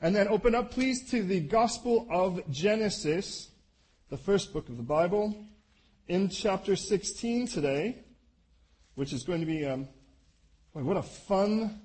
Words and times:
And 0.00 0.14
then 0.14 0.28
open 0.28 0.54
up, 0.54 0.70
please, 0.70 1.08
to 1.10 1.22
the 1.22 1.40
Gospel 1.40 2.06
of 2.10 2.40
Genesis, 2.50 3.48
the 4.10 4.18
first 4.18 4.52
book 4.52 4.68
of 4.68 4.76
the 4.76 4.82
Bible, 4.82 5.34
in 6.06 6.28
chapter 6.28 6.76
16 6.76 7.46
today, 7.46 8.04
which 8.94 9.12
is 9.12 9.24
going 9.24 9.40
to 9.40 9.46
be, 9.46 9.64
um, 9.64 9.88
boy, 10.74 10.82
what 10.82 10.98
a 10.98 11.02
fun 11.02 11.80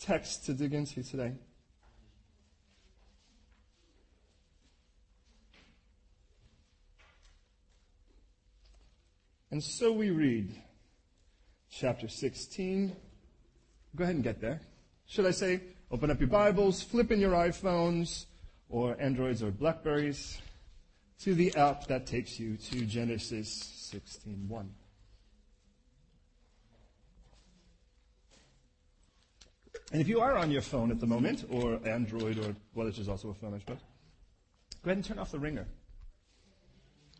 text 0.00 0.46
to 0.46 0.52
dig 0.52 0.74
into 0.74 1.02
today. 1.04 1.32
And 9.52 9.62
so 9.62 9.92
we 9.92 10.10
read 10.10 10.54
chapter 11.70 12.08
16. 12.08 12.96
Go 13.94 14.02
ahead 14.02 14.16
and 14.16 14.24
get 14.24 14.40
there. 14.40 14.60
Should 15.06 15.26
I 15.26 15.30
say, 15.30 15.60
open 15.92 16.10
up 16.10 16.18
your 16.18 16.28
Bibles, 16.28 16.82
flip 16.82 17.12
in 17.12 17.20
your 17.20 17.32
iPhones 17.32 18.24
or 18.70 18.96
Androids 18.98 19.42
or 19.42 19.50
Blackberries 19.50 20.40
to 21.20 21.34
the 21.34 21.54
app 21.54 21.86
that 21.88 22.06
takes 22.06 22.40
you 22.40 22.56
to 22.56 22.86
Genesis 22.86 23.92
16.1. 23.94 24.68
And 29.92 30.00
if 30.00 30.08
you 30.08 30.20
are 30.20 30.38
on 30.38 30.50
your 30.50 30.62
phone 30.62 30.90
at 30.90 30.98
the 30.98 31.06
moment, 31.06 31.44
or 31.50 31.78
Android, 31.86 32.38
or, 32.38 32.56
well, 32.74 32.86
this 32.86 32.96
is 32.96 33.10
also 33.10 33.28
a 33.28 33.34
phone, 33.34 33.52
I 33.52 33.58
suppose, 33.58 33.80
go 34.82 34.88
ahead 34.88 34.96
and 34.96 35.04
turn 35.04 35.18
off 35.18 35.30
the 35.30 35.38
ringer. 35.38 35.66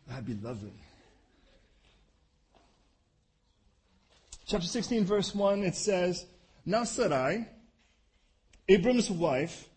That'd 0.07 0.25
be 0.25 0.33
lovely. 0.33 0.73
Chapter 4.47 4.65
16, 4.65 5.05
verse 5.05 5.35
1, 5.35 5.61
it 5.63 5.75
says, 5.75 6.25
Now 6.65 6.83
Sarai, 6.83 7.45
Abram's 8.69 9.09
wife, 9.09 9.69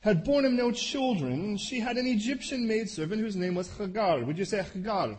had 0.00 0.24
borne 0.24 0.46
him 0.46 0.56
no 0.56 0.72
children. 0.72 1.56
She 1.58 1.80
had 1.80 1.96
an 1.96 2.06
Egyptian 2.06 2.66
maidservant 2.66 3.20
whose 3.20 3.36
name 3.36 3.54
was 3.54 3.70
Hagar. 3.76 4.24
Would 4.24 4.38
you 4.38 4.46
say 4.46 4.62
Hagar? 4.62 5.18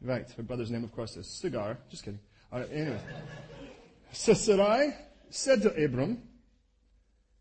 Right. 0.00 0.30
Her 0.30 0.42
brother's 0.42 0.70
name, 0.70 0.84
of 0.84 0.92
course, 0.92 1.16
is 1.16 1.26
Sigar. 1.26 1.76
Just 1.90 2.04
kidding. 2.04 2.20
All 2.52 2.60
right, 2.60 2.68
anyway. 2.72 3.00
So 4.12 4.32
Sarai 4.32 4.94
said 5.28 5.62
to 5.62 5.84
Abram, 5.84 6.22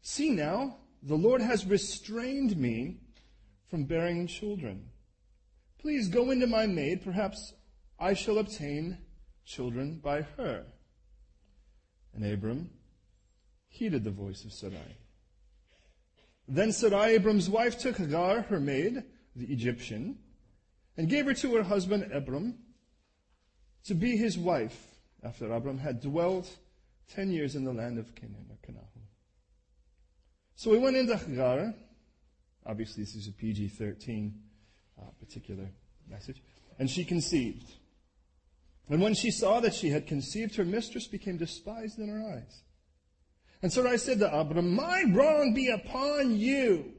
See 0.01 0.31
now, 0.31 0.77
the 1.03 1.15
Lord 1.15 1.41
has 1.41 1.65
restrained 1.65 2.57
me 2.57 2.97
from 3.69 3.85
bearing 3.85 4.27
children. 4.27 4.89
Please 5.79 6.09
go 6.09 6.31
into 6.31 6.47
my 6.47 6.65
maid. 6.65 7.03
Perhaps 7.03 7.53
I 7.99 8.13
shall 8.13 8.39
obtain 8.39 8.97
children 9.45 9.99
by 10.03 10.21
her. 10.37 10.65
And 12.13 12.25
Abram 12.25 12.71
heeded 13.67 14.03
the 14.03 14.11
voice 14.11 14.43
of 14.43 14.53
Sarai. 14.53 14.97
Then 16.47 16.71
Sarai, 16.71 17.15
Abram's 17.15 17.49
wife, 17.49 17.77
took 17.77 17.97
Hagar, 17.97 18.41
her 18.43 18.59
maid, 18.59 19.03
the 19.35 19.45
Egyptian, 19.51 20.17
and 20.95 21.09
gave 21.09 21.25
her 21.25 21.33
to 21.35 21.55
her 21.55 21.63
husband 21.63 22.11
Abram 22.11 22.57
to 23.85 23.93
be 23.93 24.17
his 24.17 24.37
wife 24.37 24.95
after 25.23 25.51
Abram 25.51 25.77
had 25.77 26.01
dwelt 26.01 26.49
ten 27.13 27.31
years 27.31 27.55
in 27.55 27.63
the 27.63 27.73
land 27.73 27.97
of 27.97 28.15
Canaan 28.15 28.47
or 28.49 28.57
Canaan. 28.65 28.85
So 30.55 30.71
we 30.71 30.79
went 30.79 30.97
into 30.97 31.15
Hagar. 31.15 31.73
Obviously, 32.65 33.03
this 33.03 33.15
is 33.15 33.27
a 33.27 33.31
PG 33.31 33.69
13 33.69 34.33
uh, 34.99 35.03
particular 35.19 35.69
message. 36.09 36.41
And 36.79 36.89
she 36.89 37.05
conceived. 37.05 37.71
And 38.89 39.01
when 39.01 39.13
she 39.13 39.31
saw 39.31 39.59
that 39.59 39.73
she 39.73 39.89
had 39.89 40.07
conceived, 40.07 40.55
her 40.55 40.65
mistress 40.65 41.07
became 41.07 41.37
despised 41.37 41.99
in 41.99 42.09
her 42.09 42.35
eyes. 42.35 42.61
And 43.61 43.73
Sarai 43.73 43.97
said 43.97 44.19
to 44.19 44.39
Abram, 44.39 44.75
My 44.75 45.03
wrong 45.13 45.53
be 45.53 45.69
upon 45.69 46.37
you. 46.37 46.93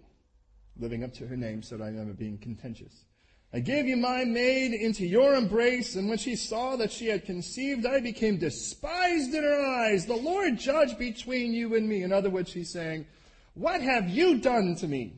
Living 0.78 1.05
up 1.05 1.12
to 1.15 1.27
her 1.27 1.37
name, 1.37 1.62
Sarai 1.62 1.91
never 1.91 2.12
being 2.12 2.39
contentious. 2.39 3.05
I 3.53 3.61
gave 3.61 3.87
you 3.87 3.97
my 3.97 4.25
maid 4.25 4.75
into 4.75 5.06
your 5.06 5.34
embrace, 5.34 5.97
and 5.97 6.09
when 6.09 6.19
she 6.19 6.37
saw 6.37 6.77
that 6.77 6.93
she 6.93 7.06
had 7.06 7.25
conceived, 7.25 7.87
I 7.87 8.00
became 8.00 8.37
despised 8.37 9.33
in 9.33 9.43
her 9.43 9.65
eyes. 9.65 10.05
The 10.05 10.16
Lord 10.16 10.59
judge 10.59 10.99
between 10.99 11.55
you 11.55 11.75
and 11.75 11.88
me. 11.88 12.03
In 12.03 12.12
other 12.12 12.28
words, 12.28 12.50
she's 12.50 12.71
saying, 12.71 13.06
What 13.54 13.81
have 13.81 14.10
you 14.10 14.38
done 14.38 14.77
to 14.77 14.87
me? 14.87 15.15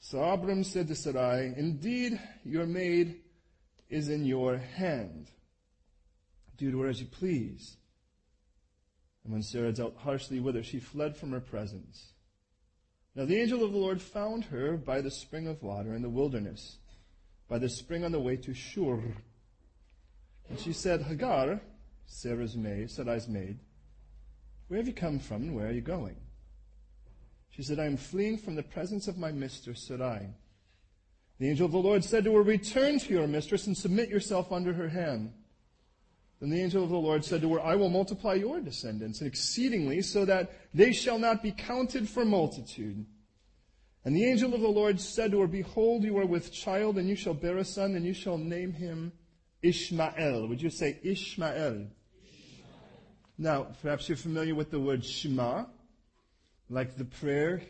So 0.00 0.22
Abram 0.22 0.64
said 0.64 0.88
to 0.88 0.94
Sarai, 0.94 1.52
Indeed, 1.56 2.18
your 2.44 2.64
maid 2.64 3.16
is 3.90 4.08
in 4.08 4.24
your 4.24 4.56
hand. 4.56 5.28
Do 6.56 6.70
to 6.70 6.80
her 6.80 6.88
as 6.88 7.00
you 7.00 7.06
please. 7.06 7.77
And 9.28 9.34
when 9.34 9.42
Sarah 9.42 9.74
dealt 9.74 9.94
harshly 9.98 10.40
with 10.40 10.54
her, 10.54 10.62
she 10.62 10.80
fled 10.80 11.14
from 11.14 11.32
her 11.32 11.40
presence. 11.40 12.12
Now 13.14 13.26
the 13.26 13.38
angel 13.38 13.62
of 13.62 13.72
the 13.72 13.78
Lord 13.78 14.00
found 14.00 14.46
her 14.46 14.78
by 14.78 15.02
the 15.02 15.10
spring 15.10 15.46
of 15.46 15.62
water 15.62 15.94
in 15.94 16.00
the 16.00 16.08
wilderness, 16.08 16.78
by 17.46 17.58
the 17.58 17.68
spring 17.68 18.06
on 18.06 18.12
the 18.12 18.20
way 18.20 18.36
to 18.36 18.54
Shur. 18.54 19.02
And 20.48 20.58
she 20.58 20.72
said, 20.72 21.02
Hagar, 21.02 21.60
Sarah's 22.06 22.56
maid, 22.56 22.90
Sarai's 22.90 23.28
maid, 23.28 23.58
where 24.68 24.78
have 24.78 24.88
you 24.88 24.94
come 24.94 25.18
from 25.18 25.42
and 25.42 25.54
where 25.54 25.66
are 25.66 25.72
you 25.72 25.82
going? 25.82 26.16
She 27.50 27.62
said, 27.62 27.78
I 27.78 27.84
am 27.84 27.98
fleeing 27.98 28.38
from 28.38 28.54
the 28.54 28.62
presence 28.62 29.08
of 29.08 29.18
my 29.18 29.30
mistress 29.30 29.82
Sarai. 29.82 30.26
The 31.38 31.50
angel 31.50 31.66
of 31.66 31.72
the 31.72 31.78
Lord 31.78 32.02
said 32.02 32.24
to 32.24 32.34
her, 32.34 32.42
Return 32.42 32.98
to 32.98 33.12
your 33.12 33.26
mistress 33.26 33.66
and 33.66 33.76
submit 33.76 34.08
yourself 34.08 34.50
under 34.52 34.72
her 34.72 34.88
hand. 34.88 35.34
Then 36.40 36.50
the 36.50 36.62
angel 36.62 36.84
of 36.84 36.90
the 36.90 36.96
Lord 36.96 37.24
said 37.24 37.40
to 37.42 37.52
her, 37.54 37.60
I 37.60 37.74
will 37.74 37.88
multiply 37.88 38.34
your 38.34 38.60
descendants 38.60 39.22
exceedingly 39.22 40.02
so 40.02 40.24
that 40.24 40.52
they 40.72 40.92
shall 40.92 41.18
not 41.18 41.42
be 41.42 41.50
counted 41.50 42.08
for 42.08 42.24
multitude. 42.24 43.04
And 44.04 44.14
the 44.14 44.24
angel 44.24 44.54
of 44.54 44.60
the 44.60 44.68
Lord 44.68 45.00
said 45.00 45.32
to 45.32 45.40
her, 45.40 45.48
Behold, 45.48 46.04
you 46.04 46.16
are 46.18 46.26
with 46.26 46.52
child 46.52 46.96
and 46.96 47.08
you 47.08 47.16
shall 47.16 47.34
bear 47.34 47.56
a 47.58 47.64
son 47.64 47.96
and 47.96 48.04
you 48.04 48.14
shall 48.14 48.38
name 48.38 48.72
him 48.72 49.12
Ishmael. 49.62 50.46
Would 50.46 50.62
you 50.62 50.70
say 50.70 51.00
Ishmael? 51.02 51.56
Ishmael. 51.56 51.88
Now, 53.36 53.66
perhaps 53.82 54.08
you're 54.08 54.16
familiar 54.16 54.54
with 54.54 54.70
the 54.70 54.78
word 54.78 55.04
Shema, 55.04 55.64
like 56.70 56.96
the 56.96 57.04
prayer, 57.04 57.62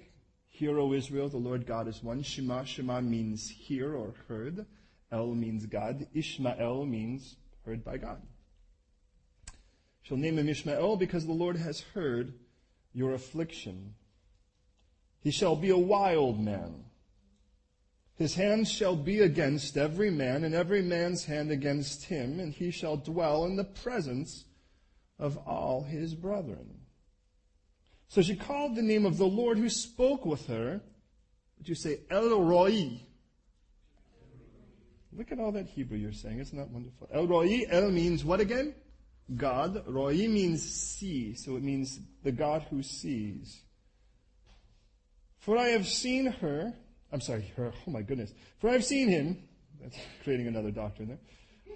Hear, 0.48 0.78
O 0.78 0.92
Israel, 0.92 1.28
the 1.28 1.36
Lord 1.38 1.66
God 1.66 1.86
is 1.88 2.02
one. 2.02 2.22
Shema, 2.22 2.64
Shema 2.64 3.00
means 3.00 3.48
hear 3.48 3.94
or 3.94 4.12
heard. 4.26 4.66
El 5.10 5.28
means 5.28 5.64
God. 5.66 6.06
Ishmael 6.12 6.84
means 6.84 7.36
heard 7.64 7.84
by 7.84 7.96
God 7.96 8.20
shall 10.08 10.16
name 10.16 10.38
him 10.38 10.48
Ishmael 10.48 10.96
because 10.96 11.26
the 11.26 11.32
Lord 11.32 11.56
has 11.56 11.80
heard 11.92 12.32
your 12.94 13.12
affliction. 13.12 13.92
He 15.20 15.30
shall 15.30 15.54
be 15.54 15.68
a 15.68 15.76
wild 15.76 16.40
man. 16.42 16.84
His 18.14 18.34
hand 18.34 18.66
shall 18.66 18.96
be 18.96 19.20
against 19.20 19.76
every 19.76 20.10
man, 20.10 20.44
and 20.44 20.54
every 20.54 20.80
man's 20.80 21.26
hand 21.26 21.50
against 21.50 22.04
him, 22.04 22.40
and 22.40 22.54
he 22.54 22.70
shall 22.70 22.96
dwell 22.96 23.44
in 23.44 23.56
the 23.56 23.64
presence 23.64 24.46
of 25.18 25.36
all 25.46 25.82
his 25.82 26.14
brethren. 26.14 26.80
So 28.08 28.22
she 28.22 28.34
called 28.34 28.76
the 28.76 28.82
name 28.82 29.04
of 29.04 29.18
the 29.18 29.26
Lord 29.26 29.58
who 29.58 29.68
spoke 29.68 30.24
with 30.24 30.46
her. 30.46 30.80
Would 31.58 31.68
you 31.68 31.74
say 31.74 32.00
El 32.10 32.40
Roi? 32.40 32.98
Look 35.12 35.32
at 35.32 35.38
all 35.38 35.52
that 35.52 35.66
Hebrew 35.66 35.98
you're 35.98 36.12
saying. 36.12 36.38
Isn't 36.38 36.56
that 36.56 36.70
wonderful? 36.70 37.08
El 37.12 37.26
Roi, 37.26 37.66
El 37.68 37.90
means 37.90 38.24
what 38.24 38.40
again? 38.40 38.74
God. 39.36 39.84
Roi 39.86 40.26
means 40.28 40.62
see, 40.62 41.34
so 41.34 41.56
it 41.56 41.62
means 41.62 42.00
the 42.22 42.32
God 42.32 42.64
who 42.70 42.82
sees. 42.82 43.60
For 45.38 45.56
I 45.56 45.68
have 45.68 45.86
seen 45.86 46.26
her, 46.26 46.72
I'm 47.12 47.20
sorry, 47.20 47.52
her, 47.56 47.72
oh 47.86 47.90
my 47.90 48.02
goodness. 48.02 48.32
For 48.58 48.70
I 48.70 48.72
have 48.72 48.84
seen 48.84 49.08
him, 49.08 49.38
that's 49.80 49.96
creating 50.24 50.46
another 50.46 50.70
doctrine 50.70 51.08
there, 51.08 51.18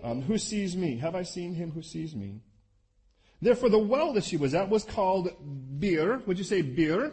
um, 0.02 0.22
who 0.22 0.38
sees 0.38 0.76
me. 0.76 0.96
Have 0.98 1.14
I 1.14 1.22
seen 1.22 1.54
him 1.54 1.70
who 1.70 1.82
sees 1.82 2.14
me? 2.14 2.40
Therefore, 3.40 3.70
the 3.70 3.78
well 3.78 4.12
that 4.12 4.24
she 4.24 4.36
was 4.36 4.54
at 4.54 4.68
was 4.68 4.84
called 4.84 5.30
Beer. 5.78 6.22
Would 6.26 6.38
you 6.38 6.44
say 6.44 6.62
Beer? 6.62 7.06
In 7.06 7.12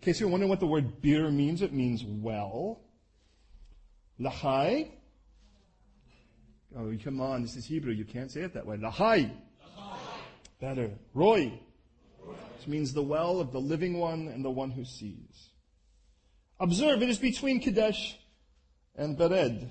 case 0.00 0.18
you're 0.18 0.28
wondering 0.28 0.50
what 0.50 0.58
the 0.58 0.66
word 0.66 1.00
beer 1.00 1.30
means, 1.30 1.62
it 1.62 1.72
means 1.72 2.04
well. 2.04 2.80
Lahai. 4.20 4.90
Oh, 6.76 6.92
come 7.04 7.20
on, 7.20 7.42
this 7.42 7.54
is 7.54 7.64
Hebrew. 7.64 7.92
You 7.92 8.04
can't 8.04 8.30
say 8.30 8.40
it 8.40 8.54
that 8.54 8.66
way. 8.66 8.76
Lahai 8.78 9.30
better. 10.62 10.92
Roi, 11.12 11.52
which 12.24 12.68
means 12.68 12.94
the 12.94 13.02
well 13.02 13.40
of 13.40 13.50
the 13.50 13.60
living 13.60 13.98
one 13.98 14.28
and 14.28 14.44
the 14.44 14.50
one 14.50 14.70
who 14.70 14.84
sees. 14.84 15.50
Observe, 16.60 17.02
it 17.02 17.10
is 17.10 17.18
between 17.18 17.60
Kadesh 17.60 18.16
and 18.94 19.18
Bered. 19.18 19.68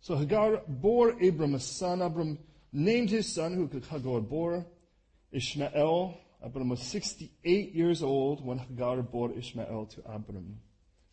So 0.00 0.14
Hagar 0.14 0.60
bore 0.68 1.16
Abram 1.22 1.54
a 1.54 1.60
son. 1.60 2.02
Abram 2.02 2.38
named 2.70 3.08
his 3.08 3.34
son, 3.34 3.54
who 3.54 3.66
could 3.66 3.86
Hagar 3.86 4.20
bore, 4.20 4.66
Ishmael. 5.32 6.20
Abram 6.42 6.68
was 6.68 6.82
68 6.82 7.74
years 7.74 8.02
old 8.02 8.44
when 8.44 8.58
Hagar 8.58 9.00
bore 9.00 9.32
Ishmael 9.32 9.86
to 9.86 10.02
Abram. 10.02 10.60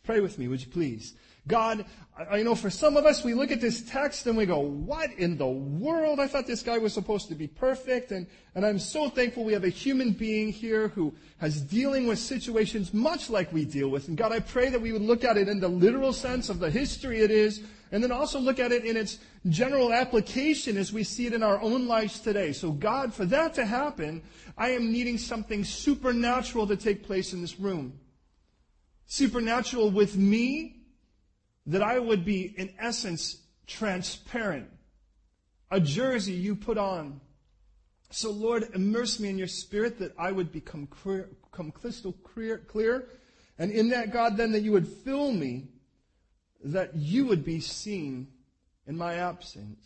Pray 0.06 0.20
with 0.20 0.38
me, 0.38 0.50
would 0.50 0.60
you 0.60 0.68
please? 0.68 1.14
God, 1.48 1.86
I 2.30 2.44
know 2.44 2.56
for 2.56 2.70
some 2.70 2.98
of 2.98 3.06
us, 3.06 3.24
we 3.24 3.34
look 3.34 3.52
at 3.52 3.62
this 3.62 3.90
text 3.90 4.28
and 4.28 4.36
we 4.36 4.46
go, 4.46 4.60
what 4.60 5.14
in 5.14 5.38
the 5.38 5.48
world? 5.48 6.20
I 6.20 6.28
thought 6.28 6.46
this 6.46 6.62
guy 6.62 6.78
was 6.78 6.92
supposed 6.94 7.30
to 7.30 7.36
be 7.36 7.48
perfect. 7.48 8.12
And, 8.12 8.28
and 8.54 8.66
I'm 8.66 8.80
so 8.80 9.10
thankful 9.10 9.46
we 9.46 9.54
have 9.54 9.64
a 9.64 9.70
human 9.70 10.12
being 10.12 10.52
here 10.52 10.90
who 10.90 11.14
has 11.38 11.62
dealing 11.62 12.06
with 12.06 12.20
situations 12.20 12.94
much 12.94 13.30
like 13.30 13.54
we 13.54 13.64
deal 13.64 13.88
with. 13.88 14.10
And 14.10 14.18
God, 14.18 14.34
I 14.34 14.42
pray 14.42 14.68
that 14.68 14.82
we 14.82 14.92
would 14.92 15.02
look 15.02 15.24
at 15.24 15.38
it 15.38 15.48
in 15.48 15.62
the 15.62 15.70
literal 15.70 16.12
sense 16.12 16.50
of 16.50 16.60
the 16.60 16.70
history 16.70 17.22
it 17.22 17.32
is, 17.32 17.62
and 17.94 18.04
then 18.04 18.12
also 18.12 18.40
look 18.40 18.60
at 18.60 18.74
it 18.74 18.84
in 18.84 18.98
its 18.98 19.20
general 19.48 19.94
application 19.94 20.76
as 20.76 20.92
we 20.92 21.06
see 21.06 21.28
it 21.28 21.34
in 21.34 21.44
our 21.44 21.62
own 21.62 21.88
lives 21.88 22.20
today. 22.20 22.52
So 22.52 22.72
God, 22.72 23.14
for 23.14 23.24
that 23.28 23.54
to 23.54 23.66
happen, 23.66 24.22
I 24.58 24.72
am 24.72 24.92
needing 24.92 25.18
something 25.18 25.64
supernatural 25.64 26.68
to 26.68 26.76
take 26.76 27.04
place 27.04 27.32
in 27.32 27.40
this 27.40 27.58
room. 27.58 27.98
Supernatural 29.06 29.92
with 29.92 30.16
me, 30.16 30.78
that 31.66 31.82
I 31.82 32.00
would 32.00 32.26
be, 32.26 32.54
in 32.58 32.74
essence, 32.80 33.42
transparent. 33.68 34.70
A 35.72 35.80
jersey 35.80 36.34
you 36.34 36.56
put 36.56 36.78
on. 36.78 37.22
So, 38.10 38.32
Lord, 38.32 38.70
immerse 38.76 39.20
me 39.20 39.30
in 39.30 39.38
your 39.38 39.48
spirit 39.48 40.00
that 40.00 40.14
I 40.20 40.32
would 40.32 40.52
become, 40.52 40.88
clear, 40.88 41.30
become 41.52 41.72
crystal 41.72 42.12
clear, 42.12 42.60
clear. 42.60 43.08
And 43.58 43.72
in 43.72 43.90
that, 43.90 44.12
God, 44.12 44.38
then 44.38 44.52
that 44.52 44.62
you 44.62 44.72
would 44.72 44.88
fill 44.88 45.32
me, 45.32 45.70
that 46.64 46.96
you 46.96 47.26
would 47.26 47.44
be 47.44 47.60
seen 47.60 48.28
in 48.86 48.98
my 48.98 49.16
absence. 49.16 49.86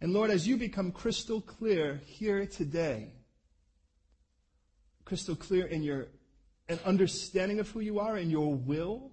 And 0.00 0.12
Lord, 0.12 0.30
as 0.30 0.46
you 0.46 0.56
become 0.56 0.92
crystal 0.92 1.40
clear 1.40 2.00
here 2.06 2.46
today, 2.46 3.12
crystal 5.04 5.36
clear 5.36 5.66
in 5.66 5.82
your 5.82 6.08
an 6.68 6.78
understanding 6.84 7.60
of 7.60 7.68
who 7.70 7.80
you 7.80 7.98
are 7.98 8.16
and 8.16 8.30
your 8.30 8.54
will, 8.54 9.10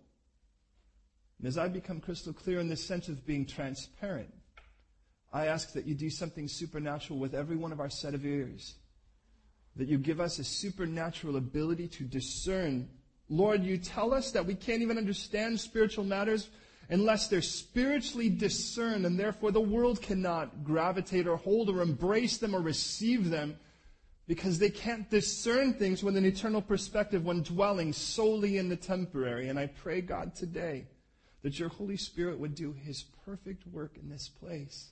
and 1.40 1.48
as 1.48 1.58
I 1.58 1.68
become 1.68 2.00
crystal 2.00 2.34
clear 2.34 2.60
in 2.60 2.70
this 2.70 2.84
sense 2.84 3.08
of 3.08 3.26
being 3.26 3.46
transparent, 3.46 4.34
I 5.34 5.48
ask 5.48 5.74
that 5.74 5.86
you 5.86 5.96
do 5.96 6.10
something 6.10 6.48
supernatural 6.48 7.20
with 7.20 7.34
every 7.34 7.58
one 7.58 7.72
of 7.72 7.80
our 7.80 7.90
set 7.90 8.14
of 8.14 8.26
ears. 8.26 8.76
That 9.76 9.90
you 9.90 9.98
give 9.98 10.22
us 10.22 10.40
a 10.40 10.44
supernatural 10.44 11.36
ability 11.36 11.90
to 11.90 12.04
discern. 12.04 12.88
Lord, 13.28 13.64
you 13.64 13.78
tell 13.78 14.14
us 14.14 14.32
that 14.32 14.46
we 14.46 14.56
can't 14.56 14.82
even 14.82 14.98
understand 14.98 15.60
spiritual 15.60 16.06
matters 16.06 16.50
unless 16.90 17.28
they're 17.28 17.42
spiritually 17.42 18.30
discerned, 18.30 19.06
and 19.06 19.20
therefore 19.20 19.52
the 19.52 19.60
world 19.60 20.02
cannot 20.02 20.64
gravitate 20.64 21.28
or 21.28 21.36
hold 21.36 21.70
or 21.70 21.82
embrace 21.82 22.38
them 22.38 22.56
or 22.56 22.62
receive 22.62 23.30
them 23.30 23.58
because 24.28 24.58
they 24.58 24.70
can't 24.70 25.10
discern 25.10 25.74
things 25.74 26.04
with 26.04 26.18
an 26.18 26.26
eternal 26.26 26.62
perspective 26.62 27.26
when 27.26 27.44
dwelling 27.44 27.94
solely 27.94 28.58
in 28.58 28.70
the 28.70 28.76
temporary. 28.76 29.50
And 29.50 29.60
I 29.60 29.68
pray, 29.68 30.02
God, 30.02 30.36
today 30.36 30.86
that 31.44 31.60
your 31.60 31.70
Holy 31.70 31.98
Spirit 31.98 32.40
would 32.40 32.56
do 32.56 32.74
his 32.74 33.04
perfect 33.24 33.68
work 33.68 33.98
in 34.02 34.10
this 34.10 34.28
place. 34.28 34.92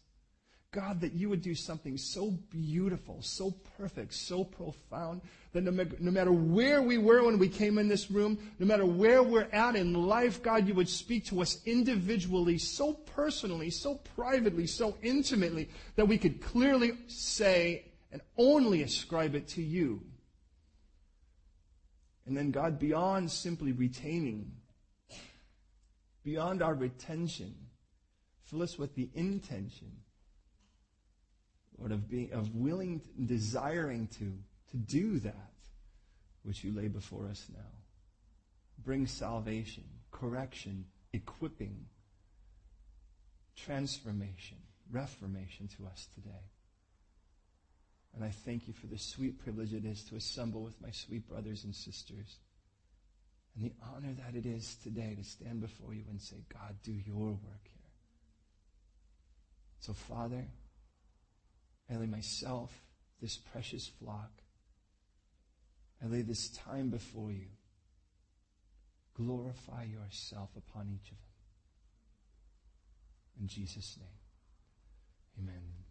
God, 0.72 1.02
that 1.02 1.14
you 1.14 1.30
would 1.30 1.44
do 1.44 1.54
something 1.54 1.98
so 1.98 2.32
beautiful, 2.50 3.22
so 3.22 3.52
perfect, 3.78 4.14
so 4.14 4.44
profound, 4.44 5.22
that 5.54 5.64
no, 5.64 6.12
matter 6.12 6.32
where 6.32 6.82
we 6.82 6.98
were 6.98 7.24
when 7.24 7.38
we 7.38 7.48
came 7.48 7.78
in 7.78 7.88
this 7.88 8.10
room, 8.10 8.40
no 8.58 8.66
matter 8.66 8.86
where 8.86 9.22
we're 9.22 9.48
at 9.52 9.76
in 9.76 9.94
life, 9.94 10.42
God, 10.42 10.68
you 10.68 10.74
would 10.74 10.90
speak 10.90 11.26
to 11.26 11.42
us 11.42 11.60
individually, 11.68 12.58
so 12.58 12.94
personally, 12.94 13.70
so 13.70 13.96
privately, 14.16 14.66
so 14.66 14.98
intimately, 15.04 15.70
that 15.96 16.08
we 16.08 16.18
could 16.18 16.42
clearly 16.42 16.94
say 17.06 17.86
and 18.14 18.22
only 18.38 18.82
ascribe 18.82 19.36
it 19.36 19.50
to 19.50 19.62
you. 19.62 20.02
And 22.26 22.38
then, 22.38 22.52
God, 22.52 22.80
beyond 22.80 23.30
simply 23.30 23.74
retaining 23.74 24.54
beyond 26.24 26.62
our 26.62 26.74
retention. 26.74 27.54
Fill 28.46 28.64
us 28.64 28.78
with 28.78 28.96
the 28.96 29.10
intention, 29.14 29.92
Lord, 31.78 31.92
of 31.92 32.10
being 32.10 32.32
of 32.32 32.56
willing, 32.56 33.02
desiring 33.26 34.08
to, 34.20 34.34
to 34.72 34.78
do 34.78 35.20
that 35.20 35.52
which 36.44 36.64
you 36.64 36.72
lay 36.74 36.88
before 36.88 37.28
us 37.28 37.46
now. 37.54 37.60
Bring 38.84 39.08
salvation, 39.08 39.84
correction, 40.12 40.86
equipping, 41.14 41.86
transformation, 43.56 44.58
reformation 44.92 45.70
to 45.78 45.86
us 45.86 46.08
today. 46.14 46.53
And 48.16 48.24
I 48.24 48.30
thank 48.30 48.68
you 48.68 48.74
for 48.74 48.88
the 48.88 48.98
sweet 48.98 49.40
privilege 49.40 49.74
it 49.74 49.86
is 49.86 50.04
to 50.06 50.16
assemble 50.16 50.62
with 50.62 50.80
my 50.82 50.92
sweet 50.92 51.28
brothers 51.28 51.64
and 51.64 51.74
sisters 51.74 52.38
and 53.56 53.66
the 53.66 53.74
honor 53.94 54.14
that 54.14 54.36
it 54.36 54.46
is 54.46 54.76
today 54.84 55.16
to 55.16 55.24
stand 55.24 55.62
before 55.62 55.94
you 55.94 56.04
and 56.10 56.20
say, 56.20 56.38
God, 56.52 56.76
do 56.84 56.92
your 56.92 57.28
work 57.28 57.64
here. 57.64 57.92
So, 59.80 59.94
Father, 59.94 60.46
I 61.92 61.98
lay 61.98 62.08
myself, 62.08 62.72
this 63.22 63.38
precious 63.38 63.88
flock, 63.88 64.32
I 66.04 66.08
lay 66.08 66.22
this 66.22 66.50
time 66.50 66.90
before 66.90 67.32
you. 67.32 67.48
Glorify 69.16 69.84
yourself 69.84 70.50
upon 70.58 70.90
each 70.90 71.12
of 71.12 71.18
them. 71.18 71.28
In 73.42 73.48
Jesus' 73.48 73.98
name, 74.00 75.48
amen. 75.48 75.83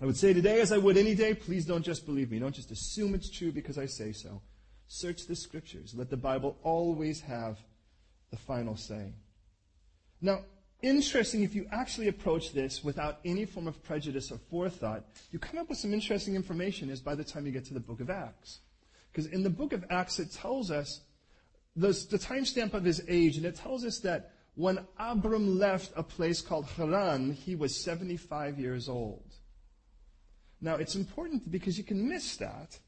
I 0.00 0.06
would 0.06 0.16
say 0.16 0.32
today, 0.32 0.60
as 0.60 0.70
I 0.70 0.78
would 0.78 0.96
any 0.96 1.14
day, 1.14 1.34
please 1.34 1.64
don't 1.64 1.82
just 1.82 2.06
believe 2.06 2.30
me. 2.30 2.38
Don't 2.38 2.54
just 2.54 2.70
assume 2.70 3.14
it's 3.14 3.30
true 3.30 3.50
because 3.50 3.78
I 3.78 3.86
say 3.86 4.12
so. 4.12 4.40
Search 4.86 5.26
the 5.26 5.34
scriptures. 5.34 5.92
Let 5.96 6.08
the 6.08 6.16
Bible 6.16 6.56
always 6.62 7.20
have 7.22 7.58
the 8.30 8.36
final 8.36 8.76
say. 8.76 9.12
Now, 10.20 10.42
interesting, 10.82 11.42
if 11.42 11.54
you 11.54 11.66
actually 11.72 12.08
approach 12.08 12.52
this 12.52 12.84
without 12.84 13.18
any 13.24 13.44
form 13.44 13.66
of 13.66 13.82
prejudice 13.82 14.30
or 14.30 14.38
forethought, 14.50 15.04
you 15.32 15.40
come 15.40 15.58
up 15.58 15.68
with 15.68 15.78
some 15.78 15.92
interesting 15.92 16.36
information 16.36 16.90
is 16.90 17.00
by 17.00 17.16
the 17.16 17.24
time 17.24 17.44
you 17.44 17.52
get 17.52 17.64
to 17.66 17.74
the 17.74 17.80
book 17.80 18.00
of 18.00 18.08
Acts. 18.08 18.60
Because 19.10 19.26
in 19.26 19.42
the 19.42 19.50
book 19.50 19.72
of 19.72 19.84
Acts, 19.90 20.20
it 20.20 20.30
tells 20.30 20.70
us 20.70 21.00
the, 21.74 21.88
the 22.10 22.18
timestamp 22.18 22.72
of 22.72 22.84
his 22.84 23.02
age, 23.08 23.36
and 23.36 23.46
it 23.46 23.56
tells 23.56 23.84
us 23.84 23.98
that 24.00 24.32
when 24.54 24.78
Abram 24.98 25.58
left 25.58 25.92
a 25.96 26.02
place 26.02 26.40
called 26.40 26.66
Haran, 26.66 27.32
he 27.32 27.56
was 27.56 27.82
75 27.82 28.58
years 28.58 28.88
old. 28.88 29.37
Now, 30.60 30.74
it's 30.74 30.96
important 30.96 31.50
because 31.50 31.78
you 31.78 31.84
can 31.84 32.08
miss 32.08 32.36
that 32.36 32.78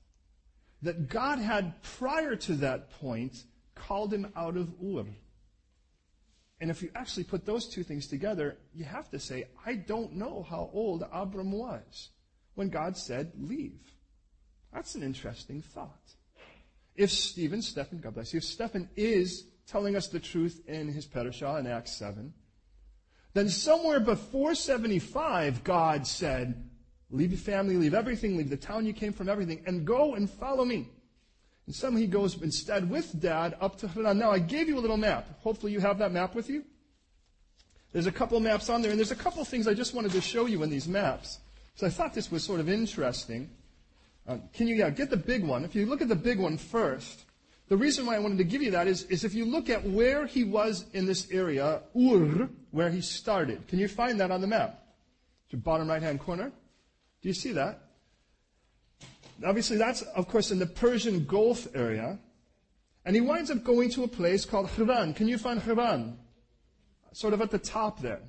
that 0.82 1.08
God 1.08 1.38
had 1.38 1.82
prior 1.82 2.36
to 2.36 2.54
that 2.56 2.90
point 2.90 3.44
called 3.74 4.12
him 4.12 4.32
out 4.34 4.56
of 4.56 4.72
Ur. 4.82 5.04
And 6.60 6.70
if 6.70 6.82
you 6.82 6.90
actually 6.94 7.24
put 7.24 7.46
those 7.46 7.68
two 7.68 7.82
things 7.82 8.06
together, 8.06 8.58
you 8.74 8.84
have 8.84 9.10
to 9.10 9.18
say, 9.18 9.48
I 9.64 9.74
don't 9.74 10.14
know 10.14 10.46
how 10.48 10.70
old 10.72 11.04
Abram 11.12 11.52
was 11.52 12.10
when 12.54 12.68
God 12.68 12.96
said, 12.96 13.32
leave. 13.38 13.80
That's 14.72 14.94
an 14.94 15.02
interesting 15.02 15.62
thought. 15.62 16.14
If 16.96 17.10
Stephen, 17.10 17.62
Stephen, 17.62 18.00
God 18.00 18.14
bless 18.14 18.34
you, 18.34 18.38
if 18.38 18.44
Stephen 18.44 18.90
is 18.94 19.46
telling 19.66 19.96
us 19.96 20.08
the 20.08 20.20
truth 20.20 20.60
in 20.66 20.88
his 20.88 21.06
Parashah 21.06 21.60
in 21.60 21.66
Acts 21.66 21.96
7, 21.96 22.34
then 23.32 23.48
somewhere 23.48 24.00
before 24.00 24.54
75, 24.54 25.64
God 25.64 26.06
said, 26.06 26.69
Leave 27.10 27.32
your 27.32 27.40
family, 27.40 27.76
leave 27.76 27.94
everything, 27.94 28.36
leave 28.36 28.50
the 28.50 28.56
town 28.56 28.86
you 28.86 28.92
came 28.92 29.12
from, 29.12 29.28
everything, 29.28 29.62
and 29.66 29.84
go 29.84 30.14
and 30.14 30.30
follow 30.30 30.64
me. 30.64 30.88
And 31.66 31.74
some 31.74 31.96
he 31.96 32.06
goes 32.06 32.40
instead 32.40 32.88
with 32.88 33.20
dad 33.20 33.56
up 33.60 33.78
to 33.78 33.88
Haran. 33.88 34.18
Now 34.18 34.30
I 34.30 34.38
gave 34.38 34.68
you 34.68 34.78
a 34.78 34.80
little 34.80 34.96
map. 34.96 35.26
Hopefully 35.40 35.72
you 35.72 35.80
have 35.80 35.98
that 35.98 36.12
map 36.12 36.34
with 36.34 36.48
you. 36.48 36.64
There's 37.92 38.06
a 38.06 38.12
couple 38.12 38.38
maps 38.38 38.68
on 38.68 38.82
there, 38.82 38.92
and 38.92 38.98
there's 38.98 39.10
a 39.10 39.16
couple 39.16 39.44
things 39.44 39.66
I 39.66 39.74
just 39.74 39.94
wanted 39.94 40.12
to 40.12 40.20
show 40.20 40.46
you 40.46 40.62
in 40.62 40.70
these 40.70 40.86
maps. 40.86 41.40
So 41.74 41.86
I 41.86 41.90
thought 41.90 42.14
this 42.14 42.30
was 42.30 42.44
sort 42.44 42.60
of 42.60 42.68
interesting. 42.68 43.50
Uh, 44.28 44.38
can 44.52 44.68
you, 44.68 44.76
yeah, 44.76 44.90
get 44.90 45.10
the 45.10 45.16
big 45.16 45.44
one? 45.44 45.64
If 45.64 45.74
you 45.74 45.86
look 45.86 46.00
at 46.00 46.08
the 46.08 46.14
big 46.14 46.38
one 46.38 46.56
first, 46.56 47.24
the 47.68 47.76
reason 47.76 48.06
why 48.06 48.16
I 48.16 48.18
wanted 48.20 48.38
to 48.38 48.44
give 48.44 48.62
you 48.62 48.70
that 48.72 48.86
is, 48.86 49.04
is 49.04 49.24
if 49.24 49.34
you 49.34 49.44
look 49.44 49.70
at 49.70 49.84
where 49.84 50.26
he 50.26 50.44
was 50.44 50.86
in 50.92 51.06
this 51.06 51.30
area, 51.30 51.82
Ur, 51.96 52.48
where 52.70 52.90
he 52.90 53.00
started. 53.00 53.66
Can 53.66 53.78
you 53.78 53.88
find 53.88 54.20
that 54.20 54.30
on 54.30 54.40
the 54.40 54.46
map? 54.46 54.82
It's 55.44 55.52
Your 55.52 55.62
bottom 55.62 55.88
right 55.88 56.02
hand 56.02 56.20
corner. 56.20 56.52
Do 57.22 57.28
you 57.28 57.34
see 57.34 57.52
that? 57.52 57.80
Obviously, 59.44 59.76
that's, 59.76 60.02
of 60.02 60.28
course, 60.28 60.50
in 60.50 60.58
the 60.58 60.66
Persian 60.66 61.24
Gulf 61.24 61.66
area. 61.74 62.18
And 63.04 63.16
he 63.16 63.20
winds 63.20 63.50
up 63.50 63.64
going 63.64 63.90
to 63.90 64.04
a 64.04 64.08
place 64.08 64.44
called 64.44 64.68
Haran. 64.70 65.14
Can 65.14 65.28
you 65.28 65.38
find 65.38 65.60
Haran? 65.60 66.18
Sort 67.12 67.32
of 67.32 67.40
at 67.40 67.50
the 67.50 67.58
top 67.58 68.00
there. 68.00 68.20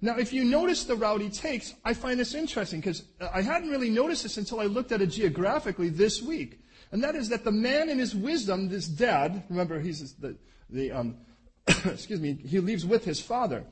Now, 0.00 0.16
if 0.16 0.32
you 0.32 0.44
notice 0.44 0.84
the 0.84 0.94
route 0.94 1.20
he 1.20 1.28
takes, 1.28 1.74
I 1.84 1.94
find 1.94 2.20
this 2.20 2.34
interesting 2.34 2.80
because 2.80 3.04
I 3.32 3.42
hadn't 3.42 3.70
really 3.70 3.90
noticed 3.90 4.22
this 4.22 4.36
until 4.36 4.60
I 4.60 4.64
looked 4.64 4.92
at 4.92 5.00
it 5.00 5.08
geographically 5.08 5.88
this 5.88 6.22
week. 6.22 6.60
And 6.92 7.02
that 7.02 7.16
is 7.16 7.28
that 7.30 7.44
the 7.44 7.52
man 7.52 7.88
in 7.88 7.98
his 7.98 8.14
wisdom, 8.14 8.68
this 8.68 8.86
dad, 8.86 9.44
remember 9.48 9.80
he's 9.80 10.14
the, 10.14 10.36
the 10.70 10.92
um, 10.92 11.16
excuse 11.66 12.20
me, 12.20 12.34
he 12.34 12.60
leaves 12.60 12.86
with 12.86 13.04
his 13.04 13.20
father, 13.20 13.64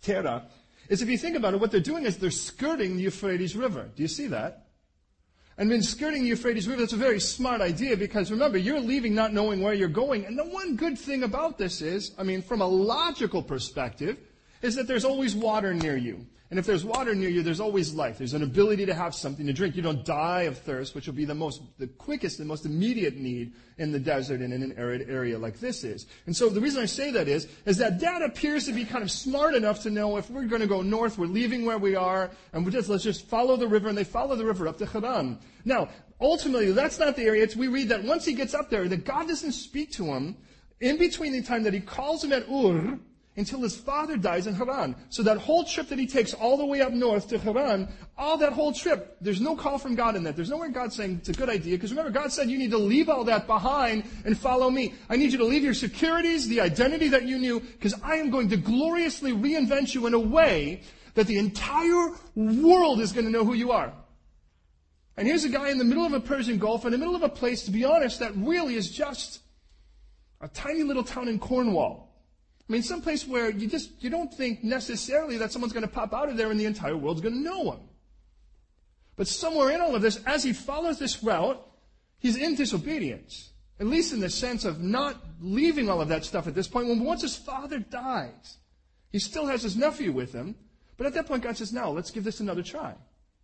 Terah, 0.00 0.46
is 0.90 1.00
if 1.00 1.08
you 1.08 1.16
think 1.16 1.36
about 1.36 1.54
it, 1.54 1.60
what 1.60 1.70
they're 1.70 1.80
doing 1.80 2.04
is 2.04 2.18
they're 2.18 2.30
skirting 2.30 2.96
the 2.96 3.02
Euphrates 3.04 3.56
River. 3.56 3.88
Do 3.96 4.02
you 4.02 4.08
see 4.08 4.26
that? 4.26 4.66
and 5.60 5.68
been 5.68 5.82
skirting 5.82 6.22
the 6.22 6.28
Euphrates 6.28 6.66
River, 6.66 6.80
that's 6.80 6.94
a 6.94 6.96
very 6.96 7.20
smart 7.20 7.60
idea 7.60 7.94
because 7.94 8.30
remember, 8.30 8.56
you're 8.56 8.80
leaving 8.80 9.14
not 9.14 9.34
knowing 9.34 9.60
where 9.60 9.74
you're 9.74 9.88
going. 9.88 10.24
And 10.24 10.38
the 10.38 10.44
one 10.44 10.74
good 10.74 10.98
thing 10.98 11.22
about 11.22 11.58
this 11.58 11.82
is, 11.82 12.12
I 12.16 12.22
mean, 12.22 12.40
from 12.40 12.62
a 12.62 12.66
logical 12.66 13.42
perspective, 13.42 14.16
is 14.62 14.74
that 14.76 14.86
there's 14.86 15.04
always 15.04 15.34
water 15.34 15.74
near 15.74 15.98
you. 15.98 16.26
And 16.50 16.58
if 16.58 16.66
there's 16.66 16.84
water 16.84 17.14
near 17.14 17.28
you, 17.28 17.44
there's 17.44 17.60
always 17.60 17.94
life. 17.94 18.18
There's 18.18 18.34
an 18.34 18.42
ability 18.42 18.84
to 18.86 18.94
have 18.94 19.14
something 19.14 19.46
to 19.46 19.52
drink. 19.52 19.76
You 19.76 19.82
don't 19.82 20.04
die 20.04 20.42
of 20.42 20.58
thirst, 20.58 20.96
which 20.96 21.06
will 21.06 21.14
be 21.14 21.24
the 21.24 21.34
most, 21.34 21.62
the 21.78 21.86
quickest 21.86 22.40
and 22.40 22.48
most 22.48 22.66
immediate 22.66 23.16
need 23.16 23.52
in 23.78 23.92
the 23.92 24.00
desert 24.00 24.40
and 24.40 24.52
in 24.52 24.60
an 24.64 24.74
arid 24.76 25.08
area 25.08 25.38
like 25.38 25.60
this 25.60 25.84
is. 25.84 26.06
And 26.26 26.36
so 26.36 26.48
the 26.48 26.60
reason 26.60 26.82
I 26.82 26.86
say 26.86 27.12
that 27.12 27.28
is, 27.28 27.46
is 27.66 27.78
that 27.78 28.00
dad 28.00 28.22
appears 28.22 28.66
to 28.66 28.72
be 28.72 28.84
kind 28.84 29.04
of 29.04 29.12
smart 29.12 29.54
enough 29.54 29.80
to 29.82 29.90
know 29.90 30.16
if 30.16 30.28
we're 30.28 30.44
going 30.46 30.60
to 30.60 30.66
go 30.66 30.82
north, 30.82 31.18
we're 31.18 31.26
leaving 31.26 31.64
where 31.64 31.78
we 31.78 31.94
are, 31.94 32.32
and 32.52 32.66
we 32.66 32.72
just, 32.72 32.88
let's 32.88 33.04
just 33.04 33.28
follow 33.28 33.56
the 33.56 33.68
river, 33.68 33.88
and 33.88 33.96
they 33.96 34.02
follow 34.02 34.34
the 34.34 34.44
river 34.44 34.66
up 34.66 34.76
to 34.78 34.86
Haran. 34.86 35.38
Now, 35.64 35.88
ultimately, 36.20 36.72
that's 36.72 36.98
not 36.98 37.14
the 37.14 37.22
area. 37.22 37.44
It's, 37.44 37.54
we 37.54 37.68
read 37.68 37.90
that 37.90 38.02
once 38.02 38.24
he 38.24 38.32
gets 38.32 38.54
up 38.54 38.70
there, 38.70 38.88
that 38.88 39.04
God 39.04 39.28
doesn't 39.28 39.52
speak 39.52 39.92
to 39.92 40.06
him 40.06 40.36
in 40.80 40.98
between 40.98 41.32
the 41.32 41.42
time 41.42 41.62
that 41.62 41.74
he 41.74 41.80
calls 41.80 42.24
him 42.24 42.32
at 42.32 42.48
Ur, 42.50 42.98
until 43.36 43.60
his 43.60 43.76
father 43.76 44.16
dies 44.16 44.46
in 44.46 44.54
Haran. 44.54 44.96
So 45.08 45.22
that 45.22 45.38
whole 45.38 45.64
trip 45.64 45.88
that 45.88 45.98
he 45.98 46.06
takes 46.06 46.34
all 46.34 46.56
the 46.56 46.66
way 46.66 46.80
up 46.80 46.92
north 46.92 47.28
to 47.28 47.38
Haran, 47.38 47.88
all 48.18 48.36
that 48.38 48.52
whole 48.52 48.72
trip, 48.72 49.16
there's 49.20 49.40
no 49.40 49.54
call 49.54 49.78
from 49.78 49.94
God 49.94 50.16
in 50.16 50.24
that. 50.24 50.36
There's 50.36 50.50
nowhere 50.50 50.68
God 50.68 50.92
saying 50.92 51.18
it's 51.20 51.28
a 51.28 51.32
good 51.32 51.48
idea. 51.48 51.76
Because 51.76 51.90
remember, 51.90 52.10
God 52.10 52.32
said 52.32 52.50
you 52.50 52.58
need 52.58 52.72
to 52.72 52.78
leave 52.78 53.08
all 53.08 53.24
that 53.24 53.46
behind 53.46 54.04
and 54.24 54.36
follow 54.36 54.68
me. 54.68 54.94
I 55.08 55.16
need 55.16 55.32
you 55.32 55.38
to 55.38 55.44
leave 55.44 55.62
your 55.62 55.74
securities, 55.74 56.48
the 56.48 56.60
identity 56.60 57.08
that 57.08 57.24
you 57.24 57.38
knew, 57.38 57.60
because 57.60 57.94
I 58.02 58.16
am 58.16 58.30
going 58.30 58.48
to 58.50 58.56
gloriously 58.56 59.32
reinvent 59.32 59.94
you 59.94 60.06
in 60.06 60.14
a 60.14 60.20
way 60.20 60.82
that 61.14 61.26
the 61.26 61.38
entire 61.38 62.10
world 62.34 63.00
is 63.00 63.12
going 63.12 63.26
to 63.26 63.32
know 63.32 63.44
who 63.44 63.54
you 63.54 63.72
are. 63.72 63.92
And 65.16 65.26
here's 65.26 65.44
a 65.44 65.48
guy 65.48 65.70
in 65.70 65.78
the 65.78 65.84
middle 65.84 66.04
of 66.04 66.12
a 66.12 66.20
Persian 66.20 66.58
Gulf, 66.58 66.84
in 66.84 66.92
the 66.92 66.98
middle 66.98 67.16
of 67.16 67.22
a 67.22 67.28
place, 67.28 67.62
to 67.64 67.70
be 67.70 67.84
honest, 67.84 68.20
that 68.20 68.34
really 68.36 68.74
is 68.74 68.90
just 68.90 69.40
a 70.40 70.48
tiny 70.48 70.82
little 70.82 71.04
town 71.04 71.28
in 71.28 71.38
Cornwall. 71.38 72.09
I 72.70 72.72
mean, 72.72 72.84
someplace 72.84 73.26
where 73.26 73.50
you 73.50 73.66
just, 73.66 74.00
you 74.00 74.10
don't 74.10 74.32
think 74.32 74.62
necessarily 74.62 75.36
that 75.38 75.50
someone's 75.50 75.72
going 75.72 75.84
to 75.84 75.92
pop 75.92 76.14
out 76.14 76.28
of 76.28 76.36
there 76.36 76.52
and 76.52 76.60
the 76.60 76.66
entire 76.66 76.96
world's 76.96 77.20
going 77.20 77.34
to 77.34 77.40
know 77.40 77.72
him. 77.72 77.80
But 79.16 79.26
somewhere 79.26 79.70
in 79.70 79.80
all 79.80 79.96
of 79.96 80.02
this, 80.02 80.20
as 80.24 80.44
he 80.44 80.52
follows 80.52 80.96
this 80.96 81.20
route, 81.20 81.60
he's 82.20 82.36
in 82.36 82.54
disobedience. 82.54 83.50
At 83.80 83.88
least 83.88 84.12
in 84.12 84.20
the 84.20 84.30
sense 84.30 84.64
of 84.64 84.80
not 84.80 85.16
leaving 85.40 85.90
all 85.90 86.00
of 86.00 86.06
that 86.10 86.24
stuff 86.24 86.46
at 86.46 86.54
this 86.54 86.68
point. 86.68 86.86
When 86.86 87.02
once 87.02 87.22
his 87.22 87.34
father 87.34 87.80
dies, 87.80 88.58
he 89.10 89.18
still 89.18 89.46
has 89.46 89.64
his 89.64 89.76
nephew 89.76 90.12
with 90.12 90.32
him. 90.32 90.54
But 90.96 91.08
at 91.08 91.14
that 91.14 91.26
point, 91.26 91.42
God 91.42 91.56
says, 91.56 91.72
now, 91.72 91.90
let's 91.90 92.12
give 92.12 92.22
this 92.22 92.38
another 92.38 92.62
try. 92.62 92.94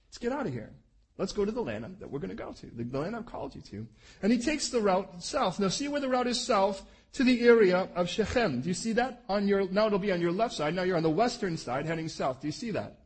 Let's 0.06 0.18
get 0.18 0.30
out 0.30 0.46
of 0.46 0.52
here. 0.52 0.72
Let's 1.18 1.32
go 1.32 1.44
to 1.44 1.52
the 1.52 1.62
land 1.62 1.96
that 2.00 2.10
we're 2.10 2.18
going 2.18 2.30
to 2.30 2.36
go 2.36 2.52
to, 2.52 2.66
the 2.66 2.98
land 2.98 3.16
I've 3.16 3.24
called 3.24 3.54
you 3.54 3.62
to. 3.62 3.86
And 4.22 4.30
he 4.30 4.38
takes 4.38 4.68
the 4.68 4.80
route 4.80 5.22
south. 5.22 5.58
Now, 5.58 5.68
see 5.68 5.88
where 5.88 6.00
the 6.00 6.08
route 6.08 6.26
is 6.26 6.38
south? 6.38 6.84
to 7.16 7.24
the 7.24 7.46
area 7.46 7.88
of 7.94 8.08
Shechem. 8.08 8.60
Do 8.60 8.68
you 8.68 8.74
see 8.74 8.92
that? 8.92 9.22
On 9.28 9.48
your, 9.48 9.68
now 9.70 9.86
it'll 9.86 9.98
be 9.98 10.12
on 10.12 10.20
your 10.20 10.32
left 10.32 10.54
side. 10.54 10.74
Now 10.74 10.82
you're 10.82 10.98
on 10.98 11.02
the 11.02 11.10
western 11.10 11.56
side 11.56 11.86
heading 11.86 12.08
south. 12.08 12.42
Do 12.42 12.46
you 12.46 12.52
see 12.52 12.72
that? 12.72 12.98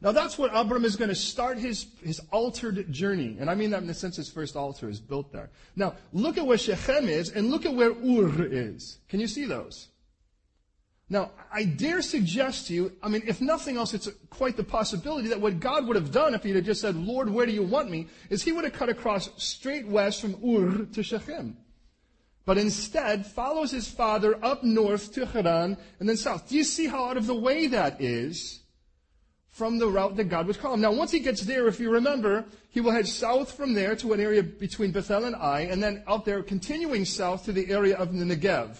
Now 0.00 0.12
that's 0.12 0.38
where 0.38 0.50
Abram 0.52 0.84
is 0.84 0.96
going 0.96 1.08
to 1.08 1.14
start 1.14 1.58
his, 1.58 1.86
his 2.02 2.20
altered 2.32 2.92
journey. 2.92 3.36
And 3.38 3.48
I 3.48 3.54
mean 3.54 3.70
that 3.70 3.80
in 3.80 3.86
the 3.86 3.94
sense 3.94 4.16
his 4.16 4.28
first 4.28 4.56
altar 4.56 4.88
is 4.88 5.00
built 5.00 5.32
there. 5.32 5.50
Now, 5.76 5.94
look 6.12 6.36
at 6.36 6.46
where 6.46 6.58
Shechem 6.58 7.08
is 7.08 7.30
and 7.30 7.50
look 7.50 7.64
at 7.64 7.74
where 7.74 7.90
Ur 7.90 8.44
is. 8.44 8.98
Can 9.08 9.20
you 9.20 9.28
see 9.28 9.44
those? 9.44 9.88
Now, 11.10 11.30
I 11.50 11.64
dare 11.64 12.02
suggest 12.02 12.66
to 12.66 12.74
you, 12.74 12.92
I 13.02 13.08
mean, 13.08 13.22
if 13.26 13.40
nothing 13.40 13.78
else, 13.78 13.94
it's 13.94 14.08
quite 14.28 14.56
the 14.56 14.64
possibility 14.64 15.28
that 15.28 15.40
what 15.40 15.58
God 15.58 15.86
would 15.86 15.96
have 15.96 16.12
done 16.12 16.34
if 16.34 16.42
he 16.42 16.50
had 16.50 16.64
just 16.64 16.82
said, 16.82 16.96
Lord, 16.96 17.30
where 17.30 17.46
do 17.46 17.52
you 17.52 17.62
want 17.62 17.90
me? 17.90 18.08
Is 18.28 18.42
he 18.42 18.52
would 18.52 18.64
have 18.64 18.74
cut 18.74 18.90
across 18.90 19.30
straight 19.42 19.86
west 19.86 20.20
from 20.20 20.36
Ur 20.44 20.84
to 20.92 21.02
Shechem 21.02 21.56
but 22.48 22.56
instead 22.56 23.26
follows 23.26 23.72
his 23.72 23.86
father 23.86 24.42
up 24.42 24.64
north 24.64 25.12
to 25.12 25.26
Haran 25.26 25.76
and 26.00 26.08
then 26.08 26.16
south. 26.16 26.48
Do 26.48 26.56
you 26.56 26.64
see 26.64 26.86
how 26.86 27.04
out 27.04 27.18
of 27.18 27.26
the 27.26 27.34
way 27.34 27.66
that 27.66 28.00
is 28.00 28.60
from 29.50 29.78
the 29.78 29.86
route 29.86 30.16
that 30.16 30.30
God 30.30 30.46
would 30.46 30.58
call 30.58 30.72
Him? 30.72 30.80
Now, 30.80 30.92
once 30.92 31.10
he 31.10 31.18
gets 31.18 31.42
there, 31.42 31.66
if 31.66 31.78
you 31.78 31.90
remember, 31.90 32.46
he 32.70 32.80
will 32.80 32.92
head 32.92 33.06
south 33.06 33.52
from 33.52 33.74
there 33.74 33.94
to 33.96 34.14
an 34.14 34.20
area 34.20 34.42
between 34.42 34.92
Bethel 34.92 35.26
and 35.26 35.36
Ai, 35.36 35.68
and 35.70 35.82
then 35.82 36.02
out 36.06 36.24
there, 36.24 36.42
continuing 36.42 37.04
south 37.04 37.44
to 37.44 37.52
the 37.52 37.70
area 37.70 37.98
of 37.98 38.16
the 38.16 38.24
Negev. 38.24 38.78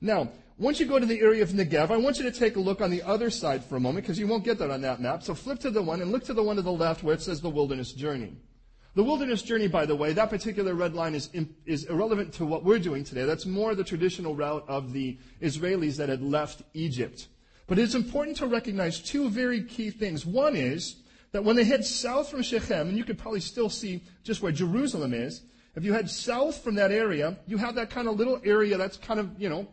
Now, 0.00 0.32
once 0.60 0.78
you 0.78 0.84
go 0.84 0.98
to 0.98 1.06
the 1.06 1.20
area 1.20 1.42
of 1.42 1.48
Negev, 1.48 1.90
I 1.90 1.96
want 1.96 2.18
you 2.18 2.24
to 2.24 2.30
take 2.30 2.56
a 2.56 2.60
look 2.60 2.82
on 2.82 2.90
the 2.90 3.02
other 3.02 3.30
side 3.30 3.64
for 3.64 3.76
a 3.76 3.80
moment, 3.80 4.04
because 4.04 4.18
you 4.18 4.26
won't 4.26 4.44
get 4.44 4.58
that 4.58 4.70
on 4.70 4.82
that 4.82 5.00
map. 5.00 5.22
So 5.22 5.34
flip 5.34 5.58
to 5.60 5.70
the 5.70 5.80
one 5.80 6.02
and 6.02 6.12
look 6.12 6.22
to 6.24 6.34
the 6.34 6.42
one 6.42 6.56
to 6.56 6.62
the 6.62 6.70
left 6.70 7.02
where 7.02 7.14
it 7.14 7.22
says 7.22 7.40
the 7.40 7.48
wilderness 7.48 7.92
journey. 7.92 8.34
The 8.94 9.02
wilderness 9.02 9.40
journey, 9.40 9.68
by 9.68 9.86
the 9.86 9.96
way, 9.96 10.12
that 10.12 10.28
particular 10.28 10.74
red 10.74 10.94
line 10.94 11.14
is, 11.14 11.30
is 11.64 11.84
irrelevant 11.84 12.34
to 12.34 12.44
what 12.44 12.62
we're 12.62 12.78
doing 12.78 13.04
today. 13.04 13.24
That's 13.24 13.46
more 13.46 13.74
the 13.74 13.84
traditional 13.84 14.34
route 14.34 14.64
of 14.68 14.92
the 14.92 15.16
Israelis 15.40 15.96
that 15.96 16.10
had 16.10 16.22
left 16.22 16.62
Egypt. 16.74 17.28
But 17.66 17.78
it's 17.78 17.94
important 17.94 18.36
to 18.38 18.46
recognize 18.46 19.00
two 19.00 19.30
very 19.30 19.64
key 19.64 19.90
things. 19.90 20.26
One 20.26 20.56
is 20.56 20.96
that 21.32 21.42
when 21.42 21.56
they 21.56 21.64
head 21.64 21.86
south 21.86 22.28
from 22.28 22.42
Shechem, 22.42 22.88
and 22.88 22.98
you 22.98 23.04
could 23.04 23.16
probably 23.16 23.40
still 23.40 23.70
see 23.70 24.02
just 24.24 24.42
where 24.42 24.52
Jerusalem 24.52 25.14
is, 25.14 25.40
if 25.76 25.84
you 25.84 25.92
head 25.92 26.10
south 26.10 26.62
from 26.62 26.74
that 26.74 26.90
area, 26.90 27.38
you 27.46 27.56
have 27.56 27.76
that 27.76 27.88
kind 27.88 28.08
of 28.08 28.16
little 28.16 28.40
area 28.44 28.76
that's 28.76 28.96
kind 28.96 29.20
of, 29.20 29.40
you 29.40 29.48
know, 29.48 29.68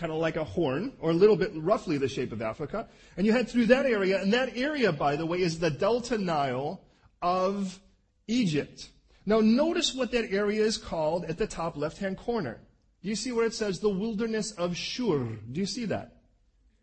kind 0.00 0.10
of 0.10 0.18
like 0.18 0.36
a 0.36 0.44
horn, 0.44 0.94
or 0.98 1.10
a 1.10 1.14
little 1.14 1.36
bit 1.36 1.50
roughly 1.54 1.98
the 1.98 2.08
shape 2.08 2.32
of 2.32 2.40
Africa. 2.40 2.88
And 3.18 3.26
you 3.26 3.32
head 3.32 3.48
through 3.48 3.66
that 3.66 3.84
area, 3.84 4.20
and 4.20 4.32
that 4.32 4.56
area, 4.56 4.90
by 4.90 5.14
the 5.14 5.26
way, 5.26 5.42
is 5.42 5.58
the 5.58 5.70
Delta 5.70 6.16
Nile 6.16 6.80
of 7.20 7.78
Egypt. 8.26 8.88
Now 9.26 9.40
notice 9.40 9.94
what 9.94 10.10
that 10.12 10.32
area 10.32 10.62
is 10.64 10.78
called 10.78 11.26
at 11.26 11.36
the 11.36 11.46
top 11.46 11.76
left-hand 11.76 12.16
corner. 12.16 12.58
Do 13.02 13.08
you 13.10 13.14
see 13.14 13.30
where 13.30 13.44
it 13.44 13.54
says 13.54 13.78
the 13.78 13.90
wilderness 13.90 14.52
of 14.52 14.74
Shur? 14.74 15.18
Do 15.52 15.60
you 15.60 15.66
see 15.66 15.84
that? 15.86 16.16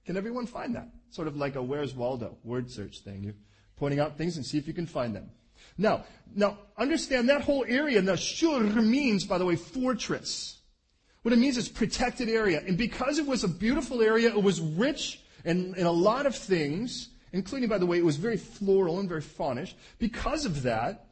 Can 0.05 0.15
everyone 0.15 0.45
find 0.45 0.75
that? 0.75 0.89
Sort 1.09 1.27
of 1.27 1.35
like 1.35 1.55
a 1.55 1.63
Where's 1.63 1.95
Waldo 1.95 2.37
word 2.43 2.69
search 2.69 2.99
thing. 2.99 3.23
You're 3.23 3.33
pointing 3.77 3.99
out 3.99 4.17
things 4.17 4.37
and 4.37 4.45
see 4.45 4.57
if 4.57 4.67
you 4.67 4.73
can 4.73 4.85
find 4.85 5.15
them. 5.15 5.31
Now, 5.77 6.05
now 6.35 6.59
understand 6.77 7.29
that 7.29 7.41
whole 7.41 7.65
area. 7.67 8.01
Now 8.01 8.15
Shur 8.15 8.59
means, 8.59 9.25
by 9.25 9.37
the 9.39 9.45
way, 9.45 9.55
fortress. 9.55 10.56
What 11.27 11.33
it 11.33 11.39
means 11.39 11.57
is 11.57 11.67
protected 11.67 12.29
area. 12.29 12.63
And 12.65 12.77
because 12.77 13.19
it 13.19 13.27
was 13.27 13.43
a 13.43 13.49
beautiful 13.49 14.01
area, 14.01 14.29
it 14.29 14.41
was 14.41 14.61
rich 14.61 15.19
in, 15.43 15.75
in 15.75 15.85
a 15.85 15.91
lot 15.91 16.25
of 16.25 16.33
things, 16.33 17.09
including, 17.33 17.67
by 17.67 17.79
the 17.79 17.85
way, 17.85 17.97
it 17.97 18.05
was 18.05 18.15
very 18.15 18.37
floral 18.37 19.01
and 19.01 19.09
very 19.09 19.19
faunish. 19.19 19.75
Because 19.99 20.45
of 20.45 20.61
that, 20.61 21.07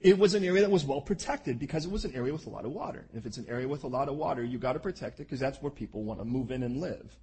it 0.00 0.18
was 0.18 0.32
an 0.32 0.44
area 0.44 0.62
that 0.62 0.70
was 0.70 0.86
well 0.86 1.02
protected 1.02 1.58
because 1.58 1.84
it 1.84 1.90
was 1.90 2.06
an 2.06 2.14
area 2.14 2.32
with 2.32 2.46
a 2.46 2.48
lot 2.48 2.64
of 2.64 2.72
water. 2.72 3.06
If 3.12 3.26
it's 3.26 3.36
an 3.36 3.44
area 3.50 3.68
with 3.68 3.84
a 3.84 3.86
lot 3.86 4.08
of 4.08 4.16
water, 4.16 4.42
you 4.42 4.56
got 4.56 4.72
to 4.72 4.80
protect 4.80 5.20
it 5.20 5.24
because 5.24 5.40
that's 5.40 5.60
where 5.60 5.70
people 5.70 6.04
want 6.04 6.20
to 6.20 6.24
move 6.24 6.50
in 6.50 6.62
and 6.62 6.80
live. 6.80 7.14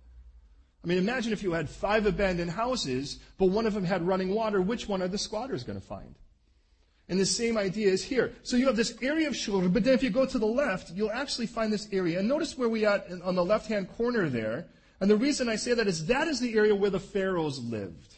I 0.83 0.87
mean, 0.87 0.99
imagine 0.99 1.33
if 1.33 1.41
you 1.41 1.53
had 1.53 1.67
five 1.67 2.05
abandoned 2.05 2.51
houses, 2.51 3.17
but 3.39 3.47
one 3.47 3.65
of 3.65 3.73
them 3.73 3.83
had 3.83 4.05
running 4.05 4.29
water. 4.29 4.61
Which 4.61 4.87
one 4.87 5.01
are 5.01 5.07
the 5.07 5.17
squatters 5.17 5.63
going 5.63 5.81
to 5.81 5.87
find? 5.87 6.13
And 7.07 7.19
the 7.19 7.25
same 7.25 7.57
idea 7.57 7.89
is 7.89 8.03
here. 8.03 8.33
So 8.41 8.57
you 8.57 8.65
have 8.65 8.75
this 8.75 8.97
area 9.01 9.27
of 9.27 9.35
Shur, 9.35 9.67
but 9.69 9.83
then 9.83 9.93
if 9.93 10.01
you 10.01 10.09
go 10.09 10.25
to 10.25 10.39
the 10.39 10.45
left, 10.45 10.91
you'll 10.91 11.11
actually 11.11 11.45
find 11.45 11.71
this 11.71 11.87
area. 11.91 12.19
And 12.19 12.27
notice 12.27 12.57
where 12.57 12.69
we 12.69 12.85
at 12.85 13.07
on 13.23 13.35
the 13.35 13.45
left-hand 13.45 13.89
corner 13.95 14.27
there. 14.27 14.65
And 14.99 15.09
the 15.09 15.15
reason 15.15 15.47
I 15.47 15.55
say 15.55 15.73
that 15.73 15.87
is 15.87 16.07
that 16.07 16.27
is 16.27 16.39
the 16.39 16.55
area 16.55 16.75
where 16.75 16.89
the 16.89 16.99
pharaohs 16.99 17.59
lived. 17.59 18.15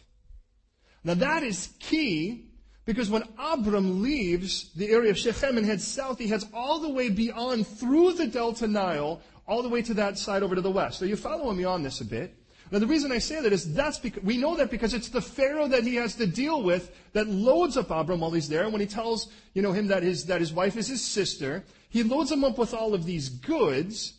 Now 1.03 1.15
that 1.15 1.43
is 1.43 1.69
key 1.79 2.45
because 2.85 3.09
when 3.09 3.23
Abram 3.37 4.01
leaves 4.01 4.71
the 4.73 4.89
area 4.89 5.11
of 5.11 5.17
Shechem 5.17 5.57
and 5.57 5.65
heads 5.65 5.85
south, 5.85 6.19
he 6.19 6.27
heads 6.27 6.45
all 6.53 6.79
the 6.79 6.89
way 6.89 7.09
beyond 7.09 7.67
through 7.67 8.13
the 8.13 8.27
Delta 8.27 8.67
Nile, 8.67 9.21
all 9.45 9.61
the 9.61 9.69
way 9.69 9.81
to 9.81 9.93
that 9.95 10.17
side 10.17 10.43
over 10.43 10.55
to 10.55 10.61
the 10.61 10.71
west. 10.71 10.99
So 10.99 11.05
you 11.05 11.17
following 11.17 11.57
me 11.57 11.65
on 11.65 11.83
this 11.83 11.99
a 11.99 12.05
bit? 12.05 12.33
Now 12.71 12.79
the 12.79 12.87
reason 12.87 13.11
I 13.11 13.19
say 13.19 13.41
that 13.41 13.53
is 13.53 13.73
that's 13.73 13.99
because 13.99 14.23
we 14.23 14.37
know 14.37 14.55
that 14.55 14.69
because 14.69 14.93
it's 14.93 15.09
the 15.09 15.21
Pharaoh 15.21 15.67
that 15.67 15.83
he 15.83 15.95
has 15.95 16.15
to 16.15 16.27
deal 16.27 16.63
with 16.63 16.91
that 17.13 17.27
loads 17.27 17.77
up 17.77 17.91
Abram 17.91 18.19
while 18.19 18.31
he's 18.31 18.49
there. 18.49 18.69
When 18.69 18.81
he 18.81 18.87
tells, 18.87 19.29
you 19.53 19.61
know, 19.61 19.71
him 19.71 19.87
that 19.87 20.03
his, 20.03 20.25
that 20.25 20.41
his 20.41 20.51
wife 20.51 20.75
is 20.75 20.87
his 20.87 21.03
sister, 21.03 21.63
he 21.89 22.03
loads 22.03 22.31
him 22.31 22.43
up 22.43 22.57
with 22.57 22.73
all 22.73 22.93
of 22.93 23.05
these 23.05 23.29
goods 23.29 24.13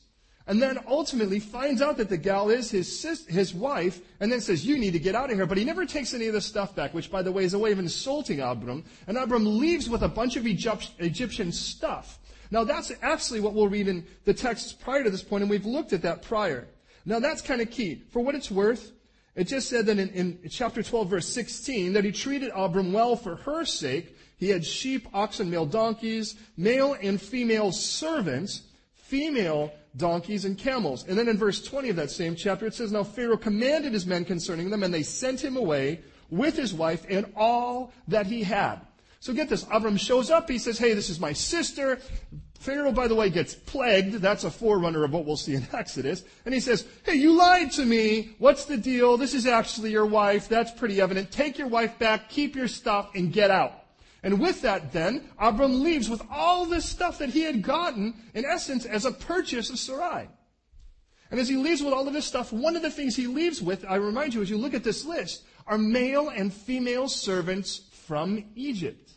and 0.49 0.63
then 0.63 0.79
ultimately 0.89 1.39
finds 1.39 1.83
out 1.83 1.99
that 1.99 2.09
the 2.09 2.17
gal 2.17 2.49
is 2.49 2.71
his, 2.71 3.01
sis, 3.01 3.27
his 3.27 3.53
wife, 3.53 4.01
and 4.19 4.33
then 4.33 4.41
says, 4.41 4.65
You 4.65 4.79
need 4.79 4.95
to 4.95 4.99
get 4.99 5.15
out 5.15 5.31
of 5.31 5.37
here. 5.37 5.47
But 5.47 5.59
he 5.59 5.65
never 5.65 5.85
takes 5.85 6.15
any 6.15 6.27
of 6.27 6.33
the 6.33 6.41
stuff 6.41 6.75
back, 6.75 6.95
which, 6.95 7.11
by 7.11 7.21
the 7.21 7.31
way, 7.31 7.45
is 7.45 7.53
a 7.53 7.59
way 7.59 7.71
of 7.71 7.79
insulting 7.79 8.41
Abram. 8.41 8.83
And 9.07 9.19
Abram 9.19 9.59
leaves 9.59 9.91
with 9.91 10.03
a 10.03 10.09
bunch 10.09 10.37
of 10.37 10.47
Egyptian 10.47 11.53
stuff. 11.53 12.19
Now, 12.51 12.65
that's 12.65 12.91
actually 13.03 13.41
what 13.41 13.53
we'll 13.53 13.69
read 13.69 13.89
in 13.89 14.07
the 14.25 14.33
texts 14.33 14.73
prior 14.73 15.05
to 15.05 15.11
this 15.11 15.23
point, 15.23 15.43
and 15.43 15.51
we've 15.51 15.67
looked 15.67 15.93
at 15.93 16.01
that 16.03 16.23
prior. 16.23 16.67
Now, 17.09 17.21
that's 17.21 17.41
kind 17.41 17.63
of 17.63 17.71
key. 17.71 18.03
For 18.11 18.21
what 18.21 18.35
it's 18.35 18.51
worth, 18.51 18.93
it 19.35 19.45
just 19.45 19.71
said 19.71 19.87
that 19.87 19.99
in, 19.99 20.11
in 20.11 20.39
chapter 20.51 20.83
12, 20.83 21.09
verse 21.09 21.27
16, 21.27 21.95
that 21.95 22.05
he 22.05 22.13
treated 22.13 22.53
Abram 22.55 22.93
well 22.93 23.17
for 23.17 23.37
her 23.37 23.65
sake. 23.65 24.15
He 24.37 24.51
had 24.51 24.63
sheep, 24.63 25.09
oxen, 25.15 25.49
male 25.49 25.65
donkeys, 25.65 26.37
male 26.59 26.95
and 27.01 27.19
female 27.19 27.73
servants, 27.73 28.61
female 28.93 29.73
donkeys 29.97 30.45
and 30.45 30.59
camels. 30.59 31.09
And 31.09 31.19
then 31.19 31.29
in 31.29 31.39
verse 31.39 31.63
20 31.63 31.89
of 31.89 31.97
that 31.97 32.11
same 32.11 32.37
chapter, 32.37 32.67
it 32.67 32.75
says, 32.75 32.93
Now 32.93 33.05
Pharaoh 33.05 33.39
commanded 33.39 33.95
his 33.95 34.07
men 34.07 34.27
concerning 34.27 34.69
them, 34.69 34.83
and 34.83 34.93
they 34.93 35.03
sent 35.03 35.43
him 35.43 35.57
away, 35.57 36.03
with 36.29 36.57
his 36.57 36.75
wife 36.75 37.07
and 37.09 37.25
all 37.35 37.91
that 38.09 38.27
he 38.27 38.43
had. 38.43 38.81
So 39.21 39.33
get 39.33 39.49
this. 39.49 39.67
Abram 39.73 39.97
shows 39.97 40.31
up. 40.31 40.49
He 40.49 40.59
says, 40.59 40.79
Hey, 40.79 40.93
this 40.93 41.09
is 41.09 41.19
my 41.19 41.33
sister. 41.33 42.01
Pharaoh, 42.59 42.91
by 42.91 43.07
the 43.07 43.15
way, 43.15 43.31
gets 43.31 43.55
plagued. 43.55 44.15
That's 44.15 44.45
a 44.45 44.51
forerunner 44.51 45.05
of 45.05 45.13
what 45.13 45.25
we'll 45.25 45.37
see 45.37 45.55
in 45.55 45.67
Exodus. 45.73 46.25
And 46.45 46.53
he 46.53 46.61
says, 46.61 46.87
Hey, 47.05 47.15
you 47.15 47.33
lied 47.33 47.71
to 47.73 47.85
me. 47.85 48.35
What's 48.39 48.65
the 48.65 48.77
deal? 48.77 49.17
This 49.17 49.35
is 49.35 49.47
actually 49.47 49.93
your 49.93 50.07
wife. 50.07 50.49
That's 50.49 50.73
pretty 50.73 51.01
evident. 51.01 51.31
Take 51.31 51.57
your 51.57 51.69
wife 51.69 51.99
back, 51.99 52.29
keep 52.29 52.57
your 52.57 52.69
stuff, 52.69 53.11
and 53.15 53.33
get 53.33 53.51
out. 53.51 53.75
And 54.25 54.41
with 54.41 54.63
that, 54.63 54.93
then, 54.93 55.31
Abram 55.39 55.85
leaves 55.85 56.11
with 56.11 56.21
all 56.31 56.67
this 56.67 56.85
stuff 56.85 57.19
that 57.19 57.29
he 57.29 57.43
had 57.43 57.63
gotten, 57.63 58.15
in 58.35 58.45
essence, 58.45 58.85
as 58.85 59.05
a 59.05 59.13
purchase 59.13 59.71
of 59.71 59.79
Sarai. 59.79 60.29
And 61.31 61.39
as 61.39 61.49
he 61.49 61.57
leaves 61.57 61.83
with 61.83 61.95
all 61.95 62.09
of 62.09 62.15
this 62.15 62.27
stuff, 62.27 62.53
one 62.53 62.75
of 62.75 62.83
the 62.83 62.91
things 62.91 63.15
he 63.15 63.29
leaves 63.29 63.63
with, 63.63 63.85
I 63.89 63.97
remind 63.97 64.35
you 64.35 64.43
as 64.43 64.51
you 64.51 64.59
look 64.59 64.75
at 64.75 64.83
this 64.83 65.05
list, 65.05 65.45
are 65.69 65.79
male 65.79 66.31
and 66.31 66.53
female 66.53 67.09
servants 67.09 67.83
from 68.07 68.45
Egypt. 68.57 69.13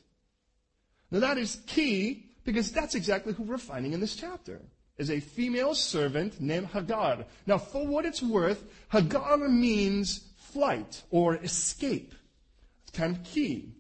Now 1.10 1.20
that 1.22 1.38
is 1.40 1.62
key 1.66 2.31
because 2.44 2.72
that's 2.72 2.96
exactly 2.96 3.34
who 3.34 3.44
we're 3.44 3.58
finding 3.58 3.94
in 3.94 4.00
this 4.00 4.16
chapter. 4.16 4.62
Is 4.98 5.10
a 5.10 5.20
female 5.20 5.74
servant 5.74 6.40
named 6.40 6.68
Hagar. 6.68 7.26
Now 7.48 7.58
for 7.58 7.88
what 7.88 8.06
it's 8.06 8.22
worth, 8.22 8.64
Hagar 8.92 9.38
means 9.38 10.28
flight 10.36 11.02
or 11.10 11.38
escape. 11.38 12.14
It's 12.84 12.98
kind 12.98 13.16
of 13.16 13.24
key. 13.24 13.74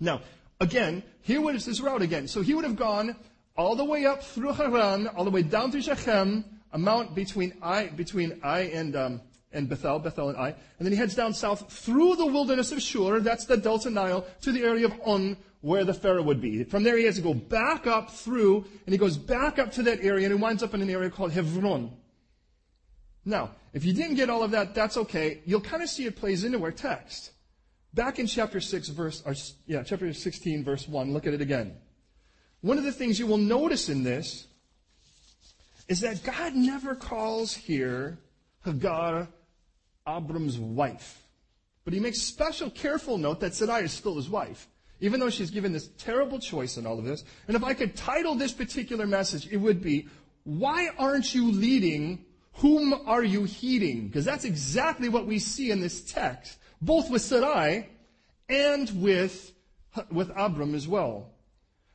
Now, 0.00 0.22
again, 0.60 1.02
here 1.22 1.40
what 1.40 1.54
is 1.54 1.64
this 1.64 1.80
route 1.80 2.02
again? 2.02 2.26
So 2.26 2.42
he 2.42 2.54
would 2.54 2.64
have 2.64 2.76
gone 2.76 3.16
all 3.56 3.76
the 3.76 3.84
way 3.84 4.06
up 4.06 4.22
through 4.22 4.52
Haran, 4.52 5.06
all 5.08 5.24
the 5.24 5.30
way 5.30 5.42
down 5.42 5.70
to 5.72 5.80
Shechem, 5.80 6.44
a 6.72 6.78
mount 6.78 7.14
between 7.14 7.54
Ai, 7.62 7.86
between 7.88 8.40
Ai 8.42 8.62
and, 8.62 8.96
um, 8.96 9.20
and 9.52 9.68
Bethel, 9.68 10.00
Bethel 10.00 10.30
and 10.30 10.38
Ai. 10.38 10.48
And 10.48 10.86
then 10.86 10.92
he 10.92 10.98
heads 10.98 11.14
down 11.14 11.32
south 11.32 11.72
through 11.72 12.16
the 12.16 12.26
wilderness 12.26 12.72
of 12.72 12.82
Shur, 12.82 13.20
that's 13.20 13.46
the 13.46 13.56
Delta 13.56 13.90
Nile, 13.90 14.26
to 14.42 14.50
the 14.50 14.62
area 14.62 14.86
of 14.86 15.00
On, 15.04 15.36
where 15.64 15.82
the 15.82 15.94
Pharaoh 15.94 16.22
would 16.22 16.42
be. 16.42 16.62
From 16.62 16.82
there 16.82 16.98
he 16.98 17.06
has 17.06 17.16
to 17.16 17.22
go 17.22 17.32
back 17.32 17.86
up 17.86 18.10
through, 18.10 18.66
and 18.84 18.92
he 18.92 18.98
goes 18.98 19.16
back 19.16 19.58
up 19.58 19.72
to 19.72 19.82
that 19.84 20.00
area, 20.02 20.26
and 20.26 20.36
he 20.36 20.42
winds 20.42 20.62
up 20.62 20.74
in 20.74 20.82
an 20.82 20.90
area 20.90 21.08
called 21.08 21.32
Hebron. 21.32 21.90
Now, 23.24 23.52
if 23.72 23.82
you 23.82 23.94
didn't 23.94 24.16
get 24.16 24.28
all 24.28 24.42
of 24.42 24.50
that, 24.50 24.74
that's 24.74 24.98
okay. 24.98 25.40
You'll 25.46 25.62
kind 25.62 25.82
of 25.82 25.88
see 25.88 26.04
it 26.04 26.16
plays 26.16 26.44
into 26.44 26.62
our 26.62 26.70
text. 26.70 27.30
Back 27.94 28.18
in 28.18 28.26
chapter 28.26 28.60
6, 28.60 28.88
verse, 28.88 29.22
or, 29.24 29.34
yeah, 29.66 29.82
chapter 29.82 30.12
16, 30.12 30.64
verse 30.64 30.86
1, 30.86 31.14
look 31.14 31.26
at 31.26 31.32
it 31.32 31.40
again. 31.40 31.74
One 32.60 32.76
of 32.76 32.84
the 32.84 32.92
things 32.92 33.18
you 33.18 33.26
will 33.26 33.38
notice 33.38 33.88
in 33.88 34.02
this 34.02 34.46
is 35.88 36.00
that 36.00 36.22
God 36.24 36.54
never 36.54 36.94
calls 36.94 37.54
here 37.54 38.18
Hagar 38.66 39.28
Abram's 40.06 40.58
wife. 40.58 41.22
But 41.86 41.94
he 41.94 42.00
makes 42.00 42.20
special 42.20 42.68
careful 42.68 43.16
note 43.16 43.40
that 43.40 43.54
Sarai 43.54 43.84
is 43.84 43.92
still 43.92 44.16
his 44.16 44.28
wife, 44.28 44.68
even 45.00 45.20
though 45.20 45.30
she's 45.30 45.50
given 45.50 45.72
this 45.72 45.90
terrible 45.98 46.38
choice 46.38 46.76
in 46.76 46.86
all 46.86 46.98
of 46.98 47.04
this. 47.04 47.24
And 47.48 47.56
if 47.56 47.64
I 47.64 47.74
could 47.74 47.96
title 47.96 48.34
this 48.34 48.52
particular 48.52 49.06
message, 49.06 49.48
it 49.50 49.58
would 49.58 49.82
be, 49.82 50.08
Why 50.44 50.90
aren't 50.98 51.34
you 51.34 51.50
leading? 51.50 52.24
Whom 52.58 52.94
are 53.06 53.24
you 53.24 53.44
heeding? 53.44 54.06
Because 54.06 54.24
that's 54.24 54.44
exactly 54.44 55.08
what 55.08 55.26
we 55.26 55.40
see 55.40 55.70
in 55.70 55.80
this 55.80 56.00
text 56.02 56.58
both 56.84 57.10
with 57.10 57.22
Sarai 57.22 57.88
and 58.48 58.90
with, 59.02 59.52
with 60.10 60.30
Abram 60.36 60.74
as 60.74 60.86
well. 60.86 61.30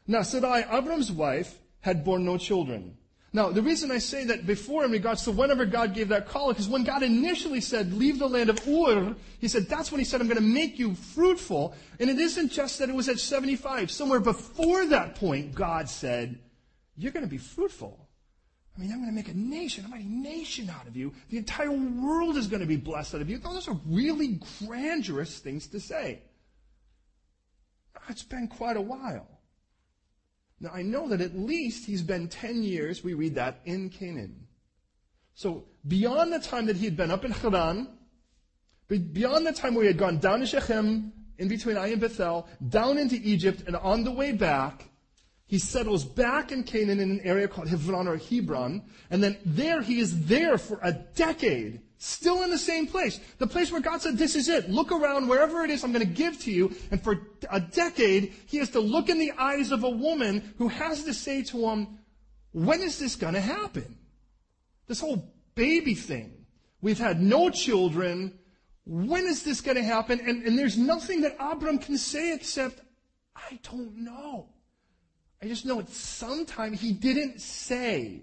Now, 0.08 0.24
Sarai, 0.24 0.64
Abram's 0.64 1.12
wife, 1.12 1.60
had 1.82 2.04
borne 2.04 2.26
no 2.26 2.38
children. 2.38 2.98
Now, 3.32 3.52
the 3.52 3.62
reason 3.62 3.92
I 3.92 4.00
say 4.00 4.26
that 4.26 4.48
before 4.48 4.86
in 4.86 4.92
regards 4.92 5.24
to 5.24 5.32
whenever 5.32 5.66
God 5.66 5.94
gave 5.94 6.10
that 6.10 6.28
call, 6.28 6.50
because 6.50 6.68
when 6.68 6.84
God 6.84 7.04
initially 7.04 7.62
said, 7.62 7.94
leave 7.94 8.18
the 8.18 8.28
land 8.28 8.50
of 8.50 8.68
Ur, 8.68 9.16
He 9.40 9.48
said, 9.48 9.68
that's 9.68 9.92
when 9.92 10.00
He 10.00 10.06
said, 10.06 10.20
I'm 10.20 10.28
going 10.28 10.38
to 10.38 10.44
make 10.44 10.80
you 10.80 10.96
fruitful. 10.96 11.76
And 12.00 12.10
it 12.10 12.18
isn't 12.18 12.52
just 12.52 12.80
that 12.80 12.90
it 12.90 12.96
was 12.96 13.08
at 13.08 13.20
75. 13.20 13.92
Somewhere 13.92 14.20
before 14.20 14.88
that 14.88 15.16
point, 15.16 15.54
God 15.54 15.90
said, 15.90 16.40
you're 16.98 17.12
going 17.12 17.26
to 17.26 17.30
be 17.30 17.38
fruitful. 17.38 18.10
I 18.76 18.82
mean, 18.82 18.92
I'm 18.92 18.98
going 18.98 19.10
to 19.10 19.16
make 19.16 19.28
a 19.28 19.38
nation, 19.38 19.86
a 19.86 19.90
mighty 19.90 20.06
nation 20.06 20.70
out 20.70 20.88
of 20.88 20.96
you. 20.96 21.14
The 21.30 21.38
entire 21.38 21.72
world 21.72 22.36
is 22.38 22.48
going 22.48 22.62
to 22.62 22.66
be 22.66 22.78
blessed 22.78 23.16
out 23.16 23.22
of 23.22 23.30
you. 23.30 23.38
Those 23.38 23.68
are 23.68 23.78
really 23.86 24.40
grandiose 24.66 25.40
things 25.40 25.68
to 25.68 25.80
say. 25.80 26.24
It's 28.08 28.24
been 28.24 28.48
quite 28.48 28.78
a 28.78 28.82
while. 28.82 29.39
Now, 30.60 30.72
I 30.74 30.82
know 30.82 31.08
that 31.08 31.22
at 31.22 31.38
least 31.38 31.86
he's 31.86 32.02
been 32.02 32.28
10 32.28 32.64
years, 32.64 33.04
we 33.04 33.14
read 33.14 33.36
that, 33.36 33.62
in 33.66 33.90
Canaan. 33.90 34.48
So, 35.34 35.66
beyond 35.88 36.34
the 36.34 36.40
time 36.40 36.66
that 36.66 36.76
he 36.76 36.86
had 36.86 36.98
been 36.98 37.12
up 37.12 37.24
in 37.24 37.32
Haran, 37.32 37.88
beyond 38.90 39.48
the 39.48 39.54
time 39.54 39.74
where 39.74 39.84
he 39.84 39.88
had 39.88 39.98
gone 39.98 40.18
down 40.18 40.40
to 40.42 40.46
Shechem, 40.46 41.14
in 41.38 41.48
between 41.48 41.78
Ai 41.78 41.88
and 41.88 42.02
Bethel, 42.02 42.48
down 42.68 42.98
into 42.98 43.16
Egypt, 43.16 43.64
and 43.66 43.76
on 43.78 44.04
the 44.04 44.12
way 44.12 44.34
back, 44.34 44.90
he 45.48 45.58
settles 45.58 46.04
back 46.04 46.52
in 46.52 46.64
Canaan 46.64 47.00
in 47.00 47.10
an 47.10 47.22
area 47.22 47.48
called 47.48 47.70
Hebron 47.70 48.08
or 48.08 48.18
Hebron, 48.18 48.84
and 49.10 49.24
then 49.24 49.38
there 49.46 49.82
he 49.82 50.00
is 50.00 50.26
there 50.26 50.58
for 50.58 50.80
a 50.84 50.92
decade, 50.92 51.82
still 52.00 52.44
in 52.44 52.50
the 52.50 52.58
same 52.58 52.88
place. 52.88 53.20
The 53.38 53.46
place 53.46 53.72
where 53.72 53.82
God 53.82 54.02
said, 54.02 54.18
this 54.18 54.36
is 54.36 54.48
it. 54.48 54.70
Look 54.70 54.92
around 54.92 55.28
wherever 55.28 55.64
it 55.64 55.70
is 55.70 55.84
I'm 55.84 55.92
going 55.92 56.08
to 56.08 56.12
give 56.12 56.40
to 56.42 56.52
you. 56.52 56.74
And 56.90 57.04
for 57.04 57.28
a 57.52 57.60
decade, 57.60 58.34
he 58.48 58.58
has 58.58 58.70
to 58.72 58.80
look 58.80 59.10
in 59.10 59.20
the 59.20 59.34
eyes 59.38 59.72
of 59.72 59.84
a 59.84 59.90
woman 59.90 60.54
who 60.58 60.70
has 60.70 61.04
to 61.04 61.14
say 61.14 61.44
to 61.44 61.68
him, 61.68 62.00
when 62.54 62.82
is 62.82 62.98
this 62.98 63.16
going 63.16 63.36
to 63.36 63.42
happen? 63.42 63.98
This 64.88 65.02
whole 65.02 65.32
baby 65.56 65.94
thing. 65.94 66.46
We've 66.82 66.98
had 66.98 67.22
no 67.22 67.50
children. 67.50 68.40
When 68.86 69.26
is 69.26 69.44
this 69.44 69.60
going 69.60 69.78
to 69.78 69.84
happen? 69.84 70.22
And, 70.26 70.44
and 70.44 70.58
there's 70.58 70.78
nothing 70.78 71.22
that 71.22 71.36
Abram 71.38 71.80
can 71.80 71.98
say 71.98 72.34
except, 72.34 72.80
I 73.36 73.60
don't 73.62 73.98
know. 73.98 74.48
I 75.42 75.48
just 75.48 75.66
know 75.66 75.80
it's 75.80 75.98
sometime 75.98 76.74
he 76.74 76.94
didn't 76.94 77.42
say. 77.42 78.22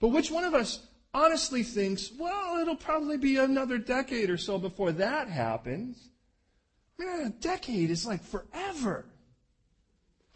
But 0.00 0.08
which 0.08 0.30
one 0.30 0.44
of 0.44 0.54
us 0.54 0.87
honestly 1.14 1.62
thinks, 1.62 2.10
well, 2.18 2.58
it'll 2.60 2.76
probably 2.76 3.16
be 3.16 3.36
another 3.36 3.78
decade 3.78 4.30
or 4.30 4.36
so 4.36 4.58
before 4.58 4.92
that 4.92 5.28
happens? 5.28 6.10
I 7.00 7.04
mean, 7.04 7.26
a 7.26 7.30
decade 7.30 7.90
is 7.90 8.06
like 8.06 8.22
forever. 8.22 9.06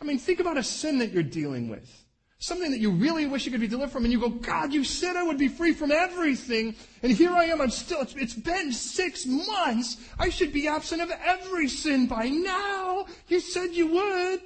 I 0.00 0.04
mean, 0.04 0.18
think 0.18 0.40
about 0.40 0.58
a 0.58 0.62
sin 0.62 0.98
that 0.98 1.12
you're 1.12 1.22
dealing 1.22 1.68
with. 1.68 2.04
Something 2.38 2.72
that 2.72 2.80
you 2.80 2.90
really 2.90 3.26
wish 3.26 3.46
you 3.46 3.52
could 3.52 3.60
be 3.60 3.68
delivered 3.68 3.92
from, 3.92 4.02
and 4.02 4.12
you 4.12 4.18
go, 4.18 4.28
God, 4.28 4.72
you 4.72 4.82
said 4.82 5.14
I 5.14 5.22
would 5.22 5.38
be 5.38 5.46
free 5.46 5.72
from 5.72 5.92
everything, 5.92 6.74
and 7.00 7.12
here 7.12 7.30
I 7.30 7.44
am, 7.44 7.60
I'm 7.60 7.70
still, 7.70 8.00
it's, 8.00 8.16
it's 8.16 8.34
been 8.34 8.72
six 8.72 9.26
months. 9.26 9.98
I 10.18 10.28
should 10.28 10.52
be 10.52 10.66
absent 10.66 11.02
of 11.02 11.12
every 11.24 11.68
sin 11.68 12.08
by 12.08 12.28
now. 12.28 13.06
You 13.28 13.38
said 13.38 13.70
you 13.74 13.86
would. 13.92 14.40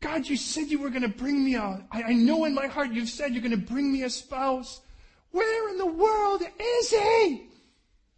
God, 0.00 0.28
you 0.28 0.36
said 0.36 0.68
you 0.68 0.78
were 0.78 0.90
going 0.90 1.02
to 1.02 1.08
bring 1.08 1.44
me 1.44 1.56
a, 1.56 1.84
I, 1.90 2.02
I 2.02 2.12
know 2.12 2.44
in 2.44 2.54
my 2.54 2.68
heart 2.68 2.92
you've 2.92 3.08
said 3.08 3.32
you're 3.32 3.42
going 3.42 3.50
to 3.50 3.72
bring 3.72 3.92
me 3.92 4.02
a 4.02 4.10
spouse. 4.10 4.80
Where 5.34 5.68
in 5.70 5.78
the 5.78 5.86
world 5.86 6.42
is 6.60 6.90
he? 6.90 7.48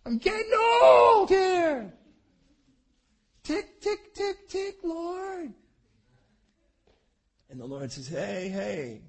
I'm 0.05 0.19
getting 0.19 0.53
old 0.83 1.31
here. 1.31 1.91
Tick, 3.43 3.81
tick, 3.81 4.13
tick, 4.13 4.47
tick, 4.51 4.75
Lord. 4.83 5.51
And 7.49 7.59
the 7.59 7.65
Lord 7.65 7.91
says, 7.91 8.07
hey, 8.07 8.51
hey, 8.51 9.01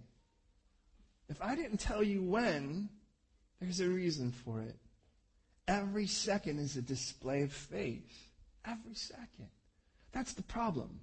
if 1.27 1.41
I 1.41 1.53
didn't 1.53 1.81
tell 1.81 2.01
you 2.01 2.23
when, 2.23 2.87
there's 3.59 3.81
a 3.81 3.89
reason 3.89 4.31
for 4.31 4.61
it. 4.61 4.77
Every 5.67 6.07
second 6.07 6.59
is 6.59 6.77
a 6.77 6.81
display 6.81 7.41
of 7.41 7.51
faith. 7.51 8.29
Every 8.63 8.95
second. 8.95 9.49
That's 10.13 10.31
the 10.31 10.43
problem. 10.43 11.01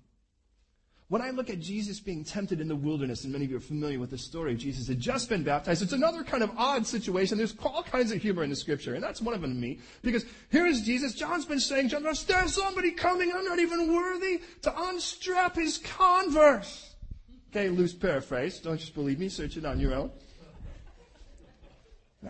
When 1.14 1.22
I 1.22 1.31
look 1.31 1.48
at 1.48 1.61
Jesus 1.61 2.00
being 2.00 2.24
tempted 2.24 2.61
in 2.61 2.66
the 2.66 2.74
wilderness, 2.74 3.22
and 3.22 3.33
many 3.33 3.44
of 3.44 3.50
you 3.53 3.59
are 3.59 3.61
familiar 3.61 4.00
with 4.00 4.11
the 4.11 4.18
story, 4.18 4.57
Jesus 4.57 4.88
had 4.88 4.98
just 4.98 5.29
been 5.29 5.44
baptized. 5.44 5.81
It's 5.81 5.92
another 5.92 6.24
kind 6.24 6.42
of 6.42 6.50
odd 6.57 6.88
situation. 6.88 7.38
There's 7.38 7.55
all 7.62 7.85
kinds 7.85 8.11
of 8.11 8.20
humor 8.20 8.42
in 8.42 8.50
the 8.50 8.57
scripture, 8.57 8.94
and 8.94 9.05
that's 9.05 9.20
one 9.22 9.33
of 9.33 9.40
them 9.40 9.55
to 9.55 9.57
me. 9.57 9.79
Because 10.03 10.24
here 10.50 10.66
is 10.66 10.83
Jesus. 10.83 11.14
John's 11.14 11.44
been 11.44 11.61
saying, 11.61 11.90
John, 11.90 12.03
there's 12.03 12.53
somebody 12.53 12.90
coming. 12.90 13.31
I'm 13.33 13.44
not 13.44 13.61
even 13.61 13.94
worthy 13.94 14.40
to 14.62 14.74
unstrap 14.88 15.55
his 15.55 15.79
converse. 15.79 16.96
Okay, 17.53 17.68
loose 17.68 17.94
paraphrase. 17.94 18.59
Don't 18.59 18.81
just 18.81 18.96
believe 18.96 19.20
me. 19.20 19.29
Search 19.29 19.57
it 19.57 19.64
on 19.64 19.79
your 19.79 19.94
own. 19.94 20.11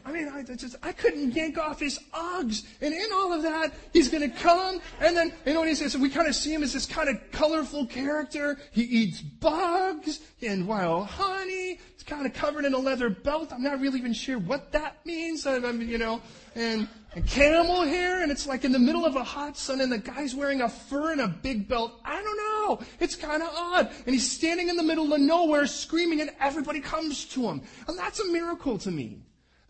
I 0.04 0.12
mean, 0.12 0.28
I 0.28 0.42
just, 0.42 0.76
I 0.82 0.92
couldn't 0.92 1.32
yank 1.32 1.58
off 1.58 1.80
his 1.80 1.98
Uggs. 2.12 2.64
And 2.80 2.92
in 2.94 3.12
all 3.12 3.32
of 3.32 3.42
that, 3.42 3.72
he's 3.92 4.08
going 4.08 4.28
to 4.28 4.36
come. 4.36 4.80
And 5.00 5.16
then, 5.16 5.32
you 5.46 5.54
know 5.54 5.60
what 5.60 5.68
he 5.68 5.74
says? 5.74 5.96
We 5.96 6.08
kind 6.08 6.28
of 6.28 6.34
see 6.34 6.52
him 6.52 6.62
as 6.62 6.72
this 6.72 6.86
kind 6.86 7.08
of 7.08 7.16
colorful 7.32 7.86
character. 7.86 8.58
He 8.72 8.82
eats 8.82 9.20
bugs 9.20 10.20
and 10.42 10.66
wild 10.66 11.06
honey. 11.06 11.78
He's 11.92 12.02
kind 12.04 12.26
of 12.26 12.34
covered 12.34 12.64
in 12.64 12.74
a 12.74 12.78
leather 12.78 13.10
belt. 13.10 13.52
I'm 13.52 13.62
not 13.62 13.80
really 13.80 13.98
even 13.98 14.12
sure 14.12 14.38
what 14.38 14.72
that 14.72 15.04
means. 15.04 15.46
I, 15.46 15.56
I 15.56 15.72
mean, 15.72 15.88
you 15.88 15.98
know, 15.98 16.20
and, 16.54 16.88
and 17.14 17.26
camel 17.26 17.82
hair. 17.82 18.22
And 18.22 18.32
it's 18.32 18.46
like 18.46 18.64
in 18.64 18.72
the 18.72 18.78
middle 18.78 19.04
of 19.04 19.16
a 19.16 19.24
hot 19.24 19.56
sun 19.56 19.80
and 19.80 19.92
the 19.92 19.98
guy's 19.98 20.34
wearing 20.34 20.62
a 20.62 20.68
fur 20.68 21.12
and 21.12 21.20
a 21.20 21.28
big 21.28 21.68
belt. 21.68 22.00
I 22.04 22.22
don't 22.22 22.36
know. 22.36 22.86
It's 23.00 23.16
kind 23.16 23.42
of 23.42 23.50
odd. 23.54 23.90
And 24.06 24.14
he's 24.14 24.30
standing 24.30 24.68
in 24.68 24.76
the 24.76 24.82
middle 24.82 25.12
of 25.12 25.20
nowhere 25.20 25.66
screaming 25.66 26.20
and 26.20 26.30
everybody 26.40 26.80
comes 26.80 27.24
to 27.26 27.42
him. 27.42 27.62
And 27.86 27.98
that's 27.98 28.20
a 28.20 28.26
miracle 28.32 28.78
to 28.78 28.90
me. 28.90 29.20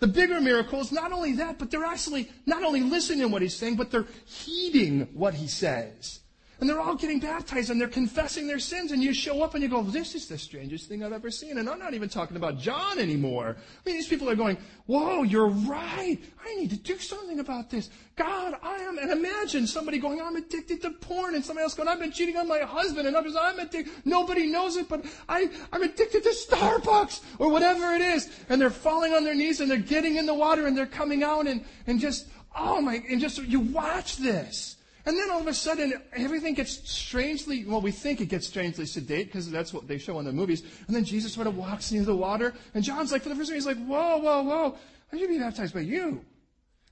The 0.05 0.13
bigger 0.13 0.39
miracle 0.39 0.83
is 0.83 0.93
not 0.93 1.13
only 1.13 1.33
that, 1.37 1.59
but 1.59 1.71
they're 1.71 1.83
actually 1.83 2.29
not 2.45 2.63
only 2.63 2.83
listening 2.83 3.21
to 3.21 3.29
what 3.29 3.41
he's 3.41 3.57
saying, 3.57 3.77
but 3.77 3.91
they're 3.91 4.07
heeding 4.27 5.09
what 5.15 5.33
he 5.33 5.47
says. 5.47 6.21
And 6.65 6.71
they're 6.71 6.81
all 6.81 6.95
getting 6.95 7.21
baptized 7.21 7.69
and 7.69 7.79
they're 7.79 7.89
confessing 7.89 8.47
their 8.47 8.59
sins. 8.59 8.91
And 8.91 9.03
you 9.03 9.13
show 9.13 9.43
up 9.43 9.53
and 9.53 9.63
you 9.63 9.69
go, 9.69 9.83
this 9.83 10.15
is 10.15 10.29
the 10.29 10.39
strangest 10.39 10.89
thing 10.89 11.05
I've 11.05 11.13
ever 11.13 11.31
seen. 11.31 11.59
And 11.59 11.69
I'm 11.69 11.79
not 11.79 11.93
even 11.93 12.09
talking 12.09 12.39
about 12.39 12.59
John 12.59 12.99
anymore. 12.99 13.55
I 13.59 13.81
mean, 13.85 13.97
these 13.97 14.09
people 14.09 14.31
are 14.31 14.35
going, 14.35 14.57
whoa, 14.87 15.25
you're 15.25 15.49
right. 15.49 16.19
I 16.43 16.55
need 16.55 16.71
to 16.71 16.79
do 16.79 16.97
something 16.97 17.39
about 17.39 17.69
this. 17.69 17.91
God, 18.17 18.55
I 18.63 18.77
am. 18.77 18.97
And 18.97 19.11
imagine 19.11 19.67
somebody 19.67 19.99
going, 19.99 20.23
I'm 20.23 20.37
addicted 20.37 20.81
to 20.81 20.91
porn. 20.93 21.35
And 21.35 21.45
somebody 21.45 21.65
else 21.65 21.75
going, 21.75 21.87
I've 21.87 22.01
been 22.01 22.13
cheating 22.13 22.39
on 22.39 22.49
my 22.49 22.61
husband. 22.61 23.07
And 23.07 23.15
others, 23.15 23.37
I'm 23.39 23.59
addicted. 23.59 23.93
Nobody 24.07 24.47
knows 24.47 24.77
it, 24.77 24.89
but 24.89 25.05
I, 25.29 25.51
I'm 25.71 25.83
addicted 25.83 26.23
to 26.23 26.31
Starbucks 26.31 27.21
or 27.39 27.51
whatever 27.51 27.95
it 27.95 28.01
is. 28.01 28.31
And 28.49 28.59
they're 28.59 28.71
falling 28.71 29.13
on 29.13 29.23
their 29.23 29.35
knees 29.35 29.61
and 29.61 29.71
they're 29.71 29.77
getting 29.77 30.17
in 30.17 30.25
the 30.25 30.33
water 30.33 30.67
and 30.67 30.75
they're 30.75 30.87
coming 30.87 31.23
out 31.23 31.47
and, 31.47 31.63
and 31.87 32.01
just, 32.01 32.27
oh 32.57 32.81
my, 32.81 33.03
and 33.11 33.21
just, 33.21 33.37
you 33.43 33.61
watch 33.61 34.17
this. 34.17 34.74
And 35.07 35.19
then 35.19 35.31
all 35.31 35.41
of 35.41 35.47
a 35.47 35.55
sudden, 35.55 35.93
everything 36.15 36.55
gets 36.55 36.89
strangely, 36.91 37.65
well, 37.67 37.81
we 37.81 37.91
think 37.91 38.21
it 38.21 38.27
gets 38.27 38.47
strangely 38.47 38.87
sedate 38.87 39.27
because 39.27 39.51
that's 39.51 39.73
what 39.73 39.87
they 39.87 39.99
show 39.99 40.19
in 40.19 40.25
the 40.25 40.33
movies. 40.33 40.63
And 40.87 40.97
then 40.97 41.05
Jesus 41.05 41.35
sort 41.35 41.47
of 41.47 41.57
walks 41.57 41.93
into 41.93 42.07
the 42.07 42.17
water, 42.17 42.55
and 42.73 42.83
John's 42.83 43.13
like, 43.13 43.23
for 43.23 43.29
the 43.29 43.35
first 43.35 43.51
time, 43.51 43.57
he's 43.57 43.67
like, 43.67 43.85
whoa, 43.85 44.17
whoa, 44.17 44.43
whoa, 44.43 44.77
I 45.13 45.19
should 45.19 45.29
be 45.29 45.39
baptized 45.39 45.75
by 45.75 45.81
you. 45.81 46.25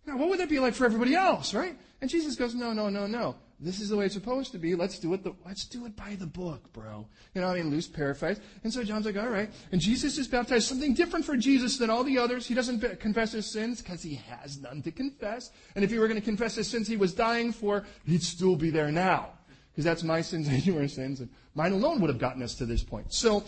Now, 0.07 0.19
what 0.19 0.29
would 0.29 0.41
that 0.41 0.51
be 0.51 0.59
like 0.59 0.75
for 0.75 0.85
everybody 0.85 1.15
else, 1.15 1.55
right? 1.55 1.75
And 2.01 2.11
Jesus 2.11 2.37
goes, 2.37 2.55
no, 2.55 2.73
no, 2.73 2.91
no, 2.91 3.07
no. 3.07 3.37
This 3.63 3.81
is 3.81 3.91
the 3.91 3.97
way 3.97 4.07
it's 4.07 4.15
supposed 4.15 4.51
to 4.53 4.59
be. 4.59 4.75
Let's 4.75 4.99
do 4.99 5.15
it. 5.15 5.23
The, 5.23 5.35
let's 5.47 5.65
do 5.65 5.87
it 5.87 5.95
by 5.95 6.17
the 6.17 6.27
book, 6.27 6.73
bro. 6.73 7.07
You 7.33 7.41
know, 7.41 7.47
what 7.47 7.57
I 7.57 7.63
mean, 7.63 7.71
loose 7.71 7.87
paraphrase. 7.87 8.41
And 8.65 8.73
so 8.73 8.83
John's 8.83 9.07
like, 9.07 9.17
all 9.17 9.29
right. 9.29 9.51
And 9.71 9.81
Jesus 9.81 10.19
is 10.19 10.27
baptized. 10.27 10.67
Something 10.67 10.95
different 10.95 11.25
for 11.25 11.37
Jesus 11.37 11.79
than 11.79 11.89
all 11.89 12.03
the 12.03 12.19
others. 12.19 12.45
He 12.45 12.55
doesn't 12.55 12.99
confess 12.99 13.31
his 13.31 13.51
sins 13.51 13.81
because 13.81 14.03
he 14.03 14.17
has 14.29 14.61
none 14.61 14.83
to 14.83 14.91
confess. 14.91 15.53
And 15.77 15.85
if 15.85 15.93
he 15.93 15.99
were 15.99 16.09
going 16.09 16.21
to 16.21 16.25
confess 16.25 16.57
his 16.57 16.69
sins 16.69 16.89
he 16.89 16.97
was 16.97 17.15
dying 17.15 17.53
for, 17.53 17.87
he'd 18.05 18.23
still 18.23 18.57
be 18.57 18.71
there 18.71 18.91
now. 18.91 19.31
Because 19.71 19.85
that's 19.85 20.03
my 20.03 20.23
sins 20.23 20.49
and 20.49 20.67
your 20.67 20.89
sins. 20.89 21.21
And 21.21 21.31
mine 21.55 21.73
alone 21.73 22.01
would 22.01 22.11
have 22.11 22.19
gotten 22.19 22.43
us 22.43 22.57
to 22.57 22.67
this 22.67 22.83
point. 22.83 23.13
So, 23.13 23.45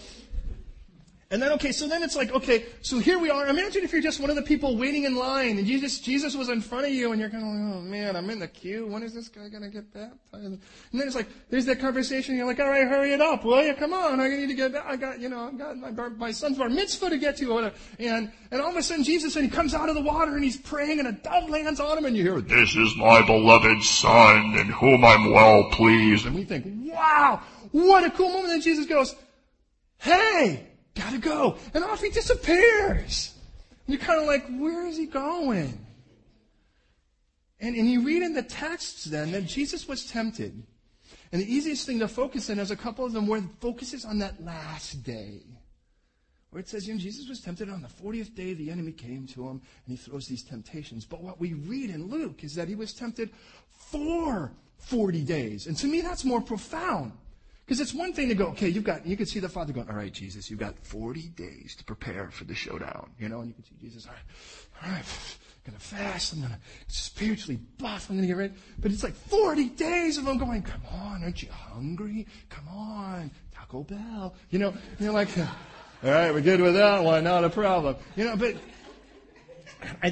and 1.31 1.43
then, 1.43 1.53
okay, 1.53 1.73
so 1.73 1.89
then 1.89 2.03
it's 2.03 2.15
like, 2.15 2.33
okay, 2.33 2.67
so 2.83 2.99
here 2.99 3.19
we 3.19 3.31
are. 3.31 3.47
Imagine 3.47 3.83
if 3.83 3.93
you're 3.93 4.03
just 4.03 4.21
one 4.21 4.31
of 4.31 4.37
the 4.37 4.43
people 4.43 4.77
waiting 4.77 5.05
in 5.05 5.17
line 5.17 5.59
and 5.59 5.67
Jesus, 5.67 5.99
Jesus 5.99 6.37
was 6.37 6.49
in 6.49 6.61
front 6.61 6.87
of 6.87 6.93
you 6.93 7.13
and 7.13 7.21
you're 7.21 7.31
kind 7.31 7.43
of 7.43 7.49
like, 7.49 7.77
oh 7.77 7.81
man, 7.81 8.15
I'm 8.15 8.29
in 8.31 8.39
the 8.39 8.47
queue. 8.47 8.87
When 8.87 9.03
is 9.03 9.15
this 9.15 9.29
guy 9.29 9.49
going 9.49 9.63
to 9.63 9.71
get 9.71 9.93
baptized? 9.93 10.19
And 10.33 10.61
then 10.93 11.07
it's 11.07 11.17
like, 11.17 11.29
there's 11.49 11.65
that 11.67 11.81
conversation. 11.81 12.37
You're 12.37 12.47
like, 12.47 12.61
all 12.61 12.69
right, 12.69 12.87
hurry 12.87 13.15
it 13.15 13.21
up, 13.21 13.45
will 13.45 13.65
you? 13.65 13.75
Come 13.75 13.95
on. 13.95 14.21
I 14.21 14.29
need 14.29 14.49
to 14.49 14.55
get, 14.55 14.75
I 14.77 14.97
got, 14.97 15.19
you 15.19 15.29
know, 15.29 15.49
I've 15.49 15.59
got 15.59 15.77
my, 15.77 16.09
my 16.11 16.31
son's 16.31 16.59
bar 16.59 16.69
mitzvah 16.69 17.11
to 17.11 17.19
get 17.19 17.37
to. 17.39 17.73
And, 17.99 18.31
and 18.51 18.61
all 18.61 18.71
of 18.71 18.77
a 18.77 18.83
sudden 18.83 19.03
Jesus, 19.03 19.35
and 19.37 19.45
he 19.45 19.51
comes 19.51 19.75
out 19.75 19.89
of 19.89 19.95
the 19.95 20.03
water 20.03 20.35
and 20.35 20.45
he's 20.45 20.59
praying 20.59 20.99
and 20.99 21.09
a 21.09 21.13
dove 21.13 21.49
lands 21.49 21.81
on 21.81 21.97
him 21.99 22.05
and 22.05 22.17
you 22.17 22.23
hear, 22.23 22.41
this 22.41 22.77
is 22.77 22.95
my 22.97 23.25
beloved 23.25 23.83
son 23.83 24.55
in 24.59 24.67
whom 24.69 25.05
I'm 25.05 25.33
well 25.33 25.71
pleased. 25.71 26.27
And 26.27 26.35
we 26.35 26.45
think, 26.45 26.67
wow, 26.93 27.41
what 27.73 28.05
a 28.05 28.11
cool 28.11 28.29
moment. 28.29 28.53
And 28.53 28.63
Jesus 28.63 28.87
goes, 28.87 29.17
hey, 29.99 30.69
Gotta 30.95 31.19
go. 31.19 31.57
And 31.73 31.85
off 31.85 32.01
he 32.01 32.11
disappears. 32.11 33.35
And 33.87 33.95
you're 33.95 34.05
kind 34.05 34.21
of 34.21 34.27
like, 34.27 34.47
where 34.49 34.87
is 34.87 34.97
he 34.97 35.07
going? 35.07 35.85
And, 37.61 37.77
and 37.77 37.89
you 37.89 38.05
read 38.05 38.23
in 38.23 38.35
the 38.35 38.43
texts 38.43 39.05
then 39.05 39.33
that 39.33 39.47
Jesus 39.47 39.89
was 39.89 40.07
tempted. 40.07 40.63
And 41.33 41.43
the 41.43 41.53
easiest 41.53 41.87
thing 41.87 41.99
to 42.01 42.09
focus 42.09 42.51
in 42.51 42.59
is 42.59 42.71
a 42.71 42.77
couple 42.77 43.05
of 43.05 43.13
them 43.13 43.27
where 43.27 43.41
it 43.41 43.45
focuses 43.61 44.05
on 44.05 44.19
that 44.19 44.45
last 44.45 45.03
day. 45.03 45.43
Where 46.51 46.61
it 46.61 46.69
says, 46.69 46.87
you 46.87 46.95
know, 46.95 47.01
Jesus 47.01 47.29
was 47.29 47.41
tempted 47.41 47.69
on 47.69 47.83
the 47.83 47.89
40th 47.89 48.35
day, 48.37 48.55
the 48.55 48.71
enemy 48.71 48.93
came 48.93 49.27
to 49.29 49.49
him, 49.49 49.61
and 49.87 49.89
he 49.89 49.97
throws 49.97 50.29
these 50.29 50.45
temptations. 50.45 51.05
But 51.05 51.21
what 51.21 51.41
we 51.41 51.55
read 51.55 51.91
in 51.91 52.09
Luke 52.09 52.45
is 52.45 52.55
that 52.55 52.69
he 52.69 52.77
was 52.77 52.93
tempted 52.93 53.31
for 53.69 54.53
40 54.79 55.23
days. 55.23 55.67
And 55.67 55.77
to 55.79 55.89
me, 55.89 56.01
that's 56.01 56.25
more 56.25 56.41
profound. 56.41 57.13
Because 57.65 57.81
it's 57.81 57.95
one 57.95 58.13
thing 58.13 58.29
to 58.29 58.35
go, 58.35 58.49
okay, 58.49 58.69
you've 58.69 58.85
got, 58.85 59.07
you 59.07 59.17
can 59.17 59.25
see 59.25 59.41
the 59.41 59.49
Father 59.49 59.73
going, 59.73 59.89
all 59.89 59.97
right, 59.97 60.13
Jesus, 60.13 60.51
you've 60.51 60.61
got 60.61 60.79
40 60.85 61.29
days 61.29 61.75
to 61.77 61.85
prepare 61.85 62.31
for 62.31 62.45
the 62.45 62.55
showdown, 62.55 63.11
you 63.19 63.29
know, 63.29 63.41
and 63.41 63.49
you 63.49 63.55
can 63.55 63.65
see 63.65 63.75
Jesus, 63.81 64.07
all 64.07 64.13
right, 64.13 64.23
all 64.83 64.91
right, 64.91 65.05
I'm 65.05 65.71
going 65.71 65.79
to 65.79 65.85
fast, 65.85 66.35
I'm 66.35 66.41
going 66.41 66.53
to 66.53 66.59
spiritually 66.89 67.59
buff, 67.79 68.11
I'm 68.11 68.17
going 68.17 68.29
to 68.29 68.35
get 68.35 68.37
ready. 68.37 68.55
But 68.79 68.93
it's 68.93 69.03
like 69.03 69.15
40 69.15 69.71
days 69.71 70.19
of 70.19 70.27
them 70.27 70.37
going, 70.37 70.61
come 70.63 70.83
on, 70.93 71.23
aren't 71.23 71.43
you 71.43 71.49
hungry? 71.51 72.27
Come 72.51 72.69
on, 72.69 73.31
Taco 73.55 73.83
Bell, 73.83 74.35
you 74.51 74.59
know, 74.59 74.69
and 74.69 75.01
you're 75.01 75.13
like, 75.13 75.31
all 75.39 75.47
right, 76.03 76.35
we're 76.35 76.43
good 76.43 76.61
with 76.61 76.75
that 76.75 77.03
one, 77.03 77.25
not 77.25 77.45
a 77.45 77.51
problem. 77.51 77.97
You 78.15 78.27
know, 78.27 78.37
but 78.37 78.57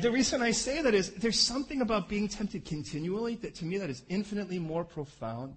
the 0.01 0.11
reason 0.11 0.41
I 0.41 0.53
say 0.53 0.81
that 0.81 0.95
is 0.95 1.11
there's 1.11 1.39
something 1.39 1.83
about 1.83 2.09
being 2.09 2.29
tempted 2.29 2.65
continually 2.65 3.35
that 3.37 3.55
to 3.57 3.67
me 3.67 3.77
that 3.77 3.91
is 3.91 4.03
infinitely 4.09 4.59
more 4.59 4.85
profound 4.85 5.57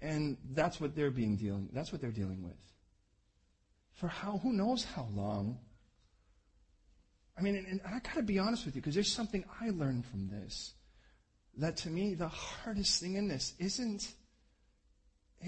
and 0.00 0.36
that's 0.52 0.80
what 0.80 0.94
they're 0.94 1.10
being 1.10 1.36
dealing, 1.36 1.68
that's 1.72 1.92
what 1.92 2.00
they're 2.00 2.10
dealing 2.10 2.42
with. 2.42 2.56
For 3.94 4.08
how, 4.08 4.38
who 4.38 4.52
knows 4.52 4.84
how 4.84 5.08
long? 5.12 5.58
I 7.36 7.42
mean, 7.42 7.56
and, 7.56 7.66
and 7.66 7.80
I 7.84 7.98
gotta 8.00 8.22
be 8.22 8.38
honest 8.38 8.64
with 8.64 8.76
you, 8.76 8.80
because 8.80 8.94
there's 8.94 9.12
something 9.12 9.44
I 9.60 9.70
learned 9.70 10.06
from 10.06 10.28
this. 10.28 10.74
That 11.56 11.76
to 11.78 11.90
me, 11.90 12.14
the 12.14 12.28
hardest 12.28 13.00
thing 13.00 13.14
in 13.14 13.26
this 13.26 13.54
isn't 13.58 14.12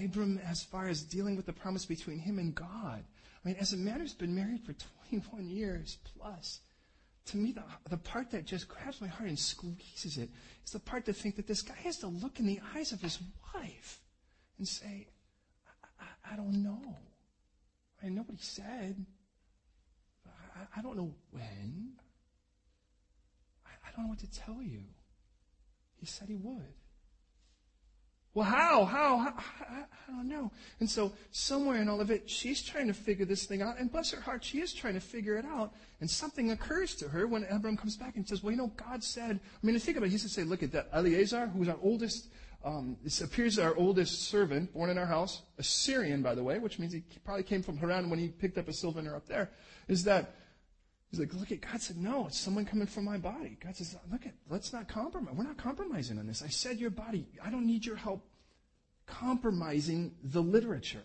Abram 0.01 0.39
as 0.45 0.63
far 0.63 0.87
as 0.87 1.03
dealing 1.03 1.35
with 1.35 1.45
the 1.45 1.53
promise 1.53 1.85
between 1.85 2.19
him 2.19 2.39
and 2.39 2.53
God. 2.53 3.03
I 3.43 3.47
mean, 3.47 3.57
as 3.59 3.73
a 3.73 3.77
man 3.77 3.99
who's 3.99 4.13
been 4.13 4.35
married 4.35 4.61
for 4.65 4.73
21 5.09 5.49
years 5.49 5.97
plus, 6.17 6.59
to 7.27 7.37
me, 7.37 7.51
the, 7.51 7.63
the 7.89 7.97
part 7.97 8.31
that 8.31 8.45
just 8.45 8.67
grabs 8.67 8.99
my 8.99 9.07
heart 9.07 9.29
and 9.29 9.39
squeezes 9.39 10.17
it 10.17 10.29
is 10.65 10.71
the 10.71 10.79
part 10.79 11.05
to 11.05 11.13
think 11.13 11.35
that 11.35 11.47
this 11.47 11.61
guy 11.61 11.75
has 11.83 11.97
to 11.99 12.07
look 12.07 12.39
in 12.39 12.45
the 12.45 12.59
eyes 12.75 12.91
of 12.91 13.01
his 13.01 13.19
wife 13.53 14.01
and 14.61 14.67
say, 14.67 15.07
I, 15.65 16.03
I, 16.03 16.33
I 16.33 16.35
don't 16.35 16.61
know. 16.61 16.77
What 18.03 18.25
he 18.29 18.37
said. 18.37 19.03
I, 20.27 20.79
I 20.79 20.81
don't 20.83 20.95
know 20.95 21.11
when. 21.31 21.93
I, 23.65 23.69
I 23.69 23.91
don't 23.95 24.05
know 24.05 24.09
what 24.09 24.19
to 24.19 24.29
tell 24.29 24.61
you. 24.61 24.83
He 25.97 26.05
said 26.05 26.27
he 26.27 26.35
would. 26.35 26.75
Well, 28.35 28.45
how? 28.45 28.85
How? 28.85 29.17
how? 29.17 29.33
I, 29.67 29.83
I 30.07 30.11
don't 30.11 30.29
know. 30.29 30.51
And 30.79 30.87
so, 30.87 31.11
somewhere 31.31 31.81
in 31.81 31.89
all 31.89 31.99
of 31.99 32.11
it, 32.11 32.29
she's 32.29 32.61
trying 32.61 32.87
to 32.87 32.93
figure 32.93 33.25
this 33.25 33.45
thing 33.45 33.63
out. 33.63 33.79
And 33.79 33.91
bless 33.91 34.11
her 34.11 34.21
heart, 34.21 34.43
she 34.43 34.61
is 34.61 34.73
trying 34.73 34.93
to 34.93 35.01
figure 35.01 35.37
it 35.37 35.45
out. 35.45 35.73
And 36.01 36.09
something 36.09 36.51
occurs 36.51 36.93
to 36.97 37.09
her 37.09 37.25
when 37.25 37.45
Abram 37.49 37.77
comes 37.77 37.97
back 37.97 38.15
and 38.15 38.27
says, 38.27 38.43
Well, 38.43 38.51
you 38.51 38.57
know, 38.57 38.71
God 38.77 39.03
said, 39.03 39.39
I 39.41 39.65
mean, 39.65 39.77
think 39.79 39.97
about 39.97 40.07
it. 40.07 40.11
He 40.11 40.17
to 40.19 40.29
say, 40.29 40.43
Look 40.43 40.61
at 40.61 40.71
that. 40.73 40.89
Eleazar, 40.93 41.47
who 41.47 41.59
was 41.59 41.69
our 41.69 41.79
oldest 41.81 42.27
um, 42.63 42.97
this 43.03 43.21
appears 43.21 43.57
our 43.57 43.75
oldest 43.75 44.29
servant, 44.29 44.73
born 44.73 44.89
in 44.89 44.97
our 44.97 45.05
house, 45.05 45.41
a 45.57 45.63
Syrian, 45.63 46.21
by 46.21 46.35
the 46.35 46.43
way, 46.43 46.59
which 46.59 46.77
means 46.77 46.93
he 46.93 47.03
probably 47.23 47.43
came 47.43 47.63
from 47.63 47.77
Haran 47.77 48.09
when 48.09 48.19
he 48.19 48.27
picked 48.27 48.57
up 48.57 48.67
a 48.67 48.73
Sylvaner 48.73 49.15
up 49.15 49.27
there, 49.27 49.49
is 49.87 50.03
that 50.03 50.35
he's 51.09 51.19
like, 51.19 51.33
look 51.33 51.51
at, 51.51 51.61
God 51.61 51.81
said, 51.81 51.97
no, 51.97 52.27
it's 52.27 52.39
someone 52.39 52.65
coming 52.65 52.87
from 52.87 53.05
my 53.05 53.17
body. 53.17 53.57
God 53.63 53.75
says, 53.75 53.95
look 54.11 54.25
at, 54.25 54.33
let's 54.49 54.71
not 54.73 54.87
compromise. 54.87 55.33
We're 55.35 55.43
not 55.43 55.57
compromising 55.57 56.19
on 56.19 56.27
this. 56.27 56.43
I 56.43 56.49
said 56.49 56.79
your 56.79 56.91
body, 56.91 57.27
I 57.43 57.49
don't 57.49 57.65
need 57.65 57.85
your 57.85 57.95
help 57.95 58.25
compromising 59.07 60.13
the 60.23 60.41
literature. 60.41 61.03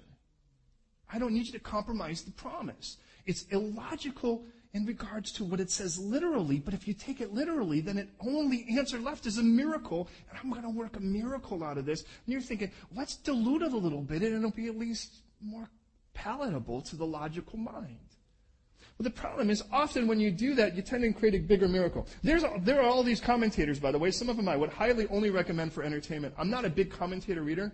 I 1.13 1.19
don't 1.19 1.33
need 1.33 1.47
you 1.47 1.53
to 1.53 1.61
compromise 1.61 2.23
the 2.23 2.33
promise. 2.33 2.99
It's 3.25 3.45
illogical 3.51 4.45
in 4.77 4.85
regards 4.85 5.33
to 5.33 5.43
what 5.43 5.59
it 5.59 5.71
says 5.71 5.99
literally, 5.99 6.59
but 6.59 6.75
if 6.75 6.87
you 6.87 6.93
take 6.93 7.23
it 7.23 7.33
literally, 7.33 7.81
then 7.81 7.97
it 7.97 8.11
only 8.21 8.67
answer 8.77 8.99
left 8.99 9.25
is 9.25 9.39
a 9.39 9.43
miracle, 9.43 10.07
and 10.29 10.39
I'm 10.39 10.51
going 10.51 10.63
to 10.63 10.69
work 10.69 10.97
a 10.97 11.01
miracle 11.01 11.65
out 11.65 11.79
of 11.79 11.87
this. 11.87 12.03
And 12.03 12.33
you're 12.33 12.43
thinking, 12.43 12.71
let's 12.95 13.17
dilute 13.17 13.63
it 13.63 13.73
a 13.73 13.77
little 13.77 14.03
bit, 14.03 14.21
and 14.21 14.35
it'll 14.35 14.51
be 14.51 14.67
at 14.67 14.77
least 14.77 15.23
more 15.41 15.71
palatable 16.13 16.83
to 16.83 16.97
the 16.97 17.07
logical 17.07 17.59
mind. 17.59 17.97
Well, 18.99 19.05
the 19.05 19.11
problem 19.11 19.49
is 19.49 19.63
often 19.73 20.07
when 20.07 20.21
you 20.21 20.31
do 20.31 20.55
that, 20.57 20.77
you 20.77 20.83
tend 20.83 21.03
to 21.05 21.13
create 21.19 21.35
a 21.35 21.39
bigger 21.39 21.69
miracle. 21.69 22.07
There's, 22.23 22.45
there 22.61 22.83
are 22.83 22.87
all 22.87 23.03
these 23.03 23.21
commentators, 23.21 23.81
by 23.81 23.93
the 23.93 23.99
way. 23.99 24.11
Some 24.11 24.29
of 24.29 24.37
them 24.37 24.47
I 24.49 24.57
would 24.57 24.71
highly 24.71 25.07
only 25.09 25.31
recommend 25.31 25.73
for 25.73 25.85
entertainment. 25.85 26.35
I'm 26.37 26.51
not 26.51 26.67
a 26.67 26.71
big 26.71 26.91
commentator 26.91 27.43
reader. 27.43 27.73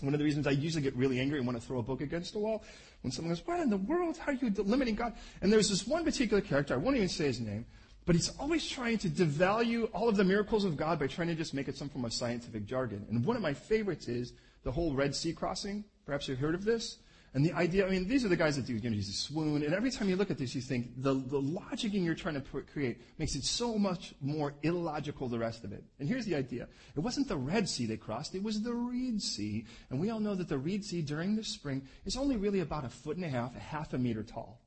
One 0.00 0.14
of 0.14 0.18
the 0.18 0.24
reasons 0.24 0.46
I 0.46 0.52
usually 0.52 0.82
get 0.82 0.96
really 0.96 1.20
angry 1.20 1.38
and 1.38 1.46
want 1.46 1.60
to 1.60 1.66
throw 1.66 1.78
a 1.78 1.82
book 1.82 2.00
against 2.00 2.32
the 2.32 2.38
wall 2.38 2.64
when 3.02 3.12
someone 3.12 3.34
goes, 3.34 3.46
What 3.46 3.60
in 3.60 3.70
the 3.70 3.76
world? 3.76 4.16
How 4.16 4.32
are 4.32 4.34
you 4.34 4.50
limiting 4.50 4.94
God? 4.94 5.12
And 5.42 5.52
there's 5.52 5.68
this 5.68 5.86
one 5.86 6.04
particular 6.04 6.40
character, 6.40 6.74
I 6.74 6.78
won't 6.78 6.96
even 6.96 7.08
say 7.08 7.26
his 7.26 7.40
name, 7.40 7.66
but 8.06 8.16
he's 8.16 8.30
always 8.38 8.66
trying 8.68 8.98
to 8.98 9.08
devalue 9.08 9.88
all 9.92 10.08
of 10.08 10.16
the 10.16 10.24
miracles 10.24 10.64
of 10.64 10.76
God 10.76 10.98
by 10.98 11.06
trying 11.06 11.28
to 11.28 11.34
just 11.34 11.54
make 11.54 11.68
it 11.68 11.76
some 11.76 11.88
form 11.88 12.04
of 12.04 12.12
scientific 12.12 12.64
jargon. 12.66 13.06
And 13.10 13.24
one 13.24 13.36
of 13.36 13.42
my 13.42 13.52
favorites 13.52 14.08
is 14.08 14.32
the 14.62 14.72
whole 14.72 14.94
Red 14.94 15.14
Sea 15.14 15.32
crossing. 15.32 15.84
Perhaps 16.06 16.28
you've 16.28 16.38
heard 16.38 16.54
of 16.54 16.64
this. 16.64 16.98
And 17.32 17.44
the 17.44 17.52
idea, 17.52 17.86
I 17.86 17.90
mean, 17.90 18.08
these 18.08 18.24
are 18.24 18.28
the 18.28 18.36
guys 18.36 18.56
that 18.56 18.66
do, 18.66 18.74
you 18.74 18.90
know, 18.90 18.96
Jesus 18.96 19.16
swoon. 19.16 19.62
And 19.62 19.72
every 19.72 19.92
time 19.92 20.08
you 20.08 20.16
look 20.16 20.32
at 20.32 20.38
this, 20.38 20.52
you 20.54 20.60
think 20.60 21.00
the, 21.00 21.14
the 21.14 21.40
logicing 21.40 22.04
you're 22.04 22.16
trying 22.16 22.34
to 22.34 22.40
put, 22.40 22.66
create 22.72 23.00
makes 23.18 23.36
it 23.36 23.44
so 23.44 23.78
much 23.78 24.14
more 24.20 24.54
illogical, 24.62 25.28
the 25.28 25.38
rest 25.38 25.62
of 25.62 25.72
it. 25.72 25.84
And 26.00 26.08
here's 26.08 26.24
the 26.24 26.34
idea. 26.34 26.66
It 26.96 27.00
wasn't 27.00 27.28
the 27.28 27.36
Red 27.36 27.68
Sea 27.68 27.86
they 27.86 27.96
crossed, 27.96 28.34
it 28.34 28.42
was 28.42 28.62
the 28.62 28.74
Reed 28.74 29.22
Sea. 29.22 29.64
And 29.90 30.00
we 30.00 30.10
all 30.10 30.18
know 30.18 30.34
that 30.34 30.48
the 30.48 30.58
Reed 30.58 30.84
Sea 30.84 31.02
during 31.02 31.36
the 31.36 31.44
spring 31.44 31.86
is 32.04 32.16
only 32.16 32.36
really 32.36 32.60
about 32.60 32.84
a 32.84 32.88
foot 32.88 33.16
and 33.16 33.24
a 33.24 33.28
half, 33.28 33.54
a 33.54 33.60
half 33.60 33.92
a 33.92 33.98
meter 33.98 34.24
tall. 34.24 34.60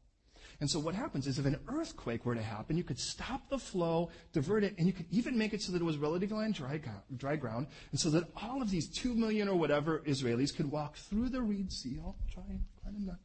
And 0.59 0.69
so 0.69 0.79
what 0.79 0.95
happens 0.95 1.27
is 1.27 1.39
if 1.39 1.45
an 1.45 1.59
earthquake 1.67 2.25
were 2.25 2.35
to 2.35 2.41
happen, 2.41 2.77
you 2.77 2.83
could 2.83 2.99
stop 2.99 3.49
the 3.49 3.57
flow, 3.57 4.09
divert 4.31 4.63
it, 4.63 4.75
and 4.77 4.87
you 4.87 4.93
could 4.93 5.07
even 5.11 5.37
make 5.37 5.53
it 5.53 5.61
so 5.61 5.71
that 5.71 5.81
it 5.81 5.85
was 5.85 5.97
relatively 5.97 6.51
dry, 6.51 6.79
dry 7.17 7.35
ground, 7.35 7.67
and 7.91 7.99
so 7.99 8.09
that 8.11 8.25
all 8.41 8.61
of 8.61 8.69
these 8.69 8.87
two 8.87 9.13
million 9.13 9.47
or 9.47 9.55
whatever 9.55 9.99
Israelis 9.99 10.55
could 10.55 10.71
walk 10.71 10.95
through 10.95 11.29
the 11.29 11.41
Reed 11.41 11.71
Sea, 11.71 11.99
all 12.03 12.15
dry 12.33 12.43
and 12.49 12.63
kind 12.83 13.07
nice. 13.07 13.15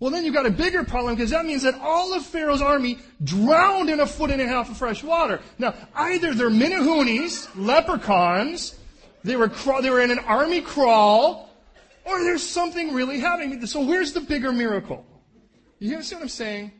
Well, 0.00 0.10
then 0.10 0.24
you've 0.24 0.34
got 0.34 0.46
a 0.46 0.50
bigger 0.50 0.82
problem 0.82 1.14
because 1.14 1.30
that 1.30 1.46
means 1.46 1.62
that 1.62 1.76
all 1.80 2.12
of 2.14 2.26
Pharaoh's 2.26 2.60
army 2.60 2.98
drowned 3.22 3.88
in 3.88 4.00
a 4.00 4.06
foot 4.06 4.30
and 4.30 4.42
a 4.42 4.46
half 4.48 4.68
of 4.68 4.76
fresh 4.76 5.04
water. 5.04 5.40
Now, 5.58 5.74
either 5.94 6.34
they're 6.34 6.50
Menehunes, 6.50 7.48
leprechauns, 7.54 8.74
they 9.22 9.36
were, 9.36 9.46
they 9.80 9.90
were 9.90 10.00
in 10.00 10.10
an 10.10 10.18
army 10.20 10.60
crawl, 10.60 11.50
or 12.04 12.20
there's 12.24 12.42
something 12.42 12.92
really 12.92 13.20
happening. 13.20 13.64
So 13.66 13.84
where's 13.84 14.12
the 14.12 14.20
bigger 14.20 14.50
miracle? 14.52 15.06
You 15.82 15.94
understand 15.94 16.20
what 16.20 16.26
I'm 16.26 16.28
saying? 16.28 16.72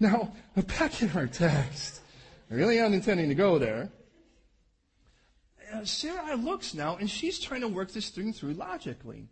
Now, 0.00 0.32
back 0.56 1.00
in 1.02 1.10
our 1.12 1.28
text, 1.28 2.00
I 2.50 2.54
really 2.54 2.80
am 2.80 2.92
intending 2.92 3.28
to 3.28 3.36
go 3.36 3.60
there. 3.60 3.92
Uh, 5.72 5.84
Sarah 5.84 6.34
looks 6.34 6.74
now, 6.74 6.96
and 6.96 7.08
she's 7.08 7.38
trying 7.38 7.60
to 7.60 7.68
work 7.68 7.92
this 7.92 8.10
thing 8.10 8.32
through 8.32 8.54
logically. 8.54 9.28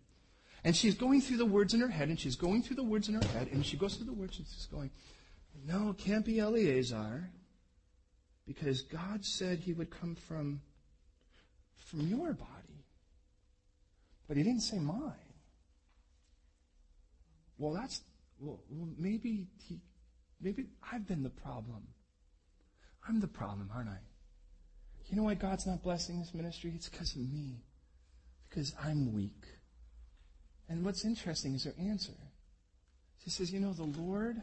And 0.63 0.77
she's 0.77 0.95
going 0.95 1.21
through 1.21 1.39
the 1.39 1.47
words 1.47 1.75
in 1.75 1.81
her 1.81 1.89
head, 1.89 2.11
and 2.11 2.21
she's 2.21 2.37
going 2.37 2.63
through 2.63 2.77
the 2.77 2.85
words 2.85 3.09
in 3.09 3.17
her 3.17 3.29
head, 3.31 3.49
and 3.51 3.67
she 3.67 3.77
goes 3.77 3.97
through 3.97 4.07
the 4.07 4.13
words, 4.13 4.39
and 4.39 4.47
she's 4.47 4.67
going, 4.67 4.93
No, 5.67 5.91
it 5.91 5.99
can't 5.99 6.25
be 6.25 6.39
Eleazar, 6.39 7.29
because 8.47 8.83
God 8.83 9.25
said 9.25 9.59
he 9.59 9.73
would 9.73 9.91
come 9.91 10.15
from, 10.15 10.61
from 11.77 12.03
your 12.03 12.35
body. 12.35 12.85
But 14.29 14.37
he 14.37 14.45
didn't 14.45 14.61
say 14.61 14.79
mine. 14.79 15.13
Well, 17.59 17.73
that's 17.73 18.03
well, 18.41 18.61
maybe 18.99 19.49
he, 19.67 19.81
maybe 20.41 20.67
I've 20.93 21.07
been 21.07 21.23
the 21.23 21.31
problem. 21.31 21.87
I'm 23.09 23.21
the 23.21 23.29
problem, 23.29 23.71
aren't 23.75 23.89
I? 23.89 23.99
You 25.09 25.17
know 25.17 25.23
why 25.23 25.35
God's 25.35 25.67
not 25.67 25.83
blessing 25.83 26.21
this 26.21 26.35
ministry? 26.35 26.73
It's 26.75 26.89
because 26.89 27.15
of 27.15 27.23
me. 27.23 27.63
Because 28.49 28.75
I'm 28.83 29.15
weak. 29.15 29.45
And 30.69 30.85
what's 30.85 31.05
interesting 31.05 31.55
is 31.55 31.65
her 31.65 31.75
answer. 31.81 32.13
She 33.25 33.31
says, 33.31 33.51
you 33.51 33.61
know, 33.61 33.73
the 33.73 33.85
Lord 33.85 34.41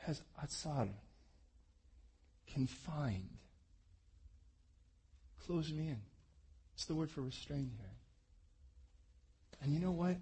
has 0.00 0.22
atzar, 0.42 0.88
confined, 2.52 3.28
closed 5.46 5.76
me 5.76 5.88
in. 5.88 6.00
It's 6.74 6.86
the 6.86 6.94
word 6.94 7.10
for 7.10 7.20
restrained 7.20 7.72
here. 7.78 7.86
And 9.62 9.72
you 9.72 9.78
know 9.78 9.92
what? 9.92 10.16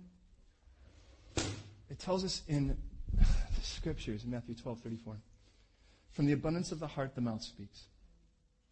It 1.91 1.99
tells 1.99 2.25
us 2.25 2.43
in 2.49 2.77
the 3.15 3.25
scriptures, 3.63 4.25
in 4.25 4.31
Matthew 4.31 4.55
12, 4.55 4.81
34, 4.81 5.17
from 6.13 6.27
the 6.27 6.33
abundance 6.33 6.73
of 6.73 6.81
the 6.81 6.87
heart, 6.87 7.15
the 7.15 7.21
mouth 7.21 7.43
speaks. 7.43 7.85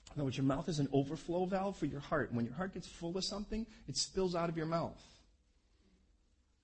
In 0.07 0.21
other 0.21 0.25
words, 0.25 0.37
your 0.37 0.47
mouth 0.47 0.69
is 0.69 0.79
an 0.79 0.89
overflow 0.93 1.45
valve 1.45 1.77
for 1.77 1.87
your 1.87 2.01
heart. 2.01 2.33
When 2.33 2.47
your 2.47 2.55
heart 2.55 2.75
gets 2.75 2.89
full 2.89 3.17
of 3.17 3.25
something, 3.25 3.67
it 3.87 3.97
spills 3.97 4.35
out 4.35 4.49
of 4.49 4.57
your 4.57 4.67
mouth. 4.67 5.01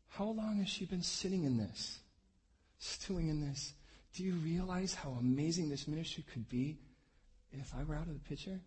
How 0.09 0.27
long 0.27 0.59
has 0.59 0.69
she 0.69 0.85
been 0.85 1.03
sitting 1.03 1.45
in 1.45 1.57
this? 1.57 1.99
Stewing 2.79 3.29
in 3.29 3.41
this? 3.41 3.75
Do 4.15 4.23
you 4.23 4.35
realize 4.35 4.95
how 4.95 5.11
amazing 5.21 5.69
this 5.69 5.89
ministry 5.89 6.25
could 6.33 6.49
be 6.49 6.79
if 7.53 7.75
I 7.75 7.83
were 7.83 7.97
out 7.97 8.07
of 8.07 8.15
the 8.15 8.29
picture? 8.29 8.61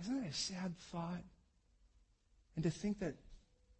Isn't 0.00 0.22
that 0.22 0.30
a 0.30 0.32
sad 0.32 0.76
thought? 0.90 1.22
And 2.56 2.64
to 2.64 2.70
think 2.70 3.00
that 3.00 3.14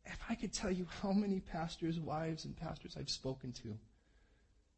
if 0.07 0.19
I 0.29 0.35
could 0.35 0.53
tell 0.53 0.71
you 0.71 0.87
how 1.03 1.13
many 1.13 1.41
pastors' 1.41 1.99
wives 1.99 2.45
and 2.45 2.57
pastors 2.57 2.97
I've 2.99 3.11
spoken 3.11 3.53
to, 3.53 3.79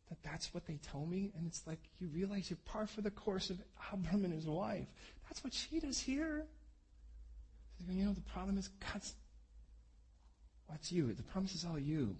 that 0.09 0.23
that's 0.23 0.55
what 0.55 0.67
they 0.67 0.79
tell 0.91 1.05
me, 1.05 1.33
and 1.37 1.47
it's 1.47 1.67
like 1.67 1.81
you 1.99 2.09
realize 2.09 2.49
you're 2.49 2.59
par 2.65 2.87
for 2.87 3.01
the 3.01 3.11
course 3.11 3.51
of 3.51 3.61
Abram 3.93 4.25
and 4.25 4.33
his 4.33 4.47
wife. 4.47 4.87
That's 5.29 5.43
what 5.43 5.53
she 5.53 5.81
does 5.81 5.99
here. 5.99 6.47
You 7.89 8.05
know, 8.05 8.13
the 8.13 8.21
problem 8.21 8.57
is 8.57 8.69
God's, 8.93 9.15
what's 10.69 10.93
you? 10.93 11.13
The 11.13 11.23
promise 11.25 11.55
is 11.55 11.65
all 11.65 11.79
you. 11.79 12.17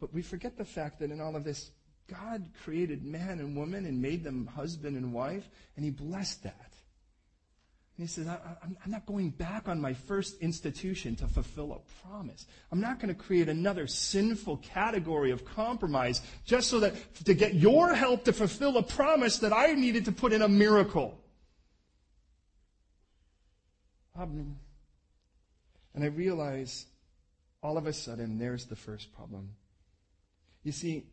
But 0.00 0.12
we 0.12 0.20
forget 0.20 0.56
the 0.56 0.64
fact 0.64 0.98
that 0.98 1.12
in 1.12 1.20
all 1.20 1.36
of 1.36 1.44
this, 1.44 1.70
God 2.08 2.44
created 2.64 3.04
man 3.04 3.38
and 3.38 3.56
woman 3.56 3.86
and 3.86 4.02
made 4.02 4.24
them 4.24 4.46
husband 4.46 4.96
and 4.96 5.12
wife, 5.12 5.48
and 5.76 5.84
he 5.84 5.90
blessed 5.90 6.42
that. 6.42 6.71
And 7.98 8.08
he 8.08 8.12
says, 8.12 8.26
I, 8.26 8.38
am 8.62 8.90
not 8.90 9.04
going 9.04 9.30
back 9.30 9.68
on 9.68 9.80
my 9.80 9.92
first 9.92 10.40
institution 10.40 11.14
to 11.16 11.26
fulfill 11.26 11.72
a 11.72 12.08
promise. 12.08 12.46
I'm 12.70 12.80
not 12.80 12.98
going 12.98 13.14
to 13.14 13.20
create 13.20 13.50
another 13.50 13.86
sinful 13.86 14.58
category 14.58 15.30
of 15.30 15.44
compromise 15.44 16.22
just 16.46 16.70
so 16.70 16.80
that 16.80 16.94
to 17.26 17.34
get 17.34 17.54
your 17.54 17.94
help 17.94 18.24
to 18.24 18.32
fulfill 18.32 18.78
a 18.78 18.82
promise 18.82 19.38
that 19.40 19.52
I 19.52 19.74
needed 19.74 20.06
to 20.06 20.12
put 20.12 20.32
in 20.32 20.40
a 20.40 20.48
miracle. 20.48 21.18
And 25.94 26.02
I 26.02 26.06
realize 26.06 26.86
all 27.62 27.76
of 27.76 27.86
a 27.86 27.92
sudden 27.92 28.38
there's 28.38 28.64
the 28.64 28.76
first 28.76 29.12
problem. 29.14 29.50
You 30.64 30.72
see, 30.72 31.04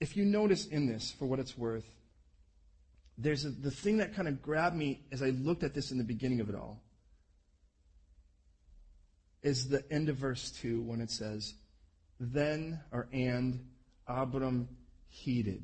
if 0.00 0.16
you 0.16 0.24
notice 0.24 0.66
in 0.66 0.86
this, 0.86 1.10
for 1.18 1.26
what 1.26 1.38
it's 1.38 1.56
worth, 1.56 1.86
there's 3.18 3.44
a, 3.44 3.50
the 3.50 3.70
thing 3.70 3.98
that 3.98 4.14
kind 4.14 4.28
of 4.28 4.40
grabbed 4.40 4.76
me 4.76 5.00
as 5.10 5.22
I 5.22 5.30
looked 5.30 5.64
at 5.64 5.74
this 5.74 5.90
in 5.90 5.98
the 5.98 6.04
beginning 6.04 6.40
of 6.40 6.48
it 6.48 6.54
all 6.54 6.80
is 9.42 9.68
the 9.68 9.84
end 9.92 10.08
of 10.08 10.16
verse 10.16 10.50
2 10.52 10.82
when 10.82 11.00
it 11.00 11.10
says, 11.10 11.54
Then 12.20 12.80
or 12.92 13.08
and 13.12 13.66
Abram 14.06 14.68
heeded. 15.08 15.62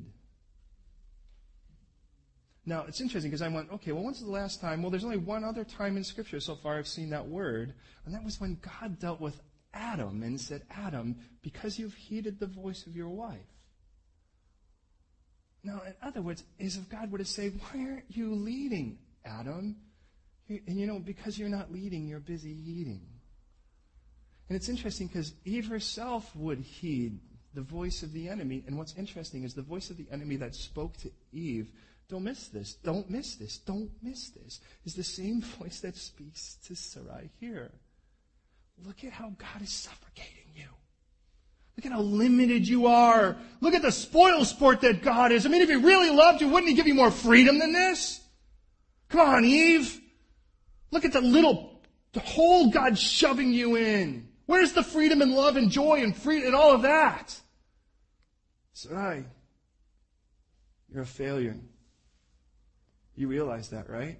Now, 2.65 2.85
it's 2.87 2.99
interesting 2.99 3.29
because 3.29 3.43
I 3.43 3.47
went, 3.47 3.71
okay, 3.71 3.91
well, 3.91 4.03
when's 4.03 4.21
the 4.21 4.29
last 4.29 4.59
time? 4.59 4.81
Well, 4.81 4.89
there's 4.89 5.03
only 5.03 5.17
one 5.17 5.43
other 5.43 5.63
time 5.63 5.97
in 5.97 6.03
Scripture 6.03 6.39
so 6.39 6.55
far 6.55 6.77
I've 6.77 6.87
seen 6.87 7.11
that 7.11 7.27
word, 7.27 7.75
and 8.05 8.15
that 8.15 8.23
was 8.23 8.41
when 8.41 8.59
God 8.81 8.99
dealt 8.99 9.21
with 9.21 9.39
Adam 9.73 10.23
and 10.23 10.39
said, 10.41 10.63
Adam, 10.71 11.15
because 11.43 11.77
you've 11.77 11.93
heeded 11.93 12.39
the 12.39 12.47
voice 12.47 12.87
of 12.87 12.95
your 12.95 13.09
wife. 13.09 13.54
Now, 15.65 15.81
in 15.85 15.95
other 16.03 16.21
words, 16.21 16.43
is 16.59 16.77
if 16.77 16.87
God 16.89 17.11
were 17.11 17.17
to 17.17 17.25
say, 17.25 17.49
Why 17.49 17.85
aren't 17.89 18.05
you 18.09 18.35
leading, 18.35 18.99
Adam? 19.25 19.75
And 20.47 20.79
you 20.79 20.85
know, 20.85 20.99
because 20.99 21.39
you're 21.39 21.49
not 21.49 21.73
leading, 21.73 22.07
you're 22.07 22.19
busy 22.19 22.51
eating. 22.51 23.01
And 24.47 24.55
it's 24.55 24.69
interesting 24.69 25.07
because 25.07 25.33
Eve 25.43 25.67
herself 25.67 26.35
would 26.35 26.59
heed 26.59 27.19
the 27.55 27.61
voice 27.61 28.03
of 28.03 28.13
the 28.13 28.29
enemy. 28.29 28.63
And 28.67 28.77
what's 28.77 28.93
interesting 28.95 29.43
is 29.43 29.55
the 29.55 29.63
voice 29.63 29.89
of 29.89 29.97
the 29.97 30.05
enemy 30.11 30.35
that 30.35 30.53
spoke 30.53 30.97
to 30.97 31.09
Eve, 31.33 31.71
don't 32.07 32.23
miss 32.23 32.49
this, 32.49 32.75
don't 32.75 33.09
miss 33.09 33.35
this, 33.35 33.57
don't 33.57 33.89
miss 34.03 34.29
this, 34.29 34.59
is 34.85 34.93
the 34.93 35.03
same 35.03 35.41
voice 35.59 35.79
that 35.79 35.95
speaks 35.95 36.59
to 36.67 36.75
Sarai 36.75 37.31
here. 37.39 37.71
Look 38.85 39.03
at 39.03 39.13
how 39.13 39.29
God 39.29 39.63
is 39.63 39.71
suffocating. 39.71 40.44
Look 41.77 41.85
at 41.85 41.91
how 41.91 42.01
limited 42.01 42.67
you 42.67 42.87
are. 42.87 43.35
Look 43.59 43.73
at 43.73 43.81
the 43.81 43.91
spoil 43.91 44.45
sport 44.45 44.81
that 44.81 45.01
God 45.01 45.31
is. 45.31 45.45
I 45.45 45.49
mean, 45.49 45.61
if 45.61 45.69
He 45.69 45.75
really 45.75 46.09
loved 46.09 46.41
you, 46.41 46.47
wouldn't 46.47 46.69
He 46.69 46.75
give 46.75 46.87
you 46.87 46.93
more 46.93 47.11
freedom 47.11 47.59
than 47.59 47.73
this? 47.73 48.21
Come 49.09 49.21
on, 49.21 49.45
Eve. 49.45 49.99
Look 50.91 51.05
at 51.05 51.13
the 51.13 51.21
little 51.21 51.81
hole 52.15 52.69
God's 52.69 53.01
shoving 53.01 53.51
you 53.51 53.75
in. 53.75 54.29
Where's 54.45 54.73
the 54.73 54.83
freedom 54.83 55.21
and 55.21 55.33
love 55.33 55.57
and 55.57 55.71
joy 55.71 56.01
and 56.01 56.15
freedom 56.15 56.47
and 56.47 56.55
all 56.55 56.71
of 56.71 56.83
that? 56.83 57.39
Sarai, 58.73 59.25
you're 60.91 61.03
a 61.03 61.05
failure. 61.05 61.57
You 63.15 63.27
realize 63.27 63.69
that, 63.69 63.89
right? 63.89 64.19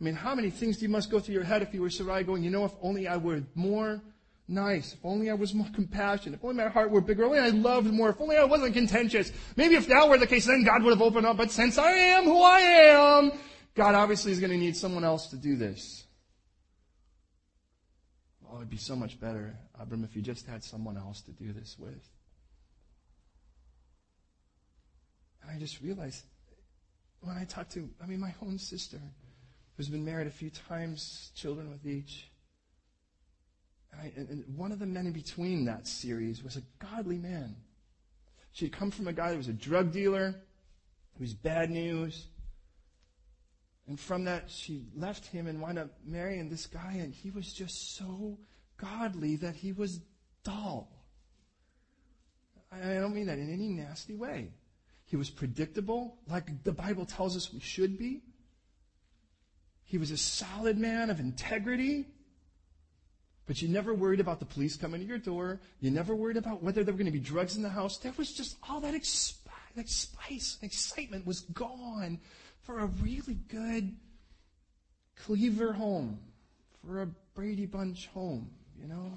I 0.00 0.04
mean, 0.04 0.14
how 0.14 0.34
many 0.34 0.50
things 0.50 0.78
do 0.78 0.82
you 0.82 0.88
must 0.88 1.10
go 1.10 1.20
through 1.20 1.34
your 1.34 1.44
head 1.44 1.62
if 1.62 1.72
you 1.72 1.80
were 1.80 1.90
Sarai 1.90 2.24
going, 2.24 2.42
you 2.42 2.50
know, 2.50 2.64
if 2.64 2.72
only 2.82 3.06
I 3.06 3.16
were 3.16 3.42
more 3.54 4.02
nice. 4.48 4.94
If 4.94 5.04
only 5.04 5.30
I 5.30 5.34
was 5.34 5.54
more 5.54 5.66
compassionate. 5.74 6.38
If 6.38 6.44
only 6.44 6.56
my 6.56 6.68
heart 6.68 6.90
were 6.90 7.00
bigger. 7.00 7.22
If 7.24 7.28
only 7.28 7.40
I 7.40 7.48
loved 7.48 7.92
more. 7.92 8.10
If 8.10 8.20
only 8.20 8.36
I 8.36 8.44
wasn't 8.44 8.74
contentious. 8.74 9.32
Maybe 9.56 9.74
if 9.74 9.86
that 9.88 10.08
were 10.08 10.18
the 10.18 10.26
case, 10.26 10.46
then 10.46 10.64
God 10.64 10.82
would 10.82 10.90
have 10.90 11.02
opened 11.02 11.26
up. 11.26 11.36
But 11.36 11.50
since 11.50 11.78
I 11.78 11.90
am 11.90 12.24
who 12.24 12.42
I 12.42 12.58
am, 12.58 13.32
God 13.74 13.94
obviously 13.94 14.32
is 14.32 14.40
going 14.40 14.52
to 14.52 14.58
need 14.58 14.76
someone 14.76 15.04
else 15.04 15.28
to 15.28 15.36
do 15.36 15.56
this. 15.56 16.04
Oh, 18.50 18.56
it'd 18.56 18.70
be 18.70 18.76
so 18.76 18.94
much 18.94 19.18
better, 19.18 19.56
Abram, 19.80 20.04
if 20.04 20.14
you 20.14 20.22
just 20.22 20.46
had 20.46 20.62
someone 20.62 20.96
else 20.96 21.22
to 21.22 21.32
do 21.32 21.52
this 21.52 21.76
with. 21.76 22.08
And 25.42 25.50
I 25.50 25.58
just 25.58 25.80
realized 25.82 26.24
when 27.20 27.36
I 27.36 27.44
talked 27.44 27.72
to, 27.72 27.88
I 28.02 28.06
mean, 28.06 28.20
my 28.20 28.34
own 28.42 28.58
sister, 28.58 29.00
who's 29.76 29.88
been 29.88 30.04
married 30.04 30.26
a 30.26 30.30
few 30.30 30.50
times, 30.50 31.32
children 31.34 31.70
with 31.70 31.84
each, 31.84 32.28
I, 34.00 34.12
and 34.16 34.44
one 34.56 34.72
of 34.72 34.78
the 34.78 34.86
men 34.86 35.06
in 35.06 35.12
between 35.12 35.64
that 35.66 35.86
series 35.86 36.42
was 36.42 36.56
a 36.56 36.62
godly 36.78 37.18
man. 37.18 37.56
She 38.52 38.66
had 38.66 38.72
come 38.72 38.90
from 38.90 39.08
a 39.08 39.12
guy 39.12 39.30
that 39.30 39.36
was 39.36 39.48
a 39.48 39.52
drug 39.52 39.92
dealer, 39.92 40.34
who 41.14 41.20
was 41.20 41.34
bad 41.34 41.70
news. 41.70 42.26
And 43.86 43.98
from 43.98 44.24
that, 44.24 44.50
she 44.50 44.86
left 44.96 45.26
him 45.26 45.46
and 45.46 45.60
wound 45.60 45.78
up 45.78 45.90
marrying 46.04 46.48
this 46.48 46.66
guy, 46.66 46.98
and 47.00 47.12
he 47.12 47.30
was 47.30 47.52
just 47.52 47.96
so 47.96 48.38
godly 48.76 49.36
that 49.36 49.54
he 49.54 49.72
was 49.72 50.00
dull. 50.44 50.88
I 52.72 52.94
don't 52.94 53.14
mean 53.14 53.26
that 53.26 53.38
in 53.38 53.52
any 53.52 53.68
nasty 53.68 54.14
way. 54.14 54.50
He 55.04 55.16
was 55.16 55.30
predictable, 55.30 56.16
like 56.28 56.64
the 56.64 56.72
Bible 56.72 57.06
tells 57.06 57.36
us 57.36 57.52
we 57.52 57.60
should 57.60 57.98
be. 57.98 58.22
He 59.84 59.98
was 59.98 60.10
a 60.10 60.16
solid 60.16 60.78
man 60.78 61.10
of 61.10 61.20
integrity. 61.20 62.06
But 63.46 63.60
you 63.60 63.68
never 63.68 63.92
worried 63.92 64.20
about 64.20 64.38
the 64.38 64.46
police 64.46 64.76
coming 64.76 65.00
to 65.00 65.06
your 65.06 65.18
door. 65.18 65.60
You 65.80 65.90
never 65.90 66.14
worried 66.14 66.38
about 66.38 66.62
whether 66.62 66.82
there 66.82 66.94
were 66.94 66.98
going 66.98 67.12
to 67.12 67.18
be 67.18 67.20
drugs 67.20 67.56
in 67.56 67.62
the 67.62 67.68
house. 67.68 67.98
There 67.98 68.12
was 68.16 68.32
just 68.32 68.56
all 68.68 68.80
that, 68.80 68.94
exp- 68.94 69.36
that 69.76 69.88
spice 69.88 70.58
and 70.60 70.70
excitement 70.70 71.26
was 71.26 71.40
gone 71.40 72.20
for 72.62 72.78
a 72.78 72.86
really 72.86 73.34
good 73.48 73.94
Cleaver 75.16 75.72
home, 75.72 76.18
for 76.84 77.02
a 77.02 77.06
Brady 77.34 77.66
Bunch 77.66 78.08
home, 78.08 78.50
you 78.80 78.88
know? 78.88 79.12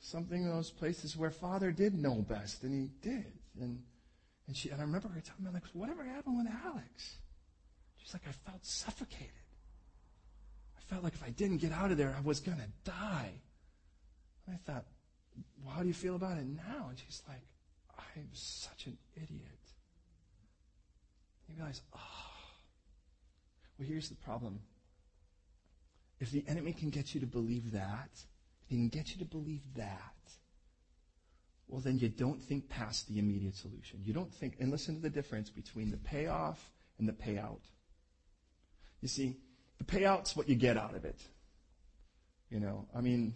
Something 0.00 0.42
in 0.42 0.48
those 0.48 0.70
places 0.70 1.16
where 1.16 1.30
father 1.30 1.70
did 1.70 1.94
know 1.94 2.16
best, 2.22 2.64
and 2.64 2.72
he 2.72 3.08
did. 3.08 3.32
And, 3.60 3.82
and, 4.46 4.56
she, 4.56 4.70
and 4.70 4.80
I 4.80 4.84
remember 4.84 5.08
her 5.08 5.20
telling 5.20 5.44
me, 5.44 5.50
like, 5.52 5.66
whatever 5.72 6.04
happened 6.04 6.38
with 6.38 6.52
Alex? 6.64 7.16
She's 7.98 8.12
like, 8.12 8.22
I 8.28 8.32
felt 8.32 8.64
suffocated. 8.64 9.30
I 10.82 10.90
felt 10.90 11.04
like 11.04 11.14
if 11.14 11.22
I 11.22 11.30
didn't 11.30 11.58
get 11.58 11.72
out 11.72 11.90
of 11.90 11.96
there, 11.96 12.14
I 12.16 12.20
was 12.20 12.40
going 12.40 12.58
to 12.58 12.90
die. 12.90 13.32
And 14.46 14.56
I 14.56 14.58
thought, 14.70 14.84
well, 15.62 15.74
how 15.74 15.82
do 15.82 15.88
you 15.88 15.94
feel 15.94 16.16
about 16.16 16.38
it 16.38 16.46
now? 16.46 16.88
And 16.88 16.98
she's 16.98 17.22
like, 17.28 17.42
I'm 17.98 18.28
such 18.32 18.86
an 18.86 18.98
idiot. 19.14 19.40
You 21.48 21.54
realize, 21.56 21.82
oh. 21.94 21.98
Well, 23.78 23.88
here's 23.88 24.08
the 24.08 24.16
problem. 24.16 24.60
If 26.20 26.30
the 26.30 26.44
enemy 26.46 26.72
can 26.72 26.90
get 26.90 27.14
you 27.14 27.20
to 27.20 27.26
believe 27.26 27.72
that, 27.72 28.10
he 28.66 28.76
can 28.76 28.88
get 28.88 29.10
you 29.10 29.18
to 29.18 29.24
believe 29.24 29.62
that, 29.76 30.14
well, 31.68 31.80
then 31.80 31.98
you 31.98 32.08
don't 32.08 32.40
think 32.40 32.68
past 32.68 33.08
the 33.08 33.18
immediate 33.18 33.56
solution. 33.56 34.00
You 34.04 34.12
don't 34.12 34.32
think, 34.32 34.56
and 34.60 34.70
listen 34.70 34.96
to 34.96 35.00
the 35.00 35.10
difference 35.10 35.50
between 35.50 35.90
the 35.90 35.96
payoff 35.96 36.70
and 36.98 37.08
the 37.08 37.12
payout. 37.12 37.60
You 39.00 39.08
see, 39.08 39.36
the 39.86 39.98
payout's 39.98 40.36
what 40.36 40.48
you 40.48 40.54
get 40.54 40.76
out 40.76 40.94
of 40.94 41.04
it. 41.04 41.20
You 42.50 42.60
know, 42.60 42.86
I 42.94 43.00
mean, 43.00 43.34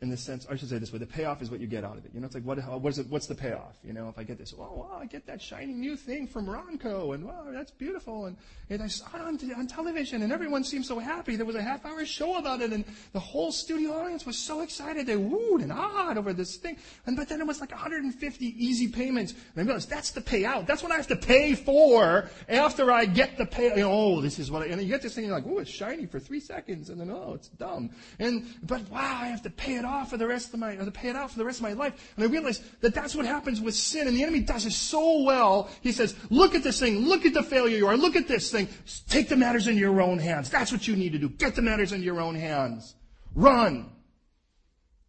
in 0.00 0.10
the 0.10 0.16
sense, 0.16 0.46
I 0.50 0.56
should 0.56 0.68
say 0.68 0.78
this 0.78 0.92
way, 0.92 0.98
the 0.98 1.06
payoff 1.06 1.40
is 1.40 1.50
what 1.50 1.60
you 1.60 1.66
get 1.66 1.84
out 1.84 1.96
of 1.96 2.04
it. 2.04 2.10
You 2.12 2.20
know, 2.20 2.26
it's 2.26 2.34
like, 2.34 2.44
what, 2.44 2.58
what 2.80 2.90
is 2.90 2.98
it, 2.98 3.06
what's 3.08 3.26
the 3.26 3.34
payoff? 3.34 3.78
You 3.84 3.92
know, 3.92 4.08
if 4.08 4.18
I 4.18 4.24
get 4.24 4.38
this, 4.38 4.52
oh, 4.58 4.60
wow, 4.60 4.98
I 5.00 5.06
get 5.06 5.26
that 5.26 5.40
shiny 5.40 5.72
new 5.72 5.96
thing 5.96 6.26
from 6.26 6.46
Ronco, 6.46 7.14
and 7.14 7.24
wow, 7.24 7.46
that's 7.50 7.70
beautiful, 7.70 8.26
and, 8.26 8.36
and 8.70 8.82
I 8.82 8.88
saw 8.88 9.06
it 9.14 9.20
on, 9.22 9.38
on 9.56 9.66
television, 9.66 10.22
and 10.22 10.32
everyone 10.32 10.64
seemed 10.64 10.84
so 10.84 10.98
happy. 10.98 11.36
There 11.36 11.46
was 11.46 11.56
a 11.56 11.62
half 11.62 11.86
hour 11.86 12.04
show 12.04 12.36
about 12.36 12.60
it, 12.60 12.72
and 12.72 12.84
the 13.12 13.20
whole 13.20 13.52
studio 13.52 13.92
audience 13.92 14.26
was 14.26 14.36
so 14.36 14.60
excited. 14.62 15.06
They 15.06 15.16
wooed 15.16 15.62
and 15.62 15.72
awed 15.72 16.18
over 16.18 16.32
this 16.32 16.56
thing. 16.56 16.76
And, 17.06 17.16
but 17.16 17.28
then 17.28 17.40
it 17.40 17.46
was 17.46 17.60
like 17.60 17.70
150 17.70 18.46
easy 18.46 18.88
payments. 18.88 19.32
And 19.32 19.40
I 19.56 19.62
realized 19.62 19.88
that's 19.88 20.10
the 20.10 20.20
payout. 20.20 20.66
That's 20.66 20.82
what 20.82 20.92
I 20.92 20.96
have 20.96 21.06
to 21.08 21.16
pay 21.16 21.54
for 21.54 22.28
after 22.48 22.90
I 22.90 23.06
get 23.06 23.38
the 23.38 23.46
pay. 23.46 23.70
You 23.70 23.82
know, 23.82 23.92
oh, 23.92 24.20
this 24.20 24.38
is 24.38 24.50
what 24.50 24.62
I, 24.62 24.66
and 24.66 24.82
you 24.82 24.88
get 24.88 25.02
this 25.02 25.14
thing, 25.14 25.24
you're 25.24 25.34
like, 25.34 25.46
oh, 25.46 25.58
it's 25.58 25.70
shiny 25.70 26.06
for 26.06 26.18
three 26.18 26.40
seconds, 26.40 26.90
and 26.90 27.00
then, 27.00 27.10
oh, 27.10 27.32
it's 27.34 27.48
dumb. 27.48 27.90
And, 28.18 28.46
but 28.62 28.88
wow, 28.90 29.20
I 29.22 29.28
have 29.28 29.42
to 29.42 29.50
pay 29.50 29.76
it 29.76 29.83
off 29.84 30.04
off 30.04 30.10
for 30.10 30.16
the 30.16 30.26
rest 30.26 30.52
of 30.52 30.60
my, 30.60 30.72
or 30.72 30.84
to 30.84 30.90
pay 30.90 31.08
it 31.08 31.16
out 31.16 31.30
for 31.30 31.38
the 31.38 31.44
rest 31.44 31.58
of 31.58 31.62
my 31.62 31.72
life. 31.72 32.12
And 32.16 32.24
I 32.24 32.28
realize 32.28 32.60
that 32.80 32.94
that's 32.94 33.14
what 33.14 33.26
happens 33.26 33.60
with 33.60 33.74
sin. 33.74 34.06
And 34.06 34.16
the 34.16 34.22
enemy 34.22 34.40
does 34.40 34.66
it 34.66 34.72
so 34.72 35.22
well. 35.22 35.70
He 35.80 35.92
says, 35.92 36.14
look 36.30 36.54
at 36.54 36.62
this 36.62 36.78
thing. 36.78 37.06
Look 37.06 37.24
at 37.24 37.34
the 37.34 37.42
failure 37.42 37.76
you 37.76 37.86
are. 37.86 37.96
Look 37.96 38.16
at 38.16 38.28
this 38.28 38.50
thing. 38.50 38.68
Take 39.08 39.28
the 39.28 39.36
matters 39.36 39.66
in 39.66 39.76
your 39.76 40.02
own 40.02 40.18
hands. 40.18 40.50
That's 40.50 40.72
what 40.72 40.86
you 40.86 40.96
need 40.96 41.12
to 41.12 41.18
do. 41.18 41.28
Get 41.28 41.54
the 41.54 41.62
matters 41.62 41.92
in 41.92 42.02
your 42.02 42.20
own 42.20 42.34
hands. 42.34 42.94
Run. 43.34 43.90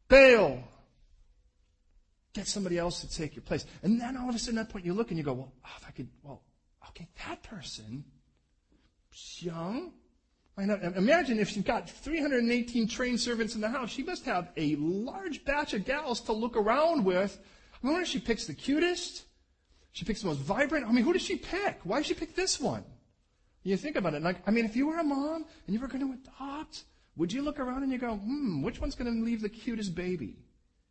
Bail. 0.08 0.64
Get 2.34 2.48
somebody 2.48 2.78
else 2.78 3.02
to 3.02 3.10
take 3.10 3.36
your 3.36 3.44
place. 3.44 3.66
And 3.82 4.00
then 4.00 4.18
all 4.18 4.30
of 4.30 4.36
a 4.36 4.40
sudden 4.40 4.60
at 4.60 4.68
that 4.68 4.72
point 4.72 4.86
you 4.86 4.94
look 4.94 5.10
and 5.10 5.18
you 5.18 5.24
go, 5.24 5.34
well, 5.34 5.54
oh, 5.66 5.70
if 5.78 5.88
I 5.88 5.92
could, 5.92 6.10
well, 6.24 6.44
okay, 6.90 7.08
that 7.28 7.42
person, 7.44 8.04
young, 9.40 9.94
Imagine 10.58 11.40
if 11.40 11.50
she's 11.50 11.64
got 11.64 11.90
318 11.90 12.88
trained 12.88 13.20
servants 13.20 13.56
in 13.56 13.62
the 13.62 13.70
house. 13.70 13.90
She 13.90 14.04
must 14.04 14.24
have 14.26 14.50
a 14.56 14.76
large 14.78 15.44
batch 15.44 15.74
of 15.74 15.84
gals 15.84 16.22
to 16.22 16.34
look 16.34 16.56
around 16.56 17.04
with. 17.04 17.38
I 17.84 17.88
wonder 17.88 18.02
if 18.02 18.08
she 18.08 18.20
picks 18.20 18.48
the 18.48 18.54
cutest. 18.54 19.26
She 19.92 20.06
picks 20.06 20.22
the 20.22 20.28
most 20.28 20.40
vibrant. 20.40 20.88
I 20.88 20.92
mean, 20.92 21.04
who 21.04 21.12
does 21.12 21.22
she 21.22 21.36
pick? 21.36 21.80
Why 21.84 21.98
does 21.98 22.08
she 22.08 22.14
pick 22.14 22.36
this 22.36 22.60
one? 22.60 22.86
You 23.64 23.76
think 23.76 23.98
about 23.98 24.14
it. 24.14 24.22
Like, 24.22 24.38
I 24.48 24.52
mean, 24.52 24.66
if 24.66 24.76
you 24.76 24.88
were 24.88 24.98
a 24.98 25.04
mom 25.04 25.46
and 25.66 25.74
you 25.74 25.80
were 25.80 25.88
going 25.88 26.02
to 26.02 26.14
adopt, 26.14 26.84
would 27.18 27.34
you 27.34 27.42
look 27.42 27.60
around 27.60 27.84
and 27.84 27.92
you 27.92 27.98
go, 27.98 28.16
hmm, 28.16 28.62
which 28.62 28.80
one's 28.80 28.96
going 28.96 29.14
to 29.14 29.26
leave 29.26 29.42
the 29.42 29.50
cutest 29.50 29.96
baby? 29.96 30.38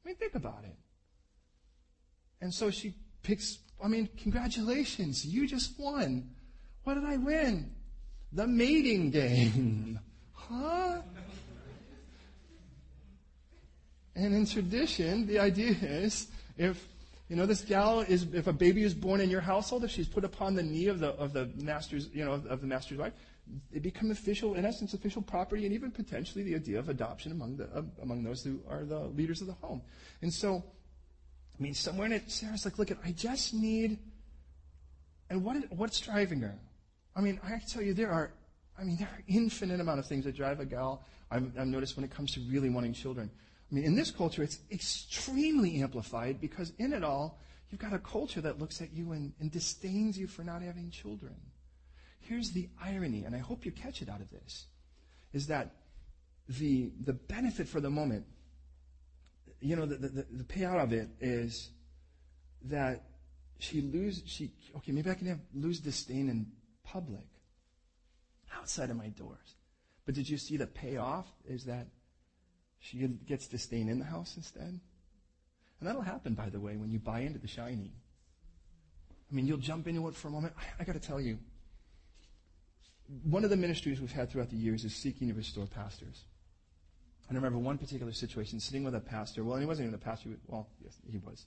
I 0.05 0.09
mean, 0.09 0.17
think 0.17 0.35
about 0.35 0.65
it. 0.65 0.77
And 2.41 2.53
so 2.53 2.71
she 2.71 2.95
picks, 3.23 3.59
I 3.83 3.89
mean, 3.89 4.09
congratulations. 4.19 5.25
You 5.25 5.47
just 5.47 5.79
won. 5.79 6.31
What 6.83 6.95
did 6.95 7.05
I 7.05 7.17
win? 7.17 7.74
The 8.35 8.47
mating 8.47 9.11
game. 9.11 10.01
Huh? 10.47 11.01
And 14.15 14.35
in 14.35 14.47
tradition, 14.47 15.27
the 15.27 15.39
idea 15.39 15.71
is 15.81 16.29
if 16.59 16.87
you 17.29 17.37
know 17.37 17.47
this 17.47 17.63
gal 17.63 18.01
is 18.01 18.27
if 18.35 18.47
a 18.47 18.53
baby 18.53 18.85
is 18.85 18.95
born 18.95 19.21
in 19.21 19.31
your 19.31 19.41
household, 19.41 19.85
if 19.85 19.91
she's 19.91 20.07
put 20.07 20.25
upon 20.25 20.55
the 20.55 20.63
knee 20.63 20.89
of 20.89 21.01
the 21.01 21.09
of 21.09 21.33
the 21.33 21.51
master's 21.57 22.11
you 22.13 22.25
know 22.25 22.33
of 22.33 22.61
the 22.61 22.67
master's 22.67 22.99
wife, 22.99 23.15
it 23.73 23.83
become 23.83 24.11
official 24.11 24.55
in 24.55 24.65
essence 24.65 24.95
official 24.95 25.23
property 25.23 25.65
and 25.65 25.75
even 25.75 25.91
potentially 25.91 26.45
the 26.45 26.55
idea 26.55 26.79
of 26.79 26.89
adoption 26.89 27.33
among 27.33 27.57
the 27.57 27.65
uh, 27.75 27.83
among 28.03 28.23
those 28.23 28.45
who 28.45 28.61
are 28.69 28.85
the 28.85 29.01
leaders 29.01 29.41
of 29.41 29.47
the 29.47 29.55
home. 29.55 29.83
And 30.23 30.33
so, 30.33 30.63
I 31.59 31.63
mean, 31.63 31.75
somewhere 31.75 32.07
in 32.07 32.13
it, 32.13 32.31
Sarah's 32.31 32.65
like, 32.65 32.79
look, 32.79 32.91
at 32.91 32.99
I 33.05 33.13
just 33.13 33.55
need. 33.55 33.99
And 35.31 35.43
what 35.43 35.57
is, 35.57 35.65
what's 35.71 35.99
driving 36.01 36.41
her? 36.43 36.55
I 37.17 37.21
mean, 37.21 37.41
I 37.45 37.61
tell 37.69 37.83
you 37.83 37.95
there 37.95 38.11
are, 38.11 38.33
I 38.79 38.85
mean, 38.85 38.97
there 38.97 39.09
are 39.09 39.23
infinite 39.29 39.81
amount 39.81 40.01
of 40.01 40.07
things 40.07 40.25
that 40.25 40.37
drive 40.37 40.61
a 40.61 40.65
gal. 40.65 41.05
I've, 41.31 41.51
I've 41.59 41.67
noticed 41.67 41.97
when 41.97 42.05
it 42.05 42.11
comes 42.11 42.33
to 42.35 42.41
really 42.41 42.71
wanting 42.71 42.93
children. 42.93 43.31
I 43.71 43.75
mean, 43.75 43.85
in 43.85 43.95
this 43.95 44.11
culture, 44.11 44.43
it's 44.43 44.59
extremely 44.71 45.81
amplified 45.81 46.41
because 46.41 46.73
in 46.79 46.93
it 46.93 47.05
all, 47.05 47.39
you've 47.71 47.81
got 47.81 47.93
a 47.93 47.99
culture 47.99 48.41
that 48.41 48.59
looks 48.59 48.81
at 48.81 48.93
you 48.93 49.13
and, 49.13 49.33
and 49.41 49.51
disdains 49.51 50.19
you 50.19 50.27
for 50.27 50.43
not 50.43 50.63
having 50.63 50.91
children. 50.91 51.35
Here's 52.21 52.51
the 52.51 52.69
irony, 52.83 53.25
and 53.25 53.35
I 53.35 53.39
hope 53.39 53.65
you 53.65 53.73
catch 53.73 54.01
it 54.03 54.09
out 54.09 54.21
of 54.21 54.31
this, 54.31 54.67
is 55.33 55.47
that 55.49 55.75
the, 56.49 56.91
the 57.05 57.13
benefit 57.13 57.69
for 57.69 57.81
the 57.81 57.91
moment, 57.91 58.25
you 59.61 59.77
know, 59.77 59.87
the, 59.87 59.97
the, 59.97 60.27
the 60.31 60.45
payout 60.45 60.83
of 60.83 60.93
it 60.93 61.09
is 61.21 61.71
that 62.65 63.05
she 63.59 63.81
lose 63.81 64.23
she 64.27 64.51
okay 64.77 64.93
maybe 64.93 65.11
I 65.11 65.15
can 65.15 65.27
have 65.29 65.39
lose 65.55 65.81
disdain 65.81 66.29
and 66.29 66.47
public, 66.85 67.27
outside 68.57 68.91
of 68.91 68.97
my 68.97 69.09
doors. 69.09 69.57
But 70.07 70.15
did 70.15 70.29
you 70.29 70.37
see 70.37 70.57
the 70.57 70.67
payoff 70.67 71.27
is 71.49 71.65
that 71.65 71.87
she 72.79 72.99
gets 73.27 73.47
to 73.49 73.59
stay 73.59 73.81
in 73.81 73.99
the 73.99 74.05
house 74.05 74.37
instead? 74.37 74.81
And 75.81 75.89
that'll 75.89 76.03
happen, 76.03 76.35
by 76.35 76.51
the 76.51 76.61
way, 76.61 76.77
when 76.77 76.91
you 76.91 76.99
buy 76.99 77.21
into 77.21 77.39
the 77.39 77.49
shiny. 77.49 77.93
I 79.31 79.35
mean, 79.35 79.47
you'll 79.47 79.59
jump 79.59 79.89
into 79.89 80.07
it 80.09 80.15
for 80.15 80.29
a 80.29 80.31
moment. 80.31 80.55
I, 80.59 80.83
I 80.83 80.85
got 80.85 80.93
to 80.93 81.01
tell 81.01 81.21
you, 81.21 81.39
one 83.25 83.45
of 83.45 83.51
the 83.51 83.57
ministries 83.57 84.01
we've 84.01 84.13
had 84.13 84.31
throughout 84.31 84.51
the 84.51 84.57
years 84.57 84.85
is 84.85 84.95
seeking 84.95 85.29
to 85.29 85.35
restore 85.35 85.67
pastors. 85.67 86.25
And 87.29 87.37
I 87.37 87.39
remember 87.39 87.59
one 87.59 87.79
particular 87.79 88.13
situation, 88.13 88.61
sitting 88.61 88.85
with 88.85 88.95
a 88.95 89.01
pastor. 89.01 89.45
Well, 89.45 89.59
he 89.59 89.67
wasn't 89.67 89.89
even 89.89 89.95
a 89.95 90.03
pastor. 90.03 90.31
Well, 90.47 90.69
yes, 90.83 90.95
he 91.11 91.19
was. 91.19 91.47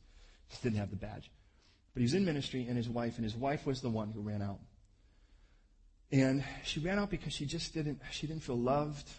Just 0.50 0.64
didn't 0.64 0.80
have 0.80 0.90
the 0.90 0.96
badge. 0.96 1.32
But 1.94 2.02
he 2.02 2.04
was 2.04 2.14
in 2.14 2.26
ministry, 2.26 2.66
and 2.68 2.78
his 2.78 2.90
wife, 2.90 3.16
and 3.18 3.24
his 3.24 3.36
wife 3.36 3.66
was 3.66 3.82
the 3.82 3.90
one 3.90 4.12
who 4.12 4.22
ran 4.22 4.42
out. 4.42 4.60
And 6.12 6.44
she 6.64 6.80
ran 6.80 7.00
out 7.00 7.10
because 7.10 7.34
she 7.34 7.46
just 7.46 7.74
didn't, 7.74 8.00
she 8.12 8.28
didn't 8.28 8.44
feel 8.44 8.58
loved. 8.58 9.10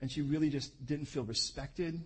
And 0.00 0.10
she 0.10 0.22
really 0.22 0.50
just 0.50 0.84
didn't 0.84 1.06
feel 1.06 1.24
respected. 1.24 2.00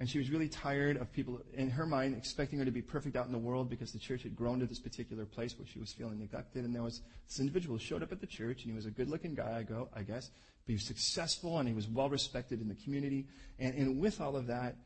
And 0.00 0.08
she 0.08 0.18
was 0.18 0.30
really 0.30 0.48
tired 0.48 0.96
of 0.96 1.12
people, 1.12 1.40
in 1.54 1.70
her 1.70 1.86
mind, 1.86 2.16
expecting 2.16 2.58
her 2.58 2.64
to 2.64 2.70
be 2.70 2.82
perfect 2.82 3.16
out 3.16 3.26
in 3.26 3.32
the 3.32 3.38
world 3.38 3.70
because 3.70 3.92
the 3.92 3.98
church 3.98 4.24
had 4.24 4.34
grown 4.34 4.58
to 4.60 4.66
this 4.66 4.80
particular 4.80 5.24
place 5.24 5.56
where 5.56 5.66
she 5.66 5.78
was 5.78 5.92
feeling 5.92 6.18
neglected. 6.18 6.64
And 6.64 6.74
there 6.74 6.82
was 6.82 7.00
this 7.28 7.38
individual 7.38 7.76
who 7.76 7.84
showed 7.84 8.02
up 8.02 8.10
at 8.10 8.20
the 8.20 8.26
church, 8.26 8.62
and 8.62 8.72
he 8.72 8.76
was 8.76 8.86
a 8.86 8.90
good 8.90 9.08
looking 9.08 9.34
guy, 9.34 9.58
I, 9.58 9.62
go, 9.62 9.88
I 9.94 10.02
guess. 10.02 10.30
But 10.66 10.72
he 10.72 10.74
was 10.74 10.84
successful, 10.84 11.58
and 11.58 11.68
he 11.68 11.74
was 11.74 11.86
well 11.86 12.08
respected 12.08 12.60
in 12.60 12.68
the 12.68 12.74
community. 12.74 13.26
And, 13.58 13.74
and 13.74 14.00
with 14.00 14.20
all 14.20 14.34
of 14.36 14.48
that, 14.48 14.76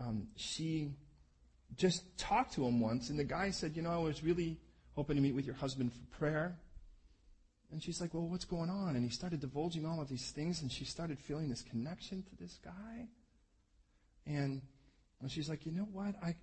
um, 0.00 0.26
she 0.34 0.90
just 1.76 2.18
talked 2.18 2.54
to 2.54 2.66
him 2.66 2.80
once, 2.80 3.10
and 3.10 3.18
the 3.18 3.24
guy 3.24 3.50
said, 3.50 3.76
You 3.76 3.82
know, 3.82 3.92
I 3.92 3.98
was 3.98 4.22
really 4.24 4.58
hoping 4.96 5.16
to 5.16 5.22
meet 5.22 5.34
with 5.34 5.46
your 5.46 5.54
husband 5.54 5.92
for 5.92 6.18
prayer. 6.18 6.56
And 7.70 7.82
she's 7.82 8.00
like, 8.00 8.14
Well, 8.14 8.26
what's 8.26 8.44
going 8.44 8.70
on? 8.70 8.96
And 8.96 9.04
he 9.04 9.10
started 9.10 9.40
divulging 9.40 9.86
all 9.86 10.00
of 10.00 10.08
these 10.08 10.30
things, 10.30 10.62
and 10.62 10.72
she 10.72 10.84
started 10.84 11.18
feeling 11.18 11.48
this 11.48 11.62
connection 11.62 12.22
to 12.22 12.36
this 12.42 12.58
guy. 12.64 13.08
And, 14.26 14.62
and 15.20 15.30
she's 15.30 15.48
like, 15.48 15.66
You 15.66 15.72
know 15.72 15.88
what? 15.92 16.14
I, 16.22 16.34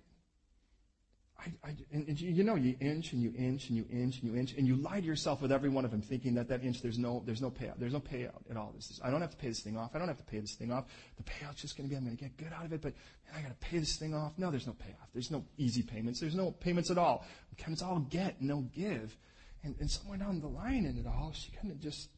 I, 1.44 1.68
I, 1.68 1.76
and, 1.92 2.08
and 2.08 2.20
you 2.20 2.42
know, 2.42 2.54
you 2.54 2.74
inch 2.80 3.12
and 3.12 3.22
you 3.22 3.32
inch 3.36 3.68
and 3.68 3.76
you 3.76 3.84
inch 3.90 4.20
and 4.20 4.30
you 4.30 4.38
inch, 4.38 4.54
and 4.54 4.66
you 4.66 4.76
lie 4.76 5.00
to 5.00 5.06
yourself 5.06 5.42
with 5.42 5.52
every 5.52 5.68
one 5.68 5.84
of 5.84 5.90
them, 5.90 6.00
thinking 6.00 6.34
that 6.34 6.48
that 6.48 6.62
inch 6.64 6.80
there's 6.80 6.98
no 6.98 7.22
there's 7.26 7.42
no 7.42 7.50
payout. 7.50 7.78
There's 7.78 7.92
no 7.92 8.00
payout 8.00 8.50
at 8.50 8.56
all. 8.56 8.72
This 8.74 8.90
is, 8.90 9.00
I 9.04 9.10
don't 9.10 9.20
have 9.20 9.30
to 9.30 9.36
pay 9.36 9.48
this 9.48 9.60
thing 9.60 9.76
off. 9.76 9.90
I 9.94 9.98
don't 9.98 10.08
have 10.08 10.18
to 10.18 10.24
pay 10.24 10.40
this 10.40 10.54
thing 10.54 10.72
off. 10.72 10.86
The 11.16 11.22
payout's 11.22 11.60
just 11.60 11.76
going 11.76 11.88
to 11.88 11.92
be 11.92 11.96
I'm 11.96 12.04
going 12.04 12.16
to 12.16 12.22
get 12.22 12.36
good 12.36 12.52
out 12.52 12.64
of 12.64 12.72
it, 12.72 12.80
but 12.80 12.94
man, 13.26 13.34
I 13.38 13.42
got 13.42 13.60
to 13.60 13.66
pay 13.66 13.78
this 13.78 13.96
thing 13.96 14.14
off. 14.14 14.32
No, 14.38 14.50
there's 14.50 14.66
no 14.66 14.72
payoff. 14.74 15.08
There's 15.12 15.30
no 15.30 15.44
easy 15.58 15.82
payments. 15.82 16.20
There's 16.20 16.34
no 16.34 16.50
payments 16.50 16.90
at 16.90 16.98
all. 16.98 17.26
It's 17.66 17.82
all 17.82 18.00
get, 18.00 18.40
no 18.40 18.62
give. 18.74 19.16
And, 19.62 19.74
and 19.80 19.90
somewhere 19.90 20.18
down 20.18 20.40
the 20.40 20.48
line 20.48 20.84
in 20.86 20.98
it 20.98 21.06
all, 21.06 21.32
she 21.34 21.50
kind 21.52 21.70
of 21.70 21.80
just 21.80 22.08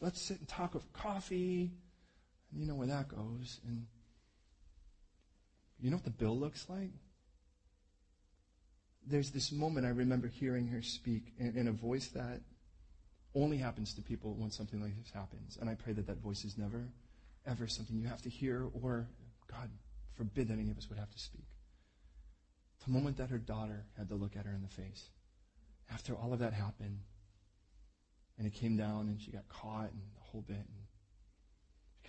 let's 0.00 0.20
sit 0.20 0.38
and 0.38 0.48
talk 0.48 0.74
of 0.74 0.92
coffee. 0.92 1.72
And 2.50 2.60
you 2.60 2.66
know 2.66 2.74
where 2.74 2.88
that 2.88 3.08
goes. 3.08 3.60
And 3.66 3.86
you 5.80 5.90
know 5.90 5.96
what 5.96 6.04
the 6.04 6.10
bill 6.10 6.38
looks 6.38 6.66
like? 6.68 6.90
There's 9.06 9.30
this 9.30 9.52
moment 9.52 9.86
I 9.86 9.90
remember 9.90 10.28
hearing 10.28 10.66
her 10.68 10.82
speak 10.82 11.32
in, 11.38 11.56
in, 11.56 11.68
a 11.68 11.72
voice 11.72 12.08
that 12.08 12.40
only 13.34 13.58
happens 13.58 13.94
to 13.94 14.02
people 14.02 14.34
when 14.34 14.50
something 14.50 14.80
like 14.80 14.96
this 15.02 15.10
happens. 15.10 15.58
And 15.60 15.68
I 15.68 15.74
pray 15.74 15.92
that 15.92 16.06
that 16.06 16.18
voice 16.18 16.44
is 16.44 16.56
never, 16.56 16.88
ever 17.46 17.66
something 17.66 17.98
you 17.98 18.06
have 18.06 18.22
to 18.22 18.28
hear 18.28 18.68
or, 18.82 19.06
God 19.50 19.68
forbid 20.14 20.48
that 20.48 20.58
any 20.58 20.70
of 20.70 20.78
us 20.78 20.88
would 20.88 20.98
have 20.98 21.10
to 21.10 21.18
speak. 21.18 21.44
The 22.84 22.90
moment 22.92 23.16
that 23.16 23.30
her 23.30 23.38
daughter 23.38 23.86
had 23.96 24.08
to 24.08 24.14
look 24.14 24.36
at 24.36 24.46
her 24.46 24.52
in 24.52 24.62
the 24.62 24.68
face, 24.68 25.08
after 25.92 26.14
all 26.14 26.32
of 26.32 26.38
that 26.38 26.52
happened, 26.52 27.00
and 28.38 28.46
it 28.46 28.54
came 28.54 28.76
down 28.76 29.08
and 29.08 29.20
she 29.20 29.30
got 29.30 29.48
caught 29.48 29.90
and 29.90 30.00
the 30.14 30.20
whole 30.20 30.42
bit. 30.46 30.56
And 30.56 30.84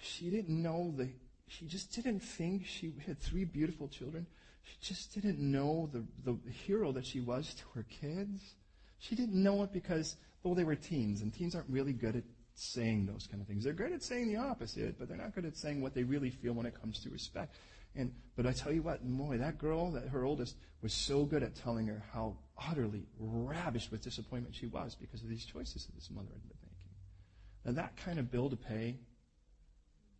she 0.01 0.29
didn't 0.29 0.61
know 0.61 0.93
the, 0.95 1.09
she 1.47 1.65
just 1.65 1.93
didn't 1.93 2.21
think 2.21 2.65
she 2.65 2.93
had 3.05 3.19
three 3.19 3.45
beautiful 3.45 3.87
children. 3.87 4.25
She 4.65 4.93
just 4.93 5.13
didn't 5.13 5.39
know 5.39 5.89
the, 5.91 6.03
the 6.23 6.37
hero 6.65 6.91
that 6.91 7.05
she 7.05 7.19
was 7.19 7.53
to 7.53 7.63
her 7.75 7.85
kids. 7.89 8.55
She 8.99 9.15
didn't 9.15 9.41
know 9.41 9.63
it 9.63 9.71
because, 9.71 10.15
well, 10.43 10.55
they 10.55 10.63
were 10.63 10.75
teens, 10.75 11.21
and 11.21 11.33
teens 11.33 11.55
aren't 11.55 11.69
really 11.69 11.93
good 11.93 12.15
at 12.15 12.23
saying 12.55 13.05
those 13.05 13.27
kind 13.27 13.41
of 13.41 13.47
things. 13.47 13.63
They're 13.63 13.73
good 13.73 13.91
at 13.91 14.01
saying 14.01 14.29
the 14.29 14.37
opposite, 14.37 14.97
but 14.97 15.07
they're 15.07 15.17
not 15.17 15.35
good 15.35 15.45
at 15.45 15.57
saying 15.57 15.81
what 15.81 15.93
they 15.93 16.03
really 16.03 16.29
feel 16.29 16.53
when 16.53 16.65
it 16.65 16.79
comes 16.79 16.99
to 17.01 17.09
respect. 17.09 17.55
And 17.95 18.13
but 18.35 18.45
I 18.45 18.51
tell 18.51 18.71
you 18.71 18.81
what, 18.81 19.01
boy, 19.03 19.37
that 19.37 19.57
girl, 19.57 19.91
that 19.91 20.07
her 20.09 20.25
oldest, 20.25 20.55
was 20.81 20.93
so 20.93 21.23
good 21.23 21.43
at 21.43 21.55
telling 21.55 21.87
her 21.87 22.03
how 22.13 22.37
utterly 22.69 23.05
ravished 23.19 23.91
with 23.91 24.03
disappointment 24.03 24.55
she 24.55 24.67
was 24.67 24.95
because 24.95 25.21
of 25.21 25.29
these 25.29 25.45
choices 25.45 25.85
that 25.85 25.95
this 25.95 26.09
mother 26.11 26.27
had 26.31 26.41
been 26.41 26.57
making. 26.61 27.65
Now 27.65 27.71
that 27.73 27.97
kind 27.97 28.19
of 28.19 28.31
bill 28.31 28.49
to 28.49 28.55
pay 28.55 28.97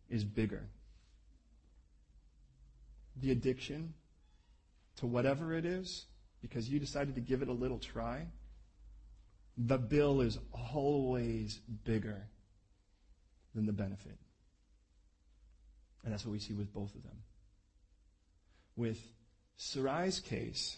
is 0.08 0.24
bigger. 0.24 0.68
The 3.16 3.30
addiction 3.30 3.94
to 4.96 5.06
whatever 5.06 5.54
it 5.54 5.64
is 5.64 6.06
because 6.40 6.68
you 6.68 6.78
decided 6.78 7.14
to 7.14 7.20
give 7.20 7.42
it 7.42 7.48
a 7.48 7.52
little 7.52 7.78
try, 7.78 8.26
the 9.56 9.78
bill 9.78 10.20
is 10.20 10.38
always 10.72 11.58
bigger 11.84 12.28
than 13.54 13.66
the 13.66 13.72
benefit. 13.72 14.18
And 16.04 16.12
that's 16.12 16.24
what 16.24 16.32
we 16.32 16.38
see 16.38 16.54
with 16.54 16.72
both 16.72 16.94
of 16.94 17.02
them. 17.02 17.16
With 18.76 19.00
Sarai's 19.58 20.20
case, 20.20 20.76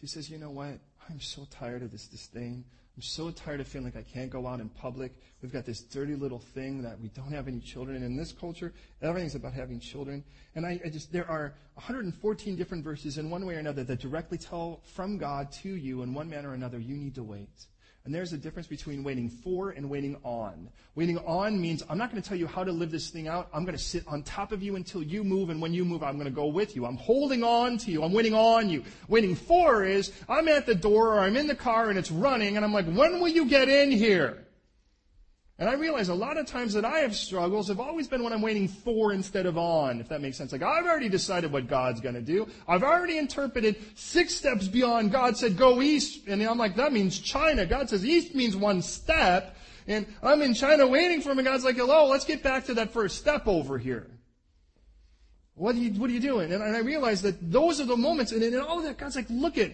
she 0.00 0.06
says, 0.06 0.30
You 0.30 0.38
know 0.38 0.50
what? 0.50 0.78
I'm 1.08 1.20
so 1.20 1.46
tired 1.50 1.82
of 1.82 1.90
this 1.90 2.06
disdain. 2.08 2.64
I'm 3.00 3.04
so 3.04 3.30
tired 3.30 3.60
of 3.60 3.66
feeling 3.66 3.86
like 3.86 3.96
I 3.96 4.02
can't 4.02 4.28
go 4.28 4.46
out 4.46 4.60
in 4.60 4.68
public. 4.68 5.14
We've 5.40 5.50
got 5.50 5.64
this 5.64 5.80
dirty 5.80 6.14
little 6.14 6.38
thing 6.38 6.82
that 6.82 7.00
we 7.00 7.08
don't 7.08 7.32
have 7.32 7.48
any 7.48 7.58
children. 7.58 7.96
And 7.96 8.04
in 8.04 8.14
this 8.14 8.30
culture, 8.30 8.74
everything's 9.00 9.34
about 9.34 9.54
having 9.54 9.80
children. 9.80 10.22
And 10.54 10.66
I, 10.66 10.78
I, 10.84 10.90
just, 10.90 11.10
there 11.10 11.26
are 11.26 11.54
114 11.76 12.56
different 12.56 12.84
verses 12.84 13.16
in 13.16 13.30
one 13.30 13.46
way 13.46 13.54
or 13.54 13.58
another 13.58 13.84
that 13.84 14.00
directly 14.00 14.36
tell 14.36 14.82
from 14.84 15.16
God 15.16 15.50
to 15.62 15.70
you 15.70 16.02
in 16.02 16.12
one 16.12 16.28
manner 16.28 16.50
or 16.50 16.52
another, 16.52 16.78
you 16.78 16.94
need 16.94 17.14
to 17.14 17.22
wait. 17.22 17.48
And 18.04 18.14
there's 18.14 18.32
a 18.32 18.38
difference 18.38 18.66
between 18.66 19.04
waiting 19.04 19.28
for 19.28 19.70
and 19.70 19.90
waiting 19.90 20.16
on. 20.24 20.70
Waiting 20.94 21.18
on 21.18 21.60
means 21.60 21.82
I'm 21.88 21.98
not 21.98 22.10
going 22.10 22.22
to 22.22 22.26
tell 22.26 22.38
you 22.38 22.46
how 22.46 22.64
to 22.64 22.72
live 22.72 22.90
this 22.90 23.10
thing 23.10 23.28
out. 23.28 23.48
I'm 23.52 23.64
going 23.64 23.76
to 23.76 23.82
sit 23.82 24.08
on 24.08 24.22
top 24.22 24.52
of 24.52 24.62
you 24.62 24.76
until 24.76 25.02
you 25.02 25.22
move, 25.22 25.50
and 25.50 25.60
when 25.60 25.74
you 25.74 25.84
move, 25.84 26.02
I'm 26.02 26.14
going 26.14 26.24
to 26.24 26.34
go 26.34 26.46
with 26.46 26.74
you. 26.74 26.86
I'm 26.86 26.96
holding 26.96 27.44
on 27.44 27.76
to 27.78 27.90
you. 27.90 28.02
I'm 28.02 28.12
waiting 28.12 28.34
on 28.34 28.70
you. 28.70 28.84
Waiting 29.08 29.34
for 29.34 29.84
is 29.84 30.12
I'm 30.30 30.48
at 30.48 30.64
the 30.64 30.74
door 30.74 31.14
or 31.14 31.20
I'm 31.20 31.36
in 31.36 31.46
the 31.46 31.54
car 31.54 31.90
and 31.90 31.98
it's 31.98 32.10
running, 32.10 32.56
and 32.56 32.64
I'm 32.64 32.72
like, 32.72 32.86
when 32.86 33.20
will 33.20 33.28
you 33.28 33.44
get 33.44 33.68
in 33.68 33.90
here? 33.90 34.46
And 35.60 35.68
I 35.68 35.74
realize 35.74 36.08
a 36.08 36.14
lot 36.14 36.38
of 36.38 36.46
times 36.46 36.72
that 36.72 36.86
I 36.86 37.00
have 37.00 37.14
struggles 37.14 37.68
have 37.68 37.80
always 37.80 38.08
been 38.08 38.24
when 38.24 38.32
I'm 38.32 38.40
waiting 38.40 38.66
for 38.66 39.12
instead 39.12 39.44
of 39.44 39.58
on, 39.58 40.00
if 40.00 40.08
that 40.08 40.22
makes 40.22 40.38
sense. 40.38 40.52
Like, 40.52 40.62
I've 40.62 40.86
already 40.86 41.10
decided 41.10 41.52
what 41.52 41.68
God's 41.68 42.00
gonna 42.00 42.22
do. 42.22 42.48
I've 42.66 42.82
already 42.82 43.18
interpreted 43.18 43.76
six 43.94 44.34
steps 44.34 44.68
beyond. 44.68 45.12
God 45.12 45.36
said, 45.36 45.58
go 45.58 45.82
east. 45.82 46.26
And 46.28 46.42
I'm 46.42 46.56
like, 46.56 46.76
that 46.76 46.94
means 46.94 47.18
China. 47.18 47.66
God 47.66 47.90
says 47.90 48.06
east 48.06 48.34
means 48.34 48.56
one 48.56 48.80
step. 48.80 49.54
And 49.86 50.06
I'm 50.22 50.40
in 50.40 50.54
China 50.54 50.86
waiting 50.86 51.20
for 51.20 51.30
him, 51.30 51.38
and 51.38 51.46
God's 51.46 51.64
like, 51.64 51.76
hello, 51.76 52.06
let's 52.06 52.24
get 52.24 52.42
back 52.42 52.64
to 52.66 52.74
that 52.74 52.94
first 52.94 53.18
step 53.18 53.46
over 53.46 53.76
here. 53.76 54.06
What 55.56 55.74
are 55.74 55.78
you, 55.78 56.00
what 56.00 56.08
are 56.08 56.12
you 56.14 56.20
doing? 56.20 56.54
And, 56.54 56.62
I 56.62 56.78
realize 56.78 57.20
that 57.20 57.52
those 57.52 57.80
are 57.80 57.86
the 57.86 57.98
moments, 57.98 58.32
and 58.32 58.42
in 58.42 58.58
all 58.58 58.78
of 58.78 58.84
that, 58.84 58.96
God's 58.96 59.16
like, 59.16 59.28
look 59.28 59.58
at 59.58 59.72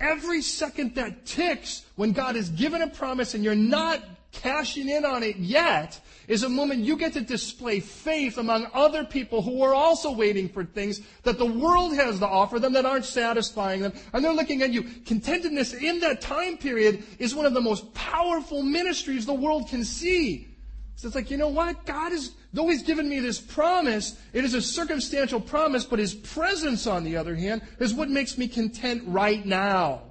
every 0.00 0.42
second 0.42 0.96
that 0.96 1.26
ticks 1.26 1.84
when 1.94 2.10
God 2.10 2.34
has 2.34 2.48
given 2.48 2.82
a 2.82 2.88
promise 2.88 3.34
and 3.34 3.44
you're 3.44 3.54
not 3.54 4.02
cashing 4.32 4.88
in 4.88 5.04
on 5.04 5.22
it 5.22 5.36
yet 5.36 6.00
is 6.28 6.42
a 6.42 6.48
moment 6.48 6.84
you 6.84 6.96
get 6.96 7.14
to 7.14 7.20
display 7.20 7.80
faith 7.80 8.36
among 8.36 8.66
other 8.74 9.04
people 9.04 9.40
who 9.40 9.62
are 9.62 9.74
also 9.74 10.12
waiting 10.12 10.48
for 10.48 10.64
things 10.64 11.00
that 11.22 11.38
the 11.38 11.46
world 11.46 11.94
has 11.94 12.18
to 12.18 12.26
offer 12.26 12.58
them 12.58 12.74
that 12.74 12.84
aren't 12.84 13.06
satisfying 13.06 13.80
them. 13.80 13.92
And 14.12 14.22
they're 14.24 14.34
looking 14.34 14.62
at 14.62 14.70
you. 14.70 14.82
Contentedness 14.82 15.72
in 15.72 16.00
that 16.00 16.20
time 16.20 16.58
period 16.58 17.02
is 17.18 17.34
one 17.34 17.46
of 17.46 17.54
the 17.54 17.60
most 17.60 17.92
powerful 17.94 18.62
ministries 18.62 19.24
the 19.24 19.32
world 19.32 19.68
can 19.68 19.84
see. 19.84 20.48
So 20.96 21.06
it's 21.06 21.14
like, 21.14 21.30
you 21.30 21.36
know 21.36 21.48
what? 21.48 21.86
God 21.86 22.12
is, 22.12 22.32
though 22.52 22.68
He's 22.68 22.82
given 22.82 23.08
me 23.08 23.20
this 23.20 23.40
promise, 23.40 24.18
it 24.32 24.44
is 24.44 24.54
a 24.54 24.60
circumstantial 24.60 25.40
promise, 25.40 25.84
but 25.84 26.00
His 26.00 26.12
presence, 26.12 26.86
on 26.86 27.04
the 27.04 27.16
other 27.16 27.36
hand, 27.36 27.62
is 27.78 27.94
what 27.94 28.10
makes 28.10 28.36
me 28.36 28.48
content 28.48 29.04
right 29.06 29.46
now. 29.46 30.02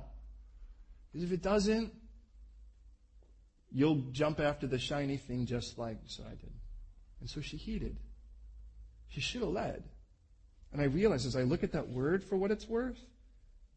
Because 1.11 1.25
if 1.25 1.33
it 1.33 1.43
doesn't, 1.43 1.91
You'll 3.71 4.03
jump 4.11 4.39
after 4.39 4.67
the 4.67 4.79
shiny 4.79 5.17
thing 5.17 5.45
just 5.45 5.77
like 5.77 5.97
I 6.19 6.29
did. 6.29 6.53
And 7.19 7.29
so 7.29 7.41
she 7.41 7.57
heeded. 7.57 7.97
She 9.09 9.21
should 9.21 9.41
have 9.41 9.51
led. 9.51 9.83
And 10.71 10.81
I 10.81 10.85
realize 10.85 11.25
as 11.25 11.35
I 11.35 11.43
look 11.43 11.63
at 11.63 11.71
that 11.71 11.89
word 11.89 12.23
for 12.23 12.35
what 12.35 12.51
it's 12.51 12.67
worth, 12.67 12.99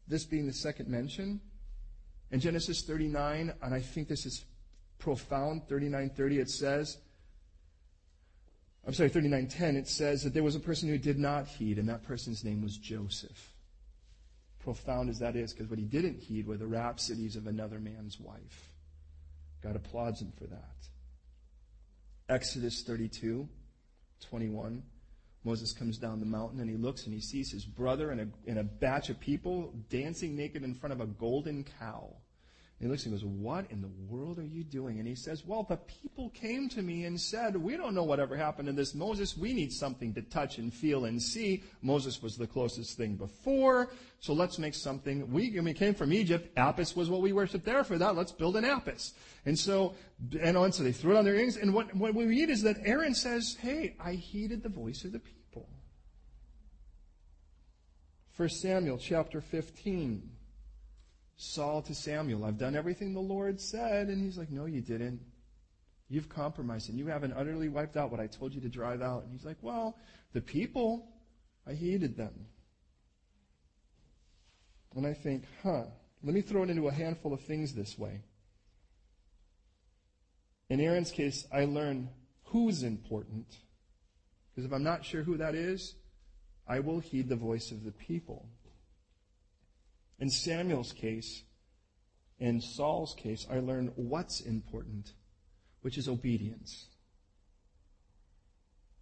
this 0.07 0.25
being 0.25 0.47
the 0.47 0.53
second 0.53 0.89
mention, 0.89 1.39
in 2.31 2.39
Genesis 2.39 2.81
39, 2.81 3.53
and 3.61 3.73
I 3.73 3.79
think 3.79 4.07
this 4.07 4.25
is 4.25 4.45
profound, 4.99 5.63
39:30, 5.67 6.39
it 6.39 6.49
says, 6.49 6.97
I'm 8.85 8.93
sorry, 8.93 9.09
39:10, 9.09 9.75
it 9.75 9.87
says 9.87 10.23
that 10.23 10.33
there 10.33 10.43
was 10.43 10.55
a 10.55 10.59
person 10.59 10.89
who 10.89 10.97
did 10.97 11.19
not 11.19 11.47
heed, 11.47 11.77
and 11.77 11.87
that 11.89 12.03
person's 12.03 12.43
name 12.43 12.61
was 12.61 12.77
Joseph. 12.77 13.53
Profound 14.59 15.09
as 15.09 15.19
that 15.19 15.35
is, 15.35 15.53
because 15.53 15.69
what 15.69 15.79
he 15.79 15.85
didn't 15.85 16.19
heed 16.19 16.47
were 16.47 16.57
the 16.57 16.67
rhapsodies 16.67 17.35
of 17.35 17.47
another 17.47 17.79
man's 17.79 18.19
wife. 18.19 18.70
God 19.63 19.75
applauds 19.75 20.21
him 20.21 20.31
for 20.37 20.45
that. 20.47 20.75
Exodus 22.29 22.83
32, 22.83 23.47
21. 24.21 24.83
Moses 25.43 25.73
comes 25.73 25.97
down 25.97 26.19
the 26.19 26.25
mountain 26.25 26.59
and 26.59 26.69
he 26.69 26.77
looks 26.77 27.05
and 27.05 27.13
he 27.13 27.19
sees 27.19 27.51
his 27.51 27.65
brother 27.65 28.11
and 28.11 28.21
a, 28.21 28.27
and 28.47 28.59
a 28.59 28.63
batch 28.63 29.09
of 29.09 29.19
people 29.19 29.73
dancing 29.89 30.35
naked 30.35 30.63
in 30.63 30.75
front 30.75 30.93
of 30.93 31.01
a 31.01 31.07
golden 31.07 31.63
cow. 31.79 32.15
And 32.81 32.87
he 32.87 32.91
looks 32.93 33.05
and 33.05 33.13
goes, 33.13 33.23
What 33.23 33.69
in 33.69 33.79
the 33.79 33.91
world 34.09 34.39
are 34.39 34.43
you 34.43 34.63
doing? 34.63 34.97
And 34.97 35.07
he 35.07 35.13
says, 35.13 35.45
Well, 35.45 35.61
the 35.69 35.77
people 35.77 36.31
came 36.31 36.67
to 36.69 36.81
me 36.81 37.05
and 37.05 37.21
said, 37.21 37.55
We 37.55 37.77
don't 37.77 37.93
know 37.93 38.01
whatever 38.01 38.35
happened 38.35 38.69
to 38.69 38.73
this 38.73 38.95
Moses. 38.95 39.37
We 39.37 39.53
need 39.53 39.71
something 39.71 40.15
to 40.15 40.23
touch 40.23 40.57
and 40.57 40.73
feel 40.73 41.05
and 41.05 41.21
see. 41.21 41.61
Moses 41.83 42.23
was 42.23 42.37
the 42.37 42.47
closest 42.47 42.97
thing 42.97 43.17
before. 43.17 43.91
So 44.19 44.33
let's 44.33 44.57
make 44.57 44.73
something. 44.73 45.31
We, 45.31 45.51
came 45.75 45.93
from 45.93 46.11
Egypt. 46.11 46.57
Apis 46.57 46.95
was 46.95 47.07
what 47.07 47.21
we 47.21 47.33
worshiped 47.33 47.65
there 47.65 47.83
for 47.83 47.99
that. 47.99 48.15
Let's 48.15 48.31
build 48.31 48.57
an 48.57 48.65
Apis. 48.65 49.13
And 49.45 49.57
so, 49.57 49.93
and 50.41 50.57
on, 50.57 50.71
so 50.71 50.81
they 50.81 50.91
threw 50.91 51.13
it 51.15 51.19
on 51.19 51.25
their 51.25 51.35
earrings. 51.35 51.57
And 51.57 51.75
what, 51.75 51.95
what 51.95 52.15
we 52.15 52.25
read 52.25 52.49
is 52.49 52.63
that 52.63 52.77
Aaron 52.83 53.13
says, 53.13 53.57
Hey, 53.61 53.95
I 54.03 54.13
heeded 54.13 54.63
the 54.63 54.69
voice 54.69 55.05
of 55.05 55.11
the 55.11 55.19
people. 55.19 55.69
1 58.37 58.49
Samuel 58.49 58.97
chapter 58.97 59.39
15. 59.39 60.31
Saul 61.41 61.81
to 61.81 61.95
Samuel, 61.95 62.45
I've 62.45 62.59
done 62.59 62.75
everything 62.75 63.13
the 63.13 63.19
Lord 63.19 63.59
said. 63.59 64.09
And 64.09 64.23
he's 64.23 64.37
like, 64.37 64.51
No, 64.51 64.65
you 64.65 64.79
didn't. 64.79 65.21
You've 66.07 66.29
compromised 66.29 66.89
and 66.89 66.99
you 66.99 67.07
haven't 67.07 67.33
utterly 67.33 67.67
wiped 67.67 67.97
out 67.97 68.11
what 68.11 68.19
I 68.19 68.27
told 68.27 68.53
you 68.53 68.61
to 68.61 68.69
drive 68.69 69.01
out. 69.01 69.23
And 69.23 69.31
he's 69.31 69.43
like, 69.43 69.57
Well, 69.61 69.97
the 70.33 70.41
people, 70.41 71.07
I 71.67 71.73
hated 71.73 72.15
them. 72.15 72.45
And 74.95 75.07
I 75.07 75.13
think, 75.13 75.45
huh, 75.63 75.85
let 76.21 76.35
me 76.35 76.41
throw 76.41 76.61
it 76.61 76.69
into 76.69 76.87
a 76.87 76.93
handful 76.93 77.33
of 77.33 77.41
things 77.41 77.73
this 77.73 77.97
way. 77.97 78.21
In 80.69 80.79
Aaron's 80.79 81.11
case, 81.11 81.47
I 81.51 81.65
learn 81.65 82.09
who's 82.43 82.83
important. 82.83 83.47
Because 84.51 84.65
if 84.65 84.73
I'm 84.73 84.83
not 84.83 85.05
sure 85.05 85.23
who 85.23 85.37
that 85.37 85.55
is, 85.55 85.95
I 86.67 86.81
will 86.81 86.99
heed 86.99 87.29
the 87.29 87.35
voice 87.35 87.71
of 87.71 87.83
the 87.83 87.91
people. 87.91 88.47
In 90.21 90.29
Samuel's 90.29 90.93
case, 90.93 91.41
in 92.39 92.61
Saul's 92.61 93.15
case, 93.15 93.47
I 93.49 93.59
learned 93.59 93.91
what's 93.95 94.39
important, 94.39 95.13
which 95.81 95.97
is 95.97 96.07
obedience. 96.07 96.85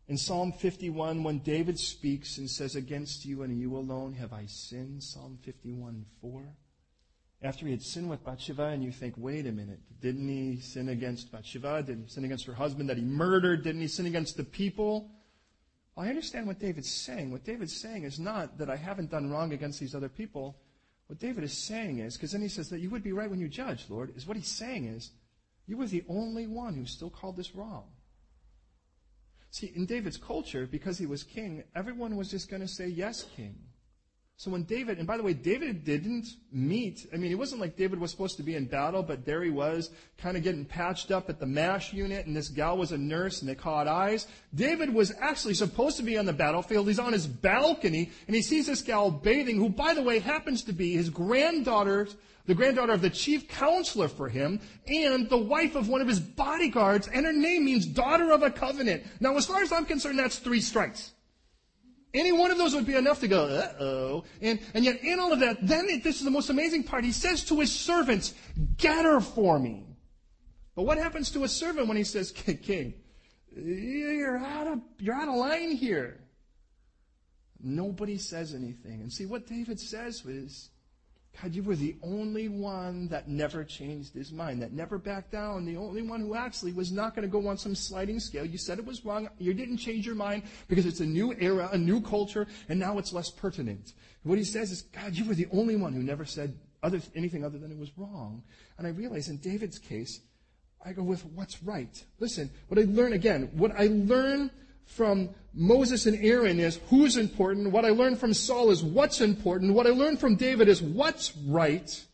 In 0.08 0.18
Psalm 0.18 0.54
51, 0.54 1.24
when 1.24 1.40
David 1.40 1.78
speaks 1.78 2.38
and 2.38 2.50
says, 2.50 2.76
Against 2.76 3.26
you 3.26 3.44
and 3.44 3.60
you 3.60 3.76
alone 3.76 4.14
have 4.14 4.32
I 4.32 4.46
sinned, 4.48 5.04
Psalm 5.04 5.38
51 5.44 6.06
4. 6.22 6.56
After 7.42 7.66
he 7.66 7.72
had 7.72 7.84
sinned 7.84 8.10
with 8.10 8.24
Bathsheba, 8.24 8.68
and 8.68 8.84
you 8.84 8.92
think, 8.92 9.14
wait 9.18 9.46
a 9.46 9.52
minute, 9.52 9.80
didn't 10.02 10.28
he 10.28 10.62
sin 10.62 10.90
against 10.90 11.32
Bathsheba? 11.32 11.84
Didn't 11.84 12.04
he 12.04 12.10
sin 12.10 12.26
against 12.26 12.46
her 12.46 12.54
husband 12.54 12.90
that 12.90 12.98
he 12.98 13.04
murdered? 13.04 13.64
Didn't 13.64 13.82
he 13.82 13.88
sin 13.88 14.06
against 14.06 14.38
the 14.38 14.44
people? 14.44 15.12
Well, 15.96 16.06
I 16.06 16.10
understand 16.10 16.48
what 16.48 16.60
David's 16.60 16.92
saying. 16.92 17.30
What 17.32 17.44
David's 17.44 17.80
saying 17.80 18.04
is 18.04 18.20
not 18.20 18.58
that 18.58 18.70
I 18.70 18.78
haven't 18.78 19.12
done 19.12 19.30
wrong 19.30 19.52
against 19.52 19.82
these 19.82 19.94
other 19.94 20.10
people. 20.10 20.58
What 21.10 21.18
David 21.18 21.44
is 21.44 21.58
saying 21.58 21.98
is, 21.98 22.16
because 22.16 22.34
then 22.34 22.44
he 22.44 22.48
says 22.48 22.70
that 22.70 22.82
you 22.82 22.92
would 22.92 23.02
be 23.02 23.14
right 23.14 23.32
when 23.32 23.40
you 23.40 23.48
judge, 23.48 23.88
Lord, 23.90 24.16
is 24.16 24.28
what 24.28 24.38
he's 24.38 24.48
saying 24.48 24.86
is, 24.86 25.10
you 25.66 25.76
were 25.76 25.88
the 25.88 26.04
only 26.08 26.46
one 26.46 26.76
who 26.76 26.86
still 26.86 27.10
called 27.10 27.36
this 27.36 27.56
wrong. 27.56 27.86
See, 29.50 29.72
in 29.74 29.88
David's 29.88 30.18
culture, 30.18 30.68
because 30.68 31.00
he 31.00 31.08
was 31.08 31.24
king, 31.24 31.64
everyone 31.76 32.16
was 32.16 32.30
just 32.30 32.48
going 32.48 32.62
to 32.62 32.68
say, 32.68 32.88
yes, 32.88 33.26
king. 33.36 33.56
So 34.40 34.52
when 34.52 34.64
David, 34.64 35.00
and 35.00 35.06
by 35.06 35.18
the 35.18 35.24
way, 35.24 35.34
David 35.34 35.84
didn't 35.84 36.26
meet, 36.50 37.06
I 37.14 37.18
mean, 37.18 37.30
it 37.30 37.38
wasn't 37.38 37.60
like 37.60 37.76
David 37.76 38.00
was 38.00 38.10
supposed 38.10 38.38
to 38.38 38.44
be 38.44 38.56
in 38.56 38.68
battle, 38.68 39.04
but 39.04 39.26
there 39.26 39.44
he 39.44 39.50
was, 39.50 39.92
kind 40.18 40.38
of 40.38 40.44
getting 40.44 40.64
patched 40.64 41.12
up 41.12 41.30
at 41.30 41.42
the 41.42 41.46
MASH 41.46 41.92
unit, 41.92 42.26
and 42.26 42.34
this 42.34 42.48
gal 42.48 42.78
was 42.78 42.94
a 42.94 42.98
nurse, 42.98 43.42
and 43.42 43.50
they 43.50 43.56
caught 43.56 43.86
eyes. 43.86 44.28
David 44.56 44.94
was 44.94 45.12
actually 45.20 45.56
supposed 45.56 45.98
to 45.98 46.04
be 46.04 46.18
on 46.18 46.26
the 46.26 46.32
battlefield. 46.32 46.88
He's 46.88 47.00
on 47.00 47.12
his 47.12 47.28
balcony, 47.28 48.12
and 48.28 48.36
he 48.36 48.42
sees 48.42 48.68
this 48.68 48.82
gal 48.82 49.12
bathing, 49.12 49.58
who, 49.58 49.68
by 49.68 49.94
the 49.94 50.04
way, 50.04 50.20
happens 50.20 50.64
to 50.64 50.72
be 50.72 50.94
his 50.94 51.10
granddaughter, 51.10 52.08
the 52.46 52.56
granddaughter 52.56 52.94
of 52.94 53.02
the 53.02 53.10
chief 53.10 53.50
counselor 53.50 54.08
for 54.08 54.30
him, 54.30 54.62
and 54.88 55.30
the 55.30 55.38
wife 55.38 55.76
of 55.76 55.90
one 55.90 56.00
of 56.00 56.08
his 56.08 56.22
bodyguards, 56.22 57.10
and 57.10 57.26
her 57.26 57.34
name 57.34 57.66
means 57.66 57.86
daughter 57.86 58.32
of 58.32 58.42
a 58.42 58.50
covenant. 58.50 59.04
Now, 59.20 59.36
as 59.36 59.48
far 59.48 59.62
as 59.64 59.74
I'm 59.74 59.84
concerned, 59.84 60.18
that's 60.18 60.40
three 60.40 60.62
strikes. 60.62 61.12
Any 62.14 62.32
one 62.32 62.50
of 62.50 62.58
those 62.58 62.74
would 62.74 62.88
be 62.88 62.96
enough 62.96 63.20
to 63.20 63.28
go, 63.28 63.46
uh-oh. 63.46 64.24
And, 64.42 64.60
and 64.74 64.84
yet 64.84 65.04
in 65.04 65.20
all 65.20 65.32
of 65.32 65.40
that, 65.42 65.58
then 65.62 65.88
it, 65.90 66.04
this 66.04 66.18
is 66.18 66.24
the 66.24 66.32
most 66.32 66.50
amazing 66.50 66.84
part. 66.84 67.04
He 67.04 67.12
says 67.12 67.44
to 67.46 67.60
his 67.60 67.72
servants, 67.72 68.34
get 68.78 69.06
her 69.06 69.20
for 69.20 69.60
me. 69.60 69.86
But 70.76 70.84
what 70.84 70.98
happens 70.98 71.30
to 71.32 71.44
a 71.44 71.48
servant 71.48 71.88
when 71.88 71.98
he 71.98 72.04
says, 72.04 72.32
king, 72.64 72.96
you're 73.56 74.40
out 74.40 74.68
of, 74.68 74.80
you're 74.98 75.14
out 75.14 75.28
of 75.28 75.36
line 75.36 75.72
here. 75.72 76.20
Nobody 77.62 78.18
says 78.18 78.56
anything. 78.56 79.02
And 79.02 79.12
see, 79.12 79.26
what 79.26 79.46
David 79.46 79.80
says 79.80 80.26
is, 80.26 80.70
God, 81.42 81.54
you 81.54 81.64
were 81.64 81.76
the 81.76 81.96
only 82.04 82.50
one 82.50 83.08
that 83.10 83.30
never 83.30 83.64
changed 83.64 84.14
his 84.14 84.32
mind, 84.32 84.62
that 84.62 84.74
never 84.74 84.98
backed 84.98 85.32
down, 85.32 85.66
the 85.66 85.78
only 85.78 86.02
one 86.02 86.22
who 86.22 86.36
actually 86.36 86.74
was 86.74 86.92
not 86.92 87.16
going 87.16 87.28
to 87.28 87.32
go 87.32 87.48
on 87.48 87.58
some 87.58 87.76
sliding 87.76 88.20
scale. 88.20 88.44
You 88.44 88.58
said 88.58 88.78
it 88.78 88.86
was 88.86 89.06
wrong. 89.06 89.30
You 89.38 89.54
didn't 89.54 89.78
change 89.78 90.06
your 90.06 90.16
mind 90.16 90.44
because 90.68 90.86
it's 90.86 91.00
a 91.00 91.06
new 91.06 91.34
era, 91.40 91.70
a 91.72 91.78
new 91.78 92.02
culture, 92.02 92.48
and 92.68 92.80
now 92.80 92.98
it's 92.98 93.14
less 93.14 93.30
pertinent. 93.30 93.94
what 94.24 94.38
he 94.38 94.44
says 94.44 94.72
is, 94.72 94.82
God, 94.82 95.16
you 95.16 95.26
were 95.26 95.36
the 95.36 95.48
only 95.52 95.78
one 95.78 95.94
who 95.94 96.04
never 96.04 96.26
said 96.26 96.58
other, 96.84 97.02
anything 97.16 97.46
other 97.46 97.58
than 97.58 97.72
it 97.72 97.78
was 97.78 97.92
wrong. 97.98 98.44
And 98.78 98.86
I 98.86 98.90
realize 98.90 99.30
in 99.30 99.38
David's 99.38 99.80
case, 99.80 100.22
I 100.84 100.94
go 100.94 101.04
with 101.04 101.26
what's 101.26 101.62
right. 101.64 102.04
Listen, 102.20 102.50
what 102.68 102.80
I 102.80 102.84
learn 102.84 103.14
again, 103.14 103.50
what 103.54 103.72
I 103.78 103.88
learn 103.88 104.50
from 104.90 105.30
Moses 105.54 106.06
and 106.06 106.24
Aaron 106.24 106.60
is 106.60 106.80
who's 106.90 107.16
important. 107.16 107.72
What 107.72 107.86
I 107.86 107.90
learned 107.90 108.20
from 108.20 108.34
Saul 108.34 108.72
is 108.72 108.84
what's 108.84 109.22
important. 109.22 109.74
What 109.74 109.88
I 109.88 109.92
learned 109.92 110.20
from 110.20 110.36
David 110.36 110.68
is 110.68 110.82
what's 110.82 111.36
right. 111.38 112.06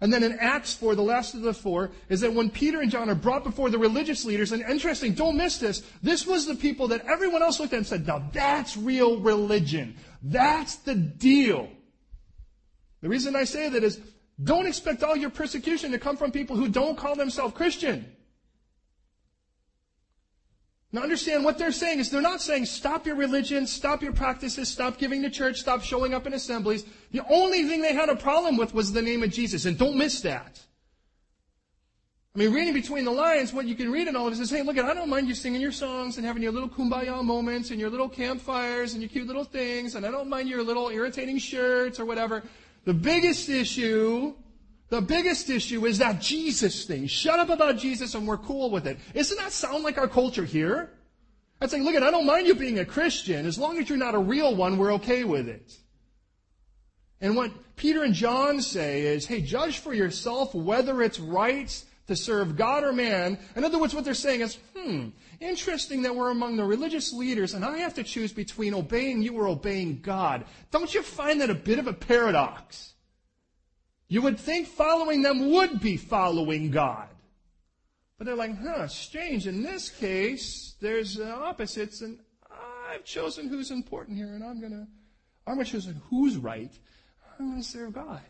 And 0.00 0.12
then 0.12 0.24
in 0.24 0.36
Acts 0.40 0.74
4, 0.74 0.94
the 0.94 1.02
last 1.02 1.34
of 1.34 1.42
the 1.42 1.54
four, 1.54 1.92
is 2.08 2.20
that 2.22 2.34
when 2.34 2.50
Peter 2.50 2.80
and 2.80 2.90
John 2.90 3.08
are 3.08 3.14
brought 3.14 3.44
before 3.44 3.70
the 3.70 3.78
religious 3.78 4.24
leaders, 4.24 4.50
and 4.50 4.62
interesting, 4.62 5.14
don't 5.14 5.36
miss 5.36 5.58
this, 5.58 5.82
this 6.02 6.26
was 6.26 6.44
the 6.44 6.56
people 6.56 6.88
that 6.88 7.06
everyone 7.06 7.40
else 7.40 7.60
looked 7.60 7.72
at 7.72 7.76
and 7.76 7.86
said, 7.86 8.06
now 8.06 8.28
that's 8.32 8.76
real 8.76 9.20
religion. 9.20 9.96
That's 10.20 10.76
the 10.76 10.96
deal. 10.96 11.70
The 13.00 13.08
reason 13.08 13.36
I 13.36 13.44
say 13.44 13.68
that 13.68 13.84
is, 13.84 14.00
don't 14.42 14.66
expect 14.66 15.04
all 15.04 15.16
your 15.16 15.30
persecution 15.30 15.92
to 15.92 15.98
come 16.00 16.16
from 16.16 16.32
people 16.32 16.56
who 16.56 16.68
don't 16.68 16.98
call 16.98 17.14
themselves 17.14 17.54
Christian. 17.54 18.04
Now 20.92 21.02
understand 21.02 21.42
what 21.42 21.56
they're 21.56 21.72
saying 21.72 22.00
is 22.00 22.10
they're 22.10 22.20
not 22.20 22.42
saying 22.42 22.66
stop 22.66 23.06
your 23.06 23.16
religion, 23.16 23.66
stop 23.66 24.02
your 24.02 24.12
practices, 24.12 24.68
stop 24.68 24.98
giving 24.98 25.22
to 25.22 25.30
church, 25.30 25.58
stop 25.58 25.82
showing 25.82 26.12
up 26.12 26.26
in 26.26 26.34
assemblies. 26.34 26.84
The 27.12 27.22
only 27.30 27.64
thing 27.64 27.80
they 27.80 27.94
had 27.94 28.10
a 28.10 28.16
problem 28.16 28.58
with 28.58 28.74
was 28.74 28.92
the 28.92 29.00
name 29.00 29.22
of 29.22 29.30
Jesus. 29.30 29.64
And 29.64 29.78
don't 29.78 29.96
miss 29.96 30.20
that. 30.20 30.60
I 32.34 32.38
mean, 32.38 32.52
reading 32.52 32.72
between 32.72 33.04
the 33.04 33.10
lines, 33.10 33.52
what 33.52 33.66
you 33.66 33.74
can 33.74 33.92
read 33.92 34.08
in 34.08 34.16
all 34.16 34.26
of 34.26 34.32
this 34.32 34.40
is, 34.40 34.50
hey, 34.50 34.62
look, 34.62 34.78
I 34.78 34.94
don't 34.94 35.10
mind 35.10 35.28
you 35.28 35.34
singing 35.34 35.60
your 35.60 35.72
songs 35.72 36.16
and 36.16 36.26
having 36.26 36.42
your 36.42 36.52
little 36.52 36.68
kumbaya 36.68 37.22
moments 37.22 37.70
and 37.70 37.78
your 37.78 37.90
little 37.90 38.08
campfires 38.08 38.94
and 38.94 39.02
your 39.02 39.10
cute 39.10 39.26
little 39.26 39.44
things, 39.44 39.96
and 39.96 40.06
I 40.06 40.10
don't 40.10 40.30
mind 40.30 40.48
your 40.48 40.62
little 40.62 40.88
irritating 40.88 41.36
shirts 41.38 42.00
or 42.00 42.06
whatever. 42.06 42.42
The 42.84 42.94
biggest 42.94 43.50
issue 43.50 44.34
the 44.92 45.00
biggest 45.00 45.48
issue 45.48 45.86
is 45.86 45.96
that 45.98 46.20
Jesus 46.20 46.84
thing. 46.84 47.06
Shut 47.06 47.38
up 47.38 47.48
about 47.48 47.78
Jesus 47.78 48.14
and 48.14 48.28
we're 48.28 48.36
cool 48.36 48.68
with 48.68 48.86
it. 48.86 48.98
Doesn't 49.14 49.38
that 49.38 49.50
sound 49.50 49.84
like 49.84 49.96
our 49.96 50.06
culture 50.06 50.44
here? 50.44 50.90
I'd 51.62 51.70
say, 51.70 51.80
look, 51.80 51.94
at, 51.94 52.02
I 52.02 52.10
don't 52.10 52.26
mind 52.26 52.46
you 52.46 52.54
being 52.54 52.78
a 52.78 52.84
Christian. 52.84 53.46
As 53.46 53.58
long 53.58 53.78
as 53.78 53.88
you're 53.88 53.96
not 53.96 54.14
a 54.14 54.18
real 54.18 54.54
one, 54.54 54.76
we're 54.76 54.92
okay 54.96 55.24
with 55.24 55.48
it. 55.48 55.74
And 57.22 57.36
what 57.36 57.52
Peter 57.74 58.02
and 58.02 58.12
John 58.12 58.60
say 58.60 59.00
is, 59.00 59.24
hey, 59.24 59.40
judge 59.40 59.78
for 59.78 59.94
yourself 59.94 60.54
whether 60.54 61.02
it's 61.02 61.18
right 61.18 61.84
to 62.08 62.14
serve 62.14 62.58
God 62.58 62.84
or 62.84 62.92
man. 62.92 63.38
In 63.56 63.64
other 63.64 63.78
words, 63.78 63.94
what 63.94 64.04
they're 64.04 64.12
saying 64.12 64.42
is, 64.42 64.58
hmm, 64.76 65.08
interesting 65.40 66.02
that 66.02 66.14
we're 66.14 66.32
among 66.32 66.58
the 66.58 66.64
religious 66.64 67.14
leaders 67.14 67.54
and 67.54 67.64
I 67.64 67.78
have 67.78 67.94
to 67.94 68.02
choose 68.02 68.34
between 68.34 68.74
obeying 68.74 69.22
you 69.22 69.38
or 69.38 69.48
obeying 69.48 70.00
God. 70.02 70.44
Don't 70.70 70.92
you 70.92 71.02
find 71.02 71.40
that 71.40 71.48
a 71.48 71.54
bit 71.54 71.78
of 71.78 71.86
a 71.86 71.94
paradox? 71.94 72.91
You 74.12 74.20
would 74.20 74.38
think 74.38 74.68
following 74.68 75.22
them 75.22 75.52
would 75.52 75.80
be 75.80 75.96
following 75.96 76.70
God. 76.70 77.08
But 78.18 78.26
they're 78.26 78.36
like, 78.36 78.62
huh, 78.62 78.86
strange. 78.86 79.46
In 79.46 79.62
this 79.62 79.88
case, 79.88 80.74
there's 80.82 81.18
opposites, 81.18 82.02
and 82.02 82.18
I've 82.90 83.06
chosen 83.06 83.48
who's 83.48 83.70
important 83.70 84.18
here, 84.18 84.34
and 84.34 84.44
I'm 84.44 84.60
going 84.60 84.72
to, 84.72 84.86
I'm 85.46 85.54
going 85.54 85.64
to 85.64 85.72
choose 85.72 85.88
who's 86.10 86.36
right. 86.36 86.70
I'm 87.40 87.56
to 87.56 87.62
serve 87.62 87.94
God. 87.94 88.20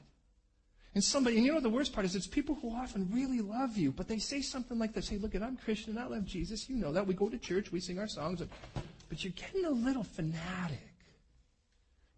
And 0.94 1.02
somebody, 1.02 1.36
and 1.36 1.44
you 1.44 1.52
know 1.52 1.58
the 1.58 1.68
worst 1.68 1.92
part 1.92 2.06
is 2.06 2.14
it's 2.14 2.28
people 2.28 2.54
who 2.54 2.70
often 2.70 3.08
really 3.12 3.40
love 3.40 3.76
you, 3.76 3.90
but 3.90 4.06
they 4.06 4.18
say 4.18 4.40
something 4.40 4.78
like 4.78 4.94
this, 4.94 5.08
hey, 5.08 5.16
look, 5.16 5.34
I'm 5.34 5.56
Christian, 5.56 5.96
and 5.96 5.98
I 5.98 6.06
love 6.06 6.24
Jesus, 6.24 6.70
you 6.70 6.76
know 6.76 6.92
that. 6.92 7.08
We 7.08 7.14
go 7.14 7.28
to 7.28 7.38
church, 7.38 7.72
we 7.72 7.80
sing 7.80 7.98
our 7.98 8.06
songs, 8.06 8.40
but 9.08 9.24
you're 9.24 9.32
getting 9.32 9.64
a 9.64 9.70
little 9.70 10.04
fanatic. 10.04 10.94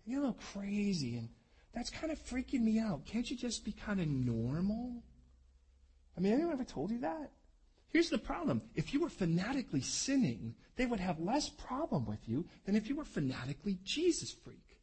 You're 0.05 0.19
a 0.19 0.27
little 0.27 0.39
crazy, 0.53 1.17
and 1.17 1.31
that's 1.75 1.91
kind 1.91 2.13
of 2.13 2.19
freaking 2.19 2.61
me 2.61 2.79
out. 2.79 3.05
Can't 3.05 3.31
you 3.31 3.37
just 3.37 3.65
be 3.65 3.73
kind 3.73 4.01
of 4.01 4.07
normal? 4.07 5.03
I 6.17 6.21
mean, 6.21 6.33
anyone 6.33 6.53
ever 6.53 6.65
told 6.65 6.91
you 6.91 7.01
that? 7.01 7.33
Here's 7.89 8.11
the 8.11 8.19
problem. 8.19 8.63
If 8.75 8.93
you 8.93 9.01
were 9.01 9.09
fanatically 9.09 9.81
sinning, 9.81 10.55
they 10.77 10.87
would 10.87 11.01
have 11.01 11.21
less 11.21 11.49
problem 11.49 12.07
with 12.07 12.29
you 12.29 12.45
than 12.65 12.77
if 12.77 12.89
you 12.89 12.97
were 12.97 13.05
fanatically 13.05 13.79
Jesus 13.85 14.33
freak. 14.33 14.79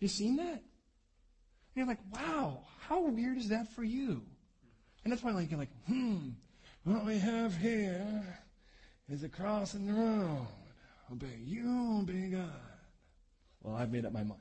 You 0.00 0.08
seen 0.08 0.36
that? 0.36 0.44
And 0.52 0.62
you're 1.74 1.86
like, 1.86 1.98
wow, 2.12 2.60
how 2.88 3.02
weird 3.02 3.36
is 3.38 3.48
that 3.48 3.72
for 3.74 3.84
you? 3.84 4.22
And 5.04 5.12
that's 5.12 5.22
why 5.22 5.32
like, 5.32 5.50
you're 5.50 5.60
like, 5.60 5.84
hmm, 5.86 6.30
what 6.84 7.04
we 7.04 7.18
have 7.18 7.56
here 7.56 8.38
is 9.10 9.22
a 9.22 9.28
cross 9.28 9.74
in 9.74 9.86
the 9.86 9.92
road. 9.92 10.46
Obey 11.12 11.38
you, 11.42 12.00
obey 12.00 12.28
God. 12.28 12.50
Well, 13.62 13.76
I've 13.76 13.90
made 13.90 14.04
up 14.04 14.12
my 14.12 14.22
mind. 14.22 14.40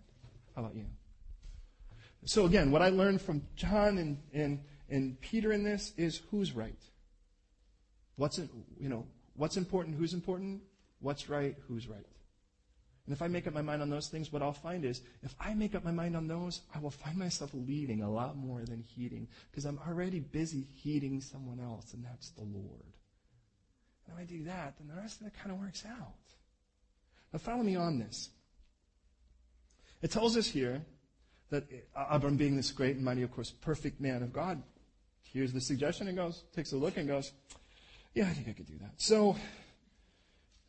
How 0.56 0.62
about 0.64 0.76
you? 0.76 0.86
So 2.26 2.46
again, 2.46 2.72
what 2.72 2.82
I 2.82 2.90
learned 2.90 3.22
from 3.22 3.42
John 3.56 3.98
and, 3.98 4.18
and, 4.34 4.60
and 4.90 5.20
Peter 5.22 5.52
in 5.54 5.64
this 5.64 5.94
is 5.98 6.22
who's 6.30 6.52
right. 6.52 6.82
What's, 8.16 8.40
you 8.80 8.90
know, 8.90 9.06
what's 9.36 9.58
important, 9.58 9.96
who's 9.96 10.14
important, 10.14 10.62
what's 11.00 11.30
right, 11.30 11.56
who's 11.68 11.88
right. 11.88 12.06
And 13.06 13.16
if 13.16 13.22
I 13.22 13.30
make 13.30 13.48
up 13.48 13.54
my 13.54 13.62
mind 13.62 13.82
on 13.82 13.90
those 13.90 14.10
things, 14.10 14.34
what 14.34 14.42
I'll 14.42 14.52
find 14.52 14.84
is, 14.84 15.02
if 15.24 15.34
I 15.40 15.54
make 15.54 15.76
up 15.76 15.86
my 15.86 15.92
mind 15.92 16.18
on 16.18 16.28
those, 16.28 16.60
I 16.76 16.80
will 16.80 16.92
find 16.92 17.18
myself 17.18 17.52
leading 17.54 18.02
a 18.02 18.12
lot 18.12 18.36
more 18.36 18.66
than 18.66 18.82
heeding, 18.82 19.30
because 19.50 19.64
I'm 19.64 19.80
already 19.88 20.20
busy 20.20 20.68
heeding 20.74 21.22
someone 21.22 21.62
else, 21.62 21.94
and 21.94 22.04
that's 22.04 22.32
the 22.32 22.44
Lord. 22.44 22.94
And 24.06 24.14
if 24.14 24.20
I 24.20 24.26
do 24.26 24.44
that, 24.44 24.78
then 24.78 24.90
the 24.94 25.02
rest 25.02 25.22
of 25.22 25.28
it 25.28 25.34
kind 25.42 25.52
of 25.52 25.60
works 25.60 25.86
out. 25.88 26.16
Now 27.32 27.40
follow 27.40 27.64
me 27.64 27.78
on 27.78 27.98
this. 27.98 28.30
It 30.02 30.12
tells 30.12 30.36
us 30.36 30.48
here 30.48 30.82
that 31.50 31.64
uh, 31.96 32.06
Abram 32.10 32.38
being 32.38 32.56
this 32.56 32.72
great 32.72 32.96
and 32.96 33.06
mighty, 33.06 33.24
of 33.24 33.32
course, 33.32 33.52
perfect 33.52 34.02
man 34.02 34.24
of 34.24 34.34
God, 34.34 34.62
hears 35.24 35.54
the 35.54 35.62
suggestion 35.62 36.08
and 36.08 36.18
goes, 36.18 36.44
takes 36.56 36.72
a 36.74 36.78
look 36.78 36.98
and 36.98 37.08
goes, 37.08 37.32
yeah, 38.14 38.26
I 38.26 38.34
think 38.34 38.50
I 38.50 38.54
could 38.54 38.68
do 38.68 38.78
that. 38.80 38.94
So 38.98 39.36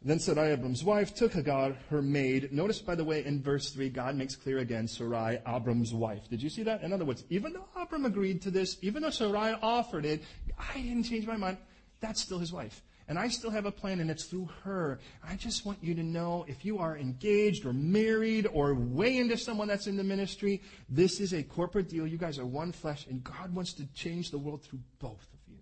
Then 0.01 0.20
Sarai, 0.20 0.53
Abram's 0.53 0.85
wife, 0.85 1.12
took 1.12 1.33
Hagar, 1.33 1.72
her 1.91 2.01
maid. 2.01 2.53
Notice, 2.53 2.81
by 2.81 2.95
the 2.95 3.03
way, 3.03 3.24
in 3.24 3.43
verse 3.43 3.70
3, 3.70 3.89
God 3.89 4.14
makes 4.14 4.37
clear 4.37 4.59
again 4.59 4.87
Sarai, 4.87 5.41
Abram's 5.45 5.93
wife. 5.93 6.29
Did 6.31 6.41
you 6.41 6.49
see 6.49 6.62
that? 6.62 6.83
In 6.83 6.93
other 6.93 7.05
words, 7.05 7.24
even 7.31 7.53
though 7.53 7.66
Abram 7.74 8.05
agreed 8.05 8.41
to 8.43 8.51
this, 8.53 8.79
even 8.81 9.03
though 9.03 9.11
Sarai 9.11 9.57
offered 9.61 10.05
it, 10.05 10.22
I 10.57 10.81
didn't 10.81 11.03
change 11.03 11.26
my 11.26 11.37
mind. 11.37 11.59
That's 12.01 12.20
still 12.20 12.39
his 12.39 12.53
wife. 12.53 12.81
And 13.09 13.18
I 13.18 13.28
still 13.28 13.50
have 13.50 13.64
a 13.64 13.72
plan, 13.72 14.00
and 14.00 14.11
it's 14.11 14.24
through 14.24 14.50
her. 14.64 15.00
I 15.26 15.34
just 15.36 15.64
want 15.64 15.78
you 15.82 15.94
to 15.94 16.02
know 16.02 16.44
if 16.46 16.64
you 16.64 16.78
are 16.78 16.98
engaged 16.98 17.64
or 17.64 17.72
married 17.72 18.46
or 18.52 18.74
way 18.74 19.16
into 19.16 19.38
someone 19.38 19.66
that's 19.66 19.86
in 19.86 19.96
the 19.96 20.04
ministry, 20.04 20.62
this 20.90 21.18
is 21.18 21.32
a 21.32 21.42
corporate 21.42 21.88
deal. 21.88 22.06
You 22.06 22.18
guys 22.18 22.38
are 22.38 22.44
one 22.46 22.70
flesh, 22.70 23.06
and 23.06 23.24
God 23.24 23.54
wants 23.54 23.72
to 23.74 23.86
change 23.94 24.30
the 24.30 24.38
world 24.38 24.62
through 24.62 24.80
both 24.98 25.26
of 25.32 25.40
you. 25.48 25.56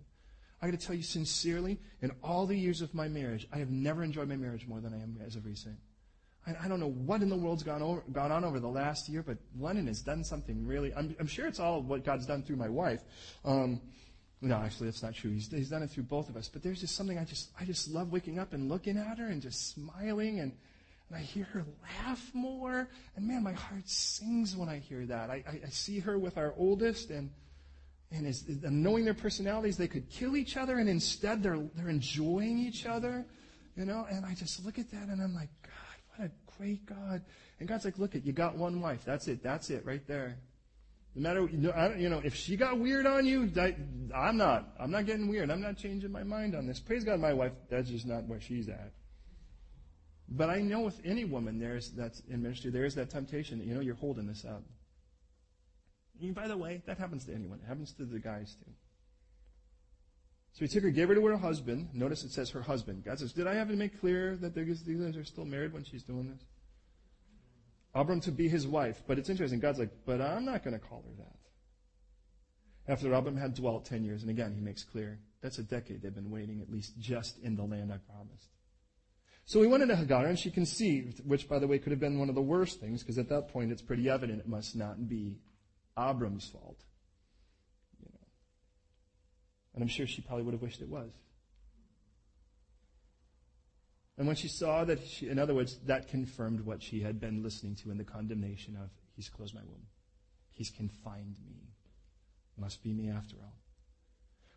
I 0.61 0.69
got 0.69 0.77
to 0.77 0.85
tell 0.85 0.95
you 0.95 1.03
sincerely, 1.03 1.79
in 2.01 2.11
all 2.21 2.45
the 2.45 2.57
years 2.57 2.81
of 2.81 2.93
my 2.93 3.07
marriage, 3.07 3.47
I 3.53 3.59
have 3.59 3.69
never 3.69 4.03
enjoyed 4.03 4.27
my 4.27 4.35
marriage 4.35 4.67
more 4.67 4.81
than 4.81 4.93
I 4.93 5.01
am 5.01 5.17
as 5.25 5.37
of 5.37 5.45
recent. 5.45 5.77
I, 6.63 6.67
don't 6.69 6.79
know 6.79 6.91
what 6.91 7.21
in 7.21 7.29
the 7.29 7.35
world's 7.35 7.63
gone, 7.63 7.81
over, 7.81 8.03
gone 8.11 8.31
on 8.31 8.45
over 8.45 8.59
the 8.59 8.69
last 8.69 9.09
year, 9.09 9.21
but 9.21 9.37
Lennon 9.59 9.87
has 9.87 10.01
done 10.01 10.23
something 10.23 10.65
really. 10.65 10.93
I'm, 10.93 11.13
I'm 11.19 11.27
sure 11.27 11.45
it's 11.45 11.59
all 11.59 11.81
what 11.81 12.05
God's 12.05 12.25
done 12.25 12.41
through 12.41 12.55
my 12.55 12.69
wife. 12.69 13.01
Um, 13.43 13.81
no, 14.41 14.57
actually, 14.57 14.87
that's 14.87 15.01
not 15.01 15.15
true. 15.15 15.31
He's, 15.31 15.49
he's 15.49 15.69
done 15.69 15.81
it 15.83 15.89
through 15.89 16.03
both 16.03 16.29
of 16.29 16.37
us. 16.37 16.47
But 16.47 16.61
there's 16.61 16.79
just 16.79 16.95
something 16.95 17.17
I 17.17 17.23
just, 17.23 17.49
I 17.59 17.65
just 17.65 17.89
love 17.89 18.11
waking 18.11 18.37
up 18.37 18.53
and 18.53 18.69
looking 18.69 18.97
at 18.97 19.17
her 19.17 19.27
and 19.27 19.41
just 19.41 19.73
smiling 19.73 20.39
and, 20.39 20.51
and 21.09 21.17
I 21.17 21.21
hear 21.21 21.45
her 21.45 21.65
laugh 21.83 22.31
more. 22.33 22.87
And 23.15 23.27
man, 23.27 23.43
my 23.43 23.53
heart 23.53 23.87
sings 23.87 24.55
when 24.55 24.69
I 24.69 24.77
hear 24.79 25.05
that. 25.05 25.29
I, 25.29 25.43
I, 25.47 25.61
I 25.65 25.69
see 25.69 25.99
her 25.99 26.19
with 26.19 26.37
our 26.37 26.53
oldest 26.57 27.09
and 27.09 27.31
and, 28.11 28.25
as, 28.25 28.45
and 28.47 28.83
knowing 28.83 29.03
their 29.03 29.13
personalities, 29.13 29.77
they 29.77 29.87
could 29.87 30.09
kill 30.09 30.37
each 30.37 30.55
other, 30.55 30.77
and 30.77 30.87
instead 30.87 31.43
they're, 31.43 31.59
they're 31.75 31.89
enjoying 31.89 32.57
each 32.57 32.85
other, 32.85 33.25
you 33.75 33.85
know? 33.85 34.07
And 34.09 34.25
I 34.25 34.33
just 34.33 34.65
look 34.65 34.79
at 34.79 34.89
that 34.91 35.09
and 35.09 35.21
I'm 35.21 35.35
like, 35.35 35.49
God, 35.63 35.71
what 36.15 36.27
a 36.29 36.57
great 36.57 36.85
God. 36.85 37.21
And 37.59 37.67
God's 37.67 37.85
like, 37.85 37.97
look 37.97 38.15
at, 38.15 38.25
you 38.25 38.31
got 38.31 38.55
one 38.55 38.81
wife. 38.81 39.01
That's 39.05 39.27
it. 39.27 39.43
That's 39.43 39.69
it 39.69 39.85
right 39.85 40.05
there. 40.07 40.37
No 41.17 41.29
matter, 41.29 41.97
you 41.97 42.09
know, 42.09 42.21
if 42.23 42.35
she 42.35 42.55
got 42.55 42.77
weird 42.77 43.07
on 43.07 43.25
you, 43.25 43.51
I'm 44.15 44.37
not. 44.37 44.69
I'm 44.79 44.91
not 44.91 45.07
getting 45.07 45.27
weird. 45.27 45.49
I'm 45.49 45.61
not 45.61 45.75
changing 45.75 46.11
my 46.11 46.21
mind 46.21 46.55
on 46.55 46.67
this. 46.67 46.79
Praise 46.79 47.03
God, 47.03 47.19
my 47.19 47.33
wife, 47.33 47.53
that's 47.71 47.89
just 47.89 48.05
not 48.05 48.25
where 48.27 48.39
she's 48.39 48.69
at. 48.69 48.91
But 50.29 50.51
I 50.51 50.61
know 50.61 50.81
with 50.81 51.01
any 51.03 51.25
woman 51.25 51.57
there's 51.57 51.89
that's 51.89 52.21
in 52.29 52.43
ministry, 52.43 52.69
there 52.69 52.85
is 52.85 52.93
that 52.95 53.09
temptation 53.09 53.57
that, 53.57 53.65
you 53.65 53.73
know, 53.73 53.81
you're 53.81 53.95
holding 53.95 54.27
this 54.27 54.45
up. 54.45 54.61
And 56.21 56.35
by 56.35 56.47
the 56.47 56.57
way, 56.57 56.83
that 56.85 56.99
happens 56.99 57.25
to 57.25 57.33
anyone. 57.33 57.61
It 57.63 57.67
happens 57.67 57.93
to 57.93 58.05
the 58.05 58.19
guys 58.19 58.55
too. 58.63 58.71
So 60.53 60.65
he 60.65 60.67
took 60.67 60.83
her, 60.83 60.91
gave 60.91 61.07
her 61.07 61.15
to 61.15 61.25
her 61.25 61.37
husband. 61.37 61.89
Notice 61.93 62.23
it 62.25 62.31
says 62.31 62.51
her 62.51 62.61
husband. 62.61 63.05
God 63.05 63.17
says, 63.17 63.33
Did 63.33 63.47
I 63.47 63.55
have 63.55 63.69
to 63.69 63.75
make 63.75 63.99
clear 63.99 64.35
that 64.35 64.53
these 64.53 64.83
guys 64.83 65.17
are 65.17 65.23
still 65.23 65.45
married 65.45 65.73
when 65.73 65.83
she's 65.83 66.03
doing 66.03 66.29
this? 66.29 66.45
Abram 67.97 68.21
to 68.21 68.31
be 68.31 68.47
his 68.47 68.67
wife. 68.67 69.01
But 69.07 69.17
it's 69.17 69.29
interesting. 69.29 69.59
God's 69.59 69.79
like, 69.79 69.91
But 70.05 70.21
I'm 70.21 70.45
not 70.45 70.63
going 70.63 70.79
to 70.79 70.85
call 70.85 71.03
her 71.07 71.23
that. 71.23 72.91
After 72.91 73.11
Abram 73.11 73.35
had 73.35 73.55
dwelt 73.55 73.85
10 73.85 74.03
years, 74.03 74.21
and 74.21 74.29
again, 74.29 74.53
he 74.53 74.61
makes 74.61 74.83
clear 74.83 75.19
that's 75.41 75.57
a 75.57 75.63
decade 75.63 76.01
they've 76.01 76.13
been 76.13 76.29
waiting, 76.29 76.61
at 76.61 76.71
least 76.71 76.97
just 76.99 77.37
in 77.39 77.55
the 77.55 77.63
land 77.63 77.91
I 77.91 77.97
promised. 77.97 78.49
So 79.45 79.61
he 79.61 79.67
went 79.67 79.83
into 79.83 79.95
Hagar, 79.95 80.25
and 80.25 80.37
she 80.37 80.51
conceived, 80.51 81.21
which, 81.25 81.49
by 81.49 81.59
the 81.59 81.67
way, 81.67 81.79
could 81.79 81.91
have 81.91 81.99
been 81.99 82.19
one 82.19 82.29
of 82.29 82.35
the 82.35 82.41
worst 82.41 82.79
things, 82.79 83.01
because 83.01 83.17
at 83.17 83.29
that 83.29 83.49
point 83.49 83.71
it's 83.71 83.81
pretty 83.81 84.09
evident 84.09 84.39
it 84.39 84.47
must 84.47 84.75
not 84.75 85.07
be 85.09 85.39
Abram's 85.97 86.47
fault. 86.47 86.83
You 87.99 88.09
know. 88.13 88.27
And 89.73 89.83
I'm 89.83 89.89
sure 89.89 90.05
she 90.05 90.21
probably 90.21 90.43
would 90.43 90.53
have 90.53 90.61
wished 90.61 90.81
it 90.81 90.89
was. 90.89 91.11
And 94.17 94.25
when 94.25 94.35
she 94.35 94.47
saw 94.47 94.83
that, 94.85 95.05
she, 95.05 95.29
in 95.29 95.37
other 95.37 95.53
words, 95.53 95.77
that 95.85 96.07
confirmed 96.07 96.61
what 96.61 96.81
she 96.81 97.01
had 97.01 97.19
been 97.19 97.43
listening 97.43 97.75
to 97.75 97.91
in 97.91 97.97
the 97.97 98.03
condemnation 98.03 98.75
of, 98.75 98.89
he's 99.15 99.29
closed 99.29 99.53
my 99.53 99.61
womb. 99.61 99.85
He's 100.53 100.71
confined 100.71 101.35
me. 101.45 101.69
It 102.57 102.61
Must 102.61 102.81
be 102.83 102.93
me 102.93 103.11
after 103.11 103.35
all. 103.35 103.53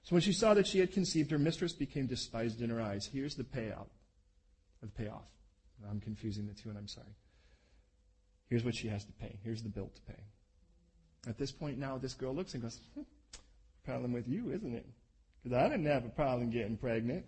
So 0.02 0.14
when 0.14 0.22
she 0.22 0.32
saw 0.32 0.54
that 0.54 0.66
she 0.66 0.78
had 0.78 0.92
conceived, 0.92 1.30
her 1.30 1.38
mistress 1.38 1.74
became 1.74 2.06
despised 2.06 2.62
in 2.62 2.70
her 2.70 2.80
eyes. 2.80 3.08
Here's 3.12 3.34
the 3.34 3.44
payout, 3.44 3.88
the 4.80 4.88
payoff. 4.88 5.28
I'm 5.88 6.00
confusing 6.00 6.46
the 6.46 6.54
two, 6.54 6.70
and 6.70 6.78
I'm 6.78 6.88
sorry. 6.88 7.14
Here's 8.48 8.64
what 8.64 8.74
she 8.74 8.88
has 8.88 9.04
to 9.04 9.12
pay. 9.12 9.38
Here's 9.44 9.62
the 9.62 9.68
bill 9.68 9.90
to 9.94 10.00
pay. 10.12 10.20
At 11.28 11.38
this 11.38 11.52
point 11.52 11.78
now, 11.78 11.98
this 11.98 12.14
girl 12.14 12.34
looks 12.34 12.54
and 12.54 12.62
goes, 12.62 12.80
hmm, 12.94 13.02
problem 13.84 14.12
with 14.12 14.26
you, 14.26 14.52
isn't 14.52 14.74
it? 14.74 14.86
Because 15.42 15.58
I 15.58 15.68
didn't 15.68 15.86
have 15.86 16.04
a 16.04 16.10
problem 16.10 16.50
getting 16.50 16.76
pregnant. 16.76 17.26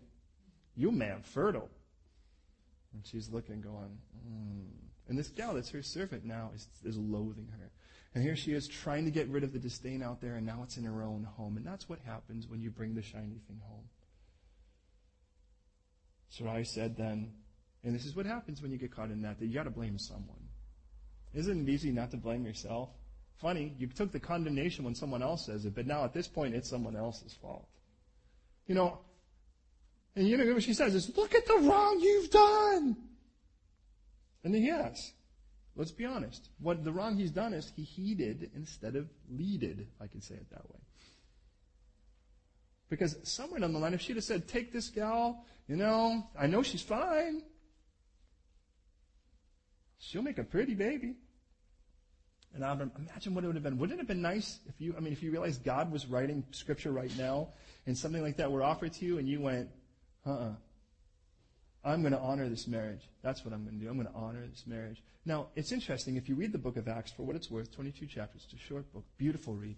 You 0.77 0.91
man 0.91 1.23
fertile. 1.23 1.69
And 2.93 3.07
she's 3.07 3.31
looking, 3.31 3.61
going, 3.61 3.99
mm. 4.29 4.67
and 5.09 5.19
this 5.19 5.29
gal 5.29 5.55
that's 5.55 5.71
her 5.71 5.83
servant 5.83 6.25
now 6.25 6.51
is, 6.55 6.69
is 6.85 6.99
loathing 6.99 7.49
her. 7.59 7.71
And 8.15 8.23
here 8.23 8.37
she 8.37 8.53
is 8.53 8.69
trying 8.69 9.07
to 9.07 9.11
get 9.11 9.29
rid 9.29 9.43
of 9.43 9.53
the 9.53 9.59
disdain 9.59 10.03
out 10.03 10.21
there, 10.21 10.35
and 10.35 10.47
now 10.47 10.61
it's 10.63 10.77
in 10.77 10.85
her 10.85 11.03
own 11.03 11.25
home. 11.25 11.57
And 11.57 11.67
that's 11.67 11.89
what 11.89 11.99
happens 12.05 12.47
when 12.47 12.61
you 12.61 12.71
bring 12.71 12.95
the 12.95 13.03
shiny 13.03 13.41
thing 13.47 13.61
home. 13.67 13.85
Sarai 16.29 16.65
said 16.65 16.97
then, 16.97 17.33
and 17.85 17.95
this 17.95 18.05
is 18.05 18.15
what 18.15 18.27
happens 18.27 18.63
when 18.63 18.71
you 18.71 18.79
get 18.79 18.95
caught 18.95 19.11
in 19.11 19.23
that, 19.23 19.39
that 19.39 19.47
you 19.47 19.55
got 19.55 19.65
to 19.65 19.71
blame 19.71 19.99
someone. 19.99 20.49
Isn't 21.35 21.69
it 21.69 21.73
easy 21.73 21.91
not 21.91 22.11
to 22.11 22.17
blame 22.17 22.45
yourself? 22.45 22.91
Funny, 23.41 23.75
you 23.79 23.87
took 23.87 24.13
the 24.13 24.21
condemnation 24.21 24.85
when 24.85 24.95
someone 24.95 25.23
else 25.23 25.47
says 25.47 25.65
it, 25.65 25.75
but 25.75 25.87
now 25.87 26.05
at 26.05 26.13
this 26.13 26.29
point 26.29 26.55
it's 26.55 26.69
someone 26.69 26.97
else's 26.97 27.33
fault. 27.33 27.67
You 28.67 28.75
know, 28.75 29.01
and 30.15 30.29
you 30.29 30.37
know 30.37 30.53
what 30.53 30.63
she 30.63 30.75
says 30.75 30.95
is, 30.95 31.17
look 31.17 31.35
at 31.35 31.47
the 31.47 31.59
wrong 31.59 31.99
you've 32.01 32.31
done. 32.31 32.72
And 34.45 34.55
then 34.55 34.63
yes, 34.63 35.13
let's 35.77 35.93
be 35.93 36.05
honest. 36.05 36.49
What 36.59 36.85
the 36.85 36.93
wrong 36.93 37.17
he's 37.17 37.31
done 37.31 37.53
is 37.53 37.73
he 37.77 37.83
heeded 37.83 38.51
instead 38.55 38.97
of 38.97 39.09
leaded, 39.31 39.81
if 39.81 40.03
I 40.03 40.07
can 40.07 40.21
say 40.21 40.35
it 40.35 40.51
that 40.51 40.69
way. 40.71 40.81
Because 42.89 43.17
somewhere 43.23 43.61
down 43.61 43.73
the 43.73 43.79
line, 43.79 43.95
if 43.95 44.03
she'd 44.03 44.17
have 44.17 44.25
said, 44.25 44.47
take 44.47 44.73
this 44.73 44.89
gal, 44.91 45.47
you 45.67 45.77
know, 45.77 46.29
I 46.39 46.47
know 46.47 46.63
she's 46.63 46.83
fine. 46.83 47.43
She'll 49.99 50.23
make 50.23 50.39
a 50.39 50.45
pretty 50.45 50.75
baby. 50.75 51.15
And 52.55 52.65
I 52.65 52.73
imagine 52.73 53.35
what 53.35 53.45
it 53.45 53.47
would 53.47 53.57
have 53.57 53.63
been. 53.63 53.79
Wouldn't 53.79 53.99
it 53.99 54.03
have 54.03 54.09
been 54.09 54.21
nice 54.21 54.59
if 54.69 54.79
you, 54.79 54.95
I 54.95 55.01
mean, 55.01 55.13
if 55.13 55.23
you 55.23 55.31
realized 55.31 55.65
God 55.65 55.91
was 55.91 56.05
writing 56.07 56.45
scripture 56.51 56.93
right 56.93 57.11
now 57.17 57.49
and 57.87 57.97
something 57.97 58.23
like 58.23 58.37
that 58.37 58.53
were 58.53 58.63
offered 58.63 58.93
to 58.95 59.07
you 59.07 59.19
and 59.19 59.27
you 59.27 59.41
went, 59.41 59.71
uh-uh. 60.27 60.53
I'm 61.85 62.01
going 62.01 62.13
to 62.13 62.19
honor 62.19 62.49
this 62.49 62.69
marriage. 62.69 63.09
That's 63.23 63.45
what 63.45 63.53
I'm 63.53 63.65
going 63.65 63.79
to 63.79 63.85
do. 63.85 63.91
I'm 63.91 63.97
going 63.97 64.07
to 64.07 64.15
honor 64.15 64.47
this 64.47 64.65
marriage. 64.67 65.03
Now, 65.25 65.49
it's 65.57 65.73
interesting. 65.73 66.17
If 66.17 66.29
you 66.29 66.35
read 66.35 66.53
the 66.53 66.59
book 66.59 66.77
of 66.77 66.89
Acts 66.89 67.11
for 67.11 67.25
what 67.25 67.37
it's 67.37 67.51
worth, 67.51 67.75
22 67.75 68.07
chapters, 68.07 68.43
it's 68.45 68.55
a 68.55 68.67
short 68.67 68.93
book, 68.93 69.05
beautiful 69.19 69.55
read. 69.55 69.77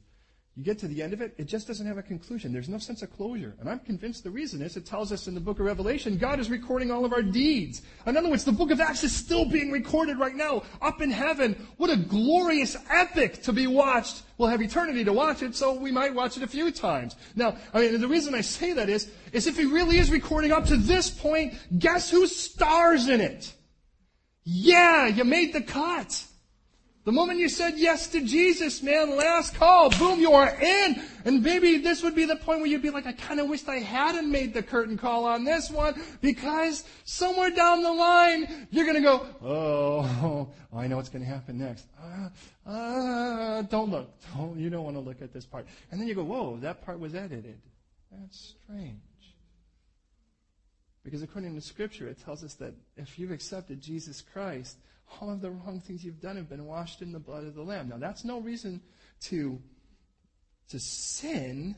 You 0.56 0.62
get 0.62 0.78
to 0.80 0.86
the 0.86 1.02
end 1.02 1.12
of 1.12 1.20
it, 1.20 1.34
it 1.36 1.46
just 1.46 1.66
doesn't 1.66 1.84
have 1.84 1.98
a 1.98 2.02
conclusion. 2.02 2.52
There's 2.52 2.68
no 2.68 2.78
sense 2.78 3.02
of 3.02 3.12
closure. 3.16 3.56
And 3.58 3.68
I'm 3.68 3.80
convinced 3.80 4.22
the 4.22 4.30
reason 4.30 4.62
is 4.62 4.76
it 4.76 4.86
tells 4.86 5.10
us 5.10 5.26
in 5.26 5.34
the 5.34 5.40
book 5.40 5.58
of 5.58 5.66
Revelation, 5.66 6.16
God 6.16 6.38
is 6.38 6.48
recording 6.48 6.92
all 6.92 7.04
of 7.04 7.12
our 7.12 7.22
deeds. 7.22 7.82
In 8.06 8.16
other 8.16 8.30
words, 8.30 8.44
the 8.44 8.52
book 8.52 8.70
of 8.70 8.80
Acts 8.80 9.02
is 9.02 9.14
still 9.14 9.44
being 9.44 9.72
recorded 9.72 10.16
right 10.16 10.34
now 10.34 10.62
up 10.80 11.02
in 11.02 11.10
heaven. 11.10 11.56
What 11.76 11.90
a 11.90 11.96
glorious 11.96 12.76
epic 12.88 13.42
to 13.42 13.52
be 13.52 13.66
watched. 13.66 14.22
We'll 14.38 14.48
have 14.48 14.62
eternity 14.62 15.02
to 15.02 15.12
watch 15.12 15.42
it, 15.42 15.56
so 15.56 15.74
we 15.74 15.90
might 15.90 16.14
watch 16.14 16.36
it 16.36 16.44
a 16.44 16.48
few 16.48 16.70
times. 16.70 17.16
Now, 17.34 17.56
I 17.72 17.80
mean, 17.80 18.00
the 18.00 18.06
reason 18.06 18.32
I 18.32 18.42
say 18.42 18.74
that 18.74 18.88
is, 18.88 19.10
is 19.32 19.48
if 19.48 19.56
he 19.56 19.64
really 19.64 19.98
is 19.98 20.12
recording 20.12 20.52
up 20.52 20.66
to 20.66 20.76
this 20.76 21.10
point, 21.10 21.54
guess 21.80 22.10
who 22.10 22.28
stars 22.28 23.08
in 23.08 23.20
it? 23.20 23.52
Yeah, 24.44 25.08
you 25.08 25.24
made 25.24 25.52
the 25.52 25.62
cut. 25.62 26.24
The 27.04 27.12
moment 27.12 27.38
you 27.38 27.50
said 27.50 27.74
yes 27.76 28.06
to 28.08 28.22
Jesus, 28.22 28.82
man, 28.82 29.14
last 29.14 29.54
call, 29.54 29.90
boom, 29.90 30.20
you 30.20 30.32
are 30.32 30.58
in. 30.58 31.02
And 31.26 31.42
maybe 31.42 31.76
this 31.76 32.02
would 32.02 32.14
be 32.14 32.24
the 32.24 32.36
point 32.36 32.60
where 32.60 32.66
you'd 32.66 32.80
be 32.80 32.88
like, 32.88 33.04
I 33.04 33.12
kind 33.12 33.40
of 33.40 33.48
wished 33.48 33.68
I 33.68 33.76
hadn't 33.76 34.30
made 34.30 34.54
the 34.54 34.62
curtain 34.62 34.96
call 34.96 35.26
on 35.26 35.44
this 35.44 35.70
one 35.70 36.00
because 36.22 36.84
somewhere 37.04 37.50
down 37.50 37.82
the 37.82 37.92
line, 37.92 38.68
you're 38.70 38.86
going 38.86 38.96
to 38.96 39.02
go, 39.02 39.26
oh, 39.42 40.48
I 40.74 40.86
know 40.86 40.96
what's 40.96 41.10
going 41.10 41.22
to 41.22 41.30
happen 41.30 41.58
next. 41.58 41.86
Uh, 42.02 42.70
uh, 42.70 43.62
don't 43.62 43.90
look. 43.90 44.10
Don't, 44.34 44.58
you 44.58 44.70
don't 44.70 44.84
want 44.84 44.96
to 44.96 45.00
look 45.00 45.20
at 45.20 45.30
this 45.30 45.44
part. 45.44 45.66
And 45.90 46.00
then 46.00 46.08
you 46.08 46.14
go, 46.14 46.24
whoa, 46.24 46.56
that 46.62 46.86
part 46.86 46.98
was 46.98 47.14
edited. 47.14 47.60
That's 48.10 48.54
strange. 48.66 49.00
Because 51.04 51.22
according 51.22 51.54
to 51.54 51.60
Scripture, 51.60 52.08
it 52.08 52.24
tells 52.24 52.42
us 52.42 52.54
that 52.54 52.72
if 52.96 53.18
you've 53.18 53.30
accepted 53.30 53.82
Jesus 53.82 54.22
Christ, 54.22 54.78
all 55.20 55.30
of 55.30 55.40
the 55.40 55.50
wrong 55.50 55.80
things 55.80 56.04
you've 56.04 56.20
done 56.20 56.36
have 56.36 56.48
been 56.48 56.66
washed 56.66 57.02
in 57.02 57.12
the 57.12 57.18
blood 57.18 57.44
of 57.44 57.54
the 57.54 57.62
Lamb. 57.62 57.88
Now, 57.88 57.98
that's 57.98 58.24
no 58.24 58.40
reason 58.40 58.80
to, 59.22 59.60
to 60.68 60.78
sin. 60.78 61.74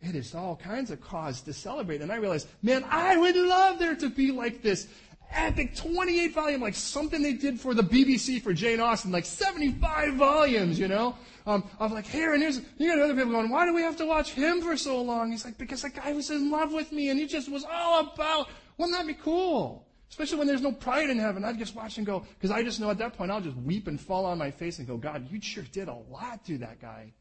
It 0.00 0.14
is 0.14 0.34
all 0.34 0.56
kinds 0.56 0.90
of 0.90 1.00
cause 1.00 1.40
to 1.42 1.52
celebrate. 1.52 2.00
And 2.00 2.12
I 2.12 2.16
realized, 2.16 2.48
man, 2.62 2.84
I 2.88 3.16
would 3.16 3.36
love 3.36 3.78
there 3.78 3.96
to 3.96 4.08
be 4.08 4.30
like 4.30 4.62
this 4.62 4.86
epic 5.30 5.76
28 5.76 6.34
volume, 6.34 6.60
like 6.60 6.74
something 6.74 7.22
they 7.22 7.34
did 7.34 7.60
for 7.60 7.74
the 7.74 7.82
BBC 7.82 8.40
for 8.42 8.52
Jane 8.52 8.80
Austen, 8.80 9.10
like 9.10 9.24
75 9.24 10.14
volumes, 10.14 10.78
you 10.78 10.88
know? 10.88 11.16
Um, 11.46 11.64
of 11.78 11.92
like, 11.92 12.06
here 12.06 12.34
and 12.34 12.42
here's, 12.42 12.60
you 12.76 12.88
got 12.88 13.00
other 13.00 13.14
people 13.14 13.32
going, 13.32 13.50
why 13.50 13.66
do 13.66 13.74
we 13.74 13.82
have 13.82 13.96
to 13.96 14.06
watch 14.06 14.32
him 14.32 14.60
for 14.60 14.76
so 14.76 15.00
long? 15.00 15.30
He's 15.30 15.44
like, 15.44 15.58
because 15.58 15.82
the 15.82 15.90
guy 15.90 16.12
was 16.12 16.30
in 16.30 16.50
love 16.50 16.72
with 16.72 16.92
me 16.92 17.08
and 17.08 17.18
he 17.18 17.26
just 17.26 17.50
was 17.50 17.64
all 17.70 18.00
about, 18.00 18.48
wouldn't 18.76 18.96
that 18.96 19.06
be 19.06 19.14
cool? 19.14 19.87
Especially 20.10 20.38
when 20.38 20.46
there's 20.46 20.62
no 20.62 20.72
pride 20.72 21.10
in 21.10 21.18
heaven. 21.18 21.44
I'd 21.44 21.58
just 21.58 21.74
watch 21.76 21.98
and 21.98 22.06
go, 22.06 22.24
because 22.34 22.50
I 22.50 22.62
just 22.62 22.80
know 22.80 22.90
at 22.90 22.98
that 22.98 23.14
point 23.16 23.30
I'll 23.30 23.40
just 23.40 23.56
weep 23.56 23.86
and 23.88 24.00
fall 24.00 24.24
on 24.24 24.38
my 24.38 24.50
face 24.50 24.78
and 24.78 24.88
go, 24.88 24.96
God, 24.96 25.30
you 25.30 25.40
sure 25.40 25.64
did 25.70 25.88
a 25.88 25.94
lot 26.10 26.44
to 26.46 26.58
that 26.58 26.80
guy. 26.80 27.12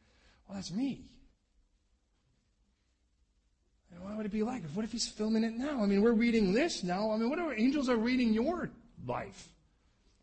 Well, 0.48 0.56
that's 0.56 0.72
me. 0.72 1.02
And 3.94 4.04
what 4.04 4.16
would 4.18 4.26
it 4.26 4.32
be 4.32 4.44
like? 4.44 4.64
What 4.74 4.86
if 4.86 4.92
he's 4.92 5.08
filming 5.08 5.44
it 5.44 5.54
now? 5.54 5.82
I 5.82 5.86
mean, 5.86 6.02
we're 6.02 6.12
reading 6.14 6.54
this 6.54 6.84
now. 6.84 7.12
I 7.12 7.18
mean, 7.18 7.30
what 7.30 7.40
if 7.40 7.60
angels 7.60 7.90
are 7.90 7.98
reading 7.98 8.34
your 8.34 8.70
life? 9.06 9.50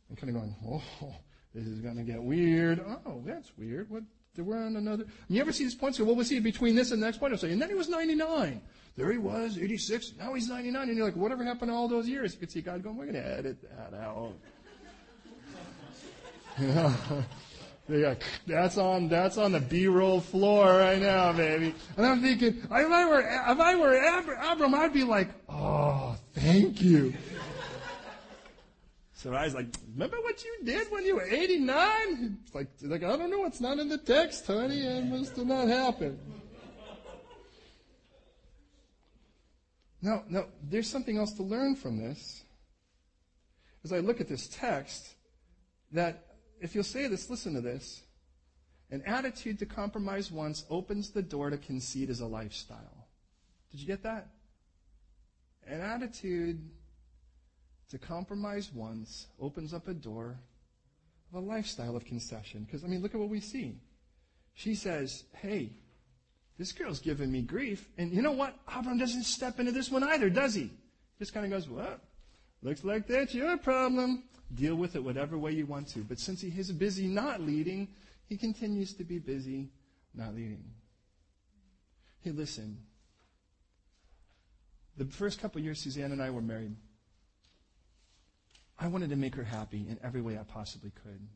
I'm 0.08 0.16
kind 0.16 0.34
of 0.34 0.42
going, 0.42 0.54
oh, 0.66 1.14
this 1.54 1.66
is 1.66 1.80
going 1.80 1.96
to 1.96 2.02
get 2.02 2.22
weird. 2.22 2.84
Oh, 3.06 3.22
that's 3.24 3.50
weird. 3.56 3.90
What? 3.90 4.02
We're 4.36 4.56
on 4.56 4.76
another. 4.76 5.04
You 5.28 5.40
ever 5.40 5.52
see 5.52 5.64
this 5.64 5.74
point? 5.74 5.94
So 5.96 6.04
what 6.04 6.16
was 6.16 6.28
he 6.28 6.40
between 6.40 6.74
this 6.74 6.90
and 6.90 7.00
the 7.00 7.06
next 7.06 7.18
point? 7.18 7.32
I 7.32 7.36
say, 7.36 7.52
and 7.52 7.60
then 7.62 7.68
he 7.68 7.74
was 7.74 7.88
99. 7.88 8.60
There 8.96 9.10
he 9.10 9.18
was, 9.18 9.58
86. 9.58 10.12
Now 10.18 10.34
he's 10.34 10.48
99. 10.48 10.88
And 10.88 10.96
you're 10.96 11.06
like, 11.06 11.16
whatever 11.16 11.44
happened 11.44 11.70
all 11.70 11.88
those 11.88 12.08
years? 12.08 12.32
You 12.34 12.40
could 12.40 12.50
see 12.50 12.60
God 12.60 12.82
going, 12.82 12.96
we're 12.96 13.06
going 13.06 13.22
to 13.22 13.26
edit 13.26 13.56
that 13.62 13.98
out. 13.98 14.32
you 16.58 16.68
know? 16.68 16.94
That's 18.46 18.78
on 18.78 19.08
that's 19.08 19.36
on 19.36 19.52
the 19.52 19.60
B-roll 19.60 20.20
floor 20.20 20.78
right 20.78 21.00
now, 21.00 21.32
baby. 21.32 21.74
And 21.98 22.06
I'm 22.06 22.22
thinking, 22.22 22.62
if 22.62 22.72
I 22.72 23.06
were 23.06 23.20
if 23.20 23.60
I 23.60 23.74
were 23.74 23.94
Abram, 24.42 24.74
I'd 24.74 24.92
be 24.92 25.04
like, 25.04 25.28
oh, 25.50 26.16
thank 26.32 26.80
you. 26.80 27.12
So 29.24 29.32
I 29.32 29.44
was 29.44 29.54
like, 29.54 29.68
remember 29.94 30.18
what 30.20 30.44
you 30.44 30.54
did 30.64 30.92
when 30.92 31.06
you 31.06 31.14
were 31.14 31.24
89? 31.24 32.40
It's 32.44 32.54
like, 32.54 32.68
like 32.82 33.02
I 33.02 33.16
don't 33.16 33.30
know, 33.30 33.46
it's 33.46 33.58
not 33.58 33.78
in 33.78 33.88
the 33.88 33.96
text, 33.96 34.46
honey. 34.46 34.80
It 34.80 35.06
must 35.06 35.34
have 35.36 35.46
not 35.46 35.66
happened. 35.66 36.18
No, 40.02 40.24
no, 40.28 40.48
there's 40.62 40.90
something 40.90 41.16
else 41.16 41.32
to 41.36 41.42
learn 41.42 41.74
from 41.74 41.96
this. 41.96 42.42
As 43.82 43.94
I 43.94 44.00
look 44.00 44.20
at 44.20 44.28
this 44.28 44.46
text, 44.46 45.14
that 45.92 46.26
if 46.60 46.74
you'll 46.74 46.84
say 46.84 47.06
this, 47.06 47.30
listen 47.30 47.54
to 47.54 47.62
this. 47.62 48.02
An 48.90 49.02
attitude 49.06 49.58
to 49.60 49.64
compromise 49.64 50.30
once 50.30 50.66
opens 50.68 51.12
the 51.12 51.22
door 51.22 51.48
to 51.48 51.56
concede 51.56 52.10
as 52.10 52.20
a 52.20 52.26
lifestyle. 52.26 53.08
Did 53.70 53.80
you 53.80 53.86
get 53.86 54.02
that? 54.02 54.28
An 55.66 55.80
attitude 55.80 56.60
to 57.94 58.06
compromise 58.06 58.70
once 58.74 59.28
opens 59.40 59.72
up 59.72 59.88
a 59.88 59.94
door 59.94 60.36
of 61.32 61.42
a 61.42 61.46
lifestyle 61.46 61.96
of 61.96 62.04
concession. 62.04 62.64
Because, 62.64 62.84
I 62.84 62.88
mean, 62.88 63.02
look 63.02 63.14
at 63.14 63.20
what 63.20 63.28
we 63.28 63.40
see. 63.40 63.76
She 64.54 64.74
says, 64.74 65.24
Hey, 65.34 65.70
this 66.58 66.72
girl's 66.72 67.00
giving 67.00 67.30
me 67.30 67.42
grief. 67.42 67.88
And 67.96 68.12
you 68.12 68.20
know 68.20 68.32
what? 68.32 68.56
Abram 68.68 68.98
doesn't 68.98 69.24
step 69.24 69.60
into 69.60 69.72
this 69.72 69.90
one 69.90 70.02
either, 70.02 70.28
does 70.28 70.54
he? 70.54 70.70
Just 71.18 71.32
kind 71.32 71.46
of 71.46 71.52
goes, 71.52 71.68
Well, 71.68 72.00
looks 72.62 72.84
like 72.84 73.06
that's 73.06 73.34
your 73.34 73.56
problem. 73.56 74.24
Deal 74.54 74.74
with 74.74 74.96
it 74.96 75.02
whatever 75.02 75.38
way 75.38 75.52
you 75.52 75.66
want 75.66 75.88
to. 75.88 76.00
But 76.00 76.18
since 76.18 76.40
he 76.40 76.48
is 76.48 76.70
busy 76.72 77.06
not 77.06 77.40
leading, 77.40 77.88
he 78.28 78.36
continues 78.36 78.92
to 78.94 79.04
be 79.04 79.18
busy 79.18 79.70
not 80.14 80.34
leading. 80.34 80.64
Hey, 82.22 82.30
listen. 82.30 82.78
The 84.96 85.04
first 85.04 85.40
couple 85.40 85.60
years 85.60 85.80
Suzanne 85.80 86.12
and 86.12 86.22
I 86.22 86.30
were 86.30 86.40
married, 86.40 86.76
I 88.84 88.88
wanted 88.88 89.08
to 89.10 89.16
make 89.16 89.34
her 89.36 89.44
happy 89.44 89.86
in 89.88 89.98
every 90.04 90.20
way 90.20 90.36
I 90.38 90.42
possibly 90.42 90.92
could. 91.02 91.26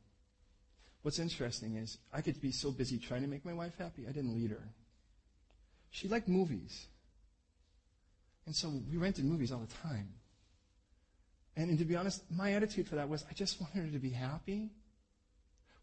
What's 1.01 1.18
interesting 1.18 1.76
is 1.76 1.96
I 2.12 2.20
could 2.20 2.38
be 2.42 2.53
so 2.53 2.70
busy 2.70 2.99
trying 2.99 3.22
to 3.22 3.26
make 3.26 3.42
my 3.42 3.55
wife 3.55 3.72
happy, 3.78 4.05
I 4.07 4.12
didn't 4.12 4.34
lead 4.34 4.51
her. 4.51 4.68
She 5.90 6.09
liked 6.09 6.28
movies. 6.28 6.88
And 8.44 8.55
so 8.55 8.68
we 8.90 8.99
rented 8.99 9.24
movies 9.24 9.51
all 9.51 9.61
the 9.61 9.88
time. 9.88 10.11
And, 11.57 11.70
and 11.70 11.78
to 11.78 11.86
be 11.86 11.96
honest, 11.96 12.22
my 12.30 12.53
attitude 12.53 12.86
for 12.86 12.96
that 12.96 13.09
was 13.09 13.24
I 13.30 13.32
just 13.32 13.59
wanted 13.62 13.86
her 13.86 13.92
to 13.92 13.99
be 13.99 14.11
happy. 14.11 14.68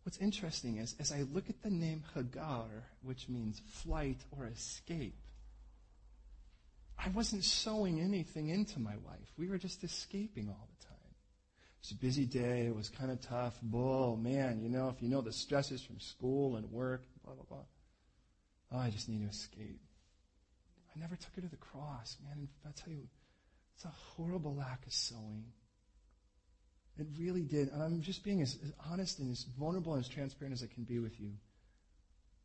What's 0.04 0.20
interesting 0.20 0.78
is, 0.78 0.94
as 1.00 1.12
I 1.12 1.24
look 1.34 1.50
at 1.50 1.64
the 1.64 1.72
name 1.72 2.04
Hagar, 2.14 2.68
which 3.02 3.28
means 3.28 3.60
flight 3.66 4.20
or 4.38 4.46
escape, 4.46 5.18
I 7.04 7.10
wasn't 7.10 7.44
sewing 7.44 8.00
anything 8.02 8.50
into 8.50 8.80
my 8.80 8.98
wife. 9.04 9.34
We 9.36 9.48
were 9.48 9.58
just 9.58 9.84
escaping 9.84 10.50
all 10.50 10.70
the 10.78 10.86
time. 10.86 10.95
It 11.86 11.90
was 11.90 11.98
a 12.00 12.02
busy 12.02 12.26
day. 12.26 12.66
It 12.66 12.76
was 12.76 12.90
kind 12.90 13.12
of 13.12 13.22
tough. 13.22 13.60
Bull, 13.62 14.18
man, 14.18 14.60
you 14.60 14.70
know, 14.70 14.90
if 14.90 15.04
you 15.04 15.08
know 15.08 15.22
the 15.22 15.32
stresses 15.32 15.84
from 15.84 16.00
school 16.00 16.56
and 16.56 16.72
work, 16.72 17.04
blah, 17.24 17.36
blah, 17.36 17.44
blah. 17.48 17.66
Oh, 18.72 18.80
I 18.80 18.90
just 18.90 19.08
need 19.08 19.22
to 19.22 19.28
escape. 19.28 19.82
I 20.96 21.00
never 21.00 21.16
took 21.16 21.36
her 21.36 21.42
to 21.42 21.48
the 21.48 21.58
cross, 21.58 22.18
man. 22.24 22.40
And 22.40 22.48
I'll 22.66 22.72
tell 22.72 22.92
you, 22.92 23.04
it's 23.76 23.86
a 23.86 23.90
horrible 23.90 24.56
lack 24.56 24.84
of 24.88 24.94
sewing. 24.94 25.46
It 26.98 27.06
really 27.20 27.44
did. 27.44 27.70
And 27.72 27.84
I'm 27.84 28.02
just 28.02 28.24
being 28.24 28.42
as, 28.42 28.58
as, 28.64 28.74
honest 28.90 29.20
and 29.20 29.32
as 29.32 29.44
vulnerable 29.44 29.94
and 29.94 30.04
as 30.04 30.10
transparent 30.10 30.54
as 30.54 30.64
I 30.64 30.74
can 30.74 30.86
be 30.86 30.98
with 30.98 31.20
you. 31.20 31.34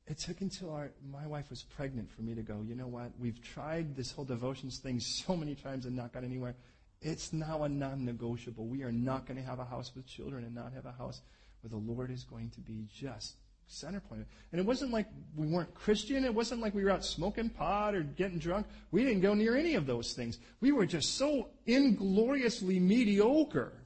It 0.06 0.18
took 0.18 0.42
until 0.42 0.70
our, 0.70 0.90
my 1.10 1.26
wife 1.26 1.48
was 1.48 1.62
pregnant 1.62 2.10
for 2.10 2.20
me 2.20 2.34
to 2.34 2.42
go, 2.42 2.60
you 2.62 2.74
know 2.74 2.88
what? 2.88 3.12
We've 3.18 3.40
tried 3.40 3.96
this 3.96 4.12
whole 4.12 4.26
devotions 4.26 4.80
thing 4.80 5.00
so 5.00 5.34
many 5.34 5.54
times 5.54 5.86
and 5.86 5.96
not 5.96 6.12
got 6.12 6.24
anywhere. 6.24 6.56
It's 7.02 7.32
now 7.32 7.64
a 7.64 7.68
non 7.68 8.04
negotiable. 8.04 8.66
We 8.66 8.82
are 8.82 8.92
not 8.92 9.26
going 9.26 9.38
to 9.38 9.42
have 9.42 9.58
a 9.58 9.64
house 9.64 9.92
with 9.94 10.06
children 10.06 10.44
and 10.44 10.54
not 10.54 10.72
have 10.74 10.86
a 10.86 10.92
house 10.92 11.22
where 11.62 11.70
the 11.70 11.92
Lord 11.92 12.10
is 12.10 12.24
going 12.24 12.50
to 12.50 12.60
be 12.60 12.86
just 12.94 13.36
center 13.66 14.00
point. 14.00 14.26
And 14.52 14.60
it 14.60 14.66
wasn't 14.66 14.90
like 14.90 15.06
we 15.36 15.46
weren't 15.46 15.72
Christian. 15.74 16.24
It 16.24 16.34
wasn't 16.34 16.60
like 16.60 16.74
we 16.74 16.84
were 16.84 16.90
out 16.90 17.04
smoking 17.04 17.48
pot 17.48 17.94
or 17.94 18.02
getting 18.02 18.38
drunk. 18.38 18.66
We 18.90 19.04
didn't 19.04 19.20
go 19.20 19.34
near 19.34 19.56
any 19.56 19.74
of 19.74 19.86
those 19.86 20.12
things. 20.12 20.38
We 20.60 20.72
were 20.72 20.86
just 20.86 21.16
so 21.16 21.48
ingloriously 21.66 22.78
mediocre 22.78 23.80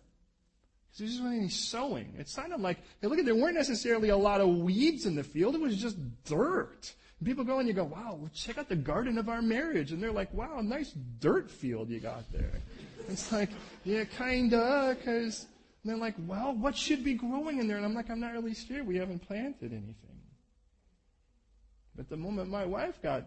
there 0.99 1.09
just 1.09 1.21
wasn't 1.21 1.41
any 1.41 1.49
sowing. 1.49 2.15
It 2.19 2.29
sounded 2.29 2.61
like, 2.61 2.79
hey, 3.01 3.09
look 3.09 3.25
there 3.25 3.35
weren't 3.35 3.57
necessarily 3.57 4.11
a 4.11 4.17
lot 4.17 4.41
of 4.41 4.49
weeds 4.49 5.07
in 5.07 5.17
the 5.17 5.25
field. 5.25 5.55
It 5.55 5.61
was 5.61 5.77
just 5.77 5.97
dirt. 6.25 6.95
And 7.19 7.27
people 7.27 7.43
go 7.43 7.59
and 7.59 7.67
you 7.67 7.75
go, 7.75 7.85
wow, 7.85 8.21
check 8.33 8.59
out 8.59 8.69
the 8.69 8.77
garden 8.77 9.19
of 9.19 9.29
our 9.29 9.43
marriage. 9.43 9.91
And 9.91 10.01
they're 10.01 10.12
like, 10.12 10.33
wow, 10.33 10.61
nice 10.61 10.93
dirt 10.93 11.51
field 11.51 11.91
you 11.91 11.99
got 11.99 12.31
there. 12.33 12.53
It's 13.09 13.31
like, 13.33 13.51
yeah, 13.85 14.05
kinda, 14.05 14.97
cause, 15.05 15.47
they're 15.85 15.97
like, 15.97 16.15
well, 16.27 16.55
what 16.55 16.77
should 16.77 17.05
be 17.05 17.15
growing 17.15 17.59
in 17.59 17.69
there? 17.69 17.77
And 17.77 17.85
I'm 17.85 17.95
like, 17.95 18.11
I'm 18.11 18.21
not 18.21 18.33
really 18.33 18.55
sure. 18.55 18.83
We 18.83 18.97
haven't 18.97 19.21
planted 19.27 19.73
anything. 19.73 20.21
But 21.95 22.09
the 22.09 22.17
moment 22.17 22.51
my 22.51 22.65
wife 22.65 23.01
got 23.03 23.27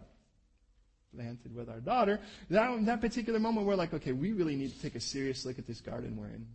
planted 1.15 1.55
with 1.55 1.69
our 1.69 1.79
daughter, 1.79 2.19
that, 2.49 2.85
that 2.85 3.01
particular 3.01 3.39
moment, 3.39 3.67
we're 3.67 3.75
like, 3.75 3.93
okay, 3.93 4.11
we 4.11 4.31
really 4.31 4.55
need 4.55 4.73
to 4.73 4.81
take 4.81 4.95
a 4.95 4.99
serious 4.99 5.45
look 5.45 5.59
at 5.59 5.67
this 5.67 5.81
garden 5.81 6.17
we're 6.17 6.27
in. 6.27 6.47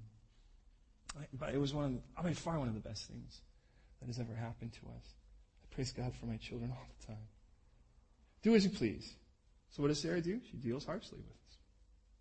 But 1.35 1.55
it 1.55 1.59
was 1.59 1.73
one 1.73 2.03
of, 2.16 2.25
by 2.25 2.33
far 2.33 2.59
one 2.59 2.68
of 2.68 2.75
the 2.75 2.81
best 2.81 3.07
things 3.07 3.41
that 4.01 4.07
has 4.07 4.18
ever 4.18 4.35
happened 4.35 4.73
to 4.73 4.81
us. 4.97 5.07
I 5.62 5.75
praise 5.75 5.93
God 5.93 6.12
for 6.18 6.27
my 6.27 6.37
children 6.37 6.73
all 6.73 6.87
the 7.01 7.07
time. 7.07 7.29
Do 8.43 8.57
as 8.57 8.64
you 8.64 8.70
please. 8.70 9.14
So 9.70 9.83
what 9.83 9.89
does 9.89 10.01
Sarah 10.01 10.20
do? 10.20 10.41
She 10.51 10.57
deals 10.57 10.85
harshly 10.85 11.18
with. 11.18 11.41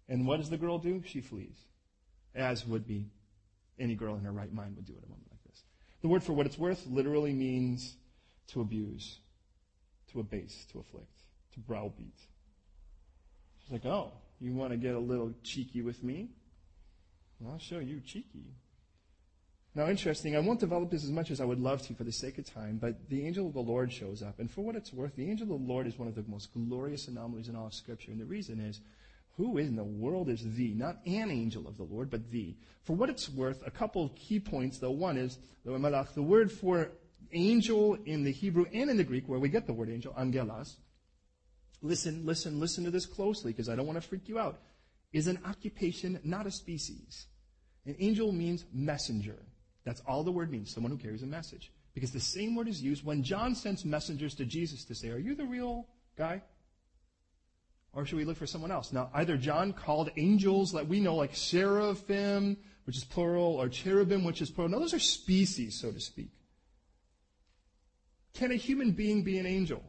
And 0.09 0.27
what 0.27 0.37
does 0.37 0.49
the 0.49 0.57
girl 0.57 0.77
do? 0.77 1.03
She 1.05 1.21
flees. 1.21 1.57
As 2.35 2.65
would 2.65 2.87
be 2.87 3.09
any 3.79 3.95
girl 3.95 4.15
in 4.15 4.23
her 4.23 4.31
right 4.31 4.51
mind 4.51 4.75
would 4.75 4.85
do 4.85 4.93
at 4.93 5.03
a 5.03 5.09
moment 5.09 5.27
like 5.29 5.43
this. 5.43 5.63
The 6.01 6.07
word 6.07 6.23
for 6.23 6.33
what 6.33 6.45
it's 6.45 6.57
worth 6.57 6.85
literally 6.87 7.33
means 7.33 7.95
to 8.47 8.61
abuse, 8.61 9.19
to 10.11 10.19
abase, 10.19 10.65
to 10.71 10.79
afflict, 10.79 11.21
to 11.53 11.59
browbeat. 11.59 12.19
She's 13.61 13.71
like, 13.71 13.85
oh, 13.85 14.11
you 14.39 14.53
want 14.53 14.71
to 14.71 14.77
get 14.77 14.95
a 14.95 14.99
little 14.99 15.33
cheeky 15.43 15.81
with 15.81 16.03
me? 16.03 16.29
Well, 17.39 17.53
I'll 17.53 17.59
show 17.59 17.79
you 17.79 18.01
cheeky. 18.01 18.45
Now, 19.73 19.87
interesting, 19.87 20.35
I 20.35 20.39
won't 20.39 20.59
develop 20.59 20.91
this 20.91 21.03
as 21.05 21.11
much 21.11 21.31
as 21.31 21.39
I 21.39 21.45
would 21.45 21.59
love 21.59 21.81
to 21.83 21.93
for 21.93 22.03
the 22.03 22.11
sake 22.11 22.37
of 22.37 22.45
time, 22.45 22.77
but 22.77 23.09
the 23.09 23.25
angel 23.25 23.47
of 23.47 23.53
the 23.53 23.61
Lord 23.61 23.91
shows 23.91 24.21
up. 24.21 24.39
And 24.39 24.51
for 24.51 24.61
what 24.61 24.75
it's 24.75 24.91
worth, 24.91 25.15
the 25.15 25.29
angel 25.29 25.43
of 25.43 25.61
the 25.61 25.67
Lord 25.67 25.87
is 25.87 25.97
one 25.97 26.09
of 26.09 26.15
the 26.15 26.25
most 26.27 26.53
glorious 26.53 27.07
anomalies 27.07 27.47
in 27.47 27.55
all 27.55 27.67
of 27.67 27.73
Scripture. 27.73 28.11
And 28.11 28.19
the 28.19 28.25
reason 28.25 28.59
is, 28.59 28.81
who 29.37 29.57
in 29.57 29.75
the 29.75 29.83
world 29.83 30.29
is 30.29 30.41
thee? 30.55 30.73
Not 30.75 30.97
an 31.05 31.31
angel 31.31 31.67
of 31.67 31.77
the 31.77 31.83
Lord, 31.83 32.09
but 32.09 32.29
thee. 32.29 32.57
For 32.83 32.95
what 32.95 33.09
it's 33.09 33.29
worth, 33.29 33.65
a 33.65 33.71
couple 33.71 34.03
of 34.03 34.15
key 34.15 34.39
points, 34.39 34.77
though. 34.77 34.91
One 34.91 35.17
is, 35.17 35.39
the 35.63 36.21
word 36.21 36.51
for 36.51 36.91
angel 37.31 37.97
in 38.05 38.23
the 38.23 38.31
Hebrew 38.31 38.65
and 38.73 38.89
in 38.89 38.97
the 38.97 39.03
Greek, 39.03 39.27
where 39.27 39.39
we 39.39 39.49
get 39.49 39.67
the 39.67 39.73
word 39.73 39.89
angel, 39.89 40.13
angelos. 40.17 40.77
Listen, 41.81 42.25
listen, 42.25 42.59
listen 42.59 42.83
to 42.83 42.91
this 42.91 43.05
closely, 43.05 43.51
because 43.51 43.69
I 43.69 43.75
don't 43.75 43.87
want 43.87 44.01
to 44.01 44.07
freak 44.07 44.27
you 44.27 44.37
out. 44.37 44.59
Is 45.13 45.27
an 45.27 45.39
occupation, 45.45 46.19
not 46.23 46.47
a 46.47 46.51
species. 46.51 47.27
An 47.85 47.95
angel 47.99 48.31
means 48.31 48.65
messenger. 48.71 49.37
That's 49.83 50.01
all 50.07 50.23
the 50.23 50.31
word 50.31 50.51
means, 50.51 50.73
someone 50.73 50.91
who 50.91 50.97
carries 50.97 51.23
a 51.23 51.27
message. 51.27 51.71
Because 51.93 52.11
the 52.11 52.19
same 52.19 52.55
word 52.55 52.67
is 52.67 52.81
used 52.81 53.03
when 53.03 53.23
John 53.23 53.55
sends 53.55 53.83
messengers 53.83 54.35
to 54.35 54.45
Jesus 54.45 54.85
to 54.85 54.95
say, 54.95 55.09
Are 55.09 55.17
you 55.17 55.35
the 55.35 55.45
real 55.45 55.87
guy? 56.17 56.41
Or 57.93 58.05
should 58.05 58.17
we 58.17 58.25
look 58.25 58.37
for 58.37 58.47
someone 58.47 58.71
else? 58.71 58.93
Now, 58.93 59.09
either 59.13 59.37
John 59.37 59.73
called 59.73 60.11
angels 60.15 60.71
that 60.71 60.87
we 60.87 60.99
know, 60.99 61.15
like 61.15 61.35
seraphim, 61.35 62.57
which 62.85 62.97
is 62.97 63.03
plural, 63.03 63.55
or 63.55 63.67
cherubim, 63.67 64.23
which 64.23 64.41
is 64.41 64.49
plural. 64.49 64.71
Now, 64.71 64.79
those 64.79 64.93
are 64.93 64.99
species, 64.99 65.79
so 65.79 65.91
to 65.91 65.99
speak. 65.99 66.31
Can 68.33 68.51
a 68.51 68.55
human 68.55 68.91
being 68.91 69.23
be 69.23 69.37
an 69.39 69.45
angel? 69.45 69.83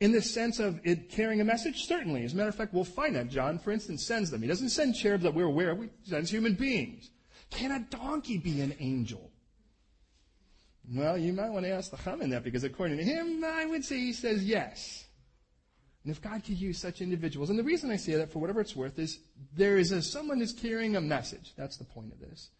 in 0.00 0.12
the 0.12 0.20
sense 0.20 0.58
of 0.58 0.80
it 0.84 1.08
carrying 1.08 1.40
a 1.40 1.44
message? 1.44 1.86
Certainly. 1.86 2.24
As 2.24 2.34
a 2.34 2.36
matter 2.36 2.48
of 2.50 2.54
fact, 2.54 2.74
we'll 2.74 2.84
find 2.84 3.16
that. 3.16 3.28
John, 3.28 3.58
for 3.58 3.70
instance, 3.70 4.04
sends 4.04 4.30
them. 4.30 4.42
He 4.42 4.48
doesn't 4.48 4.68
send 4.70 4.94
cherubs 4.94 5.22
that 5.22 5.34
we're 5.34 5.46
aware 5.46 5.70
of. 5.70 5.80
He 5.80 5.88
sends 6.02 6.30
human 6.30 6.54
beings. 6.54 7.10
Can 7.50 7.70
a 7.70 7.80
donkey 7.80 8.38
be 8.38 8.60
an 8.60 8.74
angel? 8.80 9.30
Well, 10.92 11.16
you 11.16 11.32
might 11.32 11.50
want 11.50 11.64
to 11.64 11.70
ask 11.70 11.90
the 11.90 11.96
Chaman 11.96 12.30
that 12.30 12.44
because 12.44 12.64
according 12.64 12.98
to 12.98 13.04
him, 13.04 13.42
I 13.42 13.64
would 13.64 13.84
say 13.84 13.96
he 13.96 14.12
says 14.12 14.44
yes. 14.44 15.03
And 16.04 16.10
if 16.10 16.20
God 16.20 16.44
could 16.44 16.60
use 16.60 16.78
such 16.78 17.00
individuals, 17.00 17.48
and 17.48 17.58
the 17.58 17.64
reason 17.64 17.90
I 17.90 17.96
say 17.96 18.14
that 18.14 18.30
for 18.30 18.38
whatever 18.38 18.60
it's 18.60 18.76
worth 18.76 18.98
is 18.98 19.20
there 19.56 19.78
is 19.78 19.90
a, 19.90 20.02
someone 20.02 20.38
who's 20.38 20.52
carrying 20.52 20.96
a 20.96 21.00
message. 21.00 21.52
That's 21.56 21.78
the 21.78 21.84
point 21.84 22.12
of 22.12 22.20
this. 22.20 22.50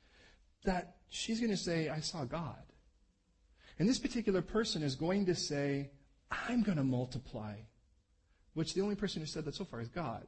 That 0.64 0.97
she's 1.11 1.40
going 1.40 1.51
to 1.51 1.57
say, 1.57 1.90
I 1.90 2.01
saw 2.01 2.24
God. 2.24 2.62
And 3.78 3.86
this 3.86 3.99
particular 3.99 4.40
person 4.40 4.82
is 4.82 4.95
going 4.95 5.26
to 5.26 5.34
say, 5.34 5.90
I'm 6.30 6.62
going 6.62 6.78
to 6.78 6.84
multiply. 6.84 7.57
Which 8.55 8.72
the 8.72 8.80
only 8.80 8.95
person 8.95 9.20
who 9.20 9.26
said 9.26 9.45
that 9.45 9.55
so 9.55 9.64
far 9.64 9.80
is 9.80 9.88
God. 9.88 10.26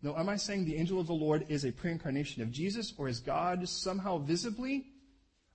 Now, 0.00 0.16
am 0.16 0.28
I 0.28 0.36
saying 0.36 0.64
the 0.64 0.76
angel 0.76 1.00
of 1.00 1.06
the 1.06 1.12
Lord 1.12 1.44
is 1.48 1.64
a 1.64 1.72
pre-incarnation 1.72 2.42
of 2.42 2.50
Jesus 2.50 2.94
or 2.96 3.08
is 3.08 3.20
God 3.20 3.68
somehow 3.68 4.18
visibly? 4.18 4.86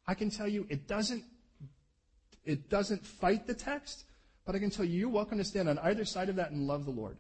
I 0.06 0.14
can 0.14 0.30
tell 0.30 0.48
you 0.48 0.68
it 0.70 0.88
doesn't 0.88 1.24
it 2.46 2.70
doesn't 2.70 3.06
fight 3.06 3.48
the 3.48 3.54
text, 3.54 4.04
but 4.46 4.56
I 4.56 4.60
can 4.60 4.70
tell 4.70 4.86
you, 4.86 5.00
you're 5.00 5.10
welcome 5.10 5.38
to 5.38 5.44
stand 5.44 5.70
on 5.70 5.80
either 5.80 6.06
side 6.06 6.30
of 6.30 6.36
that 6.38 6.52
and 6.52 6.68
love 6.68 6.86
the 6.86 6.92
Lord. 6.92 7.18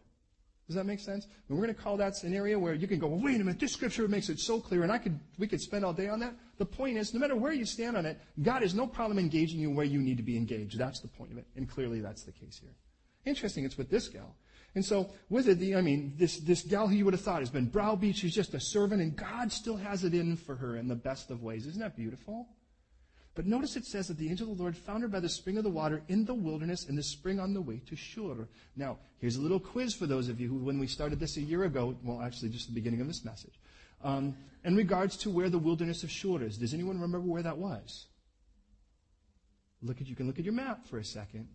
Does 0.68 0.76
that 0.78 0.86
make 0.86 1.00
sense? 1.00 1.28
And 1.48 1.58
we're 1.58 1.66
going 1.66 1.76
to 1.76 1.82
call 1.82 1.98
that 1.98 2.24
an 2.24 2.34
area 2.34 2.58
where 2.58 2.74
you 2.74 2.88
can 2.88 2.98
go, 2.98 3.08
wait 3.08 3.36
a 3.36 3.44
minute, 3.44 3.60
this 3.60 3.74
scripture 3.74 4.08
makes 4.08 4.30
it 4.30 4.40
so 4.40 4.60
clear, 4.62 4.84
and 4.84 4.92
I 4.92 4.98
could, 4.98 5.20
we 5.38 5.48
could 5.48 5.60
spend 5.60 5.84
all 5.84 5.94
day 5.94 6.08
on 6.08 6.20
that. 6.20 6.34
The 6.58 6.66
point 6.66 6.98
is, 6.98 7.14
no 7.14 7.20
matter 7.20 7.36
where 7.36 7.52
you 7.52 7.66
stand 7.66 7.98
on 7.98 8.06
it, 8.06 8.20
God 8.42 8.62
has 8.62 8.74
no 8.74 8.88
problem 8.88 9.20
engaging 9.20 9.60
you 9.60 9.72
where 9.72 9.86
you 9.86 10.00
need 10.00 10.18
to 10.18 10.24
be 10.24 10.38
engaged. 10.38 10.78
That's 10.78 11.02
the 11.02 11.10
point 11.10 11.32
of 11.32 11.38
it. 11.38 11.46
And 11.58 11.70
clearly 11.70 12.00
that's 12.00 12.24
the 12.24 12.32
case 12.32 12.60
here. 12.62 12.74
Interesting, 13.26 13.66
it's 13.66 13.78
with 13.78 13.90
this 13.90 14.08
gal. 14.08 14.36
And 14.76 14.84
so, 14.84 15.12
with 15.30 15.48
it, 15.48 15.60
the, 15.60 15.76
I 15.76 15.82
mean, 15.82 16.14
this, 16.18 16.40
this 16.40 16.64
gal 16.64 16.88
who 16.88 16.96
you 16.96 17.06
would 17.06 17.14
have 17.14 17.22
thought 17.22 17.42
has 17.42 17.50
been 17.50 17.68
browbeat, 17.68 18.16
she's 18.16 18.34
just 18.34 18.54
a 18.54 18.60
servant, 18.60 19.02
and 19.02 19.16
God 19.16 19.52
still 19.52 19.78
has 19.78 20.04
it 20.04 20.14
in 20.14 20.36
for 20.36 20.56
her 20.56 20.78
in 20.78 20.88
the 20.88 20.96
best 20.96 21.30
of 21.30 21.44
ways. 21.44 21.68
Isn't 21.68 21.82
that 21.82 21.96
beautiful? 21.96 22.48
But 23.36 23.48
notice 23.48 23.76
it 23.76 23.86
says 23.86 24.08
that 24.10 24.18
the 24.18 24.30
angel 24.30 24.52
of 24.52 24.58
the 24.58 24.62
Lord 24.62 24.78
found 24.78 25.02
her 25.02 25.10
by 25.10 25.20
the 25.20 25.30
spring 25.30 25.58
of 25.58 25.64
the 25.64 25.70
water 25.70 26.04
in 26.08 26.24
the 26.24 26.36
wilderness 26.36 26.88
in 26.88 26.96
the 26.96 27.02
spring 27.02 27.40
on 27.40 27.54
the 27.54 27.62
way 27.62 27.82
to 27.88 27.96
Shur. 27.96 28.48
Now, 28.76 29.00
here's 29.18 29.38
a 29.38 29.42
little 29.42 29.60
quiz 29.60 29.96
for 29.96 30.06
those 30.06 30.30
of 30.30 30.40
you 30.40 30.50
who, 30.50 30.58
when 30.58 30.78
we 30.78 30.86
started 30.86 31.20
this 31.20 31.38
a 31.38 31.42
year 31.42 31.64
ago, 31.64 31.96
well, 32.04 32.22
actually 32.22 32.50
just 32.50 32.68
the 32.68 32.76
beginning 32.76 33.02
of 33.02 33.08
this 33.08 33.26
message, 33.26 33.60
um, 34.04 34.36
in 34.64 34.76
regards 34.76 35.18
to 35.18 35.32
where 35.32 35.50
the 35.50 35.58
wilderness 35.58 36.04
of 36.04 36.12
Shur 36.12 36.44
is. 36.44 36.58
Does 36.58 36.76
anyone 36.76 37.02
remember 37.02 37.28
where 37.28 37.42
that 37.42 37.58
was? 37.58 38.06
Look 39.82 40.00
at, 40.00 40.08
you 40.08 40.16
can 40.16 40.28
look 40.28 40.38
at 40.38 40.46
your 40.46 40.54
map 40.54 40.86
for 40.86 41.00
a 41.00 41.04
second. 41.04 41.48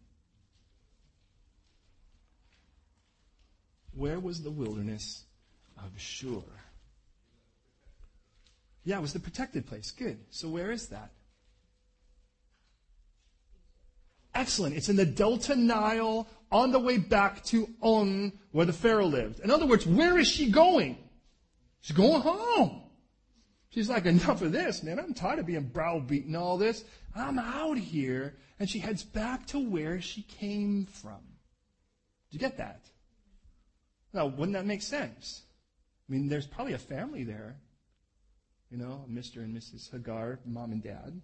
Where 3.94 4.18
was 4.18 4.42
the 4.42 4.50
wilderness 4.50 5.24
of 5.78 5.92
Shur? 5.96 6.42
Yeah, 8.84 8.98
it 8.98 9.02
was 9.02 9.12
the 9.12 9.20
protected 9.20 9.66
place. 9.66 9.92
Good. 9.92 10.18
So 10.30 10.48
where 10.48 10.72
is 10.72 10.88
that? 10.88 11.12
Excellent. 14.38 14.76
It's 14.76 14.88
in 14.88 14.94
the 14.94 15.04
Delta 15.04 15.56
Nile 15.56 16.28
on 16.52 16.70
the 16.70 16.78
way 16.78 16.96
back 16.96 17.42
to 17.46 17.68
On, 17.80 18.32
where 18.52 18.66
the 18.66 18.72
Pharaoh 18.72 19.06
lived. 19.06 19.40
In 19.40 19.50
other 19.50 19.66
words, 19.66 19.84
where 19.84 20.16
is 20.16 20.28
she 20.28 20.52
going? 20.52 20.96
She's 21.80 21.96
going 21.96 22.22
home. 22.22 22.82
She's 23.70 23.88
like, 23.88 24.06
enough 24.06 24.40
of 24.40 24.52
this, 24.52 24.84
man. 24.84 25.00
I'm 25.00 25.12
tired 25.12 25.40
of 25.40 25.46
being 25.46 25.64
browbeaten 25.64 26.36
all 26.36 26.56
this. 26.56 26.84
I'm 27.16 27.36
out 27.36 27.78
here. 27.78 28.36
And 28.60 28.70
she 28.70 28.78
heads 28.78 29.02
back 29.02 29.44
to 29.46 29.58
where 29.58 30.00
she 30.00 30.22
came 30.22 30.86
from. 30.86 31.18
Do 32.30 32.36
you 32.36 32.38
get 32.38 32.58
that? 32.58 32.84
Now, 34.12 34.26
wouldn't 34.26 34.52
that 34.52 34.66
make 34.66 34.82
sense? 34.82 35.42
I 36.08 36.12
mean, 36.12 36.28
there's 36.28 36.46
probably 36.46 36.74
a 36.74 36.78
family 36.78 37.24
there. 37.24 37.56
You 38.70 38.78
know, 38.78 39.04
Mr. 39.10 39.38
and 39.38 39.56
Mrs. 39.56 39.90
Hagar, 39.90 40.38
mom 40.46 40.70
and 40.70 40.82
dad. 40.82 41.20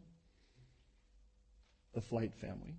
The 1.94 2.00
flight 2.00 2.34
family. 2.34 2.74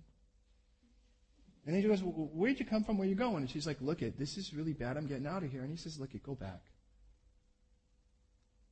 And 1.66 1.74
then 1.74 1.82
he 1.82 1.88
goes, 1.88 2.02
well, 2.02 2.30
Where'd 2.32 2.60
you 2.60 2.64
come 2.64 2.84
from? 2.84 2.96
Where 2.96 3.08
you 3.08 3.16
going? 3.16 3.38
And 3.38 3.50
she's 3.50 3.66
like, 3.66 3.80
Look 3.80 4.02
it, 4.02 4.18
this 4.18 4.36
is 4.36 4.54
really 4.54 4.72
bad. 4.72 4.96
I'm 4.96 5.06
getting 5.06 5.26
out 5.26 5.42
of 5.42 5.50
here. 5.50 5.62
And 5.62 5.70
he 5.70 5.76
says, 5.76 5.98
Look 5.98 6.14
it, 6.14 6.22
go 6.22 6.34
back. 6.34 6.62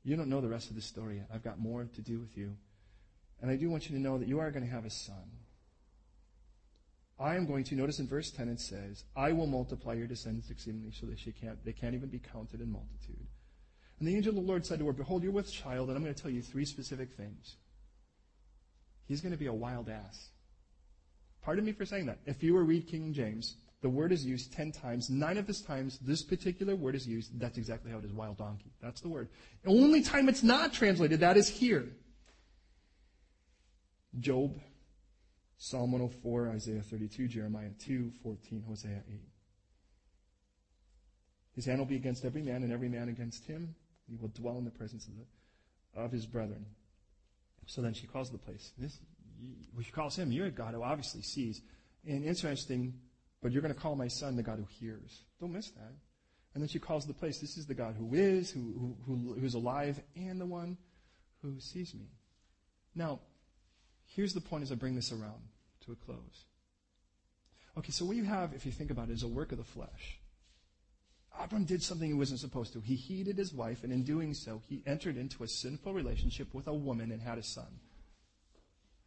You 0.05 0.17
don't 0.17 0.29
know 0.29 0.41
the 0.41 0.49
rest 0.49 0.71
of 0.71 0.77
the 0.77 0.83
story 0.83 1.17
yet. 1.17 1.29
I've 1.33 1.43
got 1.43 1.59
more 1.59 1.85
to 1.85 2.03
do 2.03 2.21
with 2.21 2.37
you. 2.37 2.57
And 3.41 3.51
I 3.51 3.57
do 3.57 3.69
want 3.69 3.89
you 3.89 3.97
to 3.97 4.01
know 4.01 4.19
that 4.19 4.29
you 4.29 4.39
are 4.39 4.51
going 4.51 4.65
to 4.65 4.71
have 4.71 4.85
a 4.85 4.91
son. 4.91 5.31
I 7.19 7.37
am 7.37 7.47
going 7.47 7.65
to, 7.65 7.75
notice 7.75 8.01
in 8.01 8.09
verse 8.09 8.31
10 8.31 8.49
it 8.49 8.61
says, 8.61 9.05
I 9.17 9.33
will 9.33 9.47
multiply 9.47 9.95
your 9.95 10.07
descendants 10.07 10.51
exceedingly 10.51 10.93
so 10.93 11.07
that 11.07 11.19
she 11.19 11.33
can't, 11.33 11.65
they 11.65 11.73
can't 11.73 11.95
even 11.95 12.09
be 12.09 12.19
counted 12.19 12.61
in 12.61 12.71
multitude. 12.71 13.27
And 13.99 14.09
the 14.09 14.17
angel 14.17 14.31
of 14.31 14.37
the 14.37 14.49
Lord 14.49 14.67
said 14.67 14.81
to 14.81 14.87
her, 14.87 14.93
Behold, 14.93 15.23
you're 15.23 15.33
with 15.33 15.53
child, 15.53 15.89
and 15.89 15.97
I'm 15.97 16.03
going 16.03 16.15
to 16.15 16.21
tell 16.21 16.31
you 16.31 16.43
three 16.43 16.65
specific 16.65 17.13
things. 17.13 17.57
He's 19.07 19.21
going 19.21 19.33
to 19.33 19.39
be 19.39 19.47
a 19.47 19.53
wild 19.53 19.89
ass. 19.89 20.31
Pardon 21.45 21.65
me 21.65 21.73
for 21.73 21.85
saying 21.85 22.07
that. 22.07 22.19
If 22.25 22.43
you 22.43 22.55
were 22.55 22.65
read 22.65 22.87
King 22.87 23.13
James, 23.13 23.57
the 23.83 23.89
word 23.89 24.13
is 24.13 24.25
used 24.25 24.53
ten 24.53 24.73
times. 24.73 25.11
Nine 25.11 25.37
of 25.37 25.47
these 25.47 25.61
times, 25.61 25.99
this 25.99 26.23
particular 26.23 26.75
word 26.75 26.95
is 26.95 27.07
used. 27.07 27.39
That's 27.39 27.59
exactly 27.59 27.91
how 27.91 27.99
it 27.99 28.05
is. 28.05 28.13
Wild 28.13 28.39
donkey. 28.39 28.73
That's 28.81 29.03
the 29.03 29.09
word. 29.09 29.29
The 29.63 29.71
only 29.71 30.03
time 30.03 30.31
it's 30.31 30.43
not 30.43 30.73
translated, 30.73 31.21
that 31.21 31.37
is 31.37 31.49
here. 31.49 31.87
Job, 34.21 34.59
Psalm 35.59 35.93
104, 35.93 36.49
Isaiah 36.51 36.81
32, 36.81 37.29
Jeremiah 37.29 37.71
2, 37.79 38.13
14, 38.23 38.65
Hosea 38.67 39.03
8. 39.07 39.21
His 41.57 41.67
hand 41.67 41.79
will 41.79 41.87
be 41.87 41.97
against 41.97 42.25
every 42.25 42.43
man, 42.43 42.63
and 42.63 42.73
every 42.73 42.89
man 42.89 43.09
against 43.09 43.45
him. 43.45 43.75
He 44.09 44.17
will 44.17 44.29
dwell 44.29 44.57
in 44.57 44.65
the 44.65 44.71
presence 44.71 45.07
of, 45.07 45.13
the, 45.17 46.01
of 46.01 46.11
his 46.11 46.25
brethren. 46.27 46.65
So 47.67 47.83
then 47.83 47.93
she 47.93 48.07
calls 48.07 48.31
the 48.31 48.39
place. 48.39 48.73
This, 48.79 48.99
she 49.83 49.91
calls 49.91 50.17
him, 50.17 50.33
you're 50.33 50.47
a 50.47 50.51
God 50.51 50.75
who 50.75 50.83
obviously 50.83 51.23
sees. 51.23 51.61
And 52.07 52.25
interesting, 52.25 52.95
but 53.43 53.53
you're 53.53 53.63
going 53.63 53.75
to 53.75 53.81
call 53.81 53.97
my 53.97 54.09
son 54.09 54.37
the 54.37 54.43
God 54.43 54.59
who 54.59 54.67
hears. 54.79 55.25
Don't 55.41 55.53
miss 55.53 55.71
that. 55.71 55.93
And 56.55 56.63
then 56.63 56.69
she 56.69 56.79
calls 56.79 57.07
the 57.07 57.15
place, 57.15 57.41
this 57.41 57.57
is 57.57 57.67
the 57.67 57.75
God 57.75 57.97
who 57.99 58.15
is, 58.15 58.51
who, 58.51 58.97
who, 59.07 59.37
who's 59.39 59.55
alive, 59.55 60.01
and 60.15 60.41
the 60.41 60.47
one 60.47 60.79
who 61.43 61.59
sees 61.59 61.95
me. 61.95 62.07
Now, 62.95 63.21
here's 64.07 64.35
the 64.35 64.41
point 64.41 64.63
as 64.63 64.71
I 64.71 64.77
bring 64.77 64.95
this 64.95 65.13
around 65.13 65.43
to 65.85 65.93
a 65.93 65.97
close. 65.97 66.45
Okay, 67.77 67.91
so 67.91 68.05
what 68.05 68.17
you 68.17 68.25
have, 68.25 68.53
if 68.55 68.65
you 68.65 68.71
think 68.71 68.93
about 68.93 69.09
it, 69.09 69.15
is 69.15 69.25
a 69.25 69.29
work 69.29 69.51
of 69.51 69.59
the 69.59 69.65
flesh. 69.65 70.21
Abram 71.41 71.65
did 71.65 71.83
something 71.83 72.07
he 72.07 72.15
wasn't 72.15 72.39
supposed 72.39 72.73
to. 72.75 72.81
He 72.81 72.95
heeded 72.95 73.37
his 73.37 73.53
wife, 73.53 73.83
and 73.83 73.93
in 73.93 74.05
doing 74.05 74.33
so, 74.33 74.63
he 74.69 74.85
entered 74.87 75.17
into 75.17 75.43
a 75.43 75.49
sinful 75.49 75.93
relationship 75.93 76.55
with 76.55 76.69
a 76.69 76.73
woman 76.73 77.11
and 77.11 77.21
had 77.21 77.39
a 77.39 77.43
son. 77.43 77.81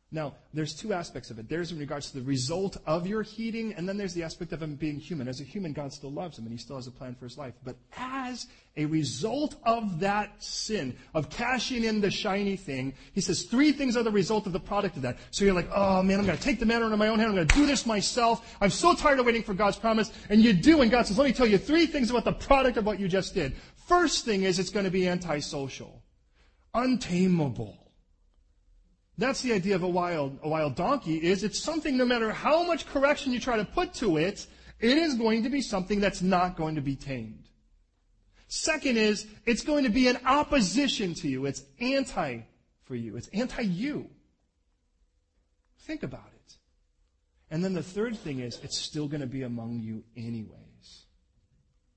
Now, 0.09 0.35
there's 0.53 0.73
two 0.73 0.93
aspects 0.93 1.31
of 1.31 1.39
it. 1.39 1.49
There's 1.49 1.73
in 1.73 1.79
regards 1.79 2.11
to 2.11 2.19
the 2.19 2.23
result 2.23 2.77
of 2.85 3.05
your 3.05 3.23
heeding, 3.23 3.73
and 3.73 3.89
then 3.89 3.97
there's 3.97 4.13
the 4.13 4.23
aspect 4.23 4.53
of 4.53 4.61
him 4.61 4.75
being 4.75 4.99
human. 4.99 5.27
As 5.27 5.41
a 5.41 5.43
human, 5.43 5.73
God 5.73 5.91
still 5.91 6.11
loves 6.11 6.39
him, 6.39 6.45
and 6.45 6.53
he 6.53 6.57
still 6.57 6.77
has 6.77 6.87
a 6.87 6.91
plan 6.91 7.13
for 7.13 7.25
his 7.25 7.37
life. 7.37 7.53
But 7.65 7.75
as 7.97 8.47
a 8.77 8.85
result 8.85 9.55
of 9.63 9.99
that 9.99 10.41
sin, 10.41 10.95
of 11.13 11.29
cashing 11.29 11.83
in 11.83 11.99
the 11.99 12.09
shiny 12.09 12.55
thing, 12.55 12.93
he 13.11 13.19
says 13.19 13.43
three 13.43 13.73
things 13.73 13.97
are 13.97 14.03
the 14.03 14.09
result 14.09 14.47
of 14.47 14.53
the 14.53 14.61
product 14.61 14.95
of 14.95 15.01
that. 15.01 15.17
So 15.31 15.43
you're 15.43 15.53
like, 15.53 15.69
oh 15.75 16.01
man, 16.01 16.19
I'm 16.19 16.25
going 16.25 16.37
to 16.37 16.43
take 16.43 16.61
the 16.61 16.65
matter 16.65 16.85
into 16.85 16.95
my 16.95 17.09
own 17.09 17.19
hand. 17.19 17.31
I'm 17.31 17.35
going 17.35 17.47
to 17.47 17.55
do 17.55 17.65
this 17.65 17.85
myself. 17.85 18.55
I'm 18.61 18.69
so 18.69 18.95
tired 18.95 19.19
of 19.19 19.25
waiting 19.25 19.43
for 19.43 19.53
God's 19.53 19.77
promise. 19.77 20.13
And 20.29 20.41
you 20.41 20.53
do, 20.53 20.81
and 20.81 20.89
God 20.89 21.05
says, 21.05 21.17
let 21.17 21.25
me 21.27 21.33
tell 21.33 21.47
you 21.47 21.57
three 21.57 21.85
things 21.85 22.11
about 22.11 22.23
the 22.23 22.31
product 22.31 22.77
of 22.77 22.85
what 22.85 22.97
you 22.97 23.09
just 23.09 23.35
did. 23.35 23.57
First 23.87 24.23
thing 24.23 24.43
is 24.43 24.57
it's 24.57 24.69
going 24.69 24.85
to 24.85 24.91
be 24.91 25.05
antisocial, 25.09 26.01
untamable 26.73 27.86
that's 29.17 29.41
the 29.41 29.53
idea 29.53 29.75
of 29.75 29.83
a 29.83 29.87
wild, 29.87 30.37
a 30.43 30.49
wild 30.49 30.75
donkey 30.75 31.17
is 31.17 31.43
it's 31.43 31.59
something 31.59 31.97
no 31.97 32.05
matter 32.05 32.31
how 32.31 32.63
much 32.63 32.87
correction 32.87 33.33
you 33.33 33.39
try 33.39 33.57
to 33.57 33.65
put 33.65 33.93
to 33.95 34.17
it, 34.17 34.45
it 34.79 34.97
is 34.97 35.15
going 35.15 35.43
to 35.43 35.49
be 35.49 35.61
something 35.61 35.99
that's 35.99 36.21
not 36.21 36.55
going 36.55 36.75
to 36.75 36.81
be 36.81 36.95
tamed. 36.95 37.47
Second 38.47 38.97
is, 38.97 39.25
it's 39.45 39.63
going 39.63 39.83
to 39.83 39.89
be 39.89 40.07
an 40.07 40.19
opposition 40.25 41.13
to 41.15 41.27
you. 41.27 41.45
It's 41.45 41.63
anti 41.79 42.41
for 42.83 42.95
you. 42.95 43.17
It's 43.17 43.27
anti 43.29 43.63
you. 43.63 44.07
Think 45.79 46.03
about 46.03 46.29
it. 46.33 46.57
And 47.49 47.63
then 47.63 47.73
the 47.73 47.83
third 47.83 48.17
thing 48.17 48.39
is, 48.39 48.59
it's 48.63 48.77
still 48.77 49.07
going 49.07 49.21
to 49.21 49.27
be 49.27 49.43
among 49.43 49.79
you 49.79 50.03
anyways. 50.15 51.05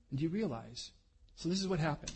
And 0.09 0.19
do 0.19 0.23
you 0.23 0.29
realize? 0.29 0.91
So 1.35 1.49
this 1.49 1.59
is 1.59 1.67
what 1.67 1.79
happened. 1.79 2.13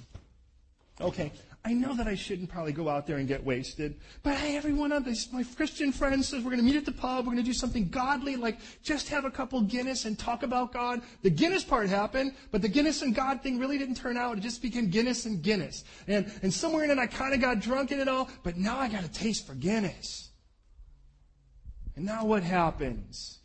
Okay, 0.99 1.31
I 1.65 1.73
know 1.73 1.95
that 1.95 2.07
I 2.07 2.13
shouldn't 2.13 2.49
probably 2.49 2.73
go 2.73 2.87
out 2.87 3.07
there 3.07 3.17
and 3.17 3.27
get 3.27 3.43
wasted, 3.43 3.95
but 4.21 4.35
hey, 4.35 4.55
everyone 4.55 4.91
of 4.91 5.03
this, 5.03 5.33
my 5.33 5.43
Christian 5.43 5.91
friends 5.91 6.27
says 6.27 6.43
we're 6.43 6.51
going 6.51 6.59
to 6.59 6.63
meet 6.63 6.75
at 6.75 6.85
the 6.85 6.91
pub, 6.91 7.25
we're 7.25 7.33
going 7.33 7.43
to 7.43 7.49
do 7.49 7.53
something 7.53 7.89
godly, 7.89 8.35
like 8.35 8.59
just 8.83 9.09
have 9.09 9.25
a 9.25 9.31
couple 9.31 9.59
Guinness 9.61 10.05
and 10.05 10.17
talk 10.17 10.43
about 10.43 10.71
God. 10.71 11.01
The 11.23 11.31
Guinness 11.31 11.63
part 11.63 11.89
happened, 11.89 12.35
but 12.51 12.61
the 12.61 12.67
Guinness 12.67 13.01
and 13.01 13.15
God 13.15 13.41
thing 13.41 13.57
really 13.57 13.79
didn't 13.79 13.95
turn 13.95 14.15
out. 14.15 14.37
It 14.37 14.41
just 14.41 14.61
became 14.61 14.91
Guinness 14.91 15.25
and 15.25 15.41
Guinness. 15.41 15.85
And, 16.07 16.31
and 16.43 16.53
somewhere 16.53 16.83
in 16.83 16.91
it, 16.91 16.99
I 16.99 17.07
kind 17.07 17.33
of 17.33 17.41
got 17.41 17.61
drunk 17.61 17.91
in 17.91 17.99
it 17.99 18.07
all, 18.07 18.29
but 18.43 18.57
now 18.57 18.77
I 18.77 18.87
got 18.87 19.03
a 19.03 19.09
taste 19.09 19.47
for 19.47 19.55
Guinness. 19.55 20.29
And 21.95 22.05
now 22.05 22.25
what 22.25 22.43
happens? 22.43 23.39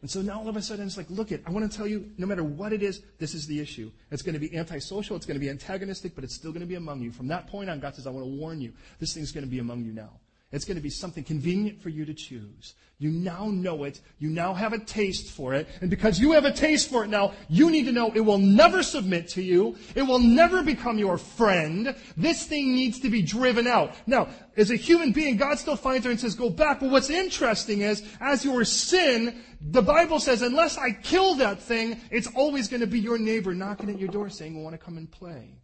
And 0.00 0.10
so 0.10 0.22
now 0.22 0.38
all 0.38 0.48
of 0.48 0.56
a 0.56 0.62
sudden 0.62 0.86
it's 0.86 0.96
like, 0.96 1.10
look 1.10 1.32
it, 1.32 1.42
I 1.46 1.50
want 1.50 1.70
to 1.70 1.76
tell 1.76 1.86
you, 1.86 2.10
no 2.18 2.26
matter 2.26 2.44
what 2.44 2.72
it 2.72 2.82
is, 2.82 3.02
this 3.18 3.34
is 3.34 3.46
the 3.46 3.58
issue. 3.58 3.90
It's 4.12 4.22
going 4.22 4.34
to 4.34 4.38
be 4.38 4.56
antisocial, 4.56 5.16
it's 5.16 5.26
going 5.26 5.34
to 5.34 5.40
be 5.40 5.50
antagonistic, 5.50 6.14
but 6.14 6.22
it's 6.22 6.34
still 6.34 6.52
going 6.52 6.60
to 6.60 6.66
be 6.66 6.76
among 6.76 7.00
you. 7.00 7.10
From 7.10 7.26
that 7.28 7.48
point 7.48 7.68
on, 7.68 7.80
God 7.80 7.96
says, 7.96 8.06
I 8.06 8.10
want 8.10 8.24
to 8.24 8.30
warn 8.30 8.60
you, 8.60 8.72
this 9.00 9.12
thing's 9.12 9.32
going 9.32 9.44
to 9.44 9.50
be 9.50 9.58
among 9.58 9.84
you 9.84 9.92
now. 9.92 10.10
It's 10.50 10.64
going 10.64 10.76
to 10.76 10.82
be 10.82 10.88
something 10.88 11.24
convenient 11.24 11.82
for 11.82 11.90
you 11.90 12.06
to 12.06 12.14
choose. 12.14 12.74
You 12.98 13.10
now 13.10 13.48
know 13.48 13.84
it. 13.84 14.00
You 14.18 14.30
now 14.30 14.54
have 14.54 14.72
a 14.72 14.78
taste 14.78 15.30
for 15.30 15.52
it. 15.52 15.68
And 15.82 15.90
because 15.90 16.18
you 16.18 16.32
have 16.32 16.46
a 16.46 16.52
taste 16.52 16.88
for 16.88 17.04
it 17.04 17.08
now, 17.08 17.34
you 17.48 17.70
need 17.70 17.84
to 17.84 17.92
know 17.92 18.10
it 18.14 18.20
will 18.20 18.38
never 18.38 18.82
submit 18.82 19.28
to 19.30 19.42
you. 19.42 19.76
It 19.94 20.02
will 20.02 20.18
never 20.18 20.62
become 20.62 20.98
your 20.98 21.18
friend. 21.18 21.94
This 22.16 22.44
thing 22.46 22.74
needs 22.74 22.98
to 23.00 23.10
be 23.10 23.20
driven 23.20 23.66
out. 23.66 23.94
Now, 24.06 24.28
as 24.56 24.70
a 24.70 24.76
human 24.76 25.12
being, 25.12 25.36
God 25.36 25.58
still 25.58 25.76
finds 25.76 26.06
her 26.06 26.10
and 26.10 26.18
says, 26.18 26.34
go 26.34 26.48
back. 26.48 26.80
But 26.80 26.90
what's 26.90 27.10
interesting 27.10 27.82
is, 27.82 28.02
as 28.18 28.42
your 28.42 28.64
sin, 28.64 29.42
the 29.60 29.82
Bible 29.82 30.18
says, 30.18 30.40
unless 30.40 30.78
I 30.78 30.92
kill 30.92 31.34
that 31.36 31.60
thing, 31.60 32.00
it's 32.10 32.28
always 32.34 32.68
going 32.68 32.80
to 32.80 32.86
be 32.86 33.00
your 33.00 33.18
neighbor 33.18 33.54
knocking 33.54 33.90
at 33.90 34.00
your 34.00 34.08
door 34.08 34.30
saying, 34.30 34.60
want 34.60 34.72
to 34.72 34.78
come 34.78 34.96
and 34.96 35.10
play. 35.10 35.57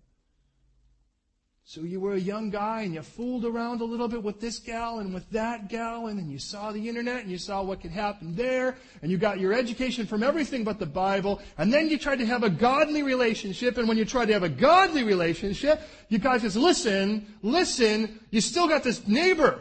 So 1.67 1.81
you 1.81 1.99
were 1.99 2.13
a 2.13 2.21
young 2.21 2.51
guy 2.51 2.83
and 2.83 2.93
you 2.93 3.01
fooled 3.01 3.47
around 3.47 3.81
a 3.81 3.85
little 3.85 4.07
bit 4.07 4.23
with 4.23 4.39
this 4.39 4.59
gal 4.59 4.99
and 4.99 5.15
with 5.15 5.29
that 5.31 5.71
gal 5.71 6.09
and 6.09 6.19
then 6.19 6.29
you 6.29 6.39
saw 6.39 6.73
the 6.73 6.89
internet 6.91 7.23
and 7.23 7.31
you 7.31 7.39
saw 7.39 7.63
what 7.63 7.81
could 7.81 7.91
happen 7.91 8.35
there 8.35 8.77
and 9.01 9.11
you 9.11 9.17
got 9.17 9.41
your 9.41 9.55
education 9.55 10.07
from 10.07 10.23
everything 10.23 10.63
but 10.63 10.79
the 10.79 10.85
Bible 10.85 11.41
and 11.57 11.73
then 11.73 11.89
you 11.89 11.97
tried 11.97 12.19
to 12.19 12.27
have 12.27 12.43
a 12.43 12.51
godly 12.51 13.03
relationship 13.03 13.79
and 13.79 13.89
when 13.89 13.97
you 13.97 14.05
tried 14.05 14.27
to 14.27 14.35
have 14.35 14.43
a 14.43 14.49
godly 14.49 15.05
relationship, 15.05 15.81
you 16.11 16.19
guys 16.19 16.43
just 16.43 16.57
listen, 16.57 17.35
listen, 17.41 18.21
you 18.31 18.43
still 18.43 18.69
got 18.69 18.83
this 18.83 19.09
neighbor 19.09 19.59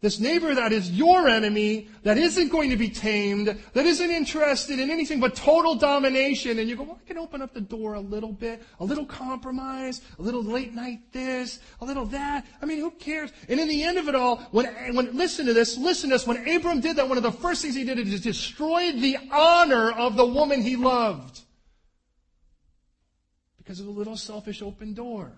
this 0.00 0.18
neighbor 0.18 0.54
that 0.54 0.72
is 0.72 0.90
your 0.90 1.28
enemy, 1.28 1.88
that 2.04 2.16
isn't 2.16 2.48
going 2.48 2.70
to 2.70 2.76
be 2.76 2.88
tamed, 2.88 3.54
that 3.74 3.84
isn't 3.84 4.10
interested 4.10 4.78
in 4.78 4.90
anything 4.90 5.20
but 5.20 5.36
total 5.36 5.74
domination, 5.74 6.58
and 6.58 6.70
you 6.70 6.76
go, 6.76 6.84
well, 6.84 6.98
I 7.04 7.06
can 7.06 7.18
open 7.18 7.42
up 7.42 7.52
the 7.52 7.60
door 7.60 7.94
a 7.94 8.00
little 8.00 8.32
bit, 8.32 8.62
a 8.80 8.84
little 8.84 9.04
compromise, 9.04 10.00
a 10.18 10.22
little 10.22 10.42
late 10.42 10.72
night 10.72 11.00
this, 11.12 11.60
a 11.82 11.84
little 11.84 12.06
that. 12.06 12.46
I 12.62 12.66
mean, 12.66 12.78
who 12.78 12.90
cares? 12.92 13.30
And 13.48 13.60
in 13.60 13.68
the 13.68 13.82
end 13.82 13.98
of 13.98 14.08
it 14.08 14.14
all, 14.14 14.36
when, 14.52 14.66
when, 14.94 15.14
listen 15.14 15.44
to 15.46 15.52
this, 15.52 15.76
listen 15.76 16.08
to 16.08 16.14
this, 16.14 16.26
when 16.26 16.48
Abram 16.48 16.80
did 16.80 16.96
that, 16.96 17.06
one 17.06 17.18
of 17.18 17.22
the 17.22 17.32
first 17.32 17.60
things 17.60 17.74
he 17.74 17.84
did 17.84 17.98
is 17.98 18.22
destroy 18.22 18.92
the 18.92 19.18
honor 19.30 19.90
of 19.92 20.16
the 20.16 20.26
woman 20.26 20.62
he 20.62 20.76
loved. 20.76 21.42
Because 23.58 23.80
of 23.80 23.86
a 23.86 23.90
little 23.90 24.16
selfish 24.16 24.62
open 24.62 24.94
door. 24.94 25.30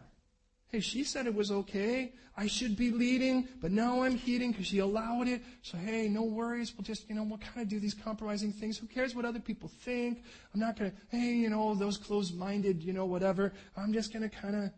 Hey, 0.72 0.80
she 0.80 1.04
said 1.04 1.26
it 1.26 1.34
was 1.34 1.50
okay. 1.50 2.14
I 2.34 2.46
should 2.46 2.78
be 2.78 2.90
leading, 2.90 3.46
but 3.60 3.70
now 3.70 4.04
I'm 4.04 4.16
heeding 4.16 4.52
because 4.52 4.66
she 4.66 4.78
allowed 4.78 5.28
it. 5.28 5.42
So 5.60 5.76
hey, 5.76 6.08
no 6.08 6.22
worries. 6.22 6.72
We'll 6.74 6.84
just, 6.84 7.06
you 7.10 7.14
know, 7.14 7.24
we'll 7.24 7.36
kind 7.36 7.60
of 7.60 7.68
do 7.68 7.78
these 7.78 7.92
compromising 7.92 8.52
things. 8.52 8.78
Who 8.78 8.86
cares 8.86 9.14
what 9.14 9.26
other 9.26 9.38
people 9.38 9.68
think? 9.68 10.22
I'm 10.54 10.60
not 10.60 10.78
going 10.78 10.92
to, 10.92 10.96
hey, 11.10 11.34
you 11.34 11.50
know, 11.50 11.74
those 11.74 11.98
closed-minded, 11.98 12.82
you 12.82 12.94
know, 12.94 13.04
whatever. 13.04 13.52
I'm 13.76 13.92
just 13.92 14.14
going 14.14 14.22
to 14.22 14.34
kind 14.34 14.56
of, 14.56 14.70